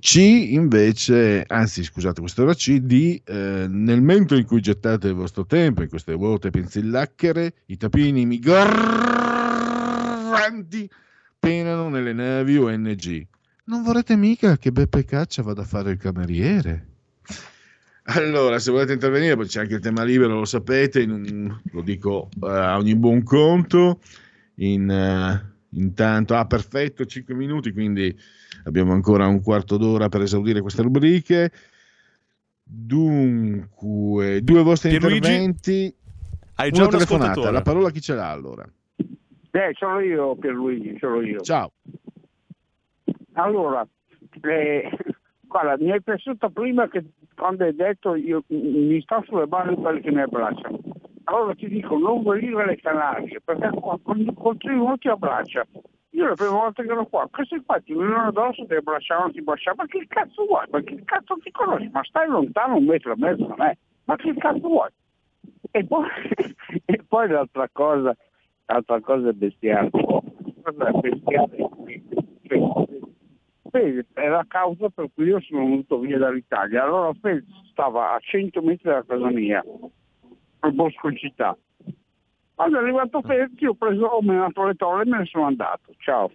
C 0.00 0.16
invece, 0.16 1.44
anzi 1.46 1.84
scusate, 1.84 2.20
questo 2.20 2.42
era 2.42 2.54
C, 2.54 2.78
di 2.78 3.20
eh, 3.24 3.66
nel 3.68 4.00
momento 4.00 4.34
in 4.34 4.46
cui 4.46 4.60
gettate 4.60 5.08
il 5.08 5.14
vostro 5.14 5.44
tempo 5.46 5.82
in 5.82 5.88
queste 5.88 6.14
vuote 6.14 6.50
penzillacchere, 6.50 7.52
i 7.66 7.76
tapini 7.76 8.24
migranti 8.26 8.50
penano 11.38 11.88
nelle 11.88 12.12
navi 12.12 12.56
ONG. 12.56 13.26
Non 13.64 13.82
vorrete 13.82 14.16
mica 14.16 14.56
che 14.56 14.72
Beppe 14.72 15.04
Caccia 15.04 15.42
vada 15.42 15.62
a 15.62 15.66
fare 15.66 15.92
il 15.92 15.98
cameriere? 15.98 16.86
Allora, 18.04 18.58
se 18.58 18.70
volete 18.70 18.94
intervenire, 18.94 19.36
poi 19.36 19.46
c'è 19.46 19.60
anche 19.60 19.74
il 19.74 19.80
tema 19.80 20.02
libero, 20.02 20.34
lo 20.38 20.44
sapete, 20.44 21.02
un- 21.02 21.60
lo 21.70 21.82
dico 21.82 22.28
eh, 22.42 22.48
a 22.48 22.76
ogni 22.76 22.96
buon 22.96 23.22
conto. 23.22 24.00
In, 24.56 24.90
eh, 24.90 25.54
intanto, 25.78 26.34
ah, 26.34 26.46
perfetto, 26.46 27.04
5 27.06 27.34
minuti, 27.34 27.72
quindi 27.72 28.16
abbiamo 28.64 28.92
ancora 28.92 29.26
un 29.26 29.42
quarto 29.42 29.76
d'ora 29.76 30.08
per 30.08 30.22
esaudire 30.22 30.60
queste 30.60 30.82
rubriche. 30.82 31.50
Dunque, 32.62 34.42
due 34.42 34.62
vostri 34.62 34.90
Pierluigi? 34.90 35.16
interventi. 35.16 35.94
Hai 36.54 36.70
già 36.70 36.82
una 36.86 36.90
un 36.90 36.98
telefonata, 36.98 37.50
la 37.50 37.62
parola 37.62 37.90
chi 37.90 38.00
ce 38.00 38.14
l'ha 38.14 38.30
allora? 38.30 38.68
Eh, 39.52 39.74
sono 39.76 40.00
io 40.00 40.36
Pierluigi, 40.36 40.96
sono 40.98 41.20
io. 41.20 41.40
Ciao. 41.40 41.72
Allora, 43.32 43.86
eh, 44.42 44.90
guarda, 45.40 45.76
mi 45.82 45.90
è 45.90 46.00
piaciuto 46.00 46.50
prima 46.50 46.88
che 46.88 47.04
quando 47.34 47.64
hai 47.64 47.74
detto 47.74 48.14
io 48.14 48.44
mi 48.48 49.00
sto 49.02 49.24
sulle 49.26 49.46
balle 49.46 49.74
quelli 49.74 50.00
che 50.02 50.12
mi 50.12 50.20
abbracciano. 50.20 50.78
Allora 51.30 51.54
ti 51.54 51.68
dico, 51.68 51.96
non 51.96 52.24
venire 52.24 52.60
alle 52.60 52.76
Canarie, 52.76 53.40
perché 53.44 53.70
qua 53.78 53.96
con, 54.02 54.34
continuo 54.34 54.98
ti 54.98 55.06
abbraccia. 55.06 55.64
Io 56.10 56.26
la 56.26 56.34
prima 56.34 56.50
volta 56.50 56.82
che 56.82 56.90
ero 56.90 57.06
qua, 57.06 57.28
questi 57.30 57.62
qua 57.64 57.78
ti 57.78 57.94
venivano 57.94 58.28
addosso, 58.28 58.66
ti 58.66 58.74
abbracciavano, 58.74 59.30
ti 59.30 59.40
baciavano, 59.40 59.82
ma 59.82 59.86
che 59.86 60.06
cazzo 60.08 60.44
vuoi? 60.44 60.66
Ma 60.70 60.82
che 60.82 61.00
cazzo 61.04 61.36
ti 61.36 61.52
conosci? 61.52 61.88
Ma 61.92 62.02
stai 62.02 62.26
lontano 62.26 62.78
un 62.78 62.84
metro 62.84 63.12
e 63.12 63.16
mezzo 63.16 63.44
da 63.46 63.54
me, 63.56 63.78
ma 64.06 64.16
che 64.16 64.34
cazzo 64.34 64.58
vuoi? 64.58 64.88
E 65.70 65.86
poi, 65.86 66.08
e 66.84 67.00
poi 67.06 67.28
l'altra 67.28 67.68
cosa, 67.70 68.16
l'altra 68.66 69.00
cosa 69.00 69.32
bestiale, 69.32 69.90
cosa 69.90 70.90
bestiale 70.90 71.56
qui, 71.76 72.08
cioè, 72.42 72.58
Fede 73.70 74.06
era 74.14 74.38
la 74.38 74.46
causa 74.48 74.88
per 74.88 75.10
cui 75.14 75.26
io 75.26 75.40
sono 75.42 75.62
venuto 75.62 76.00
via 76.00 76.18
dall'Italia. 76.18 76.82
Allora 76.82 77.12
Fede 77.20 77.44
stava 77.70 78.14
a 78.14 78.18
100 78.18 78.60
metri 78.62 78.90
dalla 78.90 79.04
casa 79.04 79.30
mia, 79.30 79.62
al 80.60 80.72
bosco 80.72 81.08
in 81.08 81.16
città. 81.16 81.56
Quando 82.54 82.78
è 82.78 82.82
arrivato 82.82 83.22
Fede, 83.22 83.50
io 83.56 83.70
ho 83.70 83.74
preso, 83.74 84.04
ho 84.04 84.22
menato 84.22 84.66
le 84.66 84.74
tolle 84.74 85.02
e 85.02 85.06
me 85.06 85.18
ne 85.18 85.26
sono 85.26 85.46
andato. 85.46 85.94
Ciao. 85.98 86.30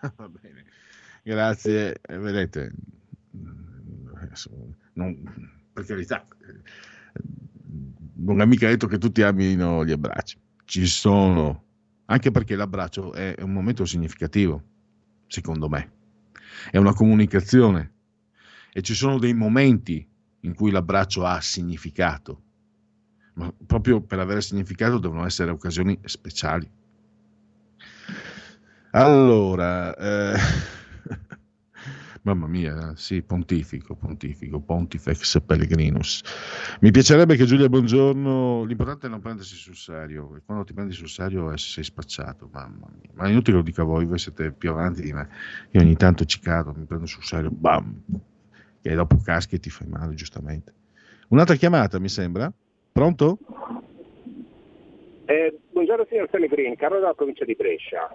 Va 0.16 0.28
bene. 0.28 0.64
Grazie. 1.22 2.00
Eh, 2.02 2.18
vedete, 2.18 2.72
non- 4.94 5.22
per 5.72 5.84
carità, 5.84 6.26
eh, 6.40 6.60
non 8.16 8.40
è 8.40 8.44
mica 8.44 8.68
detto 8.68 8.86
che 8.86 8.98
tutti 8.98 9.22
amino 9.22 9.84
gli 9.84 9.92
abbracci. 9.92 10.38
Ci 10.64 10.86
sono, 10.86 11.64
anche 12.06 12.30
perché 12.30 12.56
l'abbraccio 12.56 13.12
è 13.12 13.34
un 13.40 13.52
momento 13.52 13.84
significativo, 13.84 14.62
secondo 15.26 15.68
me. 15.68 15.92
È 16.70 16.76
una 16.76 16.92
comunicazione 16.92 17.92
e 18.72 18.82
ci 18.82 18.94
sono 18.94 19.18
dei 19.18 19.34
momenti 19.34 20.06
in 20.40 20.54
cui 20.54 20.70
l'abbraccio 20.70 21.24
ha 21.24 21.40
significato, 21.40 22.42
ma 23.40 23.52
proprio 23.66 24.02
per 24.02 24.18
avere 24.18 24.42
significato 24.42 24.98
devono 24.98 25.24
essere 25.24 25.50
occasioni 25.50 25.98
speciali. 26.04 26.70
Allora, 28.90 29.96
eh, 29.96 30.36
mamma 32.22 32.46
mia, 32.46 32.92
sì, 32.96 33.22
pontifico, 33.22 33.94
pontifico, 33.94 34.60
pontifex 34.60 35.40
pellegrinus. 35.40 36.22
Mi 36.80 36.90
piacerebbe 36.90 37.36
che 37.36 37.46
Giulia 37.46 37.70
Buongiorno, 37.70 38.64
l'importante 38.64 39.06
è 39.06 39.08
non 39.08 39.20
prendersi 39.20 39.54
sul 39.54 39.76
serio, 39.76 40.38
quando 40.44 40.64
ti 40.64 40.74
prendi 40.74 40.92
sul 40.92 41.08
serio 41.08 41.56
sei 41.56 41.84
spacciato, 41.84 42.50
mamma 42.52 42.88
mia. 43.00 43.10
Ma 43.14 43.28
inutile 43.28 43.56
lo 43.56 43.62
dica 43.62 43.84
voi, 43.84 44.04
voi 44.04 44.18
siete 44.18 44.52
più 44.52 44.70
avanti 44.70 45.00
di 45.00 45.14
me. 45.14 45.28
Io 45.70 45.80
ogni 45.80 45.96
tanto 45.96 46.26
ci 46.26 46.40
cado, 46.40 46.74
mi 46.76 46.84
prendo 46.84 47.06
sul 47.06 47.24
serio, 47.24 47.50
bam, 47.50 48.02
e 48.82 48.94
dopo 48.94 49.16
caschi 49.16 49.54
e 49.54 49.60
ti 49.60 49.70
fai 49.70 49.86
male, 49.86 50.14
giustamente. 50.14 50.74
Un'altra 51.28 51.54
chiamata, 51.54 51.98
mi 51.98 52.08
sembra. 52.08 52.52
Pronto? 53.00 53.38
Eh, 55.24 55.58
buongiorno 55.70 56.04
signor 56.06 56.28
Pellegrini, 56.28 56.76
Carlo 56.76 57.00
dalla 57.00 57.14
provincia 57.14 57.46
di 57.46 57.54
Brescia. 57.54 58.14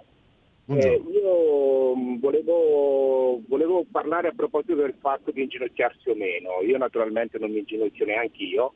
Eh, 0.68 1.02
io 1.10 1.96
mh, 1.96 2.20
volevo, 2.20 3.40
volevo 3.48 3.84
parlare 3.90 4.28
a 4.28 4.32
proposito 4.32 4.76
del 4.76 4.94
fatto 5.00 5.32
di 5.32 5.42
inginocchiarsi 5.42 6.10
o 6.10 6.14
meno. 6.14 6.62
Io 6.62 6.78
naturalmente 6.78 7.36
non 7.36 7.50
mi 7.50 7.58
inginocchio 7.58 8.06
neanche 8.06 8.44
io 8.44 8.74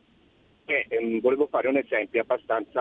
e 0.65 0.87
ehm, 0.89 1.21
volevo 1.21 1.47
fare 1.47 1.69
un 1.69 1.77
esempio 1.77 2.23
abbastanza, 2.23 2.81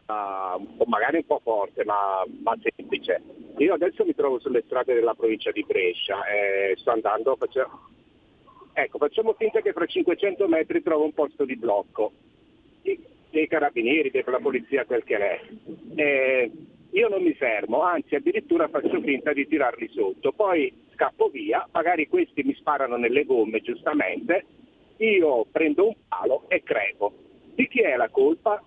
magari 0.88 1.18
un 1.18 1.26
po' 1.28 1.40
forte 1.44 1.86
ma, 1.86 2.26
ma 2.42 2.58
semplice. 2.60 3.22
Io 3.58 3.76
adesso 3.76 4.04
mi 4.06 4.16
trovo 4.16 4.40
sulle 4.40 4.64
strade 4.66 4.96
della 4.96 5.14
provincia 5.14 5.52
di 5.52 5.64
Brescia 5.68 6.26
e 6.26 6.74
sto 6.78 6.90
andando, 6.90 7.36
faccio- 7.36 7.70
ecco, 8.74 8.98
facciamo 8.98 9.34
finta 9.34 9.62
che 9.62 9.72
fra 9.72 9.86
500 9.86 10.48
metri 10.48 10.82
trovo 10.82 11.04
un 11.04 11.14
posto 11.14 11.46
di 11.46 11.56
blocco 11.56 12.12
dei- 13.30 13.48
carabinieri, 13.48 14.12
della 14.12 14.40
polizia, 14.40 14.86
quel 14.86 15.04
che 15.04 15.18
è. 15.18 15.42
Eh, 15.96 16.52
io 16.92 17.08
non 17.08 17.22
mi 17.22 17.34
fermo, 17.34 17.82
anzi 17.82 18.16
addirittura 18.16 18.68
faccio 18.68 19.00
finta 19.02 19.32
di 19.32 19.48
tirarli 19.48 19.90
sotto, 19.94 20.32
poi 20.32 20.74
scappo 20.94 21.30
via, 21.30 21.68
magari 21.72 22.08
questi 22.08 22.44
mi 22.44 22.54
sparano 22.56 22.98
nelle 22.98 23.26
gomme 23.26 23.62
giustamente, 23.62 24.46
io 24.98 25.46
prendo 25.52 25.88
un 25.88 25.96
palo 26.08 26.46
e 26.48 26.64
crepo. 26.64 27.14
Di 27.54 27.68
chi 27.68 27.82
è 27.82 27.96
la 27.96 28.10
colpa? 28.10 28.64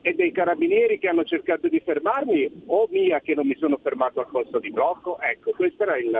E 0.00 0.14
dei 0.14 0.30
carabinieri 0.30 1.00
che 1.00 1.08
hanno 1.08 1.24
cercato 1.24 1.66
di 1.66 1.80
fermarmi 1.80 2.62
o 2.66 2.86
mia 2.90 3.18
che 3.18 3.34
non 3.34 3.44
mi 3.44 3.56
sono 3.56 3.76
fermato 3.82 4.20
al 4.20 4.28
posto 4.30 4.60
di 4.60 4.70
blocco? 4.70 5.18
Ecco, 5.20 5.50
questo 5.50 5.82
era 5.82 5.96
il, 5.96 6.16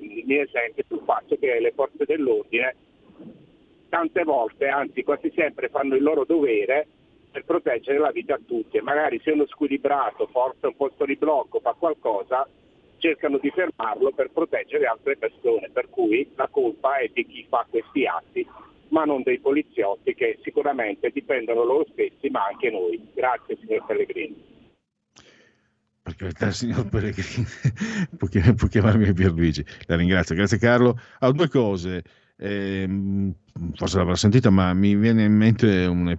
il 0.00 0.24
mio 0.24 0.42
esempio 0.42 0.84
sul 0.86 1.02
fatto 1.04 1.36
che 1.36 1.58
le 1.58 1.72
forze 1.72 2.04
dell'ordine 2.04 2.76
tante 3.88 4.24
volte, 4.24 4.68
anzi 4.68 5.02
quasi 5.02 5.32
sempre, 5.34 5.68
fanno 5.68 5.94
il 5.94 6.02
loro 6.02 6.24
dovere 6.24 6.86
per 7.34 7.44
proteggere 7.44 7.98
la 7.98 8.12
vita 8.12 8.34
a 8.34 8.40
tutti 8.46 8.76
e 8.76 8.80
magari 8.80 9.20
se 9.24 9.32
uno 9.32 9.44
squilibrato 9.48 10.28
forza 10.28 10.68
un 10.68 10.76
posto 10.76 11.04
di 11.04 11.16
blocco, 11.16 11.58
fa 11.58 11.74
qualcosa, 11.76 12.46
cercano 12.98 13.38
di 13.38 13.50
fermarlo 13.50 14.12
per 14.12 14.30
proteggere 14.30 14.86
altre 14.86 15.16
persone, 15.16 15.68
per 15.72 15.90
cui 15.90 16.30
la 16.36 16.46
colpa 16.46 16.98
è 16.98 17.10
di 17.12 17.26
chi 17.26 17.44
fa 17.48 17.66
questi 17.68 18.06
atti, 18.06 18.46
ma 18.90 19.02
non 19.02 19.22
dei 19.24 19.40
poliziotti 19.40 20.14
che 20.14 20.38
sicuramente 20.44 21.10
difendono 21.10 21.64
loro 21.64 21.84
stessi, 21.90 22.28
ma 22.30 22.46
anche 22.46 22.70
noi. 22.70 23.04
Grazie 23.12 23.58
signor 23.60 23.84
Pellegrini. 23.84 24.52
Per 26.02 26.14
carità, 26.14 26.52
signor 26.52 26.88
Pellegrini, 26.88 27.46
può, 28.16 28.28
chi- 28.28 28.54
può 28.54 28.68
chiamarmi 28.68 29.12
Pierluigi. 29.12 29.64
La 29.86 29.96
ringrazio, 29.96 30.36
grazie 30.36 30.58
Carlo. 30.58 30.96
Ha 31.18 31.32
due 31.32 31.48
cose, 31.48 32.04
ehm, 32.36 33.34
forse 33.74 33.96
l'avrà 33.98 34.16
sentita, 34.16 34.50
ma 34.50 34.72
mi 34.74 34.96
viene 34.96 35.24
in 35.24 35.34
mente, 35.34 35.86
un, 35.86 36.16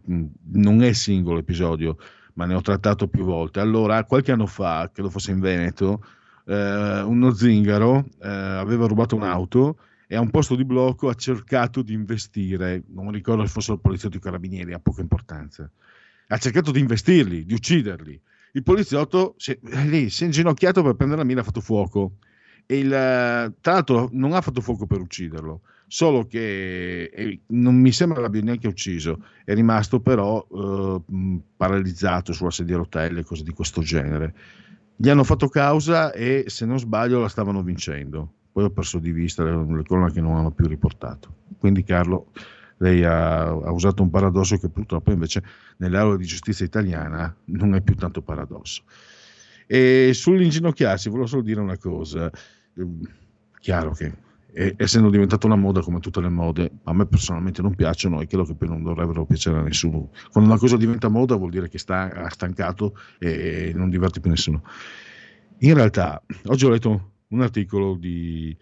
non 0.51 0.83
è 0.83 0.93
singolo 0.93 1.39
episodio, 1.39 1.97
ma 2.33 2.45
ne 2.45 2.53
ho 2.53 2.61
trattato 2.61 3.07
più 3.07 3.23
volte. 3.23 3.59
Allora, 3.59 4.03
qualche 4.03 4.31
anno 4.31 4.45
fa, 4.45 4.89
credo 4.93 5.09
fosse 5.09 5.31
in 5.31 5.39
Veneto, 5.39 6.03
eh, 6.45 7.01
uno 7.01 7.33
zingaro 7.33 8.05
eh, 8.21 8.27
aveva 8.27 8.87
rubato 8.87 9.15
un'auto 9.15 9.77
e 10.07 10.15
a 10.15 10.21
un 10.21 10.29
posto 10.29 10.55
di 10.55 10.65
blocco 10.65 11.09
ha 11.09 11.15
cercato 11.15 11.81
di 11.81 11.93
investire, 11.93 12.83
non 12.89 13.11
ricordo 13.11 13.43
se 13.45 13.51
fossero 13.51 13.77
poliziotti 13.77 14.17
o 14.17 14.19
carabinieri, 14.19 14.73
ha 14.73 14.79
poca 14.79 15.01
importanza, 15.01 15.69
ha 16.27 16.37
cercato 16.37 16.71
di 16.71 16.79
investirli, 16.79 17.45
di 17.45 17.53
ucciderli. 17.53 18.21
Il 18.53 18.63
poliziotto 18.63 19.33
si 19.37 19.51
è 19.51 19.59
lì, 19.85 20.09
si 20.09 20.23
è 20.23 20.25
inginocchiato 20.27 20.81
per 20.81 20.95
prendere 20.95 21.21
la 21.21 21.27
mira, 21.27 21.41
ha 21.41 21.43
fatto 21.43 21.59
fuoco. 21.59 22.17
E 22.67 22.79
il, 22.79 22.91
eh, 22.91 23.53
tra 23.61 23.73
l'altro 23.73 24.09
non 24.13 24.33
ha 24.33 24.41
fatto 24.41 24.61
fuoco 24.61 24.87
per 24.87 24.99
ucciderlo, 24.99 25.61
solo 25.87 26.25
che 26.25 27.03
eh, 27.13 27.39
non 27.47 27.75
mi 27.75 27.91
sembra 27.91 28.21
l'abbia 28.21 28.41
neanche 28.41 28.67
ucciso, 28.67 29.23
è 29.43 29.53
rimasto 29.53 29.99
però 29.99 30.45
eh, 30.51 31.01
paralizzato 31.55 32.33
sulla 32.33 32.51
sedia 32.51 32.75
a 32.75 32.79
rotelle, 32.79 33.23
cose 33.23 33.43
di 33.43 33.53
questo 33.53 33.81
genere. 33.81 34.33
Gli 34.95 35.09
hanno 35.09 35.23
fatto 35.23 35.47
causa 35.47 36.11
e 36.11 36.45
se 36.47 36.65
non 36.65 36.79
sbaglio 36.79 37.19
la 37.19 37.27
stavano 37.27 37.61
vincendo. 37.61 38.31
Poi 38.51 38.63
ho 38.63 38.69
perso 38.69 38.99
di 38.99 39.11
vista 39.11 39.43
le, 39.43 39.65
le 39.67 39.83
cronache 39.83 40.21
non 40.21 40.35
hanno 40.35 40.51
più 40.51 40.67
riportato. 40.67 41.33
Quindi 41.59 41.83
Carlo, 41.83 42.31
lei 42.77 43.03
ha, 43.03 43.47
ha 43.47 43.71
usato 43.71 44.01
un 44.01 44.09
paradosso 44.09 44.57
che 44.57 44.69
purtroppo 44.69 45.11
invece 45.11 45.43
nell'aula 45.77 46.15
di 46.15 46.25
giustizia 46.25 46.65
italiana 46.65 47.35
non 47.45 47.75
è 47.75 47.81
più 47.81 47.95
tanto 47.95 48.21
paradosso. 48.21 48.83
E 49.67 50.11
sull'inginocchiarsi 50.13 51.09
volevo 51.09 51.27
solo 51.27 51.41
dire 51.41 51.59
una 51.59 51.77
cosa. 51.77 52.31
Ehm, 52.77 53.01
Chiaro 53.59 53.93
che 53.93 54.13
eh, 54.57 54.73
essendo 54.77 55.09
diventata 55.09 55.45
una 55.47 55.57
moda 55.57 55.81
come 55.81 55.99
tutte 55.99 56.21
le 56.21 56.29
mode, 56.29 56.71
a 56.85 56.93
me 56.93 57.05
personalmente 57.05 57.61
non 57.61 57.75
piacciono 57.75 58.21
e 58.21 58.25
credo 58.25 58.45
che 58.45 58.55
poi 58.55 58.69
non 58.69 58.83
dovrebbero 58.83 59.25
piacere 59.25 59.57
a 59.57 59.61
nessuno. 59.61 60.11
Quando 60.31 60.49
una 60.49 60.59
cosa 60.59 60.77
diventa 60.77 61.09
moda 61.09 61.35
vuol 61.35 61.49
dire 61.49 61.67
che 61.67 61.77
sta, 61.77 62.29
stancato 62.29 62.97
e 63.19 63.73
non 63.75 63.89
diverte 63.89 64.21
più 64.21 64.29
nessuno. 64.29 64.63
In 65.59 65.73
realtà, 65.73 66.23
oggi 66.45 66.65
ho 66.65 66.69
letto 66.69 67.11
un 67.27 67.41
articolo 67.41 67.95
di 67.95 68.55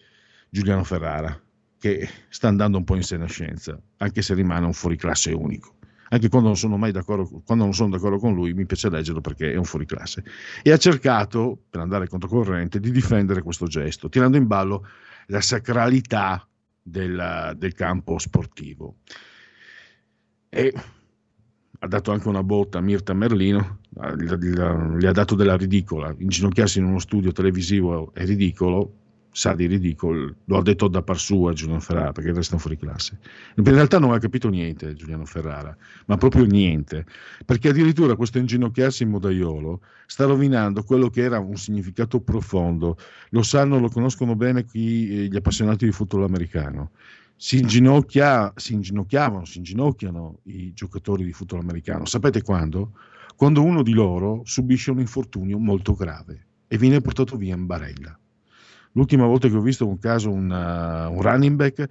Giuliano 0.49 0.83
Ferrara 0.83 1.39
che 1.77 2.09
sta 2.29 2.47
andando 2.47 2.77
un 2.77 2.85
po' 2.85 2.95
in 2.95 3.03
senescenza, 3.03 3.79
anche 3.97 4.23
se 4.23 4.33
rimane 4.33 4.65
un 4.65 4.73
fuoriclasse 4.73 5.31
unico. 5.31 5.75
Anche 6.14 6.30
quando 6.30 6.49
non 6.49 6.57
sono 6.57 6.77
mai 6.77 6.91
d'accordo, 6.91 7.41
non 7.56 7.73
sono 7.73 7.90
d'accordo 7.90 8.19
con 8.19 8.35
lui, 8.35 8.53
mi 8.53 8.68
piace 8.68 8.88
leggerlo 8.88 9.19
perché 9.19 9.52
è 9.52 9.56
un 9.56 9.64
fuoriclasse. 9.64 10.23
E 10.61 10.72
ha 10.72 10.77
cercato, 10.77 11.57
per 11.68 11.81
andare 11.81 12.07
controcorrente, 12.07 12.80
di 12.80 12.91
difendere 12.91 13.41
questo 13.41 13.65
gesto, 13.65 14.10
tirando 14.10 14.38
in 14.38 14.45
ballo 14.45 14.85
la 15.27 15.41
sacralità 15.41 16.48
del, 16.80 17.56
del 17.57 17.73
campo 17.73 18.19
sportivo. 18.19 18.98
E 20.49 20.73
ha 21.80 21.88
dato 21.88 22.11
anche 22.11 22.27
una 22.27 22.44
botta 22.44 22.77
a 22.77 22.81
Mirta 22.81 23.14
Merlino, 23.14 23.80
gli 24.15 25.06
ha 25.07 25.11
dato 25.11 25.34
della 25.34 25.57
ridicola, 25.57 26.14
inginocchiarsi 26.15 26.77
in 26.77 26.85
uno 26.85 26.99
studio 26.99 27.31
televisivo 27.31 28.14
è 28.14 28.23
ridicolo, 28.23 29.02
sa 29.34 29.53
di 29.55 29.65
ridicolo, 29.65 30.35
lo 30.45 30.57
ha 30.57 30.61
detto 30.61 30.88
da 30.88 31.01
par 31.01 31.18
sua 31.18 31.53
Giuliano 31.53 31.81
Ferrara 31.81 32.11
perché 32.11 32.31
restano 32.31 32.61
fuori 32.61 32.77
classe. 32.77 33.18
In 33.55 33.64
realtà 33.64 33.97
non 33.97 34.14
ha 34.14 34.19
capito 34.19 34.47
niente 34.47 34.93
Giuliano 34.93 35.26
Ferrara, 35.26 35.76
ma 36.05 36.18
proprio 36.18 36.45
niente, 36.45 37.05
perché 37.43 37.69
addirittura 37.69 38.15
questo 38.15 38.38
inginocchiarsi 38.38 39.03
in 39.03 39.10
modaiolo 39.10 39.81
sta 40.05 40.26
rovinando 40.26 40.84
quello 40.84 41.10
che 41.10 41.23
era 41.23 41.39
un 41.39 41.57
significato 41.57 42.22
profondo. 42.22 42.95
Lo 43.30 43.41
sanno, 43.41 43.80
lo 43.80 43.89
conoscono 43.89 44.35
bene 44.35 44.65
qui 44.65 45.10
eh, 45.10 45.27
gli 45.27 45.35
appassionati 45.35 45.85
di 45.85 45.91
football 45.91 46.23
americano. 46.23 46.91
Si, 47.35 47.57
inginocchia, 47.57 48.53
si 48.55 48.73
inginocchiavano, 48.73 49.45
si 49.45 49.57
inginocchiano 49.57 50.41
i 50.43 50.73
giocatori 50.73 51.26
di 51.26 51.34
football 51.34 51.61
americano. 51.61 52.05
Sapete 52.05 52.43
quando? 52.43 52.91
Quando 53.35 53.64
uno 53.64 53.81
di 53.81 53.93
loro 53.93 54.41
subisce 54.45 54.91
un 54.91 54.99
infortunio 54.99 55.57
molto 55.57 55.95
grave 55.95 56.45
e 56.68 56.77
viene 56.77 57.01
portato 57.01 57.35
via 57.35 57.55
in 57.55 57.65
barella. 57.65 58.15
L'ultima 58.93 59.25
volta 59.25 59.47
che 59.47 59.55
ho 59.55 59.61
visto 59.61 59.87
un 59.87 59.99
caso, 59.99 60.31
un, 60.31 60.49
uh, 60.49 61.11
un 61.11 61.21
running 61.21 61.55
back, 61.55 61.87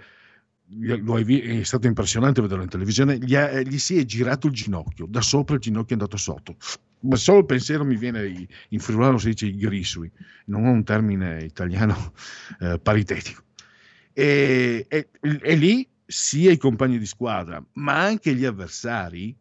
è 1.59 1.63
stato 1.63 1.87
impressionante 1.87 2.41
vederlo 2.41 2.63
in 2.63 2.69
televisione, 2.69 3.19
gli, 3.19 3.35
ha, 3.35 3.61
gli, 3.61 3.79
si 3.79 3.99
è 3.99 4.05
girato 4.05 4.47
il 4.47 4.53
ginocchio, 4.55 5.07
da 5.07 5.21
sopra 5.21 5.57
il 5.57 5.61
ginocchio 5.61 5.97
è 5.97 5.99
andato 5.99 6.17
sotto. 6.17 6.57
Ma 7.01 7.17
solo 7.17 7.41
il 7.41 7.47
pensiero 7.47 7.85
mi 7.85 7.97
viene, 7.97 8.47
in 8.69 8.79
friulano 8.79 9.19
si 9.19 9.29
dice 9.29 9.47
i 9.47 9.57
grisui, 9.57 10.11
non 10.47 10.65
ho 10.65 10.71
un 10.71 10.85
termine 10.85 11.43
italiano 11.43 12.13
eh, 12.61 12.79
paritetico. 12.79 13.43
E, 14.13 14.87
e, 14.89 15.09
e 15.21 15.55
lì 15.57 15.87
sia 16.07 16.51
i 16.53 16.59
compagni 16.59 16.99
di 16.99 17.07
squadra, 17.07 17.63
ma 17.75 18.01
anche 18.01 18.35
gli 18.35 18.45
avversari 18.45 19.37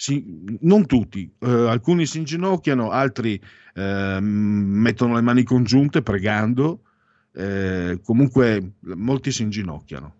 si, 0.00 0.24
non 0.60 0.86
tutti, 0.86 1.30
eh, 1.40 1.50
alcuni 1.50 2.06
si 2.06 2.16
inginocchiano, 2.16 2.90
altri 2.90 3.38
eh, 3.74 4.18
mettono 4.18 5.14
le 5.14 5.20
mani 5.20 5.42
congiunte 5.42 6.00
pregando, 6.00 6.84
eh, 7.32 8.00
comunque 8.02 8.76
molti 8.80 9.30
si 9.30 9.42
inginocchiano. 9.42 10.14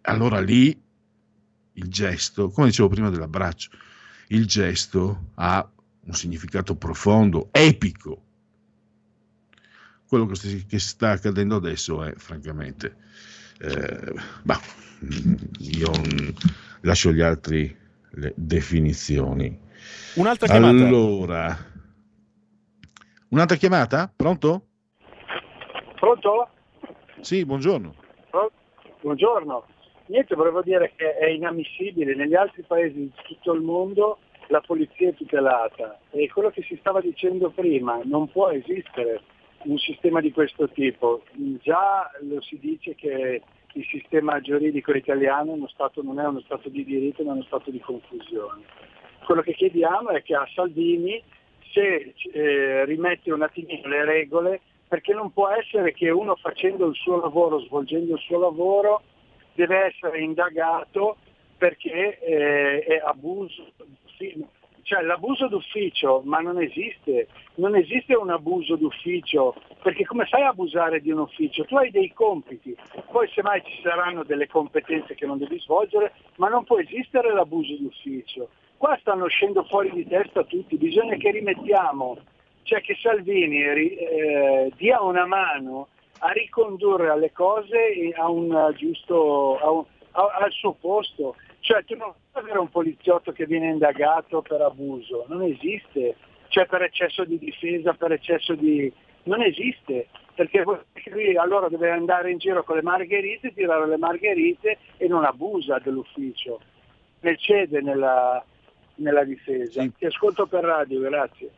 Allora 0.00 0.40
lì 0.40 0.74
il 1.74 1.88
gesto, 1.88 2.48
come 2.48 2.68
dicevo 2.68 2.88
prima 2.88 3.10
dell'abbraccio, 3.10 3.68
il 4.28 4.46
gesto 4.46 5.32
ha 5.34 5.70
un 6.04 6.14
significato 6.14 6.74
profondo, 6.76 7.50
epico. 7.52 8.22
Quello 10.06 10.24
che, 10.24 10.36
st- 10.36 10.64
che 10.64 10.78
sta 10.78 11.10
accadendo 11.10 11.56
adesso 11.56 12.02
è 12.02 12.14
francamente, 12.16 12.96
eh, 13.58 14.14
bah, 14.42 14.58
io 15.58 15.90
lascio 16.80 17.12
gli 17.12 17.20
altri 17.20 17.76
le 18.18 18.32
definizioni. 18.36 19.56
Un'altra 20.16 20.46
chiamata. 20.48 20.84
Allora, 20.86 21.56
un'altra 23.28 23.56
chiamata? 23.56 24.12
Pronto? 24.14 24.66
Pronto? 25.94 26.48
Sì, 27.20 27.44
buongiorno. 27.44 27.94
Pro- 28.30 28.50
Buongiorno. 29.00 29.64
Niente, 30.06 30.34
volevo 30.34 30.62
dire 30.62 30.92
che 30.96 31.16
è 31.16 31.26
inammissibile. 31.26 32.14
Negli 32.14 32.34
altri 32.34 32.62
paesi 32.62 32.94
di 32.94 33.12
tutto 33.24 33.52
il 33.52 33.60
mondo 33.60 34.18
la 34.48 34.60
polizia 34.60 35.10
è 35.10 35.14
tutelata 35.14 36.00
e 36.10 36.28
quello 36.28 36.50
che 36.50 36.62
si 36.62 36.76
stava 36.80 37.00
dicendo 37.02 37.50
prima, 37.50 38.00
non 38.04 38.30
può 38.30 38.48
esistere 38.48 39.20
un 39.64 39.76
sistema 39.76 40.20
di 40.20 40.32
questo 40.32 40.68
tipo. 40.70 41.22
Già 41.60 42.10
lo 42.22 42.40
si 42.40 42.58
dice 42.58 42.94
che 42.94 43.42
il 43.78 43.86
sistema 43.86 44.40
giuridico 44.40 44.92
italiano 44.92 45.68
stato, 45.68 46.02
non 46.02 46.18
è 46.18 46.26
uno 46.26 46.40
stato 46.40 46.68
di 46.68 46.84
diritto 46.84 47.22
ma 47.22 47.32
uno 47.32 47.44
stato 47.44 47.70
di 47.70 47.78
confusione. 47.78 48.64
Quello 49.24 49.42
che 49.42 49.54
chiediamo 49.54 50.08
è 50.08 50.22
che 50.22 50.34
a 50.34 50.48
Salvini 50.54 51.22
se 51.72 52.14
eh, 52.32 52.84
rimette 52.86 53.32
un 53.32 53.42
attimino 53.42 53.88
le 53.88 54.04
regole, 54.04 54.60
perché 54.88 55.12
non 55.12 55.32
può 55.32 55.48
essere 55.48 55.92
che 55.92 56.10
uno 56.10 56.34
facendo 56.36 56.86
il 56.86 56.94
suo 56.94 57.20
lavoro, 57.20 57.60
svolgendo 57.60 58.14
il 58.14 58.20
suo 58.20 58.38
lavoro, 58.38 59.02
deve 59.54 59.86
essere 59.86 60.20
indagato 60.20 61.18
perché 61.56 62.18
eh, 62.20 62.84
è 62.84 63.00
abuso, 63.04 63.66
sì, 64.16 64.44
cioè 64.88 65.02
l'abuso 65.02 65.48
d'ufficio, 65.48 66.22
ma 66.24 66.38
non 66.38 66.58
esiste, 66.62 67.28
non 67.56 67.76
esiste 67.76 68.14
un 68.14 68.30
abuso 68.30 68.74
d'ufficio, 68.74 69.54
perché 69.82 70.06
come 70.06 70.24
fai 70.24 70.44
a 70.44 70.48
abusare 70.48 71.02
di 71.02 71.10
un 71.10 71.18
ufficio? 71.18 71.66
Tu 71.66 71.76
hai 71.76 71.90
dei 71.90 72.10
compiti, 72.14 72.74
poi 73.10 73.28
semmai 73.28 73.62
ci 73.66 73.82
saranno 73.82 74.24
delle 74.24 74.48
competenze 74.48 75.14
che 75.14 75.26
non 75.26 75.36
devi 75.36 75.60
svolgere, 75.60 76.14
ma 76.36 76.48
non 76.48 76.64
può 76.64 76.78
esistere 76.78 77.34
l'abuso 77.34 77.76
d'ufficio. 77.78 78.48
Qua 78.78 78.96
stanno 79.00 79.26
uscendo 79.26 79.62
fuori 79.64 79.90
di 79.92 80.06
testa 80.06 80.42
tutti, 80.44 80.78
bisogna 80.78 81.16
che 81.16 81.32
rimettiamo, 81.32 82.16
cioè 82.62 82.80
che 82.80 82.96
Salvini 82.98 83.60
eh, 83.62 84.72
dia 84.74 85.02
una 85.02 85.26
mano 85.26 85.88
a 86.20 86.30
ricondurre 86.32 87.10
alle 87.10 87.30
cose 87.32 88.14
a 88.16 88.30
un 88.30 88.72
giusto, 88.74 89.58
a 89.58 89.70
un, 89.70 89.84
a, 90.12 90.38
al 90.40 90.52
suo 90.52 90.72
posto. 90.80 91.34
Cioè 91.60 91.84
tu 91.84 91.96
non 91.96 92.12
puoi 92.30 92.44
avere 92.44 92.58
un 92.58 92.68
poliziotto 92.70 93.32
che 93.32 93.46
viene 93.46 93.68
indagato 93.70 94.42
per 94.42 94.60
abuso, 94.62 95.26
non 95.28 95.42
esiste, 95.42 96.16
cioè 96.48 96.66
per 96.66 96.82
eccesso 96.82 97.24
di 97.24 97.38
difesa, 97.38 97.92
per 97.92 98.12
eccesso 98.12 98.54
di... 98.54 98.90
non 99.24 99.42
esiste, 99.42 100.08
perché 100.34 100.62
lui 101.10 101.36
allora 101.36 101.68
deve 101.68 101.90
andare 101.90 102.30
in 102.30 102.38
giro 102.38 102.62
con 102.62 102.76
le 102.76 102.82
margherite, 102.82 103.52
tirare 103.52 103.86
le 103.86 103.96
margherite 103.96 104.78
e 104.96 105.08
non 105.08 105.24
abusa 105.24 105.78
dell'ufficio, 105.78 106.60
ne 107.20 107.36
cede 107.36 107.80
nella, 107.80 108.42
nella 108.96 109.24
difesa. 109.24 109.84
Ti 109.86 110.06
ascolto 110.06 110.46
per 110.46 110.62
radio, 110.64 111.00
grazie. 111.00 111.50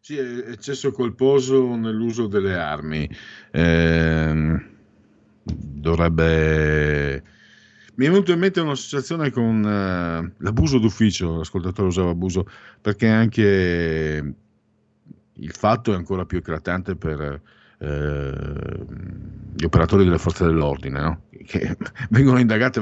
Sì, 0.00 0.16
eccesso 0.16 0.90
colposo 0.92 1.76
nell'uso 1.76 2.26
delle 2.26 2.54
armi. 2.54 3.06
Eh, 3.52 4.60
dovrebbe... 5.44 7.36
Mi 7.98 8.06
è 8.06 8.10
venuto 8.10 8.30
in 8.30 8.38
mente 8.38 8.60
un'associazione 8.60 9.32
con 9.32 9.60
eh, 9.64 10.32
l'abuso 10.36 10.78
d'ufficio, 10.78 11.38
l'ascoltatore 11.38 11.88
usava 11.88 12.10
abuso, 12.10 12.46
perché 12.80 13.08
anche 13.08 14.34
il 15.32 15.50
fatto 15.50 15.92
è 15.92 15.96
ancora 15.96 16.24
più 16.24 16.38
eclatante 16.38 16.94
per 16.94 17.42
eh, 17.78 18.86
gli 19.52 19.64
operatori 19.64 20.04
delle 20.04 20.18
forze 20.18 20.44
dell'ordine, 20.44 21.00
no? 21.00 21.22
che 21.44 21.76
vengono 22.10 22.38
indagati, 22.38 22.80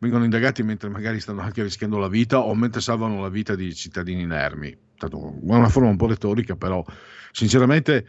vengono 0.00 0.24
indagati 0.24 0.62
mentre 0.62 0.90
magari 0.90 1.18
stanno 1.18 1.40
anche 1.40 1.62
rischiando 1.62 1.96
la 1.96 2.08
vita 2.08 2.40
o 2.40 2.54
mentre 2.54 2.82
salvano 2.82 3.22
la 3.22 3.30
vita 3.30 3.54
di 3.54 3.74
cittadini 3.74 4.20
inermi. 4.20 4.68
È 4.68 5.06
una 5.10 5.70
forma 5.70 5.88
un 5.88 5.96
po' 5.96 6.08
retorica, 6.08 6.56
però 6.56 6.84
sinceramente 7.32 8.06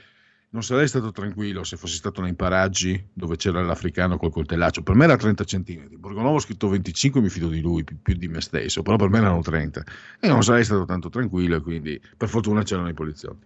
non 0.52 0.64
sarei 0.64 0.88
stato 0.88 1.12
tranquillo 1.12 1.64
se 1.64 1.78
fossi 1.78 1.96
stato 1.96 2.22
nei 2.22 2.34
paraggi 2.34 3.10
dove 3.14 3.36
c'era 3.36 3.62
l'africano 3.62 4.18
col 4.18 4.32
coltellaccio. 4.32 4.82
Per 4.82 4.96
me 4.96 5.04
era 5.04 5.16
30 5.16 5.44
centimetri. 5.44 5.98
Borgonovo 5.98 6.38
ha 6.38 6.40
scritto 6.40 6.70
25, 6.70 7.22
mi 7.22 7.30
fido 7.30 7.50
di 7.50 7.62
lui 7.62 7.84
più, 7.84 7.98
più, 8.02 8.16
di 8.16 8.28
me 8.28 8.42
stesso, 8.42 8.82
però 8.82 8.96
per 8.96 9.10
me 9.10 9.20
erano 9.20 9.42
30. 9.42 9.84
E 10.20 10.28
non 10.28 10.44
sarei 10.44 10.64
stato 10.64 10.86
tanto 10.86 11.10
tranquillo 11.10 11.62
quindi 11.62 12.02
per 12.18 12.30
fortuna 12.30 12.64
c'erano 12.64 12.90
i 12.90 12.94
poliziotti. 12.94 13.46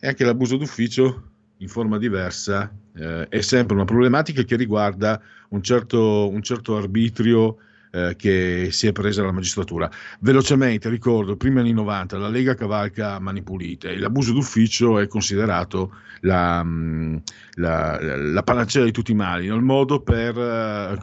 E 0.00 0.08
anche 0.08 0.24
l'abuso 0.24 0.56
d'ufficio 0.56 1.28
in 1.58 1.68
forma 1.68 1.96
diversa 1.98 2.74
eh, 2.96 3.28
è 3.28 3.40
sempre 3.40 3.74
una 3.76 3.84
problematica 3.84 4.42
che 4.42 4.56
riguarda 4.56 5.20
un 5.50 5.62
certo, 5.62 6.28
un 6.28 6.42
certo 6.42 6.76
arbitrio 6.76 7.58
eh, 7.90 8.14
che 8.16 8.68
si 8.70 8.86
è 8.86 8.92
presa 8.92 9.22
la 9.22 9.32
magistratura. 9.32 9.90
Velocemente 10.20 10.88
ricordo, 10.88 11.36
prima 11.36 11.60
anni 11.60 11.72
90 11.72 12.18
la 12.18 12.28
Lega 12.28 12.54
cavalca 12.54 13.18
mani 13.18 13.42
pulite, 13.42 13.96
l'abuso 13.96 14.32
d'ufficio 14.32 14.98
è 14.98 15.06
considerato 15.06 15.94
la, 16.20 16.62
mm, 16.62 17.16
la, 17.54 17.98
la 18.00 18.42
panacea 18.42 18.84
di 18.84 18.92
tutti 18.92 19.12
i 19.12 19.14
mali, 19.14 19.46
il 19.46 19.60
modo 19.60 20.00
per 20.02 20.38
eh, 20.38 20.98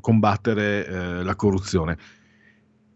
combattere 0.00 0.86
eh, 0.86 1.22
la 1.22 1.34
corruzione. 1.36 1.96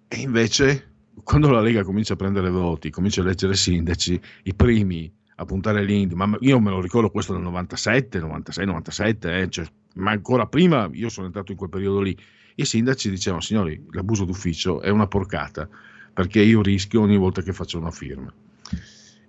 E 0.09 0.21
invece, 0.21 0.93
quando 1.23 1.51
la 1.51 1.61
Lega 1.61 1.85
comincia 1.85 2.15
a 2.15 2.17
prendere 2.17 2.51
voti, 2.51 2.91
comincia 2.91 3.21
a 3.21 3.25
eleggere 3.25 3.55
sindaci, 3.55 4.21
i 4.45 4.55
primi 4.55 5.13
a 5.37 5.45
puntare 5.45 5.83
l'India, 5.85 6.17
ma 6.17 6.37
io 6.41 6.61
me 6.61 6.71
lo 6.71 6.81
ricordo 6.81 7.11
questo 7.11 7.33
nel 7.33 7.43
97, 7.43 8.19
96, 8.19 8.67
97, 8.67 9.41
eh, 9.41 9.49
cioè, 9.49 9.65
ma 9.95 10.11
ancora 10.11 10.47
prima 10.47 10.89
io 10.93 11.09
sono 11.09 11.27
entrato 11.27 11.53
in 11.53 11.57
quel 11.57 11.71
periodo 11.71 12.01
lì 12.01 12.15
i 12.61 12.65
sindaci 12.65 13.11
dicevano 13.11 13.43
signori 13.43 13.85
l'abuso 13.91 14.25
d'ufficio 14.25 14.81
è 14.81 14.89
una 14.89 15.07
porcata 15.07 15.69
perché 16.13 16.41
io 16.41 16.63
rischio 16.63 17.01
ogni 17.01 17.17
volta 17.17 17.43
che 17.43 17.53
faccio 17.53 17.79
una 17.79 17.91
firma. 17.91 18.33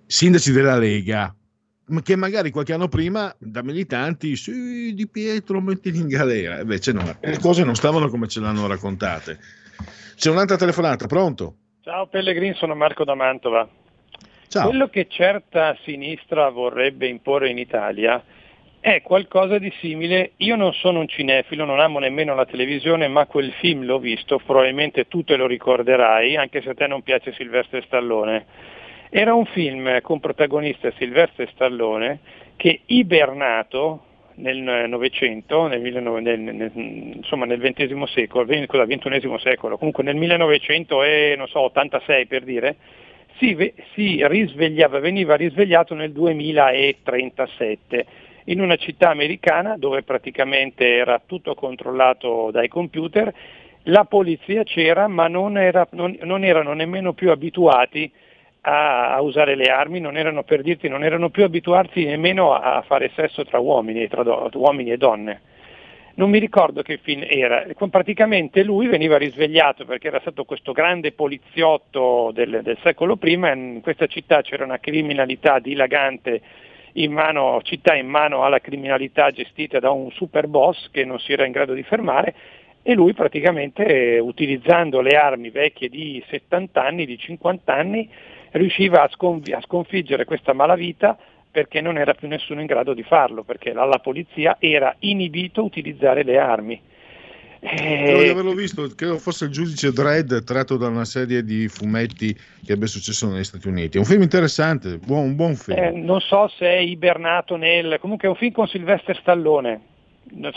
Sindaci 0.06 0.52
della 0.52 0.78
Lega, 0.78 1.34
che 2.04 2.16
magari 2.16 2.52
qualche 2.52 2.74
anno 2.74 2.88
prima 2.88 3.34
da 3.38 3.64
militanti, 3.64 4.36
sì, 4.36 4.94
Di 4.94 5.08
Pietro 5.08 5.62
mettili 5.62 6.00
in 6.00 6.08
galera, 6.08 6.60
invece 6.60 6.92
no, 6.92 7.04
le 7.20 7.40
cose 7.40 7.64
non 7.64 7.76
stavano 7.76 8.10
come 8.10 8.28
ce 8.28 8.40
l'hanno 8.40 8.68
raccontate. 8.68 9.40
C'è 10.16 10.30
un'altra 10.30 10.58
telefonata, 10.58 11.08
pronto? 11.08 11.56
Ciao 11.82 12.08
Pellegrin, 12.08 12.54
sono 12.56 12.76
Marco 12.76 13.04
da 13.04 13.16
Mantova. 13.16 13.68
Ciao. 14.48 14.68
Quello 14.68 14.90
che 14.90 15.08
certa 15.10 15.78
sinistra 15.84 16.50
vorrebbe 16.50 17.08
imporre 17.08 17.50
in 17.50 17.58
Italia 17.58 18.22
è 18.82 19.04
qualcosa 19.04 19.60
di 19.60 19.72
simile. 19.80 20.32
Io 20.38 20.56
non 20.56 20.74
sono 20.74 21.00
un 21.00 21.08
cinefilo, 21.08 21.66
non 21.66 21.80
amo 21.80 22.00
nemmeno 22.00 22.34
la 22.34 22.46
televisione, 22.46 23.08
ma 23.08 23.28
quel 23.28 23.52
film 23.60 23.86
l'ho 23.86 24.00
visto, 24.00 24.42
probabilmente 24.44 25.08
tu 25.08 25.24
te 25.24 25.36
lo 25.36 25.46
ricorderai, 25.46 26.36
anche 26.36 26.62
se 26.62 26.72
a 26.72 26.74
te 26.74 26.88
non 26.88 27.04
piace 27.04 27.32
Silvestre 27.34 27.84
Stallone. 27.84 28.46
Era 29.12 29.36
un 29.36 29.46
film 29.46 30.02
con 30.02 30.20
protagonista 30.20 30.92
Silvestre 30.98 31.48
Stallone 31.54 32.20
che 32.56 32.82
ibernato 32.88 34.06
nel 34.36 34.86
Novecento, 34.88 35.68
nel, 35.68 35.82
19 35.82 36.22
nel, 36.22 36.40
nel, 36.40 36.72
insomma 36.74 37.46
nel 37.46 37.60
XX 37.60 38.02
secolo, 38.06 38.46
XXI 38.46 39.36
secolo, 39.38 39.78
comunque 39.78 40.04
nel 40.04 40.16
1900 40.16 41.04
e 41.04 41.36
non 41.38 41.48
so, 41.48 41.60
86 41.60 42.26
per 42.26 42.44
dire, 42.44 42.78
si, 43.38 43.74
si 43.94 44.26
risvegliava, 44.26 45.00
veniva 45.00 45.36
risvegliato 45.36 45.94
nel 45.94 46.12
2037 46.12 48.06
in 48.46 48.62
una 48.62 48.76
città 48.76 49.10
americana 49.10 49.78
dove 49.78 50.04
praticamente 50.04 50.88
era 50.88 51.22
tutto 51.26 51.54
controllato 51.56 52.50
dai 52.52 52.68
computer, 52.68 53.34
la 53.84 54.06
polizia 54.06 54.64
c'era 54.64 55.08
ma 55.08 55.28
non, 55.28 55.58
era, 55.58 55.88
non, 55.92 56.18
non 56.24 56.44
erano 56.44 56.74
nemmeno 56.74 57.14
più 57.14 57.32
abituati 57.32 58.12
a, 58.62 59.14
a, 59.16 59.22
usare 59.22 59.56
le 59.56 59.66
armi, 59.66 60.00
non 60.00 60.18
erano 60.18 60.44
per 60.44 60.62
dirti, 60.62 60.88
non 60.88 61.04
erano 61.04 61.30
più 61.30 61.44
abituati 61.44 62.06
nemmeno 62.06 62.54
a, 62.54 62.84
fare 62.86 63.12
sesso 63.16 63.44
tra 63.44 63.60
uomini, 63.60 64.08
tra 64.08 64.24
do, 64.24 64.50
uomini 64.54 64.92
e 64.92 64.98
donne. 64.98 65.42
Non 66.14 66.30
mi 66.30 66.40
ricordo 66.40 66.82
che 66.82 67.00
film 67.02 67.26
era, 67.28 67.66
praticamente 67.90 68.64
lui 68.64 68.88
veniva 68.88 69.18
risvegliato 69.18 69.86
perché 69.86 70.10
era 70.10 70.20
stato 70.20 70.44
questo 70.44 70.74
grande 70.74 71.14
poliziotto 71.14 72.32
del, 72.34 72.60
del 72.62 72.78
secolo 72.84 73.16
prima, 73.16 73.52
in 73.54 73.80
questa 73.82 74.08
città 74.08 74.42
c'era 74.42 74.66
una 74.66 74.80
criminalità 74.80 75.58
dilagante 75.60 76.42
in 76.94 77.12
mano, 77.12 77.62
città 77.64 77.96
in 77.96 78.08
mano 78.08 78.44
alla 78.44 78.60
criminalità 78.60 79.32
gestita 79.32 79.80
da 79.80 79.92
un 79.92 80.12
super 80.12 80.48
boss 80.48 80.90
che 80.92 81.06
non 81.06 81.20
si 81.20 81.32
era 81.34 81.46
in 81.46 81.52
grado 81.52 81.74
di 81.74 81.84
fermare 81.84 82.34
e 82.84 82.94
lui 82.94 83.14
praticamente 83.14 84.20
utilizzando 84.22 85.02
le 85.02 85.18
armi 85.18 85.50
vecchie 85.50 85.90
di 85.90 86.24
70 86.30 86.84
anni, 86.84 87.06
di 87.06 87.18
50 87.18 87.74
anni, 87.74 88.10
riusciva 88.52 89.04
a, 89.04 89.10
sconf- 89.10 89.54
a 89.54 89.62
sconfiggere 89.62 90.26
questa 90.26 90.54
malavita 90.54 91.18
perché 91.52 91.82
non 91.82 91.98
era 91.98 92.14
più 92.14 92.28
nessuno 92.28 92.62
in 92.62 92.66
grado 92.66 92.94
di 92.94 93.04
farlo, 93.04 93.44
perché 93.44 93.74
la, 93.74 93.84
la 93.86 94.00
polizia 94.00 94.56
era 94.60 94.96
inibito 95.00 95.64
utilizzare 95.64 96.24
le 96.24 96.38
armi. 96.38 96.82
Credo 97.64 98.24
di 98.24 98.30
averlo 98.30 98.54
visto, 98.54 98.90
credo 98.96 99.20
fosse 99.20 99.46
il 99.46 99.52
giudice 99.52 99.92
Dredd 99.92 100.34
tratto 100.44 100.78
da 100.78 100.88
una 100.88 101.06
serie 101.06 101.44
di 101.44 101.68
fumetti 101.68 102.36
che 102.66 102.74
abbia 102.74 102.88
successo 102.88 103.30
negli 103.30 103.44
Stati 103.44 103.68
Uniti. 103.68 103.98
È 103.98 104.00
un 104.00 104.06
film 104.08 104.24
interessante, 104.24 104.98
buon, 104.98 105.26
un 105.26 105.36
buon 105.36 105.56
film. 105.56 105.78
Eh, 105.78 105.92
non 105.92 106.20
so 106.22 106.48
se 106.58 106.66
è 106.66 106.80
ibernato 106.80 107.58
nel... 107.58 108.00
comunque 108.02 108.28
è 108.28 108.32
un 108.32 108.38
film 108.38 108.52
con 108.52 108.68
Sylvester 108.68 109.16
Stallone. 109.22 109.82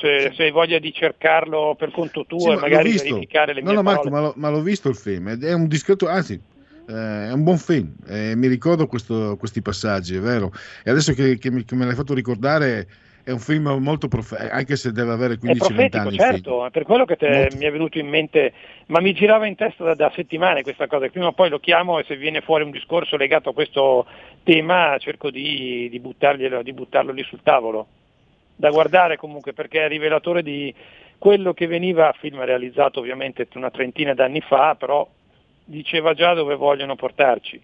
Se, 0.01 0.33
se 0.35 0.43
hai 0.45 0.51
voglia 0.51 0.79
di 0.79 0.93
cercarlo 0.95 1.75
per 1.79 1.91
conto 1.91 2.25
tuo 2.27 2.39
Sì, 2.39 2.49
e 2.49 2.55
ma 2.55 2.61
magari 2.63 2.93
verificare 2.93 3.53
le 3.53 3.61
No, 3.61 3.73
mie 3.73 3.77
no, 3.77 3.83
parole. 3.83 4.11
Marco, 4.11 4.11
ma, 4.11 4.21
l'ho, 4.21 4.33
ma 4.37 4.49
l'ho 4.51 4.63
visto 4.63 4.89
il 4.89 4.97
film, 4.97 5.39
è 5.39 5.53
un 5.53 5.69
discreto, 5.69 6.07
anzi, 6.09 6.41
eh, 6.87 7.29
è 7.29 7.33
un 7.33 7.43
buon 7.43 7.59
film, 7.59 7.95
eh, 8.07 8.35
mi 8.35 8.47
ricordo 8.47 8.87
questo- 8.87 9.37
questi 9.39 9.61
passaggi, 9.63 10.17
è 10.17 10.21
vero. 10.21 10.53
E 10.83 10.91
adesso 10.91 11.13
che, 11.13 11.39
che 11.39 11.51
mi- 11.51 11.65
che 11.65 11.75
me 11.75 11.85
l'hai 11.87 11.95
fatto 11.95 12.15
ricordare, 12.15 12.87
è 13.25 13.31
un 13.31 13.39
film 13.39 13.69
molto 13.81 14.07
profetico, 14.07 14.53
anche 14.55 14.77
se 14.77 14.93
deve 14.93 15.13
avere 15.13 15.35
È 15.35 15.37
15-20 15.39 15.57
profetico, 15.57 15.99
anni. 15.99 16.17
certo, 16.17 16.67
è 16.67 16.71
per 16.71 16.83
quello 16.85 17.07
che 17.07 17.17
te- 17.17 17.49
mi 17.57 17.65
è 17.65 17.71
venuto 17.73 17.99
in 17.99 18.07
mente, 18.07 18.53
ma 18.87 19.01
mi 19.01 19.15
girava 19.15 19.47
in 19.47 19.55
testa 19.57 19.83
da, 19.83 19.95
da 19.95 20.13
settimane 20.15 20.63
questa 20.63 20.87
cosa, 20.87 21.09
prima 21.09 21.29
o 21.29 21.33
poi 21.33 21.49
lo 21.49 21.59
chiamo 21.59 21.99
e 21.99 22.05
se 22.05 22.17
viene 22.17 22.43
fuori 22.43 22.65
un 22.65 22.71
discorso 22.71 23.17
legato 23.17 23.49
a 23.49 23.55
questo 23.55 24.07
tema 24.43 24.97
cerco 24.99 25.31
di, 25.31 25.89
di, 25.91 26.01
di 26.63 26.73
buttarlo 26.73 27.13
lì 27.13 27.23
sul 27.25 27.41
tavolo, 27.43 27.87
da 28.57 28.71
guardare 28.71 29.17
comunque 29.17 29.53
perché 29.55 29.85
è 29.85 29.89
rivelatore 29.89 30.43
di 30.43 30.73
quello 31.19 31.55
che 31.55 31.67
veniva, 31.67 32.15
film 32.19 32.45
realizzato 32.45 33.01
ovviamente 33.01 33.49
una 33.55 33.71
trentina 33.71 34.13
d'anni 34.13 34.43
fa, 34.43 34.75
però 34.75 35.09
diceva 35.65 36.13
già 36.13 36.35
dove 36.35 36.55
vogliono 36.57 36.95
portarci. 36.95 37.61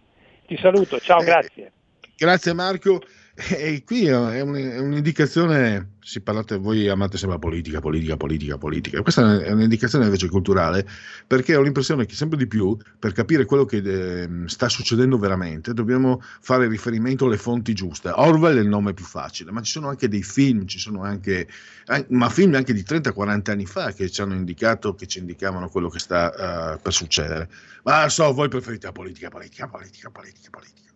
Ti 0.46 0.56
saluto, 0.56 0.96
Eh, 0.96 1.00
ciao, 1.00 1.20
grazie. 1.20 1.72
Grazie 2.16 2.54
Marco. 2.54 3.00
E 3.48 3.82
qui 3.84 4.06
è 4.06 4.14
un- 4.16 4.54
è 4.54 4.78
un'indicazione, 4.78 5.92
si 6.00 6.20
parlate, 6.20 6.58
voi 6.58 6.88
amate 6.88 7.16
sempre 7.16 7.36
la 7.36 7.40
politica, 7.42 7.80
politica, 7.80 8.16
politica, 8.16 8.58
politica. 8.58 9.00
Questa 9.02 9.42
è 9.42 9.50
un'indicazione 9.52 10.04
invece 10.04 10.28
culturale 10.28 10.86
perché 11.26 11.56
ho 11.56 11.62
l'impressione 11.62 12.04
che 12.04 12.14
sempre 12.14 12.36
di 12.36 12.46
più, 12.46 12.76
per 12.98 13.12
capire 13.12 13.46
quello 13.46 13.64
che 13.64 13.78
eh, 13.78 14.28
sta 14.46 14.68
succedendo 14.68 15.16
veramente, 15.16 15.72
dobbiamo 15.72 16.20
fare 16.40 16.68
riferimento 16.68 17.24
alle 17.26 17.38
fonti 17.38 17.72
giuste. 17.72 18.10
Orwell 18.10 18.58
è 18.58 18.60
il 18.60 18.68
nome 18.68 18.92
più 18.92 19.04
facile, 19.06 19.50
ma 19.52 19.62
ci 19.62 19.72
sono 19.72 19.88
anche 19.88 20.08
dei 20.08 20.22
film, 20.22 20.66
ci 20.66 20.78
sono 20.78 21.02
anche, 21.02 21.48
an- 21.86 22.04
ma 22.10 22.28
film 22.28 22.54
anche 22.56 22.74
di 22.74 22.82
30-40 22.82 23.52
anni 23.52 23.64
fa 23.64 23.92
che 23.92 24.10
ci 24.10 24.20
hanno 24.20 24.34
indicato, 24.34 24.94
che 24.94 25.06
ci 25.06 25.18
indicavano 25.20 25.68
quello 25.70 25.88
che 25.88 25.98
sta 25.98 26.74
eh, 26.74 26.78
per 26.78 26.92
succedere. 26.92 27.48
Ma 27.84 28.06
so, 28.10 28.32
voi 28.34 28.48
preferite 28.48 28.86
la 28.86 28.92
politica, 28.92 29.28
politica, 29.30 29.66
politica, 29.66 30.10
politica, 30.10 30.50
politica. 30.50 30.89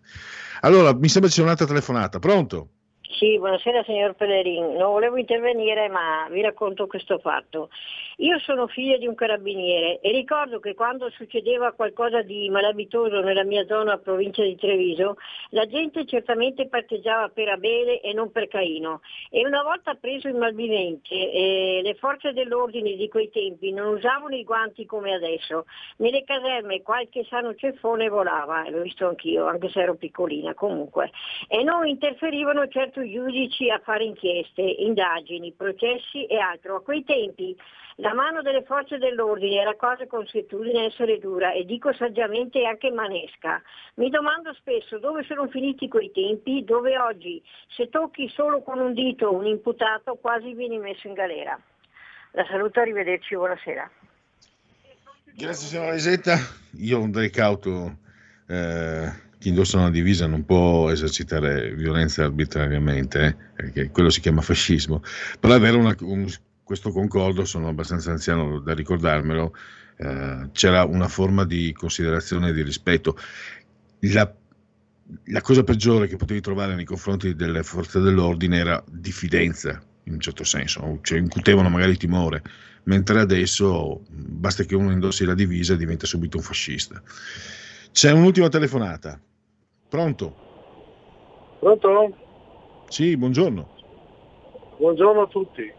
Allora, 0.64 0.92
mi 0.94 1.08
sembra 1.08 1.28
ci 1.28 1.36
sia 1.36 1.44
un'altra 1.44 1.66
telefonata. 1.66 2.18
Pronto? 2.18 2.70
Sì, 3.16 3.38
buonasera 3.38 3.84
signor 3.84 4.14
Pellerin. 4.14 4.74
Non 4.74 4.90
volevo 4.90 5.16
intervenire 5.16 5.88
ma 5.88 6.26
vi 6.30 6.40
racconto 6.42 6.88
questo 6.88 7.18
fatto. 7.18 7.70
Io 8.18 8.40
sono 8.40 8.66
figlia 8.66 8.96
di 8.96 9.06
un 9.06 9.14
carabiniere 9.14 10.00
e 10.00 10.10
ricordo 10.10 10.58
che 10.58 10.74
quando 10.74 11.08
succedeva 11.10 11.72
qualcosa 11.72 12.22
di 12.22 12.48
malavitoso 12.48 13.20
nella 13.20 13.44
mia 13.44 13.64
zona 13.66 13.98
provincia 13.98 14.42
di 14.42 14.56
Treviso, 14.56 15.16
la 15.50 15.66
gente 15.66 16.04
certamente 16.06 16.66
parteggiava 16.66 17.28
per 17.28 17.48
Abele 17.48 18.00
e 18.00 18.12
non 18.12 18.32
per 18.32 18.48
Caino. 18.48 19.00
E 19.30 19.46
una 19.46 19.62
volta 19.62 19.94
preso 19.94 20.26
il 20.26 20.34
malvivente, 20.34 21.14
eh, 21.14 21.80
le 21.84 21.94
forze 21.94 22.32
dell'ordine 22.32 22.94
di 22.94 23.08
quei 23.08 23.30
tempi 23.30 23.72
non 23.72 23.94
usavano 23.94 24.34
i 24.34 24.44
guanti 24.44 24.86
come 24.86 25.14
adesso. 25.14 25.66
Nelle 25.98 26.24
caserme 26.24 26.82
qualche 26.82 27.24
sano 27.24 27.54
ceffone 27.54 28.08
volava, 28.08 28.68
l'ho 28.68 28.82
visto 28.82 29.06
anch'io, 29.06 29.46
anche 29.46 29.68
se 29.68 29.80
ero 29.80 29.94
piccolina 29.94 30.54
comunque. 30.54 31.10
E 31.48 31.62
non 31.62 31.86
interferivano 31.86 32.66
certo 32.68 33.02
giudici 33.10 33.70
a 33.70 33.80
fare 33.82 34.04
inchieste, 34.04 34.62
indagini, 34.62 35.52
processi 35.52 36.26
e 36.26 36.38
altro. 36.38 36.76
A 36.76 36.82
quei 36.82 37.04
tempi 37.04 37.56
la 37.98 38.12
mano 38.12 38.42
delle 38.42 38.64
forze 38.64 38.98
dell'ordine 38.98 39.60
era 39.60 39.76
cosa 39.76 40.06
consuetudine 40.06 40.86
essere 40.86 41.18
dura 41.18 41.52
e 41.52 41.64
dico 41.64 41.92
saggiamente 41.92 42.64
anche 42.64 42.90
manesca. 42.90 43.62
Mi 43.94 44.10
domando 44.10 44.52
spesso 44.54 44.98
dove 44.98 45.22
sono 45.24 45.46
finiti 45.48 45.86
quei 45.86 46.10
tempi 46.10 46.64
dove 46.64 46.98
oggi 46.98 47.40
se 47.68 47.88
tocchi 47.88 48.28
solo 48.28 48.62
con 48.62 48.80
un 48.80 48.94
dito 48.94 49.32
un 49.32 49.46
imputato 49.46 50.16
quasi 50.16 50.54
vieni 50.54 50.78
messo 50.78 51.06
in 51.06 51.14
galera. 51.14 51.60
La 52.32 52.44
saluto, 52.46 52.80
arrivederci, 52.80 53.36
buonasera. 53.36 53.88
Grazie 55.36 55.68
signora 55.68 55.92
Lisetta. 55.92 56.36
Io 56.78 57.00
andrei 57.00 57.30
cauto. 57.30 57.98
eh, 58.48 59.08
chi 59.44 59.50
indossa 59.50 59.76
una 59.76 59.90
divisa 59.90 60.26
non 60.26 60.46
può 60.46 60.90
esercitare 60.90 61.74
violenza 61.74 62.24
arbitrariamente, 62.24 63.26
eh, 63.26 63.36
perché 63.54 63.90
quello 63.90 64.08
si 64.08 64.20
chiama 64.20 64.40
fascismo. 64.40 65.02
Però 65.38 65.52
avere 65.52 65.76
una- 65.76 65.94
un- 66.00 66.32
questo 66.62 66.90
concordo, 66.90 67.44
sono 67.44 67.68
abbastanza 67.68 68.10
anziano 68.10 68.58
da 68.60 68.72
ricordarmelo, 68.72 69.54
eh, 69.98 70.48
c'era 70.52 70.84
una 70.84 71.08
forma 71.08 71.44
di 71.44 71.74
considerazione 71.74 72.48
e 72.48 72.52
di 72.54 72.62
rispetto. 72.62 73.18
La, 74.00 74.34
la 75.24 75.40
cosa 75.42 75.62
peggiore 75.62 76.06
che 76.06 76.16
potevi 76.16 76.40
trovare 76.40 76.74
nei 76.74 76.86
confronti 76.86 77.34
delle 77.34 77.62
forze 77.62 78.00
dell'ordine 78.00 78.56
era 78.56 78.82
diffidenza, 78.90 79.78
in 80.04 80.14
un 80.14 80.20
certo 80.20 80.44
senso, 80.44 81.00
cioè 81.02 81.18
incutevano 81.18 81.68
magari 81.68 81.98
timore, 81.98 82.42
mentre 82.84 83.20
adesso 83.20 84.04
basta 84.08 84.64
che 84.64 84.74
uno 84.74 84.90
indossi 84.90 85.26
la 85.26 85.34
divisa 85.34 85.74
e 85.74 85.76
diventa 85.76 86.06
subito 86.06 86.38
un 86.38 86.42
fascista. 86.42 87.02
C'è 87.92 88.10
un'ultima 88.10 88.48
telefonata. 88.48 89.20
Pronto? 89.94 90.32
Pronto? 91.60 92.12
Sì, 92.88 93.16
buongiorno. 93.16 93.68
Buongiorno 94.78 95.20
a 95.22 95.26
tutti. 95.28 95.72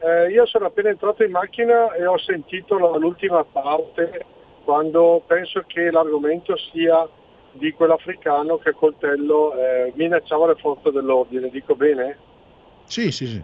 Eh, 0.00 0.28
io 0.30 0.44
sono 0.44 0.66
appena 0.66 0.90
entrato 0.90 1.24
in 1.24 1.30
macchina 1.30 1.94
e 1.94 2.04
ho 2.04 2.18
sentito 2.18 2.76
l'ultima 2.98 3.42
parte 3.42 4.22
quando 4.64 5.22
penso 5.26 5.64
che 5.66 5.90
l'argomento 5.90 6.54
sia 6.58 7.08
di 7.52 7.72
quell'africano 7.72 8.58
che 8.58 8.68
a 8.68 8.74
coltello 8.74 9.54
eh, 9.54 9.94
minacciava 9.96 10.48
le 10.48 10.56
forze 10.56 10.90
dell'ordine. 10.90 11.48
Dico 11.48 11.74
bene? 11.74 12.18
Sì, 12.84 13.10
sì, 13.10 13.26
sì. 13.26 13.42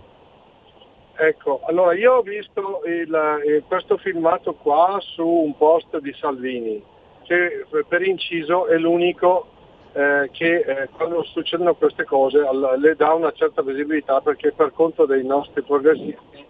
Ecco, 1.17 1.61
allora 1.65 1.95
io 1.95 2.17
ho 2.17 2.21
visto 2.21 2.83
il- 2.85 3.41
eh, 3.47 3.63
questo 3.67 3.97
filmato 3.97 4.53
qua 4.53 4.99
su 5.01 5.27
un 5.27 5.57
post 5.57 5.99
di 6.01 6.13
Salvini, 6.13 6.85
che 7.23 7.65
per 7.89 8.03
inciso 8.03 8.67
è 8.67 8.77
l'unico 8.77 9.49
eh, 9.93 10.29
che 10.33 10.59
eh, 10.61 10.89
quando 10.97 11.23
succedono 11.25 11.75
queste 11.75 12.05
cose 12.05 12.41
al- 12.41 12.77
le 12.79 12.95
dà 12.95 13.12
una 13.12 13.33
certa 13.33 13.62
visibilità 13.62 14.21
perché 14.21 14.53
per 14.53 14.73
conto 14.73 15.07
dei 15.07 15.25
nostri 15.25 15.62
progressisti 15.62 16.47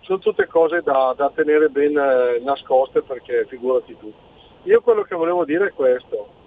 sono 0.00 0.18
tutte 0.18 0.46
cose 0.46 0.82
da, 0.82 1.14
da 1.16 1.30
tenere 1.34 1.68
ben 1.68 1.96
eh, 1.96 2.40
nascoste 2.42 3.02
perché 3.02 3.46
figurati 3.46 3.96
tu. 3.98 4.12
Io 4.64 4.80
quello 4.80 5.02
che 5.02 5.14
volevo 5.14 5.44
dire 5.44 5.68
è 5.68 5.72
questo. 5.72 6.40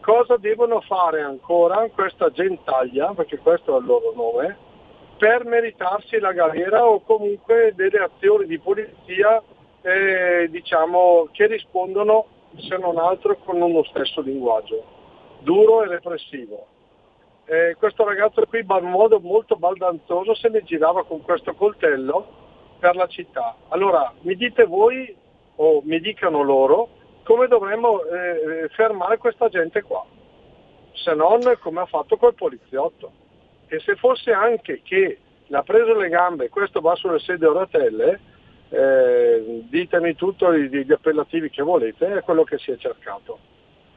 Cosa 0.00 0.36
devono 0.36 0.80
fare 0.80 1.20
ancora 1.20 1.88
questa 1.94 2.30
gentaglia, 2.30 3.12
perché 3.14 3.38
questo 3.38 3.76
è 3.76 3.80
il 3.80 3.84
loro 3.84 4.12
nome, 4.14 4.56
per 5.18 5.44
meritarsi 5.44 6.18
la 6.18 6.32
galera 6.32 6.86
o 6.86 7.02
comunque 7.02 7.74
delle 7.76 7.98
azioni 7.98 8.46
di 8.46 8.58
polizia 8.58 9.42
eh, 9.82 10.48
diciamo, 10.50 11.28
che 11.32 11.46
rispondono 11.46 12.26
se 12.56 12.76
non 12.78 12.96
altro 12.96 13.36
con 13.44 13.60
uno 13.60 13.84
stesso 13.84 14.22
linguaggio, 14.22 14.82
duro 15.42 15.82
e 15.82 15.88
repressivo. 15.88 16.66
eh, 17.46 17.74
questo 17.76 18.04
ragazzo 18.04 18.44
qui 18.46 18.60
in 18.60 18.88
modo 18.88 19.18
molto 19.18 19.56
baldanzoso 19.56 20.34
se 20.34 20.48
ne 20.48 20.62
girava 20.62 21.04
con 21.04 21.20
questo 21.22 21.54
coltello 21.54 22.38
per 22.78 22.94
la 22.94 23.08
città. 23.08 23.56
Allora 23.68 24.12
mi 24.20 24.36
dite 24.36 24.64
voi 24.64 25.14
o 25.56 25.82
mi 25.84 25.98
dicano 26.00 26.42
loro 26.42 26.88
come 27.24 27.48
dovremmo 27.48 28.02
eh, 28.04 28.68
fermare 28.70 29.18
questa 29.18 29.48
gente 29.48 29.82
qua, 29.82 30.04
se 30.92 31.14
non 31.14 31.40
come 31.60 31.80
ha 31.80 31.86
fatto 31.86 32.16
quel 32.16 32.34
poliziotto. 32.34 33.12
E 33.66 33.78
se 33.80 33.96
fosse 33.96 34.32
anche 34.32 34.80
che 34.82 35.18
l'ha 35.48 35.62
preso 35.62 35.94
le 35.94 36.08
gambe 36.08 36.48
questo 36.48 36.80
va 36.80 36.94
sulle 36.94 37.18
sedie 37.18 37.48
a 37.48 37.52
rotelle, 37.52 38.20
eh, 38.68 39.64
ditemi 39.68 40.14
tutto 40.14 40.52
gli 40.56 40.92
appellativi 40.92 41.50
che 41.50 41.62
volete, 41.62 42.18
è 42.18 42.22
quello 42.22 42.44
che 42.44 42.58
si 42.58 42.70
è 42.70 42.76
cercato. 42.76 43.38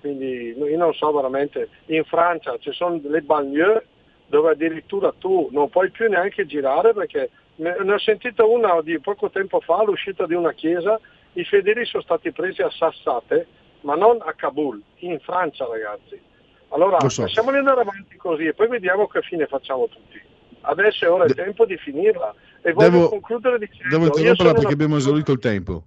Quindi 0.04 0.54
io 0.58 0.78
non 0.78 0.94
so 0.94 1.14
veramente, 1.14 1.70
in 1.86 2.04
Francia 2.04 2.58
ci 2.58 2.74
sono 2.74 3.00
le 3.02 3.22
banlieue 3.22 3.86
dove 4.26 4.52
addirittura 4.52 5.14
tu 5.18 5.48
non 5.52 5.70
puoi 5.70 5.92
più 5.92 6.10
neanche 6.10 6.46
girare 6.46 6.92
perché 6.92 7.30
ne 7.56 7.78
ho 7.80 8.00
sentito 8.00 8.52
una 8.52 8.82
di 8.82 9.00
poco 9.00 9.30
tempo 9.30 9.62
fa 9.62 9.78
all'uscita 9.78 10.26
di 10.26 10.34
una 10.34 10.52
chiesa, 10.52 11.00
i 11.34 11.46
fedeli 11.46 11.86
sono 11.86 12.04
stati 12.04 12.34
presi 12.34 12.62
a 12.62 12.70
sassate, 12.70 13.48
ma 13.82 13.96
non 13.96 14.18
a 14.20 14.34
Kabul, 14.34 14.82
in 14.98 15.22
Francia 15.22 15.66
ragazzi. 15.68 16.20
Allora 16.68 16.98
Lo 17.00 17.08
so. 17.08 17.26
andare 17.60 17.80
avanti 17.80 18.18
così 18.18 18.48
e 18.48 18.54
poi 18.54 18.68
vediamo 18.68 19.08
che 19.08 19.22
fine 19.22 19.46
facciamo 19.46 19.88
tutti. 19.88 20.22
Adesso 20.66 21.06
è 21.06 21.10
ora 21.10 21.24
il 21.24 21.34
tempo 21.34 21.66
di 21.66 21.78
finirla 21.78 22.36
e 22.62 22.74
voglio 22.74 22.90
Devo, 22.90 23.08
concludere 23.08 23.58
dicendo... 23.58 23.88
devo 23.88 24.06
interromperla 24.08 24.52
perché 24.52 24.66
una 24.66 24.74
abbiamo 24.74 24.98
esaurito 24.98 25.32
il 25.32 25.40
tempo. 25.40 25.84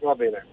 Va 0.00 0.14
bene. 0.14 0.52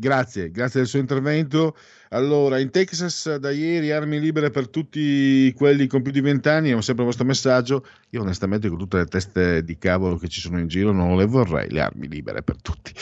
Grazie, 0.00 0.52
grazie 0.52 0.78
del 0.78 0.88
suo 0.88 1.00
intervento. 1.00 1.76
Allora, 2.10 2.60
in 2.60 2.70
Texas 2.70 3.34
da 3.34 3.50
ieri 3.50 3.90
armi 3.90 4.20
libere 4.20 4.48
per 4.50 4.68
tutti 4.68 5.52
quelli 5.56 5.88
con 5.88 6.02
più 6.02 6.12
di 6.12 6.20
20 6.20 6.48
anni, 6.48 6.70
è 6.70 6.80
sempre 6.82 7.02
il 7.02 7.10
vostro 7.10 7.24
messaggio. 7.24 7.84
Io 8.10 8.20
onestamente 8.20 8.68
con 8.68 8.78
tutte 8.78 8.98
le 8.98 9.06
teste 9.06 9.64
di 9.64 9.76
cavolo 9.76 10.16
che 10.16 10.28
ci 10.28 10.40
sono 10.40 10.60
in 10.60 10.68
giro 10.68 10.92
non 10.92 11.16
le 11.16 11.24
vorrei 11.26 11.68
le 11.70 11.80
armi 11.80 12.06
libere 12.06 12.44
per 12.44 12.62
tutti. 12.62 12.92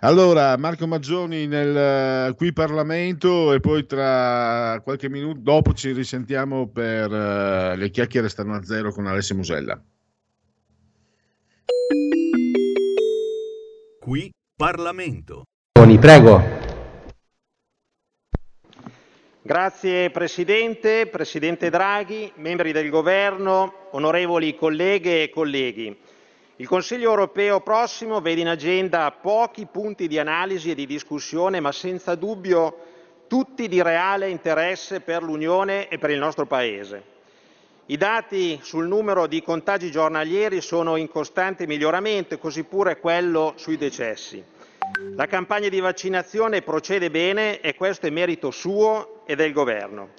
Allora, 0.00 0.56
Marco 0.56 0.86
Maggioni 0.86 1.48
nel 1.48 1.76
eh, 1.76 2.34
qui 2.36 2.52
Parlamento 2.52 3.52
e 3.52 3.58
poi 3.58 3.84
tra 3.84 4.80
qualche 4.84 5.08
minuto 5.08 5.40
dopo 5.40 5.74
ci 5.74 5.90
risentiamo 5.90 6.68
per 6.68 7.12
eh, 7.12 7.76
le 7.76 7.90
chiacchiere 7.90 8.28
stanno 8.28 8.54
a 8.54 8.62
zero 8.62 8.92
con 8.92 9.08
Alessio 9.08 9.34
Musella. 9.34 9.82
Qui 13.98 14.30
Parlamento. 14.54 15.42
Prego. 15.76 16.42
Grazie 19.42 20.08
Presidente, 20.10 21.06
Presidente 21.06 21.68
Draghi, 21.68 22.32
membri 22.36 22.72
del 22.72 22.88
Governo, 22.88 23.88
onorevoli 23.90 24.56
colleghe 24.56 25.24
e 25.24 25.28
colleghi. 25.28 25.94
Il 26.56 26.66
Consiglio 26.66 27.10
europeo 27.10 27.60
prossimo 27.60 28.22
vede 28.22 28.40
in 28.40 28.48
agenda 28.48 29.10
pochi 29.10 29.66
punti 29.66 30.08
di 30.08 30.18
analisi 30.18 30.70
e 30.70 30.74
di 30.74 30.86
discussione, 30.86 31.60
ma 31.60 31.72
senza 31.72 32.14
dubbio 32.14 32.76
tutti 33.26 33.68
di 33.68 33.82
reale 33.82 34.30
interesse 34.30 35.00
per 35.00 35.22
l'Unione 35.22 35.88
e 35.88 35.98
per 35.98 36.08
il 36.08 36.18
nostro 36.18 36.46
Paese. 36.46 37.02
I 37.86 37.98
dati 37.98 38.58
sul 38.62 38.86
numero 38.86 39.26
di 39.26 39.42
contagi 39.42 39.90
giornalieri 39.90 40.62
sono 40.62 40.96
in 40.96 41.08
costante 41.08 41.66
miglioramento 41.66 42.38
così 42.38 42.64
pure 42.64 42.98
quello 42.98 43.52
sui 43.56 43.76
decessi. 43.76 44.54
La 45.16 45.26
campagna 45.26 45.68
di 45.68 45.80
vaccinazione 45.80 46.62
procede 46.62 47.10
bene 47.10 47.60
e 47.60 47.74
questo 47.74 48.06
è 48.06 48.10
merito 48.10 48.50
suo 48.50 49.22
e 49.26 49.34
del 49.34 49.52
Governo. 49.52 50.10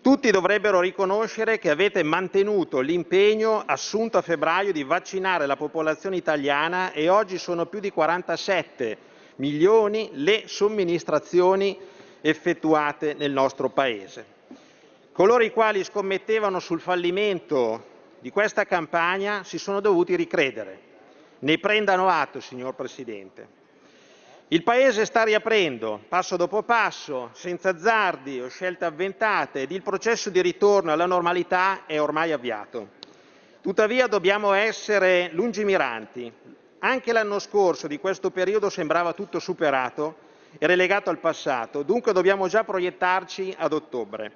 Tutti 0.00 0.30
dovrebbero 0.30 0.80
riconoscere 0.80 1.58
che 1.58 1.70
avete 1.70 2.02
mantenuto 2.02 2.80
l'impegno 2.80 3.62
assunto 3.66 4.16
a 4.16 4.22
febbraio 4.22 4.72
di 4.72 4.84
vaccinare 4.84 5.44
la 5.46 5.56
popolazione 5.56 6.16
italiana 6.16 6.92
e 6.92 7.08
oggi 7.08 7.36
sono 7.36 7.66
più 7.66 7.80
di 7.80 7.90
47 7.90 8.96
milioni 9.36 10.10
le 10.14 10.44
somministrazioni 10.46 11.76
effettuate 12.20 13.14
nel 13.14 13.32
nostro 13.32 13.70
Paese. 13.70 14.24
Coloro 15.12 15.42
i 15.42 15.50
quali 15.50 15.82
scommettevano 15.82 16.60
sul 16.60 16.80
fallimento 16.80 17.84
di 18.20 18.30
questa 18.30 18.64
campagna 18.64 19.42
si 19.44 19.58
sono 19.58 19.80
dovuti 19.80 20.14
ricredere. 20.14 20.88
Ne 21.40 21.58
prendano 21.58 22.08
atto, 22.08 22.40
signor 22.40 22.74
Presidente. 22.74 23.59
Il 24.52 24.64
Paese 24.64 25.04
sta 25.04 25.22
riaprendo, 25.22 26.02
passo 26.08 26.36
dopo 26.36 26.64
passo, 26.64 27.30
senza 27.34 27.68
azzardi 27.68 28.40
o 28.40 28.48
scelte 28.48 28.84
avventate 28.84 29.60
ed 29.62 29.70
il 29.70 29.80
processo 29.80 30.28
di 30.28 30.42
ritorno 30.42 30.90
alla 30.90 31.06
normalità 31.06 31.86
è 31.86 32.00
ormai 32.00 32.32
avviato. 32.32 32.88
Tuttavia 33.60 34.08
dobbiamo 34.08 34.52
essere 34.52 35.30
lungimiranti. 35.34 36.32
Anche 36.80 37.12
l'anno 37.12 37.38
scorso 37.38 37.86
di 37.86 38.00
questo 38.00 38.32
periodo 38.32 38.70
sembrava 38.70 39.12
tutto 39.12 39.38
superato 39.38 40.16
e 40.58 40.66
relegato 40.66 41.10
al 41.10 41.18
passato, 41.18 41.84
dunque 41.84 42.12
dobbiamo 42.12 42.48
già 42.48 42.64
proiettarci 42.64 43.54
ad 43.56 43.72
ottobre. 43.72 44.32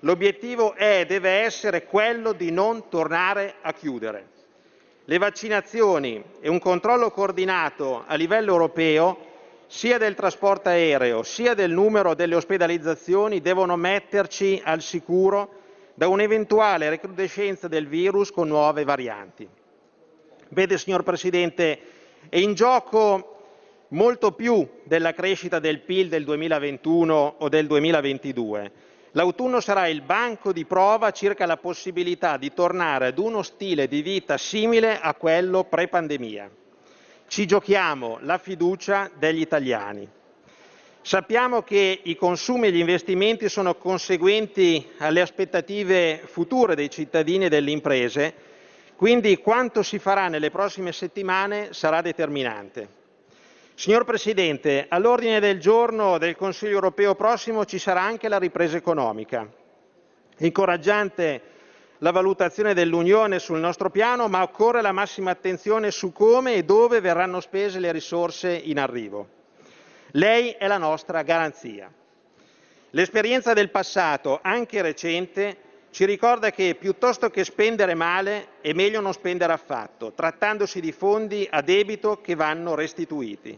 L'obiettivo 0.00 0.74
è 0.74 1.00
e 1.00 1.06
deve 1.06 1.40
essere 1.42 1.86
quello 1.86 2.30
di 2.30 2.52
non 2.52 2.88
tornare 2.88 3.56
a 3.62 3.72
chiudere. 3.72 4.28
Le 5.06 5.18
vaccinazioni 5.18 6.22
e 6.40 6.48
un 6.48 6.60
controllo 6.60 7.10
coordinato 7.10 8.04
a 8.06 8.14
livello 8.14 8.52
europeo 8.52 9.26
sia 9.72 9.98
del 9.98 10.16
trasporto 10.16 10.68
aereo 10.68 11.22
sia 11.22 11.54
del 11.54 11.70
numero 11.70 12.14
delle 12.14 12.34
ospedalizzazioni 12.34 13.40
devono 13.40 13.76
metterci 13.76 14.60
al 14.64 14.82
sicuro 14.82 15.48
da 15.94 16.08
un'eventuale 16.08 16.88
recrudescenza 16.88 17.68
del 17.68 17.86
virus 17.86 18.32
con 18.32 18.48
nuove 18.48 18.82
varianti. 18.82 19.48
Vede, 20.48 20.76
signor 20.76 21.04
Presidente, 21.04 21.78
è 22.28 22.38
in 22.38 22.54
gioco 22.54 23.36
molto 23.90 24.32
più 24.32 24.68
della 24.82 25.14
crescita 25.14 25.60
del 25.60 25.82
PIL 25.82 26.08
del 26.08 26.24
2021 26.24 27.34
o 27.38 27.48
del 27.48 27.68
2022. 27.68 28.72
L'autunno 29.12 29.60
sarà 29.60 29.86
il 29.86 30.02
banco 30.02 30.52
di 30.52 30.64
prova 30.64 31.12
circa 31.12 31.46
la 31.46 31.58
possibilità 31.58 32.38
di 32.38 32.52
tornare 32.52 33.06
ad 33.06 33.18
uno 33.18 33.42
stile 33.42 33.86
di 33.86 34.02
vita 34.02 34.36
simile 34.36 34.98
a 34.98 35.14
quello 35.14 35.62
pre-pandemia. 35.62 36.50
Ci 37.30 37.46
giochiamo 37.46 38.18
la 38.22 38.38
fiducia 38.38 39.08
degli 39.16 39.38
italiani. 39.40 40.06
Sappiamo 41.00 41.62
che 41.62 42.00
i 42.02 42.16
consumi 42.16 42.66
e 42.66 42.72
gli 42.72 42.80
investimenti 42.80 43.48
sono 43.48 43.76
conseguenti 43.76 44.84
alle 44.98 45.20
aspettative 45.20 46.22
future 46.24 46.74
dei 46.74 46.90
cittadini 46.90 47.44
e 47.44 47.48
delle 47.48 47.70
imprese, 47.70 48.34
quindi 48.96 49.36
quanto 49.36 49.84
si 49.84 50.00
farà 50.00 50.26
nelle 50.26 50.50
prossime 50.50 50.90
settimane 50.90 51.68
sarà 51.72 52.00
determinante. 52.00 52.88
Signor 53.74 54.04
Presidente, 54.04 54.86
all'ordine 54.88 55.38
del 55.38 55.60
giorno 55.60 56.18
del 56.18 56.34
Consiglio 56.34 56.72
europeo 56.74 57.14
prossimo 57.14 57.64
ci 57.64 57.78
sarà 57.78 58.00
anche 58.02 58.26
la 58.26 58.40
ripresa 58.40 58.76
economica. 58.76 59.48
Incoraggiante 60.38 61.42
la 62.02 62.10
valutazione 62.12 62.72
dell'Unione 62.72 63.38
sul 63.38 63.58
nostro 63.58 63.90
piano, 63.90 64.28
ma 64.28 64.42
occorre 64.42 64.80
la 64.80 64.92
massima 64.92 65.30
attenzione 65.30 65.90
su 65.90 66.12
come 66.12 66.54
e 66.54 66.64
dove 66.64 67.00
verranno 67.00 67.40
spese 67.40 67.78
le 67.78 67.92
risorse 67.92 68.52
in 68.52 68.78
arrivo. 68.78 69.28
Lei 70.12 70.50
è 70.52 70.66
la 70.66 70.78
nostra 70.78 71.22
garanzia. 71.22 71.92
L'esperienza 72.90 73.52
del 73.52 73.70
passato, 73.70 74.40
anche 74.42 74.82
recente, 74.82 75.56
ci 75.90 76.04
ricorda 76.04 76.50
che 76.50 76.74
piuttosto 76.74 77.30
che 77.30 77.44
spendere 77.44 77.94
male 77.94 78.48
è 78.60 78.72
meglio 78.72 79.00
non 79.00 79.12
spendere 79.12 79.52
affatto, 79.52 80.12
trattandosi 80.12 80.80
di 80.80 80.92
fondi 80.92 81.46
a 81.50 81.60
debito 81.60 82.20
che 82.20 82.34
vanno 82.34 82.74
restituiti. 82.74 83.56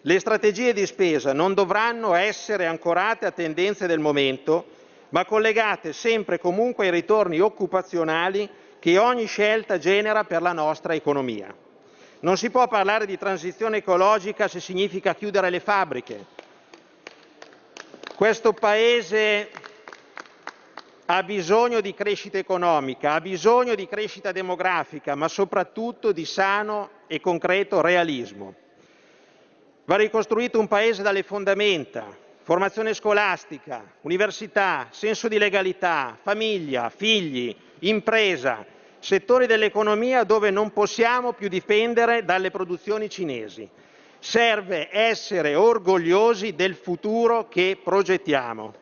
Le 0.00 0.18
strategie 0.18 0.72
di 0.72 0.86
spesa 0.86 1.32
non 1.32 1.54
dovranno 1.54 2.14
essere 2.14 2.66
ancorate 2.66 3.26
a 3.26 3.30
tendenze 3.30 3.86
del 3.86 3.98
momento, 3.98 4.74
ma 5.10 5.24
collegate 5.24 5.92
sempre 5.92 6.36
e 6.36 6.38
comunque 6.38 6.86
ai 6.86 6.90
ritorni 6.90 7.40
occupazionali 7.40 8.48
che 8.78 8.98
ogni 8.98 9.26
scelta 9.26 9.78
genera 9.78 10.24
per 10.24 10.42
la 10.42 10.52
nostra 10.52 10.94
economia. 10.94 11.54
Non 12.20 12.36
si 12.36 12.50
può 12.50 12.66
parlare 12.66 13.06
di 13.06 13.18
transizione 13.18 13.78
ecologica 13.78 14.48
se 14.48 14.60
significa 14.60 15.14
chiudere 15.14 15.50
le 15.50 15.60
fabbriche. 15.60 16.24
Questo 18.16 18.52
Paese 18.52 19.50
ha 21.06 21.22
bisogno 21.22 21.80
di 21.80 21.94
crescita 21.94 22.38
economica, 22.38 23.12
ha 23.12 23.20
bisogno 23.20 23.74
di 23.74 23.86
crescita 23.86 24.32
demografica, 24.32 25.14
ma 25.14 25.28
soprattutto 25.28 26.10
di 26.12 26.24
sano 26.24 26.90
e 27.06 27.20
concreto 27.20 27.80
realismo. 27.80 28.54
Va 29.84 29.96
ricostruito 29.96 30.58
un 30.58 30.66
Paese 30.66 31.02
dalle 31.02 31.22
fondamenta, 31.22 32.24
formazione 32.46 32.94
scolastica, 32.94 33.84
università, 34.02 34.86
senso 34.92 35.26
di 35.26 35.36
legalità, 35.36 36.16
famiglia, 36.22 36.90
figli, 36.90 37.52
impresa, 37.80 38.64
settori 39.00 39.48
dell'economia 39.48 40.22
dove 40.22 40.52
non 40.52 40.72
possiamo 40.72 41.32
più 41.32 41.48
dipendere 41.48 42.24
dalle 42.24 42.52
produzioni 42.52 43.10
cinesi. 43.10 43.68
Serve 44.20 44.90
essere 44.92 45.56
orgogliosi 45.56 46.54
del 46.54 46.76
futuro 46.76 47.48
che 47.48 47.80
progettiamo. 47.82 48.74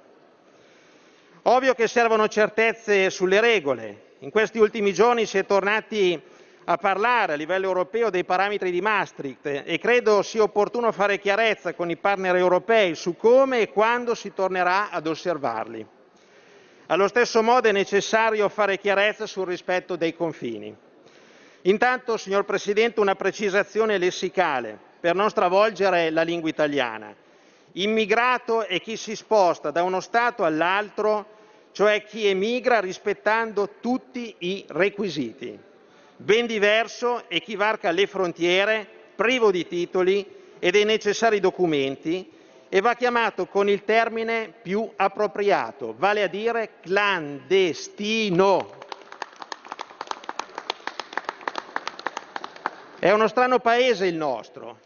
Ovvio 1.45 1.73
che 1.73 1.89
servono 1.89 2.29
certezze 2.29 3.09
sulle 3.09 3.41
regole. 3.41 4.13
In 4.19 4.31
questi 4.31 4.59
ultimi 4.59 4.93
giorni 4.93 5.25
si 5.25 5.39
è 5.39 5.47
tornati 5.47 6.21
a 6.67 6.77
parlare 6.79 7.35
a 7.35 7.37
livello 7.37 7.67
europeo 7.67 8.09
dei 8.09 8.25
parametri 8.25 8.71
di 8.71 8.81
Maastricht 8.81 9.63
e 9.65 9.79
credo 9.79 10.23
sia 10.23 10.43
opportuno 10.43 10.93
fare 10.93 11.19
chiarezza 11.19 11.75
con 11.75 11.91
i 11.91 11.97
partner 11.97 12.37
europei 12.37 12.95
su 12.95 13.17
come 13.17 13.61
e 13.61 13.71
quando 13.71 14.15
si 14.15 14.33
tornerà 14.33 14.91
ad 14.91 15.07
osservarli. 15.07 15.87
Allo 16.87 17.09
stesso 17.09 17.43
modo 17.43 17.69
è 17.69 17.73
necessario 17.73 18.49
fare 18.49 18.79
chiarezza 18.79 19.27
sul 19.27 19.47
rispetto 19.47 19.97
dei 19.97 20.15
confini. 20.15 20.75
Intanto, 21.63 22.17
signor 22.17 22.45
Presidente, 22.45 23.01
una 23.01 23.15
precisazione 23.15 23.97
lessicale 23.97 24.79
per 25.01 25.15
non 25.15 25.31
stravolgere 25.31 26.11
la 26.11 26.23
lingua 26.23 26.49
italiana. 26.49 27.15
Immigrato 27.73 28.67
è 28.67 28.81
chi 28.81 28.97
si 28.97 29.17
sposta 29.17 29.71
da 29.71 29.83
uno 29.83 30.01
Stato 30.01 30.45
all'altro, 30.45 31.27
cioè 31.73 32.05
chi 32.05 32.27
emigra 32.27 32.81
rispettando 32.81 33.69
tutti 33.81 34.35
i 34.39 34.65
requisiti. 34.69 35.59
Ben 36.17 36.47
diverso 36.47 37.29
è 37.29 37.41
chi 37.41 37.57
varca 37.57 37.91
le 37.91 38.07
frontiere 38.07 38.87
privo 39.17 39.51
di 39.51 39.67
titoli 39.67 40.25
e 40.61 40.71
dei 40.71 40.85
necessari 40.85 41.41
documenti 41.41 42.31
e 42.69 42.81
va 42.81 42.95
chiamato 42.95 43.47
con 43.47 43.69
il 43.69 43.85
termine 43.85 44.53
più 44.63 44.89
appropriato, 44.97 45.95
vale 45.99 46.23
a 46.23 46.29
dire 46.29 46.75
clandestino. 46.81 48.83
È 52.99 53.11
uno 53.11 53.29
strano 53.29 53.59
paese 53.59 54.07
il 54.07 54.15
nostro. 54.15 54.79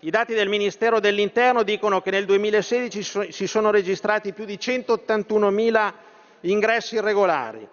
I 0.00 0.10
dati 0.10 0.34
del 0.34 0.48
Ministero 0.48 1.00
dell'Interno 1.00 1.62
dicono 1.62 2.00
che 2.00 2.10
nel 2.10 2.24
2016 2.24 3.02
so- 3.02 3.32
si 3.32 3.46
sono 3.46 3.70
registrati 3.70 4.32
più 4.32 4.44
di 4.44 4.56
181.000 4.56 5.92
ingressi 6.42 6.94
irregolari, 6.94 7.66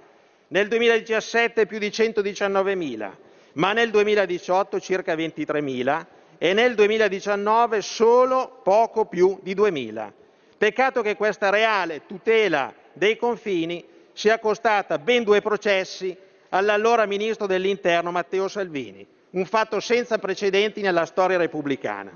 nel 0.53 0.67
2017 0.67 1.65
più 1.65 1.79
di 1.79 1.87
119.000, 1.87 3.11
ma 3.53 3.73
nel 3.73 3.89
2018 3.89 4.79
circa 4.79 5.15
23.000 5.15 6.05
e 6.37 6.53
nel 6.53 6.75
2019 6.75 7.81
solo 7.81 8.59
poco 8.63 9.05
più 9.05 9.39
di 9.41 9.55
2.000. 9.55 10.11
Peccato 10.55 11.01
che 11.01 11.15
questa 11.15 11.49
reale 11.49 12.05
tutela 12.05 12.71
dei 12.93 13.17
confini 13.17 13.83
sia 14.13 14.37
costata 14.37 14.99
ben 14.99 15.23
due 15.23 15.41
processi 15.41 16.15
all'allora 16.49 17.07
ministro 17.07 17.47
dell'Interno 17.47 18.11
Matteo 18.11 18.47
Salvini, 18.47 19.05
un 19.31 19.45
fatto 19.45 19.79
senza 19.79 20.19
precedenti 20.19 20.81
nella 20.81 21.05
storia 21.05 21.37
repubblicana. 21.37 22.15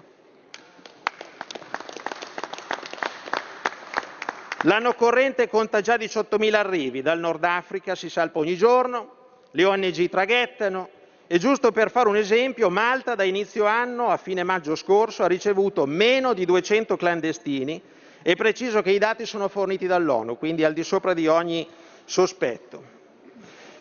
L'anno 4.62 4.96
corrente 4.96 5.48
conta 5.48 5.82
già 5.82 5.98
18.000 5.98 6.56
arrivi, 6.56 7.04
dal 7.04 7.20
Nord 7.20 7.44
Africa 7.44 7.94
si 7.94 8.10
salpa 8.10 8.40
ogni 8.40 8.58
giorno, 8.58 9.14
le 9.52 9.64
ONG 9.64 10.10
traghettano 10.10 10.90
e 11.28 11.38
giusto 11.38 11.72
per 11.72 11.92
fare 11.92 12.10
un 12.10 12.16
esempio, 12.16 12.72
Malta 12.72 13.14
da 13.14 13.24
inizio 13.24 13.66
anno 13.66 14.10
a 14.10 14.18
fine 14.18 14.42
maggio 14.42 14.74
scorso 14.74 15.22
ha 15.22 15.28
ricevuto 15.28 15.86
meno 15.86 16.34
di 16.34 16.44
200 16.44 16.98
clandestini 16.98 17.80
e 18.24 18.36
preciso 18.36 18.82
che 18.82 18.90
i 18.90 18.98
dati 18.98 19.28
sono 19.28 19.48
forniti 19.48 19.86
dall'ONU, 19.86 20.40
quindi 20.40 20.64
al 20.64 20.74
di 20.74 20.84
sopra 20.84 21.14
di 21.14 21.28
ogni 21.28 21.68
sospetto. 22.06 22.96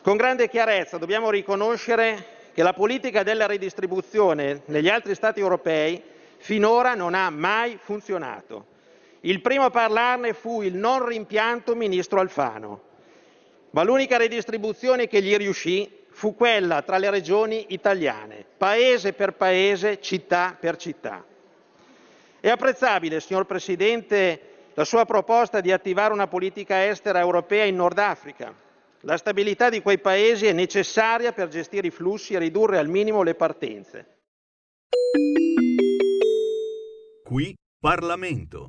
Con 0.03 0.19
grande 0.19 0.47
chiarezza 0.51 0.99
dobbiamo 0.99 1.31
riconoscere 1.31 2.51
che 2.53 2.63
la 2.63 2.75
politica 2.75 3.23
della 3.23 3.47
ridistribuzione 3.47 4.61
negli 4.67 4.91
altri 4.91 5.15
Stati 5.15 5.41
europei 5.41 6.03
finora 6.37 6.95
non 6.95 7.15
ha 7.15 7.31
mai 7.31 7.79
funzionato. 7.83 8.75
Il 9.27 9.41
primo 9.41 9.65
a 9.65 9.71
parlarne 9.71 10.35
fu 10.35 10.63
il 10.63 10.77
non 10.77 11.05
rimpianto 11.05 11.75
ministro 11.75 12.21
Alfano, 12.21 12.83
ma 13.71 13.83
l'unica 13.83 14.17
redistribuzione 14.17 15.09
che 15.09 15.21
gli 15.21 15.37
riuscì 15.37 16.05
fu 16.11 16.37
quella 16.37 16.83
tra 16.83 16.97
le 16.99 17.11
regioni 17.11 17.67
italiane, 17.71 18.45
paese 18.57 19.15
per 19.15 19.33
paese, 19.33 20.01
città 20.01 20.57
per 20.59 20.77
città. 20.77 21.25
È 22.39 22.49
apprezzabile, 22.49 23.19
signor 23.19 23.47
Presidente, 23.47 24.41
la 24.75 24.85
sua 24.85 25.05
proposta 25.05 25.61
di 25.61 25.73
attivare 25.73 26.13
una 26.13 26.29
politica 26.29 26.87
estera 26.87 27.19
europea 27.19 27.65
in 27.65 27.75
Nord 27.75 27.99
Africa. 27.99 28.55
La 29.01 29.17
stabilità 29.17 29.71
di 29.71 29.83
quei 29.83 29.99
paesi 29.99 30.47
è 30.47 30.53
necessaria 30.53 31.33
per 31.33 31.49
gestire 31.49 31.89
i 31.89 31.91
flussi 31.91 32.35
e 32.35 32.39
ridurre 32.39 32.79
al 32.79 32.89
minimo 32.89 33.25
le 33.25 33.35
partenze. 33.35 34.07
Qui 37.25 37.57
Parlamento. 37.81 38.69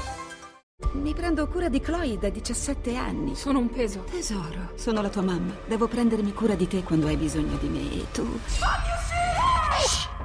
Mi 0.93 1.13
prendo 1.13 1.47
cura 1.47 1.69
di 1.69 1.79
Chloe 1.79 2.17
da 2.17 2.29
17 2.29 2.95
anni. 2.95 3.35
Sono 3.35 3.59
un 3.59 3.69
peso. 3.69 4.03
Tesoro, 4.09 4.71
sono 4.75 5.01
la 5.01 5.09
tua 5.09 5.21
mamma. 5.21 5.55
Devo 5.65 5.87
prendermi 5.87 6.33
cura 6.33 6.55
di 6.55 6.67
te 6.67 6.83
quando 6.83 7.07
hai 7.07 7.15
bisogno 7.15 7.57
di 7.57 7.67
me 7.67 7.91
e 7.93 8.05
tu. 8.11 8.27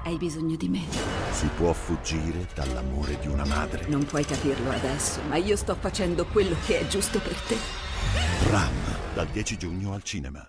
Hai 0.04 0.16
bisogno 0.16 0.56
di 0.56 0.68
me. 0.68 0.82
Si 1.32 1.48
può 1.56 1.72
fuggire 1.72 2.48
dall'amore 2.54 3.18
di 3.20 3.28
una 3.28 3.44
madre. 3.44 3.86
Non 3.88 4.04
puoi 4.04 4.24
capirlo 4.24 4.70
adesso, 4.70 5.20
ma 5.28 5.36
io 5.36 5.56
sto 5.56 5.76
facendo 5.78 6.26
quello 6.26 6.56
che 6.64 6.80
è 6.80 6.86
giusto 6.86 7.18
per 7.20 7.34
te. 7.40 7.56
Ram, 8.50 8.72
dal 9.14 9.26
10 9.26 9.56
giugno 9.56 9.94
al 9.94 10.02
cinema. 10.02 10.48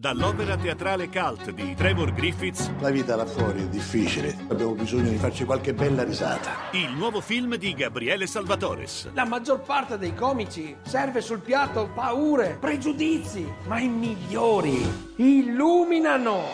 Dall'opera 0.00 0.56
teatrale 0.56 1.10
cult 1.10 1.50
di 1.50 1.74
Trevor 1.74 2.14
Griffiths, 2.14 2.70
La 2.80 2.88
vita 2.88 3.16
là 3.16 3.26
fuori 3.26 3.60
è 3.60 3.68
difficile. 3.68 4.34
Abbiamo 4.48 4.72
bisogno 4.72 5.10
di 5.10 5.16
farci 5.16 5.44
qualche 5.44 5.74
bella 5.74 6.04
risata. 6.04 6.52
il 6.72 6.90
nuovo 6.96 7.20
film 7.20 7.56
di 7.56 7.74
Gabriele 7.74 8.26
Salvatores. 8.26 9.10
La 9.12 9.26
maggior 9.26 9.60
parte 9.60 9.98
dei 9.98 10.14
comici 10.14 10.74
serve 10.80 11.20
sul 11.20 11.40
piatto 11.40 11.90
paure, 11.92 12.56
pregiudizi, 12.58 13.46
ma 13.66 13.78
i 13.78 13.88
migliori 13.88 14.90
illuminano. 15.16 16.44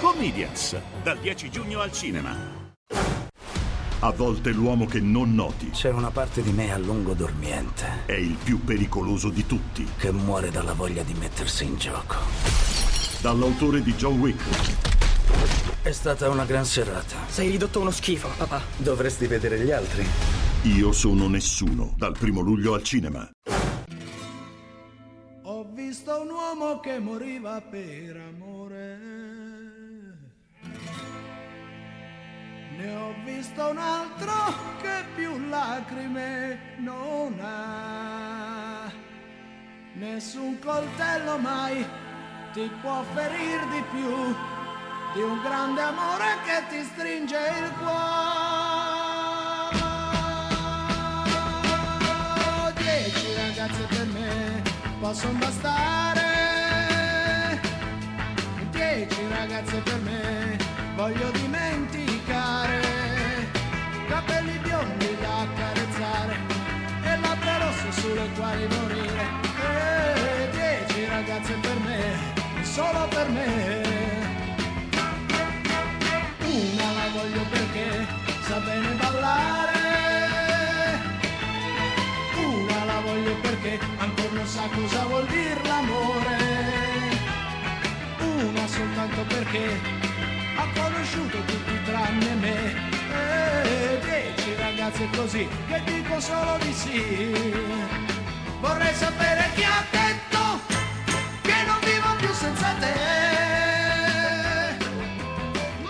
Comedians, 0.00 0.74
dal 1.02 1.18
10 1.18 1.50
giugno 1.50 1.80
al 1.80 1.92
cinema. 1.92 2.57
A 4.00 4.12
volte 4.12 4.50
l'uomo 4.52 4.86
che 4.86 5.00
non 5.00 5.34
noti 5.34 5.70
C'è 5.70 5.90
una 5.90 6.10
parte 6.10 6.40
di 6.40 6.52
me 6.52 6.72
a 6.72 6.78
lungo 6.78 7.14
dormiente 7.14 8.04
è 8.06 8.12
il 8.12 8.36
più 8.42 8.62
pericoloso 8.62 9.28
di 9.28 9.44
tutti. 9.44 9.84
che 9.96 10.12
muore 10.12 10.50
dalla 10.50 10.72
voglia 10.72 11.02
di 11.02 11.14
mettersi 11.14 11.64
in 11.64 11.76
gioco. 11.76 12.14
Dall'autore 13.20 13.82
di 13.82 13.92
John 13.94 14.20
Wick, 14.20 14.40
È 15.82 15.90
stata 15.90 16.28
una 16.28 16.44
gran 16.44 16.64
serata. 16.64 17.16
Sei 17.26 17.50
ridotto 17.50 17.80
uno 17.80 17.90
schifo, 17.90 18.28
papà. 18.36 18.62
Dovresti 18.76 19.26
vedere 19.26 19.58
gli 19.58 19.72
altri. 19.72 20.06
Io 20.62 20.92
sono 20.92 21.28
nessuno, 21.28 21.94
dal 21.96 22.16
primo 22.16 22.40
luglio 22.40 22.74
al 22.74 22.82
cinema. 22.84 23.28
Ho 25.42 25.68
visto 25.72 26.20
un 26.20 26.28
uomo 26.30 26.78
che 26.80 26.98
moriva 27.00 27.60
per 27.60 28.16
amore. 28.32 29.17
Ne 32.78 32.94
ho 32.94 33.12
visto 33.24 33.70
un 33.70 33.76
altro 33.76 34.32
che 34.80 35.04
più 35.16 35.48
lacrime 35.48 36.76
non 36.76 37.36
ha. 37.42 38.88
Nessun 39.94 40.60
coltello 40.60 41.38
mai 41.38 41.84
ti 42.52 42.70
può 42.80 43.02
ferir 43.14 43.66
di 43.66 43.82
più 43.90 44.32
di 45.12 45.22
un 45.22 45.42
grande 45.42 45.80
amore 45.80 46.36
che 46.44 46.62
ti 46.68 46.84
stringe 46.84 47.36
il 47.36 47.72
cuore. 47.78 47.96
Dieci 52.76 53.34
ragazze 53.34 53.82
per 53.88 54.06
me 54.06 54.62
possono 55.00 55.36
bastare. 55.36 56.26
Dieci 58.70 59.26
ragazze 59.30 59.80
per 59.80 60.00
me 60.02 60.56
voglio 60.94 61.28
dimenticare. 61.32 61.47
Solo 72.78 73.08
per 73.08 73.28
me. 73.30 73.46
Una 76.58 76.88
la 76.98 77.06
voglio 77.16 77.42
perché 77.54 78.06
sa 78.46 78.58
bene 78.66 78.90
ballare. 79.00 79.80
Una 82.36 82.84
la 82.90 83.00
voglio 83.00 83.34
perché 83.46 83.80
ancora 84.04 84.32
non 84.32 84.46
sa 84.46 84.64
cosa 84.76 85.00
vuol 85.10 85.26
dire 85.26 85.60
l'amore. 85.70 86.36
Una 88.20 88.66
soltanto 88.68 89.22
perché 89.34 89.64
ha 90.60 90.66
conosciuto 90.80 91.36
tutti 91.50 91.74
tranne 91.84 92.32
me. 92.44 92.58
E 93.64 93.98
dieci 94.06 94.54
ragazze 94.56 95.08
così 95.16 95.48
che 95.68 95.82
dico 95.84 96.20
solo 96.20 96.56
di 96.60 96.72
sì. 96.72 97.02
Vorrei 98.60 98.94
sapere 98.94 99.50
chi 99.56 99.64
ha 99.64 99.84
detto 99.90 100.37
senza 102.38 102.72
te. 102.78 102.94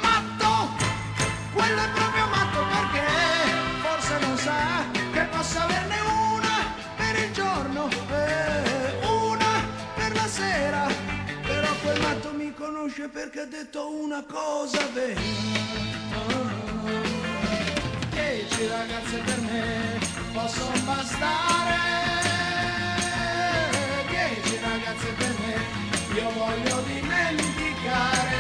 Matto, 0.01 0.51
quello 1.53 1.81
è 1.83 1.89
proprio 1.91 2.27
matto 2.27 2.61
perché 2.75 3.07
forse 3.83 4.19
non 4.25 4.37
sa 4.39 4.85
che 5.13 5.23
possa 5.25 5.65
averne 5.65 6.01
una 6.33 6.57
per 6.97 7.15
il 7.25 7.33
giorno 7.33 7.89
e 7.91 9.07
una 9.07 9.53
per 9.95 10.15
la 10.15 10.27
sera. 10.27 10.87
Però 11.43 11.71
quel 11.83 12.01
matto 12.01 12.33
mi 12.33 12.55
conosce 12.55 13.09
perché 13.09 13.41
ha 13.41 13.47
detto 13.47 13.91
una 13.91 14.25
cosa 14.27 14.87
vera. 14.95 15.21
Dieci 18.11 18.67
ragazze 18.67 19.19
per 19.19 19.41
me 19.41 19.99
possono 20.33 20.79
bastare. 20.87 22.48
Io 26.19 26.31
voglio 26.33 26.83
dimenticare. 26.83 28.37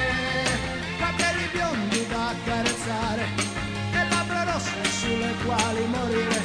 Capelli 0.99 1.49
biondi 1.53 2.07
da 2.09 2.29
accarezzare 2.31 3.25
e 3.93 4.09
labbra 4.11 4.43
rosse 4.53 4.85
sulle 4.85 5.33
quali 5.45 5.87
morire. 5.87 6.38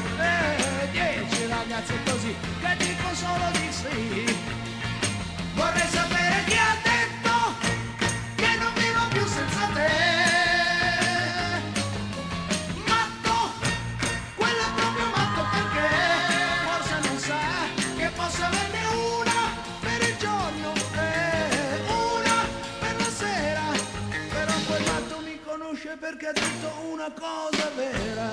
Perché 26.04 26.28
ha 26.28 26.34
detto 26.34 26.70
una 26.92 27.10
cosa 27.18 27.72
vera. 27.78 28.30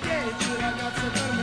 Dieci 0.00 0.50
ragazze 0.58 1.06
per 1.12 1.32
me, 1.34 1.41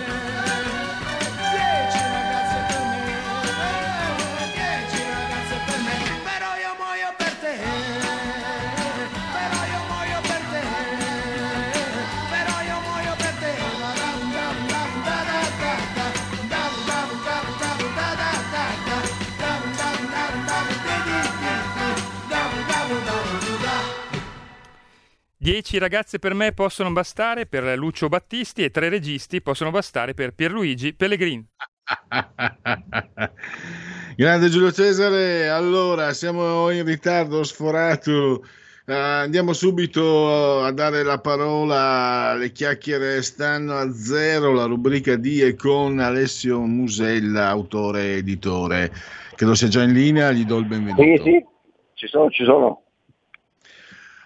Dieci 25.41 25.78
ragazze 25.78 26.20
per 26.20 26.34
me 26.34 26.52
possono 26.52 26.91
bastare 26.91 27.45
per 27.45 27.78
Lucio 27.78 28.10
Battisti 28.10 28.61
e 28.61 28.72
tre 28.72 28.90
registi 28.90 29.41
possono 29.41 29.72
bastare 29.72 30.14
per 30.14 30.34
Pierluigi 30.34 30.94
Pellegrin. 30.94 31.48
Grande 34.18 34.49
Giulio 34.49 34.70
Cesare, 34.74 35.48
allora 35.48 36.11
siamo 36.11 36.70
in 36.72 36.84
ritardo 36.84 37.41
sforato. 37.45 38.44
Eh, 38.86 38.94
andiamo 38.94 39.53
subito 39.53 40.61
a 40.61 40.74
dare 40.74 41.03
la 41.03 41.22
parola. 41.22 42.36
Le 42.36 42.52
chiacchiere 42.52 43.22
stanno 43.22 43.78
a 43.78 43.90
zero. 43.94 44.52
La 44.52 44.66
rubrica 44.66 45.16
di 45.16 45.40
e 45.40 45.56
con 45.56 45.99
Alessio 45.99 46.60
Musella, 46.60 47.48
autore 47.48 48.02
e 48.02 48.18
editore. 48.18 48.91
Credo 49.36 49.56
sia 49.56 49.70
già 49.70 49.84
in 49.84 49.94
linea, 49.94 50.34
gli 50.34 50.44
do 50.44 50.57
il 50.57 50.66
benvenuto. 50.66 51.02
Sì, 51.02 51.18
sì, 51.24 51.45
ci 51.94 52.07
sono, 52.07 52.30
ci 52.30 52.44
sono. 52.44 52.84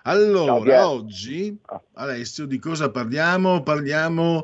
Allora, 0.05 0.71
Ciao, 0.79 0.91
oggi, 0.91 1.57
Alessio, 1.93 2.45
di 2.45 2.59
cosa 2.59 2.91
parliamo? 2.91 3.63
Parliamo 3.63 4.41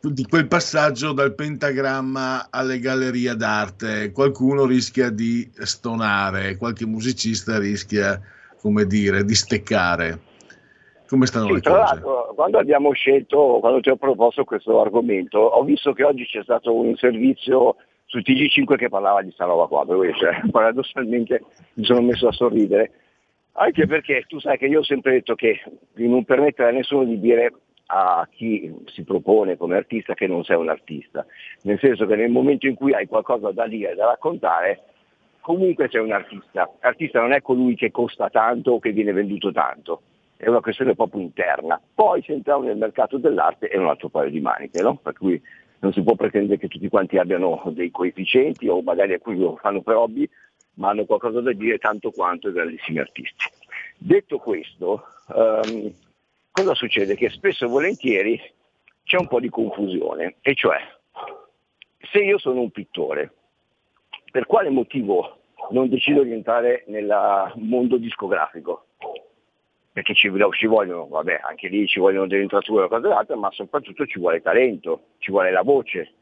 di 0.00 0.24
quel 0.24 0.46
passaggio 0.48 1.12
dal 1.12 1.34
pentagramma 1.34 2.46
alle 2.48 2.78
gallerie 2.78 3.34
d'arte. 3.36 4.12
Qualcuno 4.12 4.64
rischia 4.64 5.10
di 5.10 5.46
stonare, 5.58 6.56
qualche 6.56 6.86
musicista 6.86 7.58
rischia, 7.58 8.18
come 8.62 8.86
dire, 8.86 9.24
di 9.24 9.34
steccare. 9.34 10.20
Come 11.06 11.26
stanno 11.26 11.48
Sì, 11.48 11.52
le 11.54 11.60
tra 11.60 11.72
cose? 11.72 11.82
l'altro, 11.82 12.32
quando 12.34 12.58
abbiamo 12.58 12.92
scelto, 12.92 13.58
quando 13.60 13.80
ti 13.80 13.90
ho 13.90 13.96
proposto 13.96 14.44
questo 14.44 14.80
argomento, 14.80 15.38
ho 15.38 15.64
visto 15.64 15.92
che 15.92 16.04
oggi 16.04 16.24
c'è 16.24 16.42
stato 16.42 16.74
un 16.74 16.96
servizio 16.96 17.76
su 18.06 18.18
TG5 18.20 18.76
che 18.76 18.88
parlava 18.88 19.20
di 19.20 19.32
sta 19.32 19.44
roba 19.44 19.66
qua, 19.66 19.84
per 19.84 19.96
cui 19.96 20.14
cioè, 20.14 20.40
paradossalmente 20.50 21.42
mi 21.74 21.84
sono 21.84 22.00
messo 22.00 22.28
a 22.28 22.32
sorridere, 22.32 22.90
anche 23.58 23.86
perché 23.86 24.24
tu 24.26 24.38
sai 24.38 24.56
che 24.56 24.66
io 24.66 24.80
ho 24.80 24.84
sempre 24.84 25.12
detto 25.12 25.34
che 25.34 25.62
di 25.92 26.08
non 26.08 26.24
permettere 26.24 26.68
a 26.68 26.72
nessuno 26.72 27.04
di 27.04 27.18
dire 27.18 27.52
a 27.86 28.26
chi 28.30 28.72
si 28.86 29.02
propone 29.02 29.56
come 29.56 29.76
artista 29.76 30.14
che 30.14 30.26
non 30.26 30.44
sei 30.44 30.56
un 30.56 30.68
artista, 30.68 31.26
nel 31.62 31.78
senso 31.78 32.06
che 32.06 32.16
nel 32.16 32.30
momento 32.30 32.66
in 32.66 32.74
cui 32.74 32.92
hai 32.92 33.06
qualcosa 33.06 33.50
da 33.50 33.66
dire, 33.66 33.94
da 33.94 34.06
raccontare, 34.06 34.80
comunque 35.40 35.88
sei 35.90 36.02
un 36.02 36.12
artista. 36.12 36.70
Artista 36.80 37.20
non 37.20 37.32
è 37.32 37.40
colui 37.40 37.74
che 37.74 37.90
costa 37.90 38.28
tanto 38.28 38.72
o 38.72 38.78
che 38.78 38.92
viene 38.92 39.12
venduto 39.12 39.50
tanto, 39.52 40.02
è 40.36 40.48
una 40.48 40.60
questione 40.60 40.94
proprio 40.94 41.22
interna. 41.22 41.80
Poi 41.94 42.22
se 42.22 42.32
entriamo 42.32 42.64
nel 42.64 42.76
mercato 42.76 43.16
dell'arte 43.16 43.68
è 43.68 43.76
un 43.78 43.88
altro 43.88 44.08
paio 44.08 44.30
di 44.30 44.40
maniche, 44.40 44.82
no? 44.82 44.96
Per 44.96 45.14
cui 45.14 45.40
non 45.80 45.92
si 45.92 46.02
può 46.02 46.14
pretendere 46.14 46.58
che 46.58 46.68
tutti 46.68 46.88
quanti 46.88 47.18
abbiano 47.18 47.62
dei 47.68 47.90
coefficienti 47.90 48.68
o 48.68 48.82
magari 48.82 49.14
alcuni 49.14 49.38
lo 49.38 49.56
fanno 49.56 49.80
per 49.80 49.96
hobby, 49.96 50.28
ma 50.78 50.90
hanno 50.90 51.04
qualcosa 51.04 51.40
da 51.40 51.52
dire 51.52 51.78
tanto 51.78 52.10
quanto 52.10 52.48
i 52.48 52.52
grandissimi 52.52 52.98
artisti. 52.98 53.44
Detto 53.96 54.38
questo, 54.38 55.04
ehm, 55.34 55.92
cosa 56.50 56.74
succede? 56.74 57.16
Che 57.16 57.30
spesso 57.30 57.66
e 57.66 57.68
volentieri 57.68 58.40
c'è 59.04 59.18
un 59.18 59.26
po' 59.26 59.40
di 59.40 59.48
confusione, 59.48 60.36
e 60.40 60.54
cioè 60.54 60.78
se 62.10 62.18
io 62.18 62.38
sono 62.38 62.60
un 62.60 62.70
pittore, 62.70 63.32
per 64.30 64.46
quale 64.46 64.70
motivo 64.70 65.40
non 65.70 65.88
decido 65.88 66.22
di 66.22 66.32
entrare 66.32 66.84
nel 66.86 67.52
mondo 67.56 67.96
discografico? 67.96 68.86
Perché 69.92 70.14
ci, 70.14 70.30
ci 70.52 70.66
vogliono, 70.66 71.08
vabbè, 71.08 71.40
anche 71.42 71.66
lì 71.66 71.86
ci 71.88 71.98
vogliono 71.98 72.28
delle 72.28 72.42
entrature 72.42 72.84
o 72.84 72.88
cose 72.88 73.08
altre, 73.08 73.34
ma 73.34 73.50
soprattutto 73.50 74.06
ci 74.06 74.20
vuole 74.20 74.40
talento, 74.40 75.06
ci 75.18 75.32
vuole 75.32 75.50
la 75.50 75.62
voce, 75.62 76.12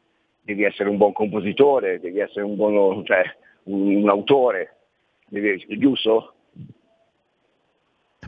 devi 0.41 0.65
essere 0.65 0.89
un 0.89 0.97
buon 0.97 1.13
compositore, 1.13 2.01
devi 2.01 2.21
essere 2.21 2.47
un 2.47 2.57
buono, 2.57 3.03
cioè, 3.05 3.23
un, 3.67 3.97
un 3.97 4.09
autore, 4.09 4.77
giusto? 5.79 6.35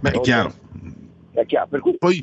Beh, 0.01 0.11
è 0.11 0.21
chiaro. 0.21 0.53
È 1.33 1.45
chiaro, 1.47 1.69
per 1.69 1.81
cui 1.81 1.97
Poi 1.99 2.23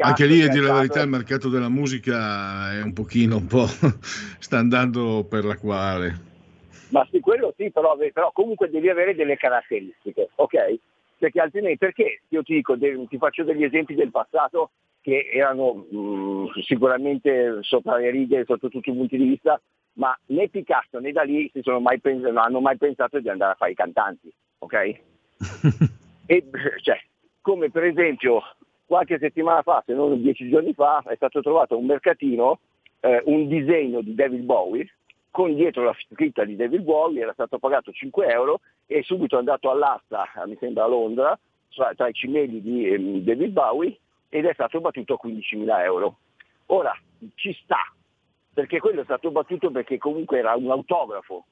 Anche 0.00 0.26
lì, 0.26 0.42
a 0.42 0.48
dire 0.48 0.66
la 0.66 0.74
verità, 0.74 1.00
il 1.00 1.08
mercato 1.08 1.48
della 1.48 1.68
musica 1.68 2.72
è 2.72 2.82
un 2.82 2.92
pochino, 2.92 3.36
un 3.36 3.46
po' 3.46 3.66
sta 4.38 4.58
andando 4.58 5.24
per 5.28 5.44
la 5.44 5.56
quale. 5.56 6.34
Ma 6.88 7.06
sì, 7.10 7.18
quello 7.18 7.52
sì, 7.56 7.70
però, 7.72 7.96
però 8.12 8.30
comunque 8.32 8.70
devi 8.70 8.88
avere 8.88 9.14
delle 9.14 9.36
caratteristiche, 9.36 10.30
ok? 10.36 10.78
Perché 11.18 11.40
altrimenti, 11.40 11.78
perché 11.78 12.20
io 12.28 12.42
ti 12.42 12.54
dico, 12.54 12.76
ti 12.78 13.18
faccio 13.18 13.44
degli 13.44 13.64
esempi 13.64 13.94
del 13.94 14.10
passato 14.10 14.70
che 15.00 15.28
erano 15.32 15.86
mh, 15.88 16.60
sicuramente 16.62 17.58
sopra 17.62 17.96
le 17.96 18.10
righe 18.10 18.44
sotto 18.44 18.68
tutti 18.68 18.90
i 18.90 18.94
punti 18.94 19.16
di 19.16 19.24
vista, 19.24 19.60
ma 19.94 20.16
né 20.26 20.48
Picasso 20.48 20.98
né 20.98 21.12
Dalì 21.12 21.48
si 21.52 21.60
sono 21.62 21.80
mai 21.80 22.00
pens- 22.00 22.22
non 22.22 22.38
hanno 22.38 22.60
mai 22.60 22.76
pensato 22.76 23.20
di 23.20 23.28
andare 23.28 23.52
a 23.52 23.56
fare 23.56 23.70
i 23.70 23.74
cantanti, 23.74 24.32
ok? 24.58 25.00
E, 26.28 26.44
cioè, 26.82 27.00
come 27.40 27.70
per 27.70 27.84
esempio 27.84 28.42
qualche 28.84 29.16
settimana 29.18 29.62
fa, 29.62 29.80
se 29.86 29.94
non 29.94 30.20
dieci 30.20 30.48
giorni 30.48 30.74
fa, 30.74 31.00
è 31.06 31.14
stato 31.14 31.40
trovato 31.40 31.74
a 31.74 31.76
un 31.76 31.86
mercatino 31.86 32.58
eh, 32.98 33.22
un 33.26 33.46
disegno 33.46 34.00
di 34.00 34.12
David 34.12 34.42
Bowie 34.42 34.90
con 35.36 35.54
dietro 35.54 35.84
la 35.84 35.94
scritta 35.98 36.46
di 36.46 36.56
David 36.56 36.80
Bowie, 36.80 37.20
era 37.20 37.34
stato 37.34 37.58
pagato 37.58 37.92
5 37.92 38.26
euro 38.26 38.60
e 38.86 39.02
subito 39.02 39.36
è 39.36 39.40
andato 39.40 39.70
all'asta, 39.70 40.26
mi 40.46 40.56
sembra 40.58 40.84
a 40.84 40.86
Londra, 40.86 41.38
tra, 41.68 41.92
tra 41.94 42.08
i 42.08 42.14
cimeli 42.14 42.62
di 42.62 42.88
ehm, 42.88 43.18
David 43.18 43.52
Bowie 43.52 43.98
ed 44.30 44.46
è 44.46 44.54
stato 44.54 44.80
battuto 44.80 45.12
a 45.12 45.28
15.000 45.28 45.80
euro. 45.82 46.16
Ora 46.68 46.98
ci 47.34 47.54
sta, 47.62 47.92
perché 48.54 48.80
quello 48.80 49.02
è 49.02 49.04
stato 49.04 49.30
battuto 49.30 49.70
perché 49.70 49.98
comunque 49.98 50.38
era 50.38 50.54
un 50.54 50.70
autografo 50.70 51.44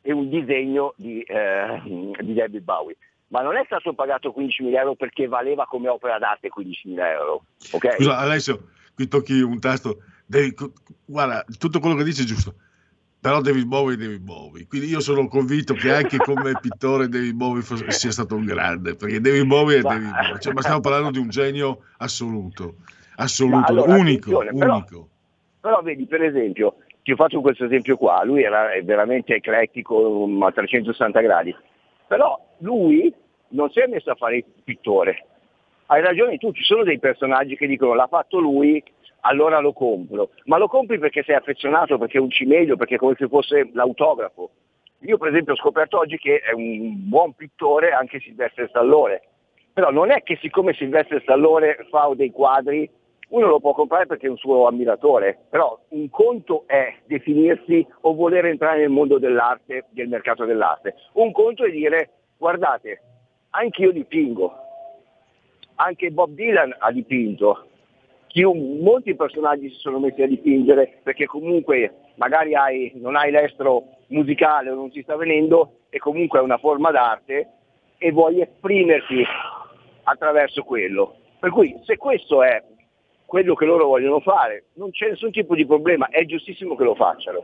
e 0.00 0.12
un 0.14 0.30
disegno 0.30 0.94
di, 0.96 1.20
eh, 1.20 1.82
di 1.84 2.32
David 2.32 2.62
Bowie. 2.62 2.96
Ma 3.26 3.42
non 3.42 3.58
è 3.58 3.64
stato 3.66 3.92
pagato 3.92 4.32
15.000 4.34 4.78
euro 4.78 4.94
perché 4.94 5.28
valeva 5.28 5.66
come 5.66 5.88
opera 5.88 6.18
d'arte 6.18 6.48
15.000 6.48 6.98
euro. 7.00 7.44
Okay? 7.70 7.96
Scusa 7.96 8.16
Alessio, 8.16 8.70
qui 8.94 9.06
tocchi 9.08 9.42
un 9.42 9.60
tasto. 9.60 9.98
Devi, 10.24 10.54
guarda, 11.04 11.44
tutto 11.58 11.80
quello 11.80 11.96
che 11.96 12.04
dici 12.04 12.22
è 12.22 12.24
giusto 12.24 12.54
però 13.26 13.40
David 13.40 13.66
Bowie 13.66 13.94
è 13.94 13.96
David 13.96 14.22
Bowie. 14.22 14.66
Quindi 14.68 14.86
io 14.86 15.00
sono 15.00 15.26
convinto 15.26 15.74
che 15.74 15.92
anche 15.92 16.16
come 16.16 16.52
pittore 16.62 17.08
David 17.08 17.34
Bowie 17.34 17.60
sia 17.88 18.12
stato 18.12 18.36
un 18.36 18.44
grande 18.44 18.94
perché 18.94 19.20
David 19.20 19.46
Bowie 19.46 19.78
è 19.78 19.82
ma, 19.82 19.94
David 19.94 20.10
Bowie. 20.10 20.38
Cioè, 20.38 20.52
ma 20.52 20.60
stiamo 20.60 20.78
parlando 20.78 21.10
di 21.10 21.18
un 21.18 21.28
genio 21.28 21.80
assoluto 21.96 22.76
assoluto 23.16 23.72
allora, 23.72 23.96
unico, 23.96 24.30
però, 24.30 24.74
unico. 24.74 25.08
Però, 25.60 25.82
vedi 25.82 26.06
per 26.06 26.22
esempio 26.22 26.76
ti 27.02 27.16
faccio 27.16 27.40
questo 27.40 27.64
esempio 27.64 27.96
qua 27.96 28.22
lui 28.22 28.44
era 28.44 28.68
veramente 28.84 29.34
eclettico 29.34 30.28
a 30.42 30.52
360 30.52 31.20
gradi 31.20 31.52
però 32.06 32.40
lui 32.58 33.12
non 33.48 33.68
si 33.70 33.80
è 33.80 33.88
messo 33.88 34.12
a 34.12 34.14
fare 34.14 34.36
il 34.36 34.44
pittore. 34.62 35.26
Hai 35.86 36.00
ragione 36.00 36.38
tu 36.38 36.52
ci 36.52 36.62
sono 36.62 36.84
dei 36.84 37.00
personaggi 37.00 37.56
che 37.56 37.66
dicono 37.66 37.94
l'ha 37.94 38.06
fatto 38.06 38.38
lui 38.38 38.80
allora 39.26 39.58
lo 39.60 39.72
compro. 39.72 40.30
Ma 40.44 40.56
lo 40.58 40.68
compri 40.68 40.98
perché 40.98 41.22
sei 41.22 41.34
affezionato, 41.34 41.98
perché 41.98 42.18
è 42.18 42.20
un 42.20 42.30
cimelio, 42.30 42.76
perché 42.76 42.94
è 42.94 42.98
come 42.98 43.14
se 43.18 43.28
fosse 43.28 43.70
l'autografo. 43.72 44.50
Io 45.00 45.18
per 45.18 45.28
esempio 45.28 45.52
ho 45.52 45.56
scoperto 45.56 45.98
oggi 45.98 46.16
che 46.16 46.40
è 46.40 46.52
un 46.52 47.08
buon 47.08 47.34
pittore 47.34 47.92
anche 47.92 48.20
Silvestre 48.20 48.68
Stallone. 48.68 49.20
Però 49.72 49.90
non 49.90 50.10
è 50.10 50.22
che 50.22 50.38
siccome 50.40 50.72
Silvestre 50.72 51.20
Stallone 51.20 51.76
fa 51.90 52.10
dei 52.14 52.30
quadri, 52.30 52.88
uno 53.28 53.46
lo 53.46 53.60
può 53.60 53.74
comprare 53.74 54.06
perché 54.06 54.26
è 54.26 54.30
un 54.30 54.38
suo 54.38 54.66
ammiratore, 54.66 55.36
però 55.50 55.78
un 55.88 56.08
conto 56.08 56.62
è 56.66 56.94
definirsi 57.06 57.86
o 58.02 58.14
voler 58.14 58.46
entrare 58.46 58.78
nel 58.78 58.88
mondo 58.88 59.18
dell'arte, 59.18 59.86
del 59.90 60.08
mercato 60.08 60.44
dell'arte. 60.44 60.94
Un 61.14 61.32
conto 61.32 61.64
è 61.64 61.70
dire, 61.70 62.10
guardate, 62.38 63.00
anche 63.50 63.82
io 63.82 63.90
dipingo, 63.90 64.54
anche 65.74 66.10
Bob 66.10 66.30
Dylan 66.30 66.74
ha 66.78 66.90
dipinto, 66.92 67.66
chiun- 68.36 68.80
molti 68.80 69.14
personaggi 69.14 69.70
si 69.70 69.78
sono 69.78 69.98
messi 69.98 70.20
a 70.20 70.26
dipingere 70.26 70.98
perché 71.02 71.24
comunque 71.24 72.12
magari 72.16 72.54
hai, 72.54 72.92
non 72.96 73.16
hai 73.16 73.30
l'estro 73.30 73.84
musicale 74.08 74.68
o 74.68 74.74
non 74.74 74.90
si 74.90 75.00
sta 75.00 75.16
venendo 75.16 75.78
e 75.88 75.98
comunque 75.98 76.38
è 76.38 76.42
una 76.42 76.58
forma 76.58 76.90
d'arte 76.90 77.48
e 77.96 78.12
vuoi 78.12 78.42
esprimerti 78.42 79.24
attraverso 80.02 80.64
quello. 80.64 81.16
Per 81.38 81.48
cui 81.48 81.80
se 81.84 81.96
questo 81.96 82.42
è 82.42 82.62
quello 83.24 83.54
che 83.54 83.64
loro 83.64 83.86
vogliono 83.86 84.20
fare, 84.20 84.66
non 84.74 84.90
c'è 84.90 85.08
nessun 85.08 85.30
tipo 85.30 85.54
di 85.54 85.64
problema, 85.64 86.08
è 86.08 86.26
giustissimo 86.26 86.76
che 86.76 86.84
lo 86.84 86.94
facciano. 86.94 87.42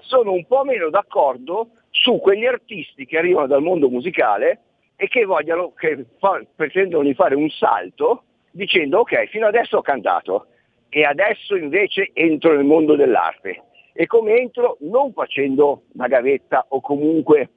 Sono 0.00 0.32
un 0.32 0.44
po' 0.44 0.64
meno 0.64 0.90
d'accordo 0.90 1.68
su 1.90 2.18
quegli 2.18 2.46
artisti 2.46 3.06
che 3.06 3.16
arrivano 3.16 3.46
dal 3.46 3.62
mondo 3.62 3.88
musicale 3.88 4.60
e 4.96 5.06
che, 5.06 5.24
vogliono, 5.24 5.72
che 5.72 6.04
fa, 6.18 6.42
pretendono 6.56 7.04
di 7.04 7.14
fare 7.14 7.36
un 7.36 7.48
salto 7.48 8.24
dicendo 8.50 9.00
ok, 9.00 9.26
fino 9.28 9.46
adesso 9.46 9.78
ho 9.78 9.82
cantato 9.82 10.46
e 10.88 11.04
adesso 11.04 11.56
invece 11.56 12.10
entro 12.12 12.54
nel 12.54 12.64
mondo 12.64 12.96
dell'arte. 12.96 13.62
E 13.92 14.06
come 14.06 14.36
entro? 14.36 14.76
Non 14.80 15.12
facendo 15.12 15.82
una 15.94 16.06
gavetta 16.08 16.66
o 16.68 16.80
comunque 16.80 17.50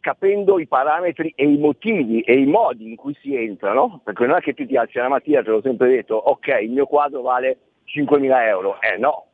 capendo 0.00 0.58
i 0.58 0.66
parametri 0.66 1.32
e 1.36 1.44
i 1.44 1.58
motivi 1.58 2.20
e 2.22 2.38
i 2.38 2.46
modi 2.46 2.88
in 2.88 2.96
cui 2.96 3.14
si 3.20 3.36
entra, 3.36 3.72
no? 3.72 4.00
Perché 4.02 4.26
non 4.26 4.36
è 4.36 4.40
che 4.40 4.54
tu 4.54 4.66
ti 4.66 4.76
alzi 4.76 4.98
la 4.98 5.08
mattina, 5.08 5.42
te 5.42 5.50
l'ho 5.50 5.60
sempre 5.60 5.88
detto, 5.88 6.16
ok, 6.16 6.58
il 6.62 6.70
mio 6.70 6.86
quadro 6.86 7.20
vale 7.20 7.58
5.000 7.86 8.46
euro. 8.46 8.80
Eh 8.80 8.96
no. 8.96 9.26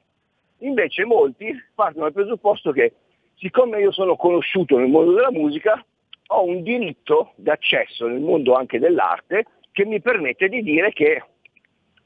Invece 0.59 1.05
molti 1.05 1.55
partono 1.74 2.05
dal 2.05 2.12
presupposto 2.12 2.73
che 2.73 2.94
siccome 3.36 3.81
io 3.81 3.93
sono 3.93 4.16
conosciuto 4.16 4.78
nel 4.78 4.89
mondo 4.89 5.12
della 5.12 5.31
musica, 5.31 5.82
ho 6.28 6.44
un 6.44 6.62
diritto 6.62 7.32
d'accesso 7.36 8.07
nel 8.09 8.20
mondo 8.20 8.55
anche 8.55 8.78
dell'arte 8.78 9.44
che 9.77 9.85
mi 9.85 10.01
permette 10.01 10.48
di 10.48 10.62
dire 10.62 10.90
che 10.90 11.23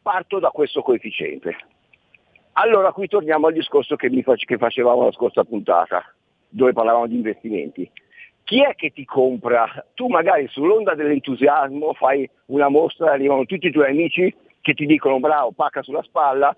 parto 0.03 0.41
da 0.41 0.49
questo 0.49 0.83
coefficiente. 0.83 1.57
Allora 2.55 2.91
qui 2.91 3.07
torniamo 3.07 3.47
al 3.47 3.53
discorso 3.53 3.95
che, 3.95 4.11
face, 4.23 4.45
che 4.45 4.59
facevamo 4.59 5.05
la 5.05 5.13
scorsa 5.13 5.45
puntata, 5.45 6.03
dove 6.49 6.73
parlavamo 6.73 7.07
di 7.07 7.15
investimenti. 7.15 7.89
Chi 8.43 8.61
è 8.61 8.75
che 8.75 8.91
ti 8.91 9.05
compra? 9.05 9.87
Tu 9.95 10.09
magari 10.09 10.49
sull'onda 10.49 10.97
dell'entusiasmo 10.97 11.93
fai 11.93 12.29
una 12.47 12.69
mostra, 12.69 13.13
arrivano 13.13 13.45
tutti 13.45 13.69
i 13.69 13.71
tuoi 13.71 13.91
amici 13.91 14.35
che 14.61 14.75
ti 14.75 14.85
dicono 14.85 15.21
bravo, 15.21 15.53
pacca 15.53 15.83
sulla 15.83 16.03
spalla 16.03 16.55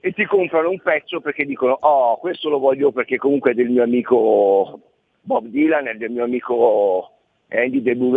e 0.00 0.12
ti 0.12 0.26
comprano 0.26 0.68
un 0.68 0.80
pezzo 0.80 1.22
perché 1.22 1.46
dicono 1.46 1.78
oh 1.80 2.18
questo 2.18 2.50
lo 2.50 2.58
voglio 2.58 2.92
perché 2.92 3.16
comunque 3.16 3.52
è 3.52 3.54
del 3.54 3.70
mio 3.70 3.84
amico 3.84 4.80
Bob 5.22 5.46
Dylan, 5.46 5.86
è 5.86 5.94
del 5.94 6.10
mio 6.10 6.24
amico 6.24 7.10
Andy 7.48 7.80
del 7.80 7.96
Blue 7.96 8.10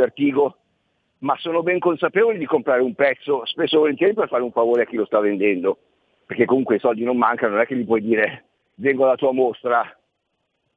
ma 1.20 1.36
sono 1.38 1.64
ben 1.64 1.80
consapevoli 1.80 2.38
di 2.38 2.46
comprare 2.46 2.82
un 2.82 2.94
pezzo, 2.94 3.46
spesso 3.46 3.76
e 3.76 3.80
volentieri 3.80 4.14
per 4.14 4.28
fare 4.28 4.44
un 4.44 4.52
favore 4.52 4.84
a 4.84 4.86
chi 4.86 4.96
lo 4.96 5.06
sta 5.06 5.20
vendendo, 5.20 5.78
perché 6.26 6.46
comunque 6.46 6.76
i 6.76 6.80
soldi 6.80 7.04
non 7.04 7.18
mancano, 7.18 7.54
non 7.54 7.62
è 7.62 7.66
che 7.66 7.76
gli 7.76 7.86
puoi 7.86 8.02
dire 8.02 8.46
vengo 8.76 9.06
alla 9.06 9.16
tua 9.16 9.32
mostra, 9.32 9.84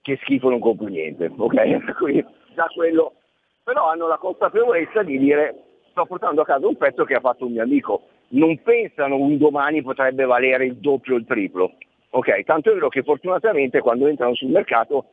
che 0.00 0.18
schifo 0.22 0.48
non 0.48 0.60
compro 0.60 0.86
niente, 0.86 1.30
ok? 1.34 1.94
Quindi 1.98 2.24
da 2.54 2.70
quello, 2.74 3.14
però 3.62 3.88
hanno 3.88 4.06
la 4.06 4.16
consapevolezza 4.16 5.02
di 5.02 5.18
dire 5.18 5.62
sto 5.90 6.06
portando 6.06 6.42
a 6.42 6.44
casa 6.44 6.66
un 6.66 6.76
pezzo 6.76 7.04
che 7.04 7.14
ha 7.14 7.20
fatto 7.20 7.46
un 7.46 7.52
mio 7.52 7.62
amico, 7.62 8.02
non 8.28 8.60
pensano 8.62 9.16
un 9.16 9.36
domani 9.38 9.82
potrebbe 9.82 10.24
valere 10.24 10.66
il 10.66 10.76
doppio 10.76 11.14
o 11.14 11.18
il 11.18 11.26
triplo, 11.26 11.74
ok? 12.10 12.44
Tanto 12.44 12.70
è 12.70 12.74
vero 12.74 12.88
che 12.88 13.02
fortunatamente 13.02 13.80
quando 13.80 14.06
entrano 14.06 14.34
sul 14.34 14.50
mercato 14.50 15.06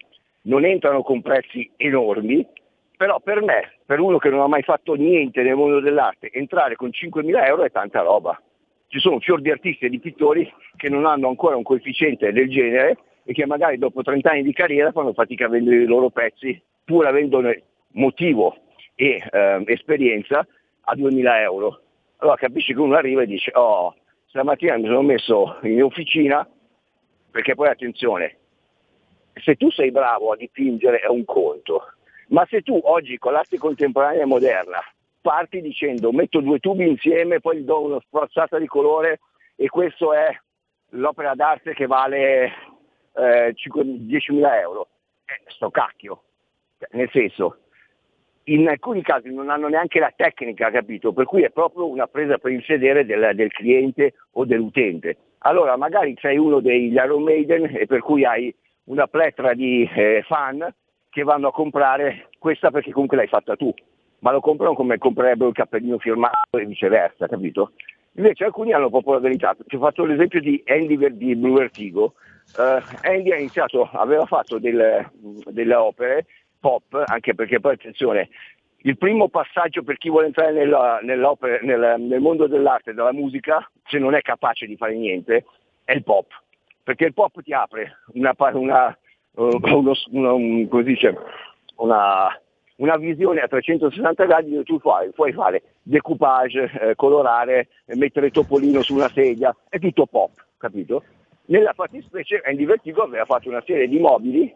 non 0.44 0.66
entrano 0.66 1.02
con 1.02 1.22
prezzi 1.22 1.72
enormi, 1.78 2.46
però 2.98 3.20
per 3.20 3.42
me, 3.42 3.74
per 3.86 4.00
uno 4.00 4.18
che 4.18 4.30
non 4.30 4.42
ha 4.42 4.48
mai 4.48 4.64
fatto 4.64 4.94
niente 4.94 5.42
nel 5.44 5.56
mondo 5.56 5.80
dell'arte, 5.80 6.30
entrare 6.32 6.76
con 6.76 6.90
5.000 6.90 7.46
euro 7.46 7.64
è 7.64 7.72
tanta 7.72 8.02
roba. 8.02 8.40
Ci 8.88 9.00
sono 9.00 9.20
fior 9.20 9.42
di 9.42 9.52
artisti 9.52 9.86
e 9.86 9.90
di 9.90 10.00
pittori 10.00 10.52
che 10.76 10.90
non 10.90 11.06
hanno 11.06 11.28
ancora 11.28 11.56
un 11.56 11.64
coefficiente 11.64 12.32
del 12.32 12.50
genere 12.50 12.98
e 13.24 13.34
che 13.34 13.46
magari 13.46 13.78
dopo 13.78 14.04
30 14.04 14.30
anni 14.30 14.44
di 14.44 14.54
carriera 14.54 14.92
fanno 14.92 15.14
fatica 15.14 15.46
a 15.46 15.50
vendere 15.50 15.78
i 15.78 15.86
loro 15.86 16.10
pezzi, 16.10 16.62
pur 16.84 17.06
avendone 17.08 17.64
motivo 17.94 18.56
e 18.96 19.22
eh, 19.30 19.64
esperienza, 19.66 20.46
a 20.88 20.96
2.000 20.96 21.42
euro. 21.42 21.82
Allora 22.18 22.38
capisci 22.38 22.74
che 22.74 22.80
uno 22.80 22.96
arriva 22.96 23.24
e 23.24 23.26
dice, 23.28 23.52
oh, 23.56 23.96
stamattina 24.28 24.78
mi 24.78 24.86
sono 24.86 25.02
messo 25.02 25.58
in 25.64 25.84
officina, 25.84 26.48
perché 27.32 27.56
poi 27.56 27.68
attenzione, 27.68 28.38
se 29.34 29.56
tu 29.56 29.70
sei 29.72 29.92
bravo 29.92 30.32
a 30.32 30.38
dipingere 30.38 31.00
è 31.00 31.08
un 31.08 31.26
conto, 31.26 31.95
ma 32.30 32.46
se 32.50 32.62
tu 32.62 32.80
oggi 32.84 33.18
con 33.18 33.34
l'arte 33.34 33.58
contemporanea 33.58 34.24
e 34.24 34.26
moderna 34.26 34.82
parti 35.26 35.60
dicendo 35.60 36.12
metto 36.12 36.40
due 36.40 36.60
tubi 36.60 36.88
insieme, 36.88 37.40
poi 37.40 37.58
gli 37.58 37.64
do 37.64 37.82
una 37.82 38.00
spruzzata 38.00 38.60
di 38.60 38.68
colore 38.68 39.22
e 39.56 39.70
questo 39.70 40.14
è 40.14 40.30
l'opera 40.90 41.34
d'arte 41.34 41.74
che 41.74 41.88
vale 41.88 42.54
eh, 43.16 43.56
10.000 43.56 44.60
euro, 44.62 44.88
eh, 45.26 45.50
sto 45.50 45.72
cacchio. 45.72 46.22
Cioè, 46.78 46.90
nel 46.92 47.10
senso, 47.12 47.58
in 48.44 48.68
alcuni 48.70 49.02
casi 49.02 49.34
non 49.34 49.50
hanno 49.50 49.68
neanche 49.68 50.00
la 50.00 50.14
tecnica, 50.16 50.70
capito? 50.70 51.12
Per 51.12 51.26
cui 51.26 51.42
è 51.42 51.50
proprio 51.50 51.88
una 51.88 52.06
presa 52.06 52.38
per 52.38 52.52
il 52.52 52.64
sedere 52.64 53.04
del, 53.04 53.32
del 53.34 53.52
cliente 53.52 54.14
o 54.34 54.46
dell'utente. 54.46 55.18
Allora 55.40 55.76
magari 55.76 56.16
sei 56.20 56.38
uno 56.38 56.60
degli 56.60 56.94
Iron 56.94 57.24
Maiden 57.24 57.76
e 57.76 57.88
per 57.88 58.02
cui 58.02 58.26
hai 58.26 58.54
una 58.86 59.08
pletora 59.08 59.56
di 59.56 59.90
eh, 59.92 60.24
fan 60.28 60.72
che 61.16 61.24
vanno 61.24 61.48
a 61.48 61.54
comprare 61.54 62.28
questa 62.38 62.72
perché 62.72 62.92
comunque 62.92 63.16
l'hai 63.16 63.28
fatta 63.28 63.56
tu, 63.56 63.74
ma 64.20 64.32
lo 64.32 64.42
comprano 64.42 64.74
come 64.74 64.98
comprerebbero 64.98 65.48
il 65.48 65.56
cappellino 65.56 65.98
firmato 65.98 66.58
e 66.58 66.66
viceversa, 66.66 67.26
capito? 67.28 67.72
Invece 68.18 68.44
alcuni 68.44 68.74
hanno 68.74 68.90
verità. 69.22 69.56
Ti 69.66 69.78
ho 69.78 69.80
fatto 69.80 70.04
l'esempio 70.04 70.42
di 70.42 70.62
Andy 70.68 71.16
di 71.16 71.36
Blue 71.38 71.58
Vertigo. 71.58 72.16
Uh, 72.58 72.84
Andy 73.04 73.32
ha 73.32 73.38
iniziato, 73.38 73.90
aveva 73.94 74.26
fatto 74.26 74.60
del, 74.60 75.10
delle 75.52 75.76
opere 75.76 76.26
pop, 76.60 77.02
anche 77.06 77.34
perché 77.34 77.62
poi 77.62 77.76
attenzione, 77.76 78.28
il 78.80 78.98
primo 78.98 79.30
passaggio 79.30 79.84
per 79.84 79.98
chi 79.98 80.10
vuole 80.10 80.26
entrare 80.26 80.52
nella, 80.52 81.00
nel, 81.02 81.96
nel, 81.98 82.20
mondo 82.20 82.48
dell'arte 82.48 82.92
e 82.92 82.94
della 82.94 83.14
musica, 83.14 83.66
se 83.86 84.00
non 84.00 84.16
è 84.16 84.22
capace 84.22 84.66
di 84.66 84.76
fare 84.76 84.96
niente, 84.96 85.46
è 85.86 85.94
il 85.94 86.04
pop. 86.04 86.28
Perché 86.84 87.06
il 87.06 87.14
pop 87.14 87.42
ti 87.42 87.54
apre 87.54 88.00
una, 88.16 88.36
una, 88.52 88.98
uno, 89.36 89.94
uno, 90.12 90.36
un, 90.36 90.84
dice, 90.84 91.18
una, 91.78 92.28
una, 92.78 92.98
visione 92.98 93.41
a 93.41 93.48
360 93.48 94.26
gradi 94.26 94.52
dove 94.52 94.64
tu 94.64 94.80
fai, 94.80 95.12
puoi 95.12 95.34
fare 95.34 95.64
decoupage, 95.82 96.72
eh, 96.82 96.95
colorare, 96.95 97.68
mettere 97.95 98.32
Topolino 98.32 98.82
su 98.82 98.95
una 98.95 99.10
sedia, 99.10 99.56
è 99.70 99.80
tutto 99.80 100.06
pop, 100.06 100.32
capito? 100.57 101.03
Nella 101.48 101.74
fattispecie 101.74 102.41
Andy 102.44 102.66
Vertigo 102.66 103.03
aveva 103.03 103.26
fatto 103.26 103.49
una 103.49 103.62
serie 103.66 103.88
di 103.88 103.99
mobili 103.99 104.53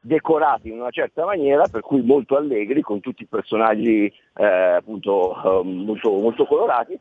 decorati 0.00 0.68
in 0.68 0.80
una 0.80 0.90
certa 0.90 1.24
maniera, 1.24 1.66
per 1.66 1.80
cui 1.80 2.02
molto 2.02 2.36
allegri, 2.36 2.80
con 2.80 3.00
tutti 3.00 3.22
i 3.22 3.26
personaggi 3.26 4.12
eh, 4.36 4.44
appunto 4.44 5.34
eh, 5.34 5.64
molto, 5.64 6.10
molto 6.12 6.46
colorati, 6.46 6.98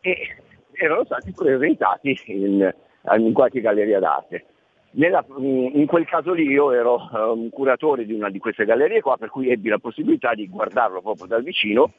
e 0.00 0.36
erano 0.72 1.04
stati 1.04 1.32
presentati 1.32 2.18
in, 2.26 2.74
in 3.18 3.32
qualche 3.32 3.60
galleria 3.60 4.00
d'arte. 4.00 4.46
Nella, 4.94 5.24
in 5.38 5.86
quel 5.86 6.04
caso 6.04 6.32
lì 6.32 6.44
io 6.44 6.70
ero 6.70 7.08
un 7.34 7.48
curatore 7.48 8.04
di 8.04 8.12
una 8.12 8.28
di 8.28 8.38
queste 8.38 8.66
gallerie 8.66 9.00
qua, 9.00 9.16
per 9.16 9.30
cui 9.30 9.50
ebbi 9.50 9.68
la 9.70 9.78
possibilità 9.78 10.34
di 10.34 10.48
guardarlo 10.48 11.00
proprio 11.00 11.26
dal 11.26 11.42
vicino. 11.42 11.94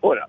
Ora, 0.00 0.28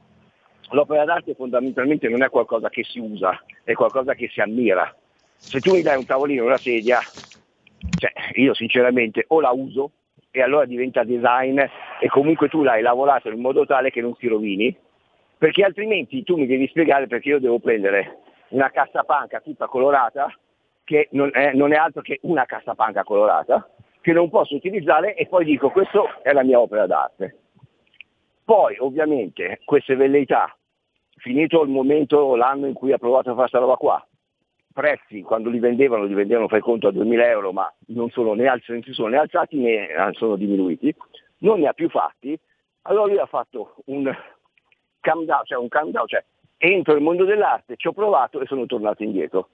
l'opera 0.72 1.04
d'arte 1.04 1.36
fondamentalmente 1.36 2.08
non 2.08 2.24
è 2.24 2.30
qualcosa 2.30 2.70
che 2.70 2.84
si 2.84 3.00
usa, 3.00 3.44
è 3.64 3.74
qualcosa 3.74 4.14
che 4.14 4.30
si 4.30 4.40
ammira. 4.40 4.96
Se 5.36 5.60
tu 5.60 5.74
mi 5.74 5.82
dai 5.82 5.98
un 5.98 6.06
tavolino 6.06 6.46
una 6.46 6.58
sedia, 6.58 7.00
cioè, 7.98 8.12
io 8.36 8.54
sinceramente 8.54 9.26
o 9.28 9.42
la 9.42 9.52
uso 9.52 9.92
e 10.32 10.42
allora 10.42 10.66
diventa 10.66 11.04
design 11.04 11.60
e 11.60 12.08
comunque 12.08 12.48
tu 12.48 12.64
l'hai 12.64 12.82
lavorato 12.82 13.30
in 13.30 13.42
modo 13.42 13.66
tale 13.66 13.92
che 13.92 14.02
non 14.02 14.16
si 14.16 14.28
rovini, 14.28 14.76
perché 15.38 15.64
altrimenti 15.64 16.24
tu 16.24 16.38
mi 16.38 16.48
devi 16.48 16.68
spiegare 16.68 17.08
perché 17.08 17.30
io 17.30 17.40
devo 17.40 17.60
prendere 17.60 18.20
una 18.50 18.70
cassapanca 18.70 19.42
tutta 19.42 19.68
colorata, 19.68 20.34
che 20.88 21.10
non 21.12 21.30
è, 21.34 21.52
non 21.52 21.74
è 21.74 21.76
altro 21.76 22.02
che 22.02 22.20
una 22.22 22.46
cassapanca 22.46 23.04
colorata, 23.04 23.70
che 24.00 24.14
non 24.14 24.30
posso 24.30 24.56
utilizzare 24.56 25.16
e 25.16 25.28
poi 25.28 25.44
dico 25.44 25.70
questa 25.70 26.22
è 26.22 26.32
la 26.32 26.44
mia 26.44 26.62
opera 26.62 26.88
d'arte. 26.88 27.40
Poi 28.46 28.78
ovviamente 28.80 29.60
queste 29.66 29.98
velleità, 29.98 30.56
finito 31.18 31.62
il 31.62 31.70
momento, 31.70 32.38
l'anno 32.38 32.68
in 32.68 32.74
cui 32.74 32.94
ha 32.94 32.98
provato 32.98 33.32
a 33.32 33.36
fare 33.36 33.50
questa 33.50 33.60
roba 33.60 33.76
qua, 33.76 34.08
prezzi 34.72 35.22
quando 35.24 35.50
li 35.50 35.60
vendevano, 35.60 36.06
li 36.06 36.14
vendevano 36.14 36.48
fai 36.48 36.62
conto 36.62 36.88
a 36.88 36.92
2000 36.94 37.28
euro, 37.28 37.52
ma 37.52 37.70
non, 37.88 38.10
sono 38.10 38.34
né 38.34 38.48
alzati, 38.48 38.72
non 38.72 38.84
si 38.84 38.94
sono 38.94 39.10
né 39.10 39.18
alzati 39.18 39.58
né 39.58 39.90
sono 40.14 40.38
diminuiti, 40.38 40.96
non 41.40 41.60
ne 41.60 41.68
ha 41.68 41.74
più 41.74 41.90
fatti, 41.90 42.40
allora 42.84 43.08
lui 43.08 43.20
ha 43.20 43.26
fatto 43.26 43.76
un 43.88 44.10
calm 45.02 45.26
down, 45.26 45.44
cioè 45.44 45.58
un 45.58 45.68
calm 45.68 45.92
cioè 46.06 46.24
entro 46.56 46.94
nel 46.94 47.04
mondo 47.04 47.26
dell'arte, 47.26 47.76
ci 47.76 47.88
ho 47.90 47.92
provato 47.92 48.40
e 48.40 48.46
sono 48.46 48.66
tornato 48.66 49.04
indietro. 49.04 49.50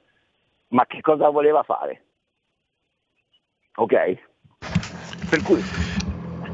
Ma 0.74 0.86
che 0.88 1.02
cosa 1.02 1.30
voleva 1.30 1.62
fare? 1.62 2.04
Ok? 3.76 3.94
Per 5.30 5.42
cui... 5.44 5.62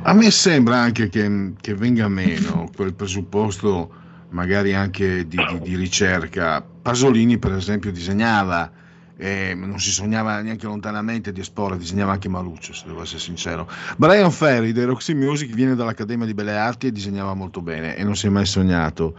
A 0.03 0.13
me 0.13 0.29
sembra 0.29 0.77
anche 0.77 1.09
che, 1.09 1.53
che 1.59 1.73
venga 1.73 2.07
meno 2.07 2.69
quel 2.75 2.93
presupposto 2.93 4.07
magari 4.29 4.73
anche 4.73 5.25
di, 5.27 5.37
di, 5.37 5.59
di 5.61 5.75
ricerca. 5.75 6.61
Pasolini 6.61 7.37
per 7.37 7.53
esempio 7.53 7.91
disegnava, 7.91 8.69
eh, 9.17 9.53
non 9.55 9.79
si 9.79 9.91
sognava 9.91 10.41
neanche 10.41 10.65
lontanamente 10.65 11.31
di 11.31 11.39
esporre, 11.39 11.77
disegnava 11.77 12.11
anche 12.11 12.29
Maluccio, 12.29 12.73
se 12.73 12.87
devo 12.87 13.01
essere 13.01 13.19
sincero. 13.19 13.69
Brian 13.95 14.31
Ferry 14.31 14.73
dei 14.73 14.85
Roxy 14.85 15.13
Music 15.13 15.53
viene 15.53 15.75
dall'Accademia 15.75 16.25
di 16.25 16.33
Belle 16.33 16.57
Arti 16.57 16.87
e 16.87 16.91
disegnava 16.91 17.33
molto 17.33 17.61
bene 17.61 17.95
e 17.95 18.03
non 18.03 18.15
si 18.15 18.27
è 18.27 18.29
mai 18.29 18.45
sognato. 18.45 19.15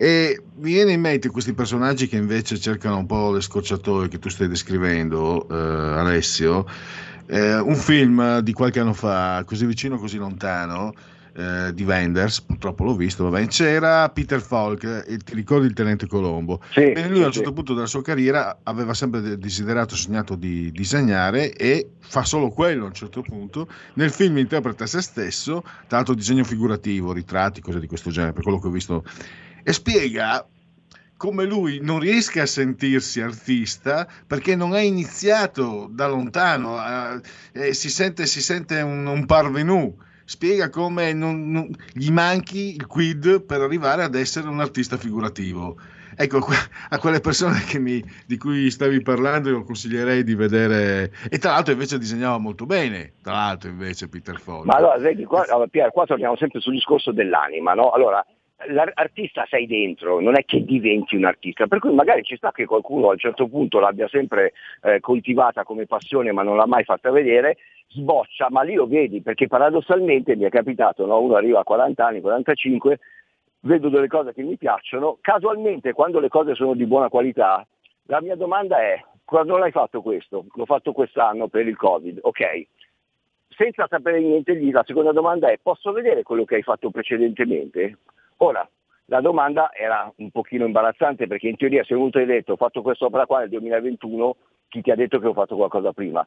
E 0.00 0.40
mi 0.58 0.72
viene 0.74 0.92
in 0.92 1.00
mente 1.00 1.28
questi 1.28 1.52
personaggi 1.54 2.06
che 2.06 2.16
invece 2.16 2.56
cercano 2.58 2.98
un 2.98 3.06
po' 3.06 3.32
le 3.32 3.40
scorciatoie 3.40 4.06
che 4.06 4.20
tu 4.20 4.28
stai 4.28 4.46
descrivendo, 4.46 5.48
eh, 5.50 5.98
Alessio. 5.98 6.64
Eh, 7.26 7.58
un 7.58 7.74
film 7.74 8.38
di 8.38 8.52
qualche 8.52 8.78
anno 8.78 8.92
fa, 8.92 9.42
Così 9.44 9.66
vicino, 9.66 9.98
così 9.98 10.16
lontano, 10.16 10.94
eh, 11.34 11.72
di 11.74 11.82
Wenders, 11.82 12.40
purtroppo 12.40 12.84
l'ho 12.84 12.94
visto, 12.94 13.28
vabbè, 13.28 13.46
c'era 13.48 14.08
Peter 14.08 14.40
Falk, 14.40 15.04
eh, 15.06 15.18
ti 15.18 15.34
ricordi 15.34 15.66
il 15.66 15.72
tenente 15.72 16.06
Colombo? 16.06 16.60
Sì, 16.70 16.92
Bene, 16.92 17.08
lui 17.08 17.18
sì, 17.18 17.22
a 17.22 17.26
un 17.26 17.32
certo 17.32 17.48
sì. 17.48 17.54
punto 17.54 17.74
della 17.74 17.86
sua 17.86 18.02
carriera 18.02 18.60
aveva 18.62 18.94
sempre 18.94 19.36
desiderato, 19.36 19.94
sognato 19.94 20.36
di 20.36 20.70
disegnare 20.70 21.52
e 21.52 21.90
fa 21.98 22.24
solo 22.24 22.50
quello 22.50 22.84
a 22.84 22.86
un 22.86 22.94
certo 22.94 23.22
punto. 23.22 23.68
Nel 23.94 24.10
film 24.10 24.38
interpreta 24.38 24.86
se 24.86 25.00
stesso, 25.02 25.62
tra 25.62 25.98
l'altro 25.98 26.14
disegno 26.14 26.44
figurativo, 26.44 27.12
ritratti, 27.12 27.60
cose 27.60 27.80
di 27.80 27.86
questo 27.86 28.10
genere, 28.10 28.32
per 28.32 28.42
quello 28.42 28.58
che 28.58 28.66
ho 28.68 28.70
visto, 28.70 29.04
e 29.68 29.74
spiega 29.74 30.46
come 31.18 31.44
lui 31.44 31.80
non 31.82 31.98
riesca 31.98 32.40
a 32.40 32.46
sentirsi 32.46 33.20
artista 33.20 34.08
perché 34.26 34.56
non 34.56 34.72
ha 34.72 34.80
iniziato 34.80 35.88
da 35.90 36.06
lontano, 36.06 36.78
eh, 37.52 37.74
si, 37.74 37.90
sente, 37.90 38.24
si 38.24 38.40
sente 38.40 38.80
un, 38.80 39.04
un 39.04 39.26
parvenu 39.26 39.94
spiega 40.24 40.70
come 40.70 41.12
non, 41.12 41.50
non, 41.50 41.68
gli 41.92 42.10
manchi 42.10 42.76
il 42.76 42.86
quid 42.86 43.42
per 43.42 43.60
arrivare 43.60 44.04
ad 44.04 44.14
essere 44.14 44.48
un 44.48 44.60
artista 44.60 44.96
figurativo. 44.96 45.76
Ecco, 46.16 46.38
a 46.88 46.98
quelle 46.98 47.20
persone 47.20 47.60
mi, 47.78 48.02
di 48.26 48.38
cui 48.38 48.70
stavi 48.70 49.02
parlando 49.02 49.50
io 49.50 49.64
consiglierei 49.64 50.24
di 50.24 50.34
vedere, 50.34 51.12
e 51.28 51.38
tra 51.38 51.52
l'altro 51.52 51.72
invece 51.72 51.98
disegnava 51.98 52.38
molto 52.38 52.64
bene, 52.64 53.12
tra 53.22 53.32
l'altro 53.32 53.68
invece 53.68 54.08
Peter 54.08 54.38
Fogg. 54.38 54.64
Ma 54.64 54.76
allora, 54.76 54.96
vedi, 54.96 55.24
qua, 55.24 55.44
allora, 55.46 55.66
Pier, 55.66 55.92
qua 55.92 56.06
torniamo 56.06 56.36
sempre 56.36 56.60
sul 56.60 56.72
discorso 56.72 57.12
dell'anima, 57.12 57.74
no? 57.74 57.90
Allora, 57.90 58.24
l'artista 58.66 59.46
sei 59.48 59.66
dentro, 59.66 60.20
non 60.20 60.36
è 60.36 60.44
che 60.44 60.64
diventi 60.64 61.14
un 61.14 61.24
artista, 61.24 61.66
per 61.66 61.78
cui 61.78 61.94
magari 61.94 62.22
ci 62.22 62.36
sta 62.36 62.50
che 62.50 62.66
qualcuno 62.66 63.08
a 63.08 63.12
un 63.12 63.18
certo 63.18 63.46
punto 63.46 63.78
l'abbia 63.78 64.08
sempre 64.08 64.52
eh, 64.82 65.00
coltivata 65.00 65.62
come 65.62 65.86
passione 65.86 66.32
ma 66.32 66.42
non 66.42 66.56
l'ha 66.56 66.66
mai 66.66 66.82
fatta 66.84 67.10
vedere, 67.10 67.58
sboccia, 67.88 68.48
ma 68.50 68.62
lì 68.62 68.74
lo 68.74 68.86
vedi 68.86 69.22
perché 69.22 69.46
paradossalmente 69.46 70.34
mi 70.34 70.44
è 70.44 70.50
capitato, 70.50 71.06
no? 71.06 71.20
uno 71.20 71.36
arriva 71.36 71.60
a 71.60 71.64
40 71.64 72.04
anni, 72.04 72.20
45, 72.20 72.98
vedo 73.60 73.88
delle 73.88 74.08
cose 74.08 74.32
che 74.32 74.42
mi 74.42 74.56
piacciono, 74.56 75.18
casualmente 75.20 75.92
quando 75.92 76.18
le 76.18 76.28
cose 76.28 76.54
sono 76.54 76.74
di 76.74 76.86
buona 76.86 77.08
qualità, 77.08 77.64
la 78.06 78.20
mia 78.20 78.34
domanda 78.34 78.80
è 78.80 79.00
quando 79.24 79.56
l'hai 79.56 79.70
fatto 79.70 80.00
questo? 80.02 80.46
L'ho 80.52 80.64
fatto 80.64 80.92
quest'anno 80.92 81.48
per 81.48 81.66
il 81.66 81.76
Covid, 81.76 82.18
ok. 82.22 82.66
Senza 83.48 83.86
sapere 83.88 84.20
niente 84.20 84.54
lì, 84.54 84.70
la 84.70 84.84
seconda 84.86 85.12
domanda 85.12 85.48
è 85.50 85.58
posso 85.62 85.92
vedere 85.92 86.22
quello 86.22 86.44
che 86.44 86.56
hai 86.56 86.62
fatto 86.62 86.90
precedentemente? 86.90 87.98
Ora, 88.38 88.68
la 89.06 89.20
domanda 89.20 89.70
era 89.72 90.12
un 90.16 90.30
pochino 90.30 90.66
imbarazzante 90.66 91.26
perché 91.26 91.48
in 91.48 91.56
teoria 91.56 91.82
se 91.84 91.94
uno 91.94 92.10
ti 92.10 92.18
ha 92.18 92.26
detto 92.26 92.52
ho 92.52 92.56
fatto 92.56 92.82
quest'opera 92.82 93.26
qua 93.26 93.40
nel 93.40 93.48
2021, 93.48 94.36
chi 94.68 94.82
ti 94.82 94.90
ha 94.90 94.94
detto 94.94 95.18
che 95.18 95.26
ho 95.26 95.32
fatto 95.32 95.56
qualcosa 95.56 95.92
prima? 95.92 96.26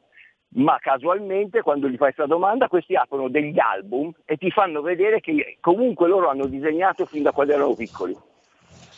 Ma 0.54 0.78
casualmente 0.80 1.62
quando 1.62 1.88
gli 1.88 1.96
fai 1.96 2.12
questa 2.12 2.26
domanda 2.26 2.68
questi 2.68 2.94
aprono 2.94 3.28
degli 3.28 3.58
album 3.58 4.12
e 4.24 4.36
ti 4.36 4.50
fanno 4.50 4.82
vedere 4.82 5.20
che 5.20 5.56
comunque 5.60 6.08
loro 6.08 6.28
hanno 6.28 6.46
disegnato 6.46 7.06
fin 7.06 7.22
da 7.22 7.32
quando 7.32 7.54
erano 7.54 7.74
piccoli. 7.74 8.14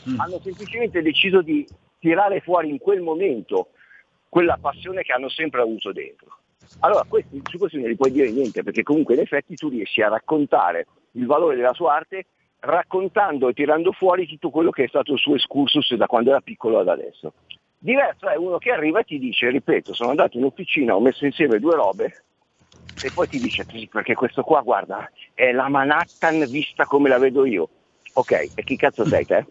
Mm. 0.08 0.18
Hanno 0.18 0.40
semplicemente 0.40 1.00
deciso 1.00 1.42
di 1.42 1.64
tirare 2.00 2.40
fuori 2.40 2.70
in 2.70 2.78
quel 2.78 3.00
momento 3.00 3.68
quella 4.28 4.58
passione 4.60 5.02
che 5.02 5.12
hanno 5.12 5.28
sempre 5.28 5.60
avuto 5.60 5.92
dentro. 5.92 6.38
Allora 6.80 7.04
questi, 7.06 7.40
su 7.48 7.58
questo 7.58 7.78
non 7.78 7.88
gli 7.88 7.96
puoi 7.96 8.10
dire 8.10 8.30
niente 8.32 8.64
perché 8.64 8.82
comunque 8.82 9.14
in 9.14 9.20
effetti 9.20 9.54
tu 9.54 9.68
riesci 9.68 10.02
a 10.02 10.08
raccontare 10.08 10.86
il 11.12 11.26
valore 11.26 11.54
della 11.54 11.72
sua 11.72 11.94
arte 11.94 12.26
raccontando 12.64 13.48
e 13.48 13.52
tirando 13.52 13.92
fuori 13.92 14.26
tutto 14.26 14.50
quello 14.50 14.70
che 14.70 14.84
è 14.84 14.88
stato 14.88 15.12
il 15.12 15.18
suo 15.18 15.34
excursus 15.34 15.94
da 15.94 16.06
quando 16.06 16.30
era 16.30 16.40
piccolo 16.40 16.78
ad 16.78 16.88
adesso. 16.88 17.34
Diverso 17.78 18.28
è 18.28 18.36
uno 18.36 18.58
che 18.58 18.70
arriva 18.70 19.00
e 19.00 19.04
ti 19.04 19.18
dice, 19.18 19.50
ripeto, 19.50 19.92
sono 19.92 20.10
andato 20.10 20.38
in 20.38 20.44
officina, 20.44 20.96
ho 20.96 21.00
messo 21.00 21.26
insieme 21.26 21.58
due 21.58 21.74
robe 21.74 22.24
e 22.98 23.10
poi 23.12 23.26
ti 23.26 23.38
dice, 23.38 23.66
sì, 23.68 23.86
perché 23.90 24.14
questo 24.14 24.42
qua, 24.42 24.62
guarda, 24.62 25.10
è 25.34 25.52
la 25.52 25.68
Manhattan 25.68 26.48
vista 26.48 26.86
come 26.86 27.10
la 27.10 27.18
vedo 27.18 27.44
io. 27.44 27.68
Ok, 28.14 28.52
e 28.54 28.64
chi 28.64 28.76
cazzo 28.76 29.06
sei 29.06 29.26
te? 29.26 29.44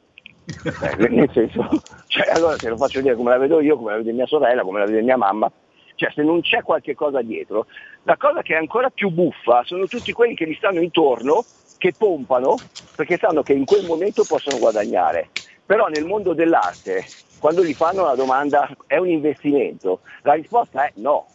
eh, 0.64 1.08
nel 1.10 1.30
senso, 1.32 1.84
cioè, 2.08 2.32
allora 2.32 2.58
se 2.58 2.70
lo 2.70 2.78
faccio 2.78 2.98
vedere 2.98 3.16
come 3.16 3.30
la 3.30 3.38
vedo 3.38 3.60
io, 3.60 3.78
come 3.78 3.92
la 3.92 3.98
vede 3.98 4.12
mia 4.12 4.26
sorella, 4.26 4.64
come 4.64 4.80
la 4.80 4.86
vede 4.86 5.02
mia 5.04 5.18
mamma, 5.18 5.52
cioè 5.96 6.12
se 6.14 6.24
non 6.24 6.42
c'è 6.42 6.62
qualche 6.62 6.96
cosa 6.96 7.22
dietro, 7.22 7.68
la 8.04 8.18
cosa 8.18 8.42
che 8.42 8.54
è 8.54 8.58
ancora 8.58 8.90
più 8.90 9.10
buffa 9.10 9.64
sono 9.64 9.88
tutti 9.88 10.12
quelli 10.12 10.36
che 10.36 10.48
gli 10.48 10.56
stanno 10.56 10.82
intorno 10.82 11.44
che 11.78 11.94
pompano 11.98 12.56
perché 12.96 13.18
sanno 13.18 13.44
che 13.44 13.54
in 13.54 13.66
quel 13.66 13.86
momento 13.86 14.24
possono 14.28 14.58
guadagnare. 14.58 15.30
Però 15.66 15.88
nel 15.88 16.06
mondo 16.06 16.34
dell'arte, 16.34 17.06
quando 17.40 17.64
gli 17.64 17.74
fanno 17.74 18.04
la 18.04 18.16
domanda 18.16 18.70
è 18.86 18.98
un 18.98 19.10
investimento, 19.10 20.02
la 20.24 20.34
risposta 20.34 20.86
è 20.86 20.92
no, 20.96 21.28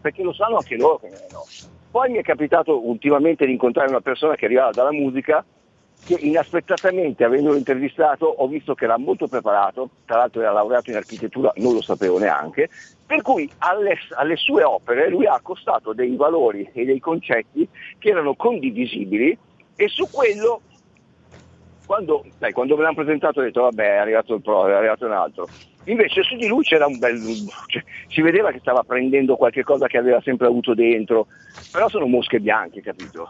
perché 0.00 0.22
lo 0.22 0.32
sanno 0.32 0.56
anche 0.56 0.76
loro 0.76 0.98
che 0.98 1.08
non 1.08 1.18
è 1.18 1.32
no. 1.32 1.44
Poi 1.90 2.10
mi 2.10 2.18
è 2.18 2.22
capitato 2.22 2.86
ultimamente 2.86 3.44
di 3.44 3.52
incontrare 3.52 3.88
una 3.88 4.00
persona 4.00 4.34
che 4.36 4.44
arrivava 4.46 4.70
dalla 4.70 4.92
musica 4.92 5.44
che 6.04 6.16
inaspettatamente, 6.18 7.24
avendolo 7.24 7.56
intervistato, 7.56 8.26
ho 8.26 8.46
visto 8.48 8.74
che 8.74 8.84
era 8.84 8.98
molto 8.98 9.28
preparato, 9.28 9.90
tra 10.04 10.18
l'altro 10.18 10.40
era 10.40 10.52
laureato 10.52 10.90
in 10.90 10.96
architettura, 10.96 11.52
non 11.56 11.74
lo 11.74 11.82
sapevo 11.82 12.18
neanche, 12.18 12.68
per 13.06 13.22
cui 13.22 13.50
alle, 13.58 13.96
alle 14.16 14.36
sue 14.36 14.62
opere 14.62 15.08
lui 15.08 15.26
ha 15.26 15.34
accostato 15.34 15.92
dei 15.92 16.14
valori 16.16 16.68
e 16.72 16.84
dei 16.84 17.00
concetti 17.00 17.68
che 17.98 18.10
erano 18.10 18.34
condivisibili 18.34 19.36
e 19.76 19.88
su 19.88 20.08
quello, 20.10 20.60
quando, 21.86 22.24
dai, 22.38 22.52
quando 22.52 22.76
me 22.76 22.82
l'hanno 22.82 22.94
presentato 22.94 23.40
ho 23.40 23.42
detto 23.42 23.62
vabbè 23.62 23.84
è 23.84 23.96
arrivato 23.96 24.34
il 24.34 24.42
pro, 24.42 24.68
è 24.68 24.72
arrivato 24.72 25.06
un 25.06 25.12
altro. 25.12 25.48
Invece 25.90 26.22
su 26.22 26.36
di 26.36 26.46
lui 26.46 26.62
c'era 26.62 26.86
un 26.86 26.98
bel... 26.98 27.18
Cioè, 27.66 27.82
si 28.08 28.22
vedeva 28.22 28.50
che 28.50 28.60
stava 28.60 28.82
prendendo 28.82 29.36
qualche 29.36 29.62
cosa 29.62 29.86
che 29.86 29.98
aveva 29.98 30.20
sempre 30.20 30.46
avuto 30.46 30.74
dentro, 30.74 31.26
però 31.72 31.88
sono 31.88 32.06
mosche 32.06 32.40
bianche, 32.40 32.80
capito? 32.80 33.28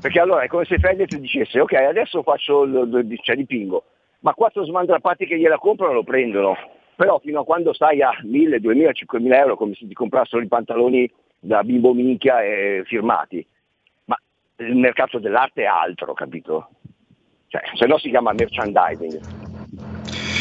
Perché 0.00 0.20
allora 0.20 0.42
è 0.42 0.48
come 0.48 0.64
se 0.64 0.78
Fedez 0.78 1.14
dicesse 1.16 1.60
ok 1.60 1.72
adesso 1.74 2.22
faccio 2.22 2.62
il, 2.62 3.18
cioè, 3.22 3.36
dipingo, 3.36 3.84
ma 4.20 4.32
quattro 4.32 4.64
smandrappati 4.64 5.26
che 5.26 5.38
gliela 5.38 5.58
comprano 5.58 5.92
lo 5.92 6.02
prendono, 6.02 6.56
però 6.96 7.18
fino 7.18 7.40
a 7.40 7.44
quando 7.44 7.72
stai 7.72 8.00
a 8.02 8.10
1000, 8.22 8.60
2000, 8.60 8.92
5000 8.92 9.38
euro 9.38 9.56
come 9.56 9.74
se 9.74 9.86
ti 9.86 9.94
comprassero 9.94 10.42
i 10.42 10.48
pantaloni 10.48 11.10
da 11.38 11.62
bimbo 11.62 11.92
minchia 11.92 12.42
e 12.42 12.82
firmati 12.86 13.46
il 14.60 14.76
mercato 14.76 15.18
dell'arte 15.18 15.62
è 15.62 15.66
altro, 15.66 16.12
capito? 16.12 16.68
Cioè, 17.48 17.62
se 17.74 17.86
no 17.86 17.98
si 17.98 18.10
chiama 18.10 18.32
merchandising. 18.32 19.49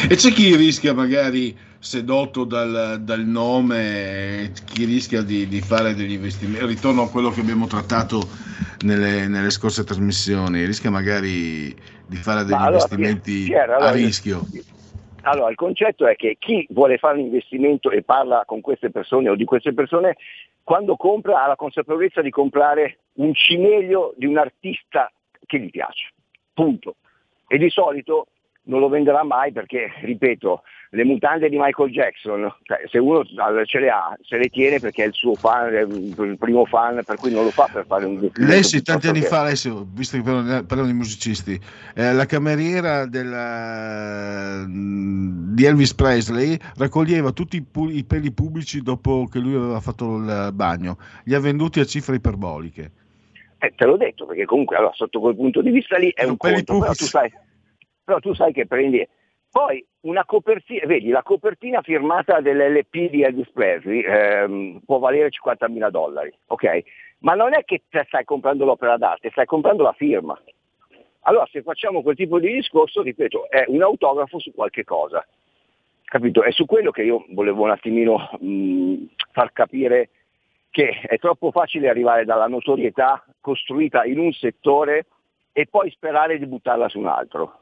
E 0.08 0.16
c'è 0.16 0.32
chi 0.32 0.56
rischia 0.56 0.94
magari 0.94 1.56
sedotto 1.78 2.44
dal, 2.46 3.00
dal 3.02 3.26
nome, 3.26 4.52
chi 4.66 4.86
rischia 4.86 5.22
di, 5.22 5.48
di, 5.48 5.62
fare 5.62 5.94
degli 5.94 6.14
investimenti, 6.14 6.66
ritorno 6.66 7.04
a 7.04 7.10
quello 7.10 7.30
che 7.30 7.42
abbiamo 7.42 7.68
trattato 7.68 8.22
nelle, 8.86 9.28
nelle 9.28 9.50
scorse 9.50 9.84
trasmissioni, 9.84 10.66
rischia 10.66 10.90
magari 10.90 11.76
di 12.06 12.16
fare 12.16 12.44
degli 12.44 12.54
allora, 12.54 12.72
investimenti 12.72 13.44
Pier, 13.44 13.70
allora, 13.70 13.90
a 13.90 13.92
rischio. 13.92 14.46
Allora, 15.24 15.50
il 15.50 15.56
concetto 15.56 16.08
è 16.08 16.16
che 16.16 16.38
chi 16.40 16.66
vuole 16.70 16.98
fare 16.98 17.18
un 17.18 17.26
investimento 17.26 17.92
e 17.92 18.02
parla 18.02 18.44
con 18.46 18.62
queste 18.62 18.90
persone 18.90 19.30
o 19.30 19.36
di 19.36 19.46
queste 19.46 19.74
persone, 19.74 20.16
quando 20.64 20.96
compra 20.96 21.44
ha 21.44 21.48
la 21.48 21.56
consapevolezza 21.56 22.22
di 22.22 22.30
comprare 22.30 23.00
un 23.14 23.34
cimelio 23.34 24.14
di 24.16 24.26
un 24.26 24.38
artista 24.38 25.12
che 25.46 25.60
gli 25.60 25.70
piace. 25.70 26.14
Punto. 26.54 26.96
E 27.48 27.58
di 27.58 27.70
solito 27.70 28.28
non 28.70 28.80
lo 28.80 28.88
venderà 28.88 29.24
mai 29.24 29.52
perché, 29.52 29.92
ripeto, 30.02 30.62
le 30.92 31.04
mutande 31.04 31.50
di 31.50 31.58
Michael 31.58 31.92
Jackson, 31.92 32.52
cioè, 32.64 32.82
se 32.88 32.98
uno 32.98 33.24
ce 33.66 33.80
le 33.80 33.90
ha, 33.90 34.16
se 34.22 34.38
le 34.38 34.48
tiene 34.48 34.80
perché 34.80 35.04
è 35.04 35.08
il 35.08 35.14
suo 35.14 35.36
fan, 35.36 35.74
il 35.74 36.38
primo 36.40 36.66
fan, 36.66 37.02
per 37.06 37.18
cui 37.18 37.32
non 37.32 37.44
lo 37.44 37.52
fa 37.52 37.68
per 37.72 37.86
fare 37.86 38.06
un 38.06 38.30
Lei 38.36 38.64
sì, 38.64 38.82
tanti 38.82 39.08
anni 39.08 39.20
che... 39.20 39.28
fa, 39.28 39.42
adesso, 39.42 39.88
visto 39.92 40.18
che 40.18 40.24
parliamo 40.24 40.86
di 40.86 40.94
musicisti, 40.94 41.60
eh, 41.96 42.14
la 42.14 42.26
cameriera 42.26 43.06
della, 43.06 44.66
di 44.68 45.66
Elvis 45.66 45.94
Presley 45.94 46.58
raccoglieva 46.78 47.32
tutti 47.32 47.58
i, 47.58 47.62
pu- 47.62 47.90
i 47.90 48.04
peli 48.04 48.32
pubblici 48.32 48.82
dopo 48.82 49.28
che 49.32 49.40
lui 49.40 49.56
aveva 49.56 49.80
fatto 49.80 50.18
il 50.18 50.52
bagno, 50.54 50.98
li 51.26 51.36
ha 51.36 51.40
venduti 51.40 51.80
a 51.80 51.86
cifre 51.86 52.16
iperboliche. 52.16 52.92
Eh, 53.60 53.74
te 53.76 53.86
l'ho 53.86 53.98
detto, 53.98 54.26
perché 54.26 54.46
comunque 54.46 54.78
allora, 54.78 54.94
sotto 54.94 55.20
quel 55.20 55.36
punto 55.36 55.62
di 55.62 55.70
vista 55.70 55.98
lì 55.98 56.12
è 56.16 56.22
Sono 56.22 56.32
un 56.32 56.38
conto, 56.38 56.80
però 56.80 56.94
tu 56.94 57.06
sai 57.06 57.32
però 58.10 58.20
tu 58.20 58.34
sai 58.34 58.52
che 58.52 58.66
prendi... 58.66 59.08
Poi 59.52 59.84
una 60.02 60.26
copertina, 60.26 60.86
vedi, 60.86 61.10
la 61.10 61.24
copertina 61.24 61.82
firmata 61.82 62.40
dell'LP 62.40 63.10
di 63.10 63.24
Elvis 63.24 63.50
Presley 63.52 64.04
ehm, 64.04 64.82
può 64.86 65.00
valere 65.00 65.30
50.000 65.30 65.90
dollari, 65.90 66.32
ok? 66.48 66.84
Ma 67.20 67.34
non 67.34 67.56
è 67.56 67.64
che 67.64 67.82
stai 67.88 68.26
comprando 68.26 68.66
l'opera 68.66 68.98
d'arte, 68.98 69.32
stai 69.32 69.48
comprando 69.48 69.82
la 69.82 69.94
firma. 69.94 70.40
Allora 71.22 71.48
se 71.52 71.64
facciamo 71.64 72.04
quel 72.04 72.16
tipo 72.16 72.40
di 72.40 72.54
discorso, 72.54 73.02
ripeto, 73.02 73.50
è 73.50 73.66
un 73.68 73.82
autografo 73.82 74.38
su 74.38 74.54
qualche 74.54 74.84
cosa. 74.84 75.26
Capito? 76.06 76.44
È 76.44 76.52
su 76.52 76.66
quello 76.66 76.92
che 76.92 77.02
io 77.02 77.26
volevo 77.30 77.64
un 77.64 77.72
attimino 77.72 78.30
mh, 78.40 79.06
far 79.32 79.52
capire 79.52 80.10
che 80.70 81.02
è 81.02 81.18
troppo 81.18 81.50
facile 81.50 81.90
arrivare 81.90 82.24
dalla 82.24 82.48
notorietà 82.48 83.26
costruita 83.42 84.06
in 84.06 84.20
un 84.20 84.32
settore 84.32 85.08
e 85.52 85.66
poi 85.66 85.90
sperare 85.90 86.38
di 86.38 86.46
buttarla 86.46 86.88
su 86.88 87.00
un 87.00 87.08
altro 87.08 87.59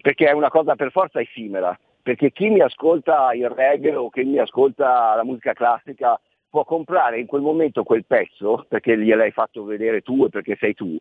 perché 0.00 0.26
è 0.26 0.32
una 0.32 0.48
cosa 0.48 0.76
per 0.76 0.90
forza 0.90 1.20
effimera, 1.20 1.78
perché 2.02 2.32
chi 2.32 2.48
mi 2.48 2.60
ascolta 2.60 3.32
il 3.34 3.48
reggae 3.48 3.94
o 3.94 4.08
chi 4.08 4.24
mi 4.24 4.38
ascolta 4.38 5.14
la 5.14 5.24
musica 5.24 5.52
classica 5.52 6.18
può 6.48 6.64
comprare 6.64 7.20
in 7.20 7.26
quel 7.26 7.42
momento 7.42 7.84
quel 7.84 8.04
pezzo 8.04 8.66
perché 8.68 8.98
gliel'hai 8.98 9.30
fatto 9.30 9.64
vedere 9.64 10.00
tu 10.00 10.24
e 10.24 10.28
perché 10.28 10.56
sei 10.56 10.74
tu, 10.74 10.96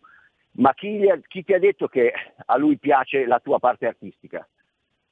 ma 0.53 0.73
chi, 0.73 1.01
chi 1.27 1.43
ti 1.43 1.53
ha 1.53 1.59
detto 1.59 1.87
che 1.87 2.13
a 2.45 2.57
lui 2.57 2.77
piace 2.77 3.25
la 3.25 3.39
tua 3.39 3.59
parte 3.59 3.87
artistica? 3.87 4.47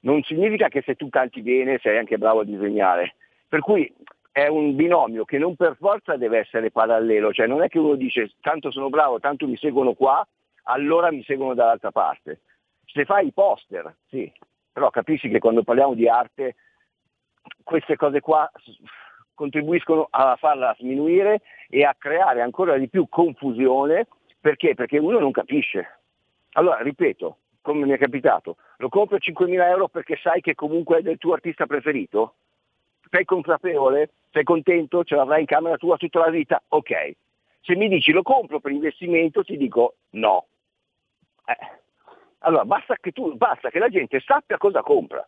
Non 0.02 0.22
significa 0.24 0.68
che 0.68 0.84
se 0.86 0.96
tu 0.96 1.10
canti 1.10 1.42
bene 1.42 1.80
sei 1.82 1.98
anche 1.98 2.18
bravo 2.18 2.42
a 2.42 2.46
disegnare. 2.46 3.16
Per 3.48 3.62
cui 3.62 3.92
è 4.32 4.48
un 4.48 4.76
binomio 4.76 5.26
che 5.26 5.38
non 5.38 5.56
per 5.56 5.76
forza 5.78 6.18
deve 6.18 6.40
essere 6.40 6.70
parallelo, 6.70 7.32
cioè 7.32 7.48
non 7.48 7.64
è 7.64 7.70
che 7.70 7.80
uno 7.80 7.96
dice 7.96 8.32
tanto 8.42 8.70
sono 8.70 8.90
bravo, 8.90 9.20
tanto 9.20 9.48
mi 9.48 9.58
seguono 9.58 9.94
qua, 9.94 10.26
allora 10.64 11.12
mi 11.12 11.24
seguono 11.24 11.56
dall'altra 11.56 11.92
parte 11.92 12.42
se 12.88 13.06
fai 13.06 13.28
i 13.28 13.34
poster, 13.34 13.96
sì, 14.08 14.32
però 14.72 14.90
capisci 14.90 15.30
che 15.30 15.40
quando 15.40 15.64
parliamo 15.64 15.94
di 15.94 16.08
arte 16.08 16.56
queste 17.64 17.96
cose 17.96 18.20
qua 18.20 18.50
contribuiscono 19.34 20.08
a 20.10 20.36
farla 20.36 20.76
sminuire 20.80 21.42
e 21.70 21.84
a 21.84 21.96
creare 21.98 22.42
ancora 22.42 22.78
di 22.78 22.90
più 22.90 23.08
confusione 23.08 24.08
perché? 24.40 24.76
Perché 24.76 24.98
uno 24.98 25.20
non 25.20 25.32
capisce. 25.32 26.00
Allora, 26.54 26.82
ripeto, 26.82 27.38
come 27.62 27.86
mi 27.86 27.92
è 27.92 27.98
capitato, 27.98 28.58
lo 28.78 28.90
compro 28.90 29.18
a 29.18 29.20
5.000 29.22 29.62
euro 29.68 29.88
perché 29.90 30.18
sai 30.22 30.42
che 30.42 30.56
comunque 30.56 31.00
è 31.00 31.02
del 31.02 31.18
tuo 31.18 31.34
artista 31.34 31.66
preferito? 31.66 32.36
Sei 33.10 33.26
consapevole? 33.26 34.12
Sei 34.32 34.44
contento? 34.44 35.04
Ce 35.04 35.16
l'avrai 35.16 35.42
in 35.42 35.46
camera 35.46 35.78
tua 35.78 35.98
tutta 35.98 36.20
la 36.20 36.30
vita? 36.30 36.62
Ok. 36.70 37.16
Se 37.62 37.76
mi 37.76 37.90
dici 37.90 38.12
lo 38.12 38.22
compro 38.22 38.60
per 38.60 38.72
investimento 38.72 39.44
ti 39.44 39.58
dico 39.58 39.96
no. 40.12 40.46
Eh, 41.46 41.82
allora 42.40 42.66
basta 42.66 42.96
che, 43.00 43.12
tu, 43.12 43.36
basta 43.36 43.70
che 43.70 43.80
la 43.80 43.90
gente 43.90 44.20
sappia 44.20 44.58
cosa 44.58 44.82
compra. 44.82 45.28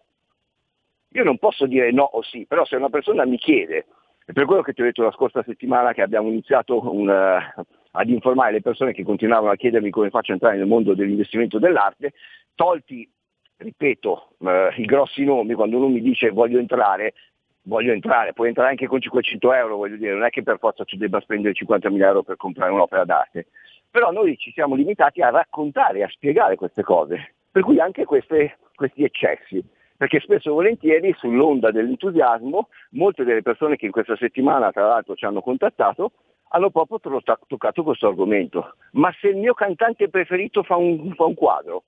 Io 1.13 1.23
non 1.23 1.37
posso 1.37 1.65
dire 1.65 1.91
no 1.91 2.03
o 2.03 2.21
sì, 2.21 2.45
però 2.45 2.65
se 2.65 2.75
una 2.75 2.89
persona 2.89 3.25
mi 3.25 3.37
chiede, 3.37 3.87
è 4.25 4.31
per 4.31 4.45
quello 4.45 4.61
che 4.61 4.73
ti 4.73 4.81
ho 4.81 4.85
detto 4.85 5.01
la 5.01 5.11
scorsa 5.11 5.41
settimana 5.43 5.91
che 5.91 6.03
abbiamo 6.03 6.27
iniziato 6.27 6.79
un, 6.93 7.07
uh, 7.07 7.61
ad 7.91 8.09
informare 8.09 8.51
le 8.51 8.61
persone 8.61 8.93
che 8.93 9.03
continuavano 9.03 9.51
a 9.51 9.55
chiedermi 9.55 9.89
come 9.89 10.11
faccio 10.11 10.31
a 10.31 10.33
entrare 10.35 10.57
nel 10.57 10.67
mondo 10.67 10.93
dell'investimento 10.93 11.57
dell'arte, 11.57 12.13
tolti, 12.53 13.09
ripeto, 13.57 14.35
uh, 14.37 14.49
i 14.77 14.85
grossi 14.85 15.23
nomi, 15.23 15.55
quando 15.55 15.77
uno 15.77 15.87
mi 15.87 16.01
dice 16.01 16.29
voglio 16.29 16.59
entrare, 16.59 17.15
voglio 17.63 17.91
entrare, 17.91 18.33
puoi 18.33 18.49
entrare 18.49 18.69
anche 18.69 18.85
con 18.85 19.01
500 19.01 19.53
euro, 19.53 19.77
voglio 19.77 19.95
dire, 19.95 20.13
non 20.13 20.23
è 20.23 20.29
che 20.29 20.43
per 20.43 20.59
forza 20.59 20.85
tu 20.85 20.95
debba 20.95 21.19
spendere 21.21 21.55
50.000 21.55 22.01
euro 22.03 22.21
per 22.21 22.35
comprare 22.35 22.71
un'opera 22.71 23.05
d'arte. 23.05 23.47
Però 23.91 24.11
noi 24.11 24.37
ci 24.37 24.51
siamo 24.51 24.75
limitati 24.75 25.21
a 25.21 25.29
raccontare, 25.29 26.03
a 26.03 26.09
spiegare 26.09 26.55
queste 26.55 26.83
cose, 26.83 27.33
per 27.51 27.63
cui 27.63 27.79
anche 27.79 28.05
queste, 28.05 28.57
questi 28.75 29.03
eccessi, 29.03 29.63
perché 29.97 30.19
spesso 30.19 30.49
e 30.49 30.53
volentieri 30.53 31.13
sull'onda 31.17 31.71
dell'entusiasmo 31.71 32.69
molte 32.91 33.23
delle 33.23 33.41
persone 33.41 33.75
che 33.75 33.85
in 33.85 33.91
questa 33.91 34.15
settimana 34.15 34.71
tra 34.71 34.87
l'altro 34.87 35.15
ci 35.15 35.25
hanno 35.25 35.41
contattato 35.41 36.11
hanno 36.51 36.69
proprio 36.69 36.99
toccato 36.99 37.83
questo 37.83 38.07
argomento. 38.07 38.75
Ma 38.93 39.13
se 39.19 39.27
il 39.27 39.37
mio 39.37 39.53
cantante 39.53 40.09
preferito 40.09 40.63
fa 40.63 40.75
un, 40.75 41.13
fa 41.13 41.25
un 41.25 41.35
quadro, 41.35 41.83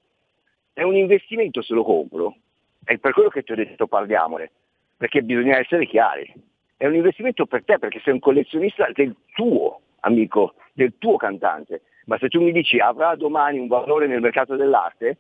è 0.74 0.84
un 0.84 0.96
investimento 0.96 1.62
se 1.62 1.74
lo 1.74 1.84
compro, 1.84 2.36
è 2.84 2.98
per 2.98 3.14
quello 3.14 3.30
che 3.30 3.44
ti 3.44 3.52
ho 3.52 3.56
detto 3.56 3.88
parliamone, 3.88 4.52
perché 4.98 5.22
bisogna 5.22 5.58
essere 5.58 5.88
chiari. 5.88 6.32
È 6.78 6.86
un 6.86 6.96
investimento 6.96 7.46
per 7.46 7.64
te 7.64 7.80
perché 7.80 8.00
sei 8.04 8.14
un 8.14 8.20
collezionista 8.20 8.88
del 8.94 9.16
tuo 9.34 9.82
amico, 10.02 10.56
del 10.74 10.94
tuo 10.98 11.18
cantante 11.18 11.82
ma 12.06 12.18
se 12.18 12.30
tu 12.30 12.42
mi 12.42 12.52
dici 12.52 12.80
avrà 12.80 13.16
domani 13.16 13.60
un 13.60 13.68
valore 13.68 14.08
nel 14.08 14.22
mercato 14.22 14.56
dell'arte, 14.56 15.18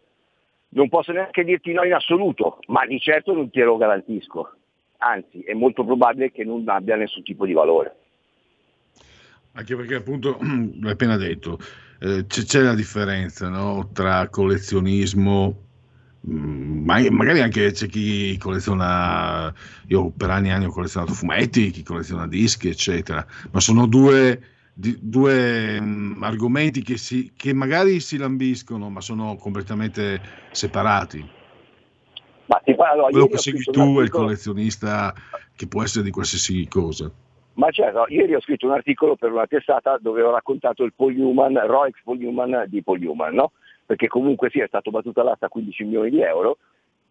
non 0.69 0.90
posso 0.90 1.11
neanche 1.11 1.43
dirti 1.43 1.74
no 1.74 1.84
in 1.84 1.93
assoluto, 1.93 2.60
ma 2.68 2.85
di 2.85 3.00
certo 3.00 3.34
non 3.34 3.50
te 3.50 3.64
lo 3.64 3.77
garantisco. 3.77 4.56
Anzi, 4.98 5.42
è 5.42 5.53
molto 5.53 5.84
probabile 5.84 6.32
che 6.32 6.43
non 6.43 6.64
abbia 6.68 6.95
nessun 6.95 7.24
tipo 7.24 7.45
di 7.45 7.53
valore. 7.53 7.95
Anche 9.53 9.76
perché 9.76 9.95
appunto, 9.95 10.38
l'hai 10.80 10.92
appena 10.92 11.18
detto, 11.18 11.58
eh, 12.00 12.26
c'è, 12.27 12.43
c'è, 12.43 12.61
la 12.61 12.76
differenza 12.76 13.50
no? 13.50 13.90
tra 13.92 14.30
collezionismo, 14.30 15.56
mm, 16.30 16.85
ma 16.85 17.01
magari 17.10 17.42
anche 17.42 17.72
c'è 17.72 17.88
chi 17.88 18.38
colleziona, 18.38 19.53
io 19.88 20.11
per 20.11 20.30
anni 20.30 20.50
e 20.50 20.51
anni 20.51 20.66
ho 20.66 20.72
collezionato 20.72 21.14
fumetti, 21.14 21.72
chi 21.72 21.84
colleziona 21.84 22.27
dischi, 22.27 22.69
eccetera, 22.69 23.26
ma 23.51 23.60
sono 23.60 23.88
due 23.88 24.40
di, 24.82 24.98
due 25.00 25.77
um, 25.77 26.18
argomenti 26.22 26.82
che, 26.82 26.98
si, 26.98 27.32
che 27.38 27.53
magari 27.53 28.00
si 28.00 28.18
lambiscono, 28.18 28.90
ma 28.90 29.00
sono 29.00 29.35
completamente 29.35 30.19
separati. 30.50 31.24
Ma 32.48 32.60
ti 32.66 32.74
parlo, 32.74 33.03
Quello 33.10 33.27
che 33.27 33.38
segui 33.38 33.64
tu 33.64 34.00
è 34.00 34.01
il 34.01 34.10
collezionista 34.10 35.14
che 35.56 35.68
può 35.68 35.84
essere 35.84 36.03
di 36.03 36.10
qualsiasi 36.10 36.68
cosa. 36.68 37.10
Ma 37.53 37.69
certo, 37.69 38.06
ieri 38.08 38.34
ho 38.34 38.42
scritto 38.42 38.66
un 38.66 38.74
articolo 38.74 39.16
per 39.16 39.32
una 39.32 39.45
testata 39.45 40.00
dove 40.01 40.24
ho 40.24 40.32
raccontato 40.32 40.84
il 40.84 40.93
Paul 40.95 41.14
Newman, 41.14 41.53
Rolex 41.68 42.01
Paul 42.03 42.18
Newman 42.18 42.66
di 42.68 42.82
Paul 42.82 43.00
Newman, 43.00 43.35
no? 43.35 43.51
Perché 43.85 44.08
comunque 44.08 44.50
sì, 44.50 44.60
è 44.60 44.68
stato 44.68 44.90
battuto 44.90 45.22
all'asta 45.22 45.45
a 45.45 45.50
15 45.50 45.84
milioni 45.84 46.10
di 46.10 46.22
euro, 46.22 46.58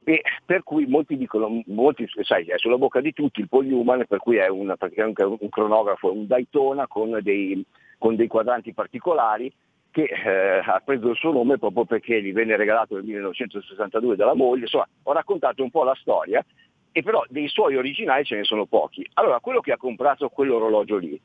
e 0.05 0.23
per 0.45 0.62
cui 0.62 0.87
molti 0.87 1.17
dicono, 1.17 1.62
molti, 1.67 2.09
sai, 2.23 2.47
è 2.47 2.57
sulla 2.57 2.79
bocca 2.79 3.01
di 3.01 3.12
tutti 3.12 3.41
il 3.41 3.49
Paul 3.49 3.67
Newman, 3.67 4.05
per 4.09 4.19
cui 4.19 4.37
è 4.37 4.49
un, 4.49 4.75
praticamente 4.79 5.23
un 5.25 5.49
cronografo, 5.49 6.12
un 6.12 6.27
Daytona 6.27 6.87
con 6.87 7.19
dei, 7.23 7.62
con 7.99 8.17
dei 8.17 8.27
quadranti 8.27 8.73
particolari 8.73 9.53
che 9.91 10.05
eh, 10.05 10.62
ha 10.65 10.81
preso 10.85 11.11
il 11.11 11.17
suo 11.17 11.33
nome 11.33 11.59
proprio 11.59 11.85
perché 11.85 12.23
gli 12.23 12.33
venne 12.33 12.57
regalato 12.57 12.95
nel 12.95 13.05
1962 13.05 14.17
dalla 14.17 14.35
moglie, 14.35 14.62
insomma 14.62 14.89
ho 15.03 15.12
raccontato 15.12 15.62
un 15.62 15.70
po' 15.70 15.83
la 15.83 15.97
storia 15.97 16.45
e 16.93 17.03
però 17.03 17.25
dei 17.29 17.49
suoi 17.49 17.77
originali 17.77 18.25
ce 18.25 18.37
ne 18.37 18.45
sono 18.45 18.67
pochi. 18.67 19.07
Allora 19.15 19.41
quello 19.41 19.61
che 19.61 19.73
ha 19.73 19.77
comprato 19.77 20.29
quell'orologio 20.29 20.97
lì 20.97 21.20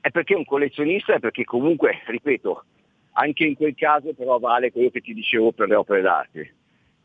è 0.00 0.10
perché 0.10 0.34
è 0.34 0.36
un 0.36 0.44
collezionista 0.44 1.14
e 1.14 1.20
perché 1.20 1.44
comunque, 1.44 2.02
ripeto, 2.06 2.64
anche 3.12 3.44
in 3.44 3.54
quel 3.54 3.74
caso 3.74 4.12
però 4.14 4.38
vale 4.38 4.72
quello 4.72 4.90
che 4.90 5.00
ti 5.00 5.14
dicevo 5.14 5.52
per 5.52 5.68
le 5.68 5.74
opere 5.76 6.02
d'arte 6.02 6.54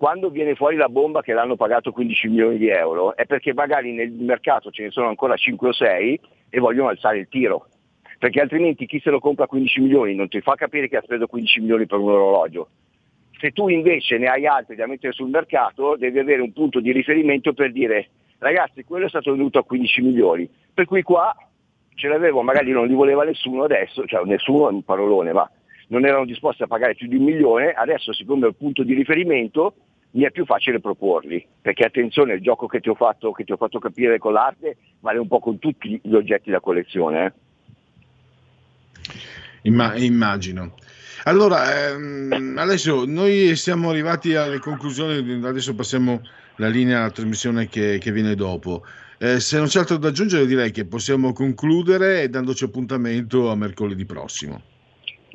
quando 0.03 0.29
viene 0.29 0.53
fuori 0.55 0.75
la 0.75 0.89
bomba 0.89 1.21
che 1.21 1.31
l'hanno 1.31 1.55
pagato 1.55 1.93
15 1.93 2.27
milioni 2.27 2.57
di 2.57 2.67
euro 2.67 3.15
è 3.15 3.25
perché 3.25 3.53
magari 3.53 3.93
nel 3.93 4.11
mercato 4.11 4.69
ce 4.69 4.83
ne 4.83 4.91
sono 4.91 5.07
ancora 5.07 5.37
5 5.37 5.69
o 5.69 5.71
6 5.71 6.19
e 6.49 6.59
vogliono 6.59 6.89
alzare 6.89 7.19
il 7.19 7.29
tiro. 7.29 7.67
Perché 8.19 8.41
altrimenti 8.41 8.85
chi 8.85 8.99
se 8.99 9.09
lo 9.09 9.21
compra 9.21 9.45
a 9.45 9.47
15 9.47 9.79
milioni 9.79 10.13
non 10.13 10.27
ti 10.27 10.41
fa 10.41 10.55
capire 10.55 10.89
che 10.89 10.97
ha 10.97 11.01
speso 11.03 11.25
15 11.25 11.61
milioni 11.61 11.85
per 11.85 11.99
un 11.99 12.11
orologio. 12.11 12.67
Se 13.39 13.51
tu 13.51 13.69
invece 13.69 14.17
ne 14.17 14.27
hai 14.27 14.45
altri 14.45 14.75
da 14.75 14.87
mettere 14.87 15.13
sul 15.13 15.29
mercato, 15.29 15.95
devi 15.95 16.19
avere 16.19 16.41
un 16.41 16.51
punto 16.51 16.81
di 16.81 16.91
riferimento 16.91 17.53
per 17.53 17.71
dire 17.71 18.09
ragazzi 18.39 18.83
quello 18.83 19.05
è 19.05 19.09
stato 19.09 19.31
venduto 19.31 19.59
a 19.59 19.63
15 19.63 20.01
milioni, 20.01 20.49
per 20.73 20.83
cui 20.83 21.01
qua 21.01 21.33
ce 21.95 22.09
l'avevo, 22.09 22.41
magari 22.41 22.71
non 22.71 22.87
li 22.87 22.93
voleva 22.93 23.23
nessuno 23.23 23.63
adesso, 23.63 24.05
cioè 24.05 24.25
nessuno 24.25 24.67
è 24.67 24.73
un 24.73 24.83
parolone, 24.83 25.31
ma 25.31 25.49
non 25.87 26.05
erano 26.05 26.25
disposti 26.25 26.63
a 26.63 26.67
pagare 26.67 26.93
più 26.93 27.07
di 27.07 27.15
un 27.15 27.23
milione, 27.23 27.71
adesso 27.71 28.11
siccome 28.11 28.47
è 28.47 28.49
il 28.49 28.55
punto 28.55 28.83
di 28.83 28.93
riferimento 28.93 29.75
mi 30.15 30.23
è 30.23 30.31
più 30.31 30.45
facile 30.45 30.79
proporli, 30.79 31.45
perché 31.61 31.85
attenzione, 31.85 32.33
il 32.33 32.41
gioco 32.41 32.67
che 32.67 32.79
ti 32.79 32.89
ho 32.89 32.95
fatto, 32.95 33.31
che 33.31 33.43
ti 33.43 33.51
ho 33.51 33.57
fatto 33.57 33.79
capire 33.79 34.19
con 34.19 34.33
l'arte 34.33 34.77
vale 34.99 35.19
un 35.19 35.27
po' 35.27 35.39
con 35.39 35.59
tutti 35.59 35.99
gli 36.01 36.13
oggetti 36.13 36.51
da 36.51 36.59
collezione. 36.59 37.25
Eh? 37.25 37.33
Imma- 39.63 39.95
immagino. 39.95 40.75
Allora, 41.23 41.89
ehm, 41.89 42.55
adesso 42.57 43.05
noi 43.05 43.55
siamo 43.55 43.89
arrivati 43.89 44.35
alle 44.35 44.59
conclusioni, 44.59 45.45
adesso 45.45 45.73
passiamo 45.73 46.21
la 46.57 46.67
linea 46.67 46.99
alla 46.99 47.11
trasmissione 47.11 47.67
che, 47.67 47.97
che 47.97 48.11
viene 48.11 48.35
dopo. 48.35 48.83
Eh, 49.17 49.39
se 49.39 49.57
non 49.57 49.67
c'è 49.67 49.79
altro 49.79 49.97
da 49.97 50.09
aggiungere, 50.09 50.45
direi 50.45 50.71
che 50.71 50.85
possiamo 50.85 51.33
concludere 51.33 52.29
dandoci 52.29 52.65
appuntamento 52.65 53.49
a 53.49 53.55
mercoledì 53.55 54.05
prossimo. 54.05 54.61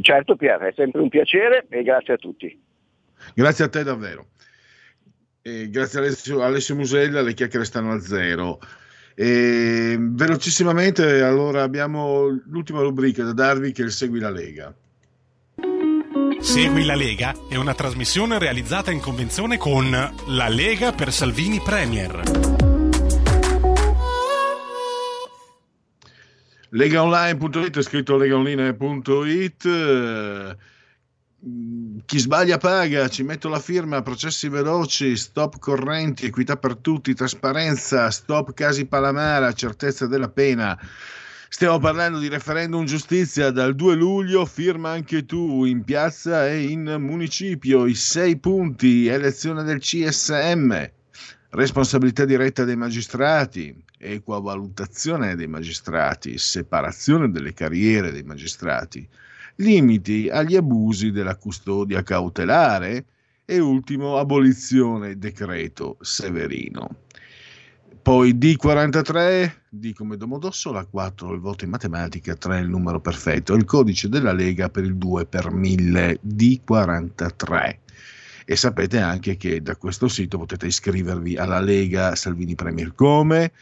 Certo 0.00 0.36
Pier, 0.36 0.60
è 0.60 0.73
sempre 0.76 1.00
un 1.00 1.08
piacere 1.08 1.66
e 1.68 1.82
grazie 1.82 2.15
a 2.15 2.16
tutti. 2.18 2.60
Grazie 3.34 3.65
a 3.65 3.68
te 3.68 3.82
davvero. 3.82 4.26
E 5.48 5.70
grazie 5.70 5.98
a 5.98 6.02
Alessio, 6.02 6.42
Alessio 6.42 6.74
Musella, 6.74 7.22
le 7.22 7.32
chiacchiere 7.32 7.64
stanno 7.64 7.92
a 7.92 8.00
zero. 8.00 8.60
E 9.14 9.96
velocissimamente, 9.98 11.22
allora 11.22 11.62
abbiamo 11.62 12.26
l'ultima 12.26 12.82
rubrica 12.82 13.24
da 13.24 13.32
darvi 13.32 13.72
che 13.72 13.80
è 13.80 13.86
il 13.86 13.92
Segui 13.92 14.20
la 14.20 14.28
Lega. 14.28 14.74
Segui 16.40 16.84
la 16.84 16.94
Lega 16.94 17.34
è 17.48 17.56
una 17.56 17.72
trasmissione 17.72 18.38
realizzata 18.38 18.90
in 18.90 19.00
convenzione 19.00 19.56
con 19.56 19.90
La 19.90 20.48
Lega 20.48 20.92
per 20.92 21.10
Salvini 21.10 21.62
Premier. 21.64 22.20
Legaonline.it 26.68 27.78
è 27.78 27.82
scritto 27.82 28.18
legaonline.it 28.18 29.64
eh, 29.64 30.56
chi 32.05 32.18
sbaglia 32.18 32.58
paga, 32.58 33.08
ci 33.08 33.23
metto 33.23 33.49
la 33.49 33.60
firma, 33.60 34.02
processi 34.02 34.49
veloci, 34.49 35.17
stop 35.17 35.60
correnti, 35.60 36.26
equità 36.26 36.57
per 36.57 36.76
tutti, 36.76 37.15
trasparenza, 37.15 38.10
stop 38.10 38.52
casi 38.55 38.86
Palamara, 38.86 39.52
certezza 39.52 40.08
della 40.08 40.28
pena. 40.28 40.76
Stiamo 41.49 41.78
parlando 41.78 42.18
di 42.18 42.28
referendum 42.28 42.84
giustizia 42.84 43.50
dal 43.50 43.76
2 43.76 43.94
luglio, 43.94 44.44
firma 44.47 44.91
anche 44.91 45.25
tu 45.26 45.65
in 45.65 45.84
piazza 45.84 46.49
e 46.49 46.65
in 46.65 46.97
municipio, 46.99 47.86
i 47.86 47.94
sei 47.94 48.36
punti, 48.39 49.07
elezione 49.07 49.62
del 49.62 49.78
CSM, 49.78 50.91
responsabilità 51.50 52.25
diretta 52.25 52.65
dei 52.65 52.76
magistrati, 52.76 53.75
equa 53.97 54.41
valutazione 54.41 55.36
dei 55.36 55.47
magistrati, 55.47 56.36
separazione 56.36 57.31
delle 57.31 57.55
carriere 57.55 58.10
dei 58.10 58.25
magistrati, 58.25 59.08
limiti 59.58 60.28
agli 60.28 60.56
abusi 60.56 61.10
della 61.10 61.36
custodia 61.36 62.02
cautelare 62.02 63.04
e 63.44 63.58
ultimo 63.58 64.18
abolizione 64.18 65.18
decreto 65.18 65.96
Severino. 66.00 67.06
Poi 68.02 68.34
D43, 68.34 69.52
D 69.68 69.92
come 69.92 70.16
Domodossola, 70.16 70.84
4 70.84 71.32
il 71.32 71.40
voto 71.40 71.64
in 71.64 71.70
matematica, 71.70 72.34
3 72.34 72.60
il 72.60 72.68
numero 72.68 73.00
perfetto, 73.00 73.54
il 73.54 73.64
codice 73.64 74.08
della 74.08 74.32
Lega 74.32 74.68
per 74.68 74.84
il 74.84 74.96
2 74.96 75.26
per 75.26 75.50
1000, 75.50 76.20
D43. 76.26 77.78
E 78.46 78.56
sapete 78.56 78.98
anche 78.98 79.36
che 79.36 79.60
da 79.60 79.76
questo 79.76 80.08
sito 80.08 80.38
potete 80.38 80.66
iscrivervi 80.66 81.36
alla 81.36 81.60
Lega 81.60 82.14
Salvini 82.14 82.54
Premier 82.54 82.94
come? 82.94 83.52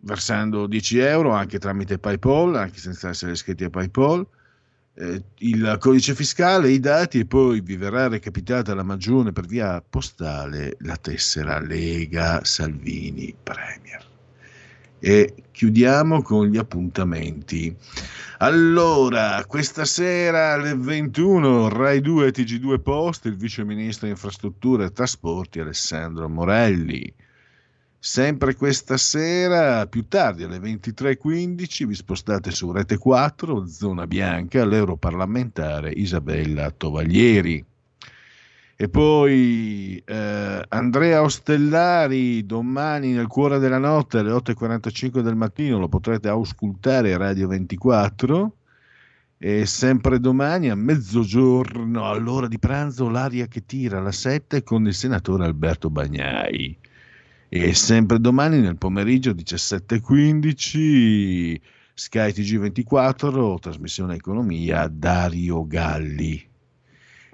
Versando 0.00 0.66
10 0.66 0.98
euro 0.98 1.32
anche 1.32 1.58
tramite 1.58 1.98
PayPal, 1.98 2.54
anche 2.54 2.78
senza 2.78 3.10
essere 3.10 3.32
iscritti 3.32 3.64
a 3.64 3.70
PayPal 3.70 4.26
eh, 4.96 5.22
il 5.38 5.76
codice 5.80 6.14
fiscale, 6.14 6.70
i 6.70 6.78
dati 6.78 7.20
e 7.20 7.26
poi 7.26 7.60
vi 7.60 7.76
verrà 7.76 8.08
recapitata 8.08 8.74
la 8.74 8.84
magione 8.84 9.32
per 9.32 9.46
via 9.46 9.82
postale 9.82 10.76
la 10.80 10.96
tessera 10.96 11.58
Lega 11.58 12.44
Salvini 12.44 13.34
Premier. 13.42 14.12
E 15.00 15.34
chiudiamo 15.50 16.22
con 16.22 16.46
gli 16.46 16.56
appuntamenti. 16.56 17.76
Allora, 18.38 19.44
questa 19.46 19.84
sera 19.84 20.52
alle 20.52 20.74
21 20.74 21.68
Rai 21.68 22.00
2 22.00 22.30
TG2 22.30 22.80
Post, 22.80 23.26
il 23.26 23.36
vice 23.36 23.64
ministro 23.64 24.06
infrastrutture 24.06 24.86
e 24.86 24.92
trasporti 24.92 25.60
Alessandro 25.60 26.28
Morelli. 26.28 27.12
Sempre 28.06 28.54
questa 28.54 28.98
sera, 28.98 29.86
più 29.86 30.06
tardi 30.08 30.42
alle 30.42 30.58
23.15, 30.58 31.86
vi 31.86 31.94
spostate 31.94 32.50
su 32.50 32.70
Rete 32.70 32.98
4, 32.98 33.66
zona 33.66 34.06
bianca, 34.06 34.66
l'europarlamentare 34.66 35.90
Isabella 35.90 36.70
Tovaglieri. 36.70 37.64
E 38.76 38.88
poi 38.90 40.02
eh, 40.04 40.64
Andrea 40.68 41.22
Ostellari, 41.22 42.44
domani 42.44 43.12
nel 43.12 43.26
cuore 43.26 43.58
della 43.58 43.78
notte 43.78 44.18
alle 44.18 44.32
8.45 44.32 45.20
del 45.20 45.34
mattino, 45.34 45.78
lo 45.78 45.88
potrete 45.88 46.28
auscultare 46.28 47.14
a 47.14 47.16
Radio 47.16 47.48
24. 47.48 48.56
E 49.38 49.64
sempre 49.64 50.20
domani 50.20 50.68
a 50.68 50.74
mezzogiorno, 50.74 52.06
all'ora 52.06 52.48
di 52.48 52.58
pranzo, 52.58 53.08
l'aria 53.08 53.46
che 53.46 53.64
tira 53.64 53.96
alla 53.96 54.12
7 54.12 54.62
con 54.62 54.86
il 54.86 54.92
senatore 54.92 55.46
Alberto 55.46 55.88
Bagnai. 55.88 56.83
E 57.56 57.72
sempre 57.72 58.18
domani 58.18 58.58
nel 58.58 58.76
pomeriggio 58.76 59.30
17.15 59.30 61.60
Sky 61.94 62.30
TG24, 62.30 63.60
trasmissione 63.60 64.16
economia, 64.16 64.88
Dario 64.88 65.64
Galli. 65.64 66.44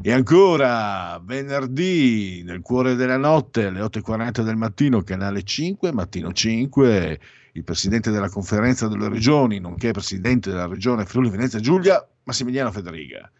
E 0.02 0.12
ancora 0.12 1.18
venerdì 1.24 2.42
nel 2.44 2.60
cuore 2.60 2.96
della 2.96 3.16
notte 3.16 3.64
alle 3.64 3.80
8.40 3.80 4.42
del 4.42 4.56
mattino, 4.56 5.00
canale 5.00 5.42
5, 5.42 5.90
mattino 5.90 6.34
5, 6.34 7.20
il 7.52 7.64
presidente 7.64 8.10
della 8.10 8.28
conferenza 8.28 8.88
delle 8.88 9.08
regioni, 9.08 9.58
nonché 9.58 9.92
presidente 9.92 10.50
della 10.50 10.66
regione 10.66 11.06
Friuli 11.06 11.30
Venezia 11.30 11.60
Giulia, 11.60 12.06
Massimiliano 12.24 12.70
Federica. 12.70 13.32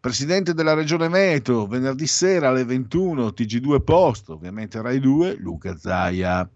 Presidente 0.00 0.54
della 0.54 0.72
Regione 0.72 1.10
Veneto, 1.10 1.66
venerdì 1.66 2.06
sera 2.06 2.48
alle 2.48 2.64
21, 2.64 3.26
TG2 3.26 3.82
Post, 3.84 4.30
ovviamente 4.30 4.80
Rai 4.80 4.98
2, 4.98 5.36
Luca 5.38 5.76
Zaia. 5.76 6.48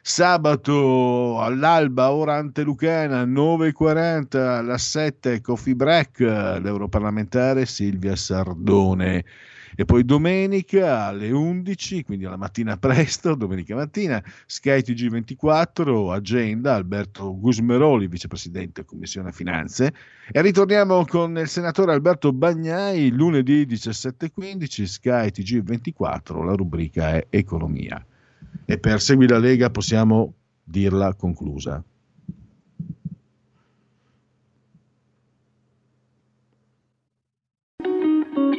Sabato 0.00 1.40
all'alba, 1.40 2.12
ora 2.12 2.36
antelucana, 2.36 3.24
9.40, 3.24 4.36
alla 4.36 4.78
7, 4.78 5.40
Coffee 5.40 5.74
Break, 5.74 6.20
l'europarlamentare 6.20 7.66
Silvia 7.66 8.14
Sardone. 8.14 9.24
E 9.76 9.84
poi 9.84 10.04
domenica 10.04 11.06
alle 11.06 11.30
11, 11.30 12.04
quindi 12.04 12.24
alla 12.24 12.36
mattina 12.36 12.76
presto, 12.78 13.34
domenica 13.34 13.74
mattina, 13.74 14.22
Sky 14.46 14.78
TG24, 14.78 16.12
agenda, 16.12 16.74
Alberto 16.74 17.38
Gusmeroli, 17.38 18.06
vicepresidente 18.06 18.84
Commissione 18.84 19.32
Finanze. 19.32 19.92
E 20.30 20.40
ritorniamo 20.42 21.04
con 21.04 21.36
il 21.38 21.48
senatore 21.48 21.92
Alberto 21.92 22.32
Bagnai, 22.32 23.10
lunedì 23.10 23.66
17.15, 23.66 24.84
Sky 24.84 25.28
TG24, 25.28 26.44
la 26.44 26.54
rubrica 26.54 27.12
è 27.12 27.26
Economia. 27.30 28.04
E 28.64 28.78
per 28.78 29.00
Segui 29.00 29.28
la 29.28 29.38
Lega 29.38 29.70
possiamo 29.70 30.34
dirla 30.62 31.14
conclusa. 31.14 31.84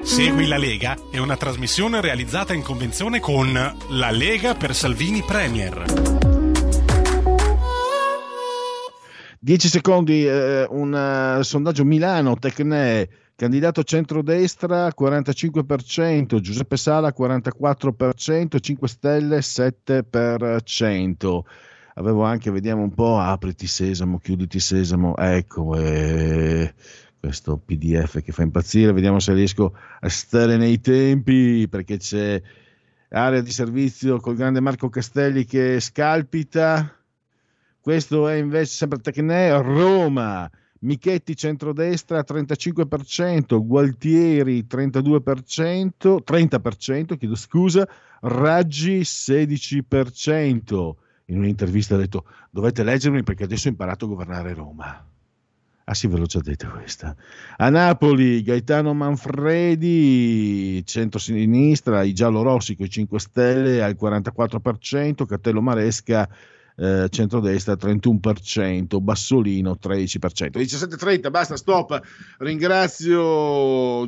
Segui 0.06 0.45
la 0.45 0.58
Lega 0.58 0.95
è 1.09 1.17
una 1.17 1.35
trasmissione 1.35 2.00
realizzata 2.00 2.53
in 2.53 2.61
convenzione 2.61 3.19
con 3.19 3.51
La 3.53 4.11
Lega 4.11 4.53
per 4.53 4.75
Salvini 4.75 5.24
Premier. 5.24 5.84
10 9.40 9.67
secondi, 9.67 10.24
eh, 10.25 10.67
un 10.69 11.38
uh, 11.40 11.42
sondaggio 11.42 11.84
Milano, 11.84 12.35
Tecne, 12.35 13.09
candidato 13.35 13.84
centrodestra 13.84 14.93
45%, 14.98 16.40
Giuseppe 16.40 16.77
Sala 16.77 17.11
44%, 17.17 18.59
5 18.61 18.88
Stelle 18.88 19.40
7%. 19.40 21.40
Avevo 21.95 22.24
anche, 22.24 22.51
vediamo 22.51 22.84
un 22.84 22.93
po', 22.93 23.17
apriti 23.17 23.67
sesamo, 23.67 24.19
chiuditi 24.19 24.59
sesamo, 24.59 25.17
ecco, 25.17 25.75
eh, 25.75 26.74
questo 27.26 27.58
PDF 27.58 28.22
che 28.22 28.32
fa 28.32 28.44
impazzire, 28.44 28.92
vediamo 28.92 29.20
se 29.20 29.34
riesco 29.34 29.76
a 30.00 30.10
stare 30.10 30.58
nei 30.58 30.80
tempi 30.80 31.68
perché 31.68 31.98
c'è 31.98 32.40
area 33.10 33.42
di 33.42 33.50
servizio 33.52 34.20
col 34.20 34.36
grande 34.36 34.60
Marco 34.60 34.90
Castelli 34.90 35.44
che 35.44 35.80
scalpita. 35.80 36.95
Questo 37.82 38.28
è 38.28 38.36
invece 38.36 38.74
sempre 38.74 39.00
Tecne 39.00 39.60
Roma 39.60 40.48
Michetti 40.82 41.36
centrodestra 41.36 42.20
35%, 42.20 43.66
Gualtieri 43.66 44.68
32%, 44.70 46.18
30%, 46.24 47.18
chiedo 47.18 47.36
scusa, 47.36 47.90
Raggi 48.22 49.00
16%. 49.00 50.92
In 51.26 51.40
un'intervista 51.40 51.95
ha 51.95 51.98
detto 51.98 52.26
dovete 52.52 52.84
leggermi 52.84 53.24
perché 53.24 53.45
adesso 53.45 53.68
ho 53.68 53.72
imparato 53.72 54.06
a 54.06 54.10
governare 54.10 54.54
Roma. 54.54 55.14
Ah 55.88 55.93
sì, 55.93 56.07
ve 56.07 56.17
l'ho 56.17 56.25
già 56.25 56.39
detto 56.39 56.67
questa. 56.72 57.15
A 57.57 57.69
Napoli, 57.69 58.41
Gaetano 58.41 58.95
Manfredi, 58.95 60.83
centro-sinistra, 60.83 62.01
i 62.01 62.11
giallorossi 62.11 62.75
con 62.75 62.88
i 62.88 62.89
5 62.89 63.19
Stelle 63.19 63.83
al 63.83 63.95
44%, 63.99 65.27
Cattello 65.27 65.61
Maresca, 65.61 66.27
eh, 66.75 67.07
centrodestra 67.11 67.75
31%, 67.75 68.99
Bassolino 68.99 69.77
13%. 69.80 70.57
17.30, 70.57 71.30
basta, 71.30 71.55
stop. 71.55 72.01
Ringrazio 72.39 74.07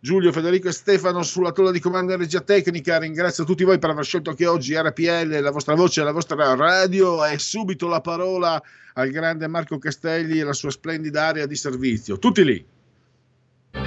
Giulio, 0.00 0.30
Federico 0.30 0.68
e 0.68 0.72
Stefano 0.72 1.22
sulla 1.22 1.50
tolla 1.50 1.72
di 1.72 1.80
comando 1.80 2.12
e 2.12 2.16
regia 2.16 2.40
tecnica. 2.40 2.98
Ringrazio 2.98 3.44
tutti 3.44 3.64
voi 3.64 3.78
per 3.78 3.90
aver 3.90 4.04
scelto 4.04 4.30
anche 4.30 4.46
oggi 4.46 4.76
RPL, 4.76 5.40
la 5.40 5.50
vostra 5.50 5.74
voce, 5.74 6.04
la 6.04 6.12
vostra 6.12 6.54
radio 6.54 7.24
e 7.24 7.38
subito 7.38 7.88
la 7.88 8.00
parola 8.00 8.62
al 8.94 9.10
grande 9.10 9.48
Marco 9.48 9.78
Castelli 9.78 10.38
e 10.38 10.44
la 10.44 10.52
sua 10.52 10.70
splendida 10.70 11.26
area 11.26 11.46
di 11.46 11.56
servizio. 11.56 12.18
Tutti 12.18 12.44
lì. 12.44 12.64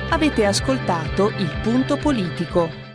Avete 0.09 0.45
ascoltato 0.45 1.29
il 1.29 1.59
punto 1.63 1.97
politico. 1.97 2.90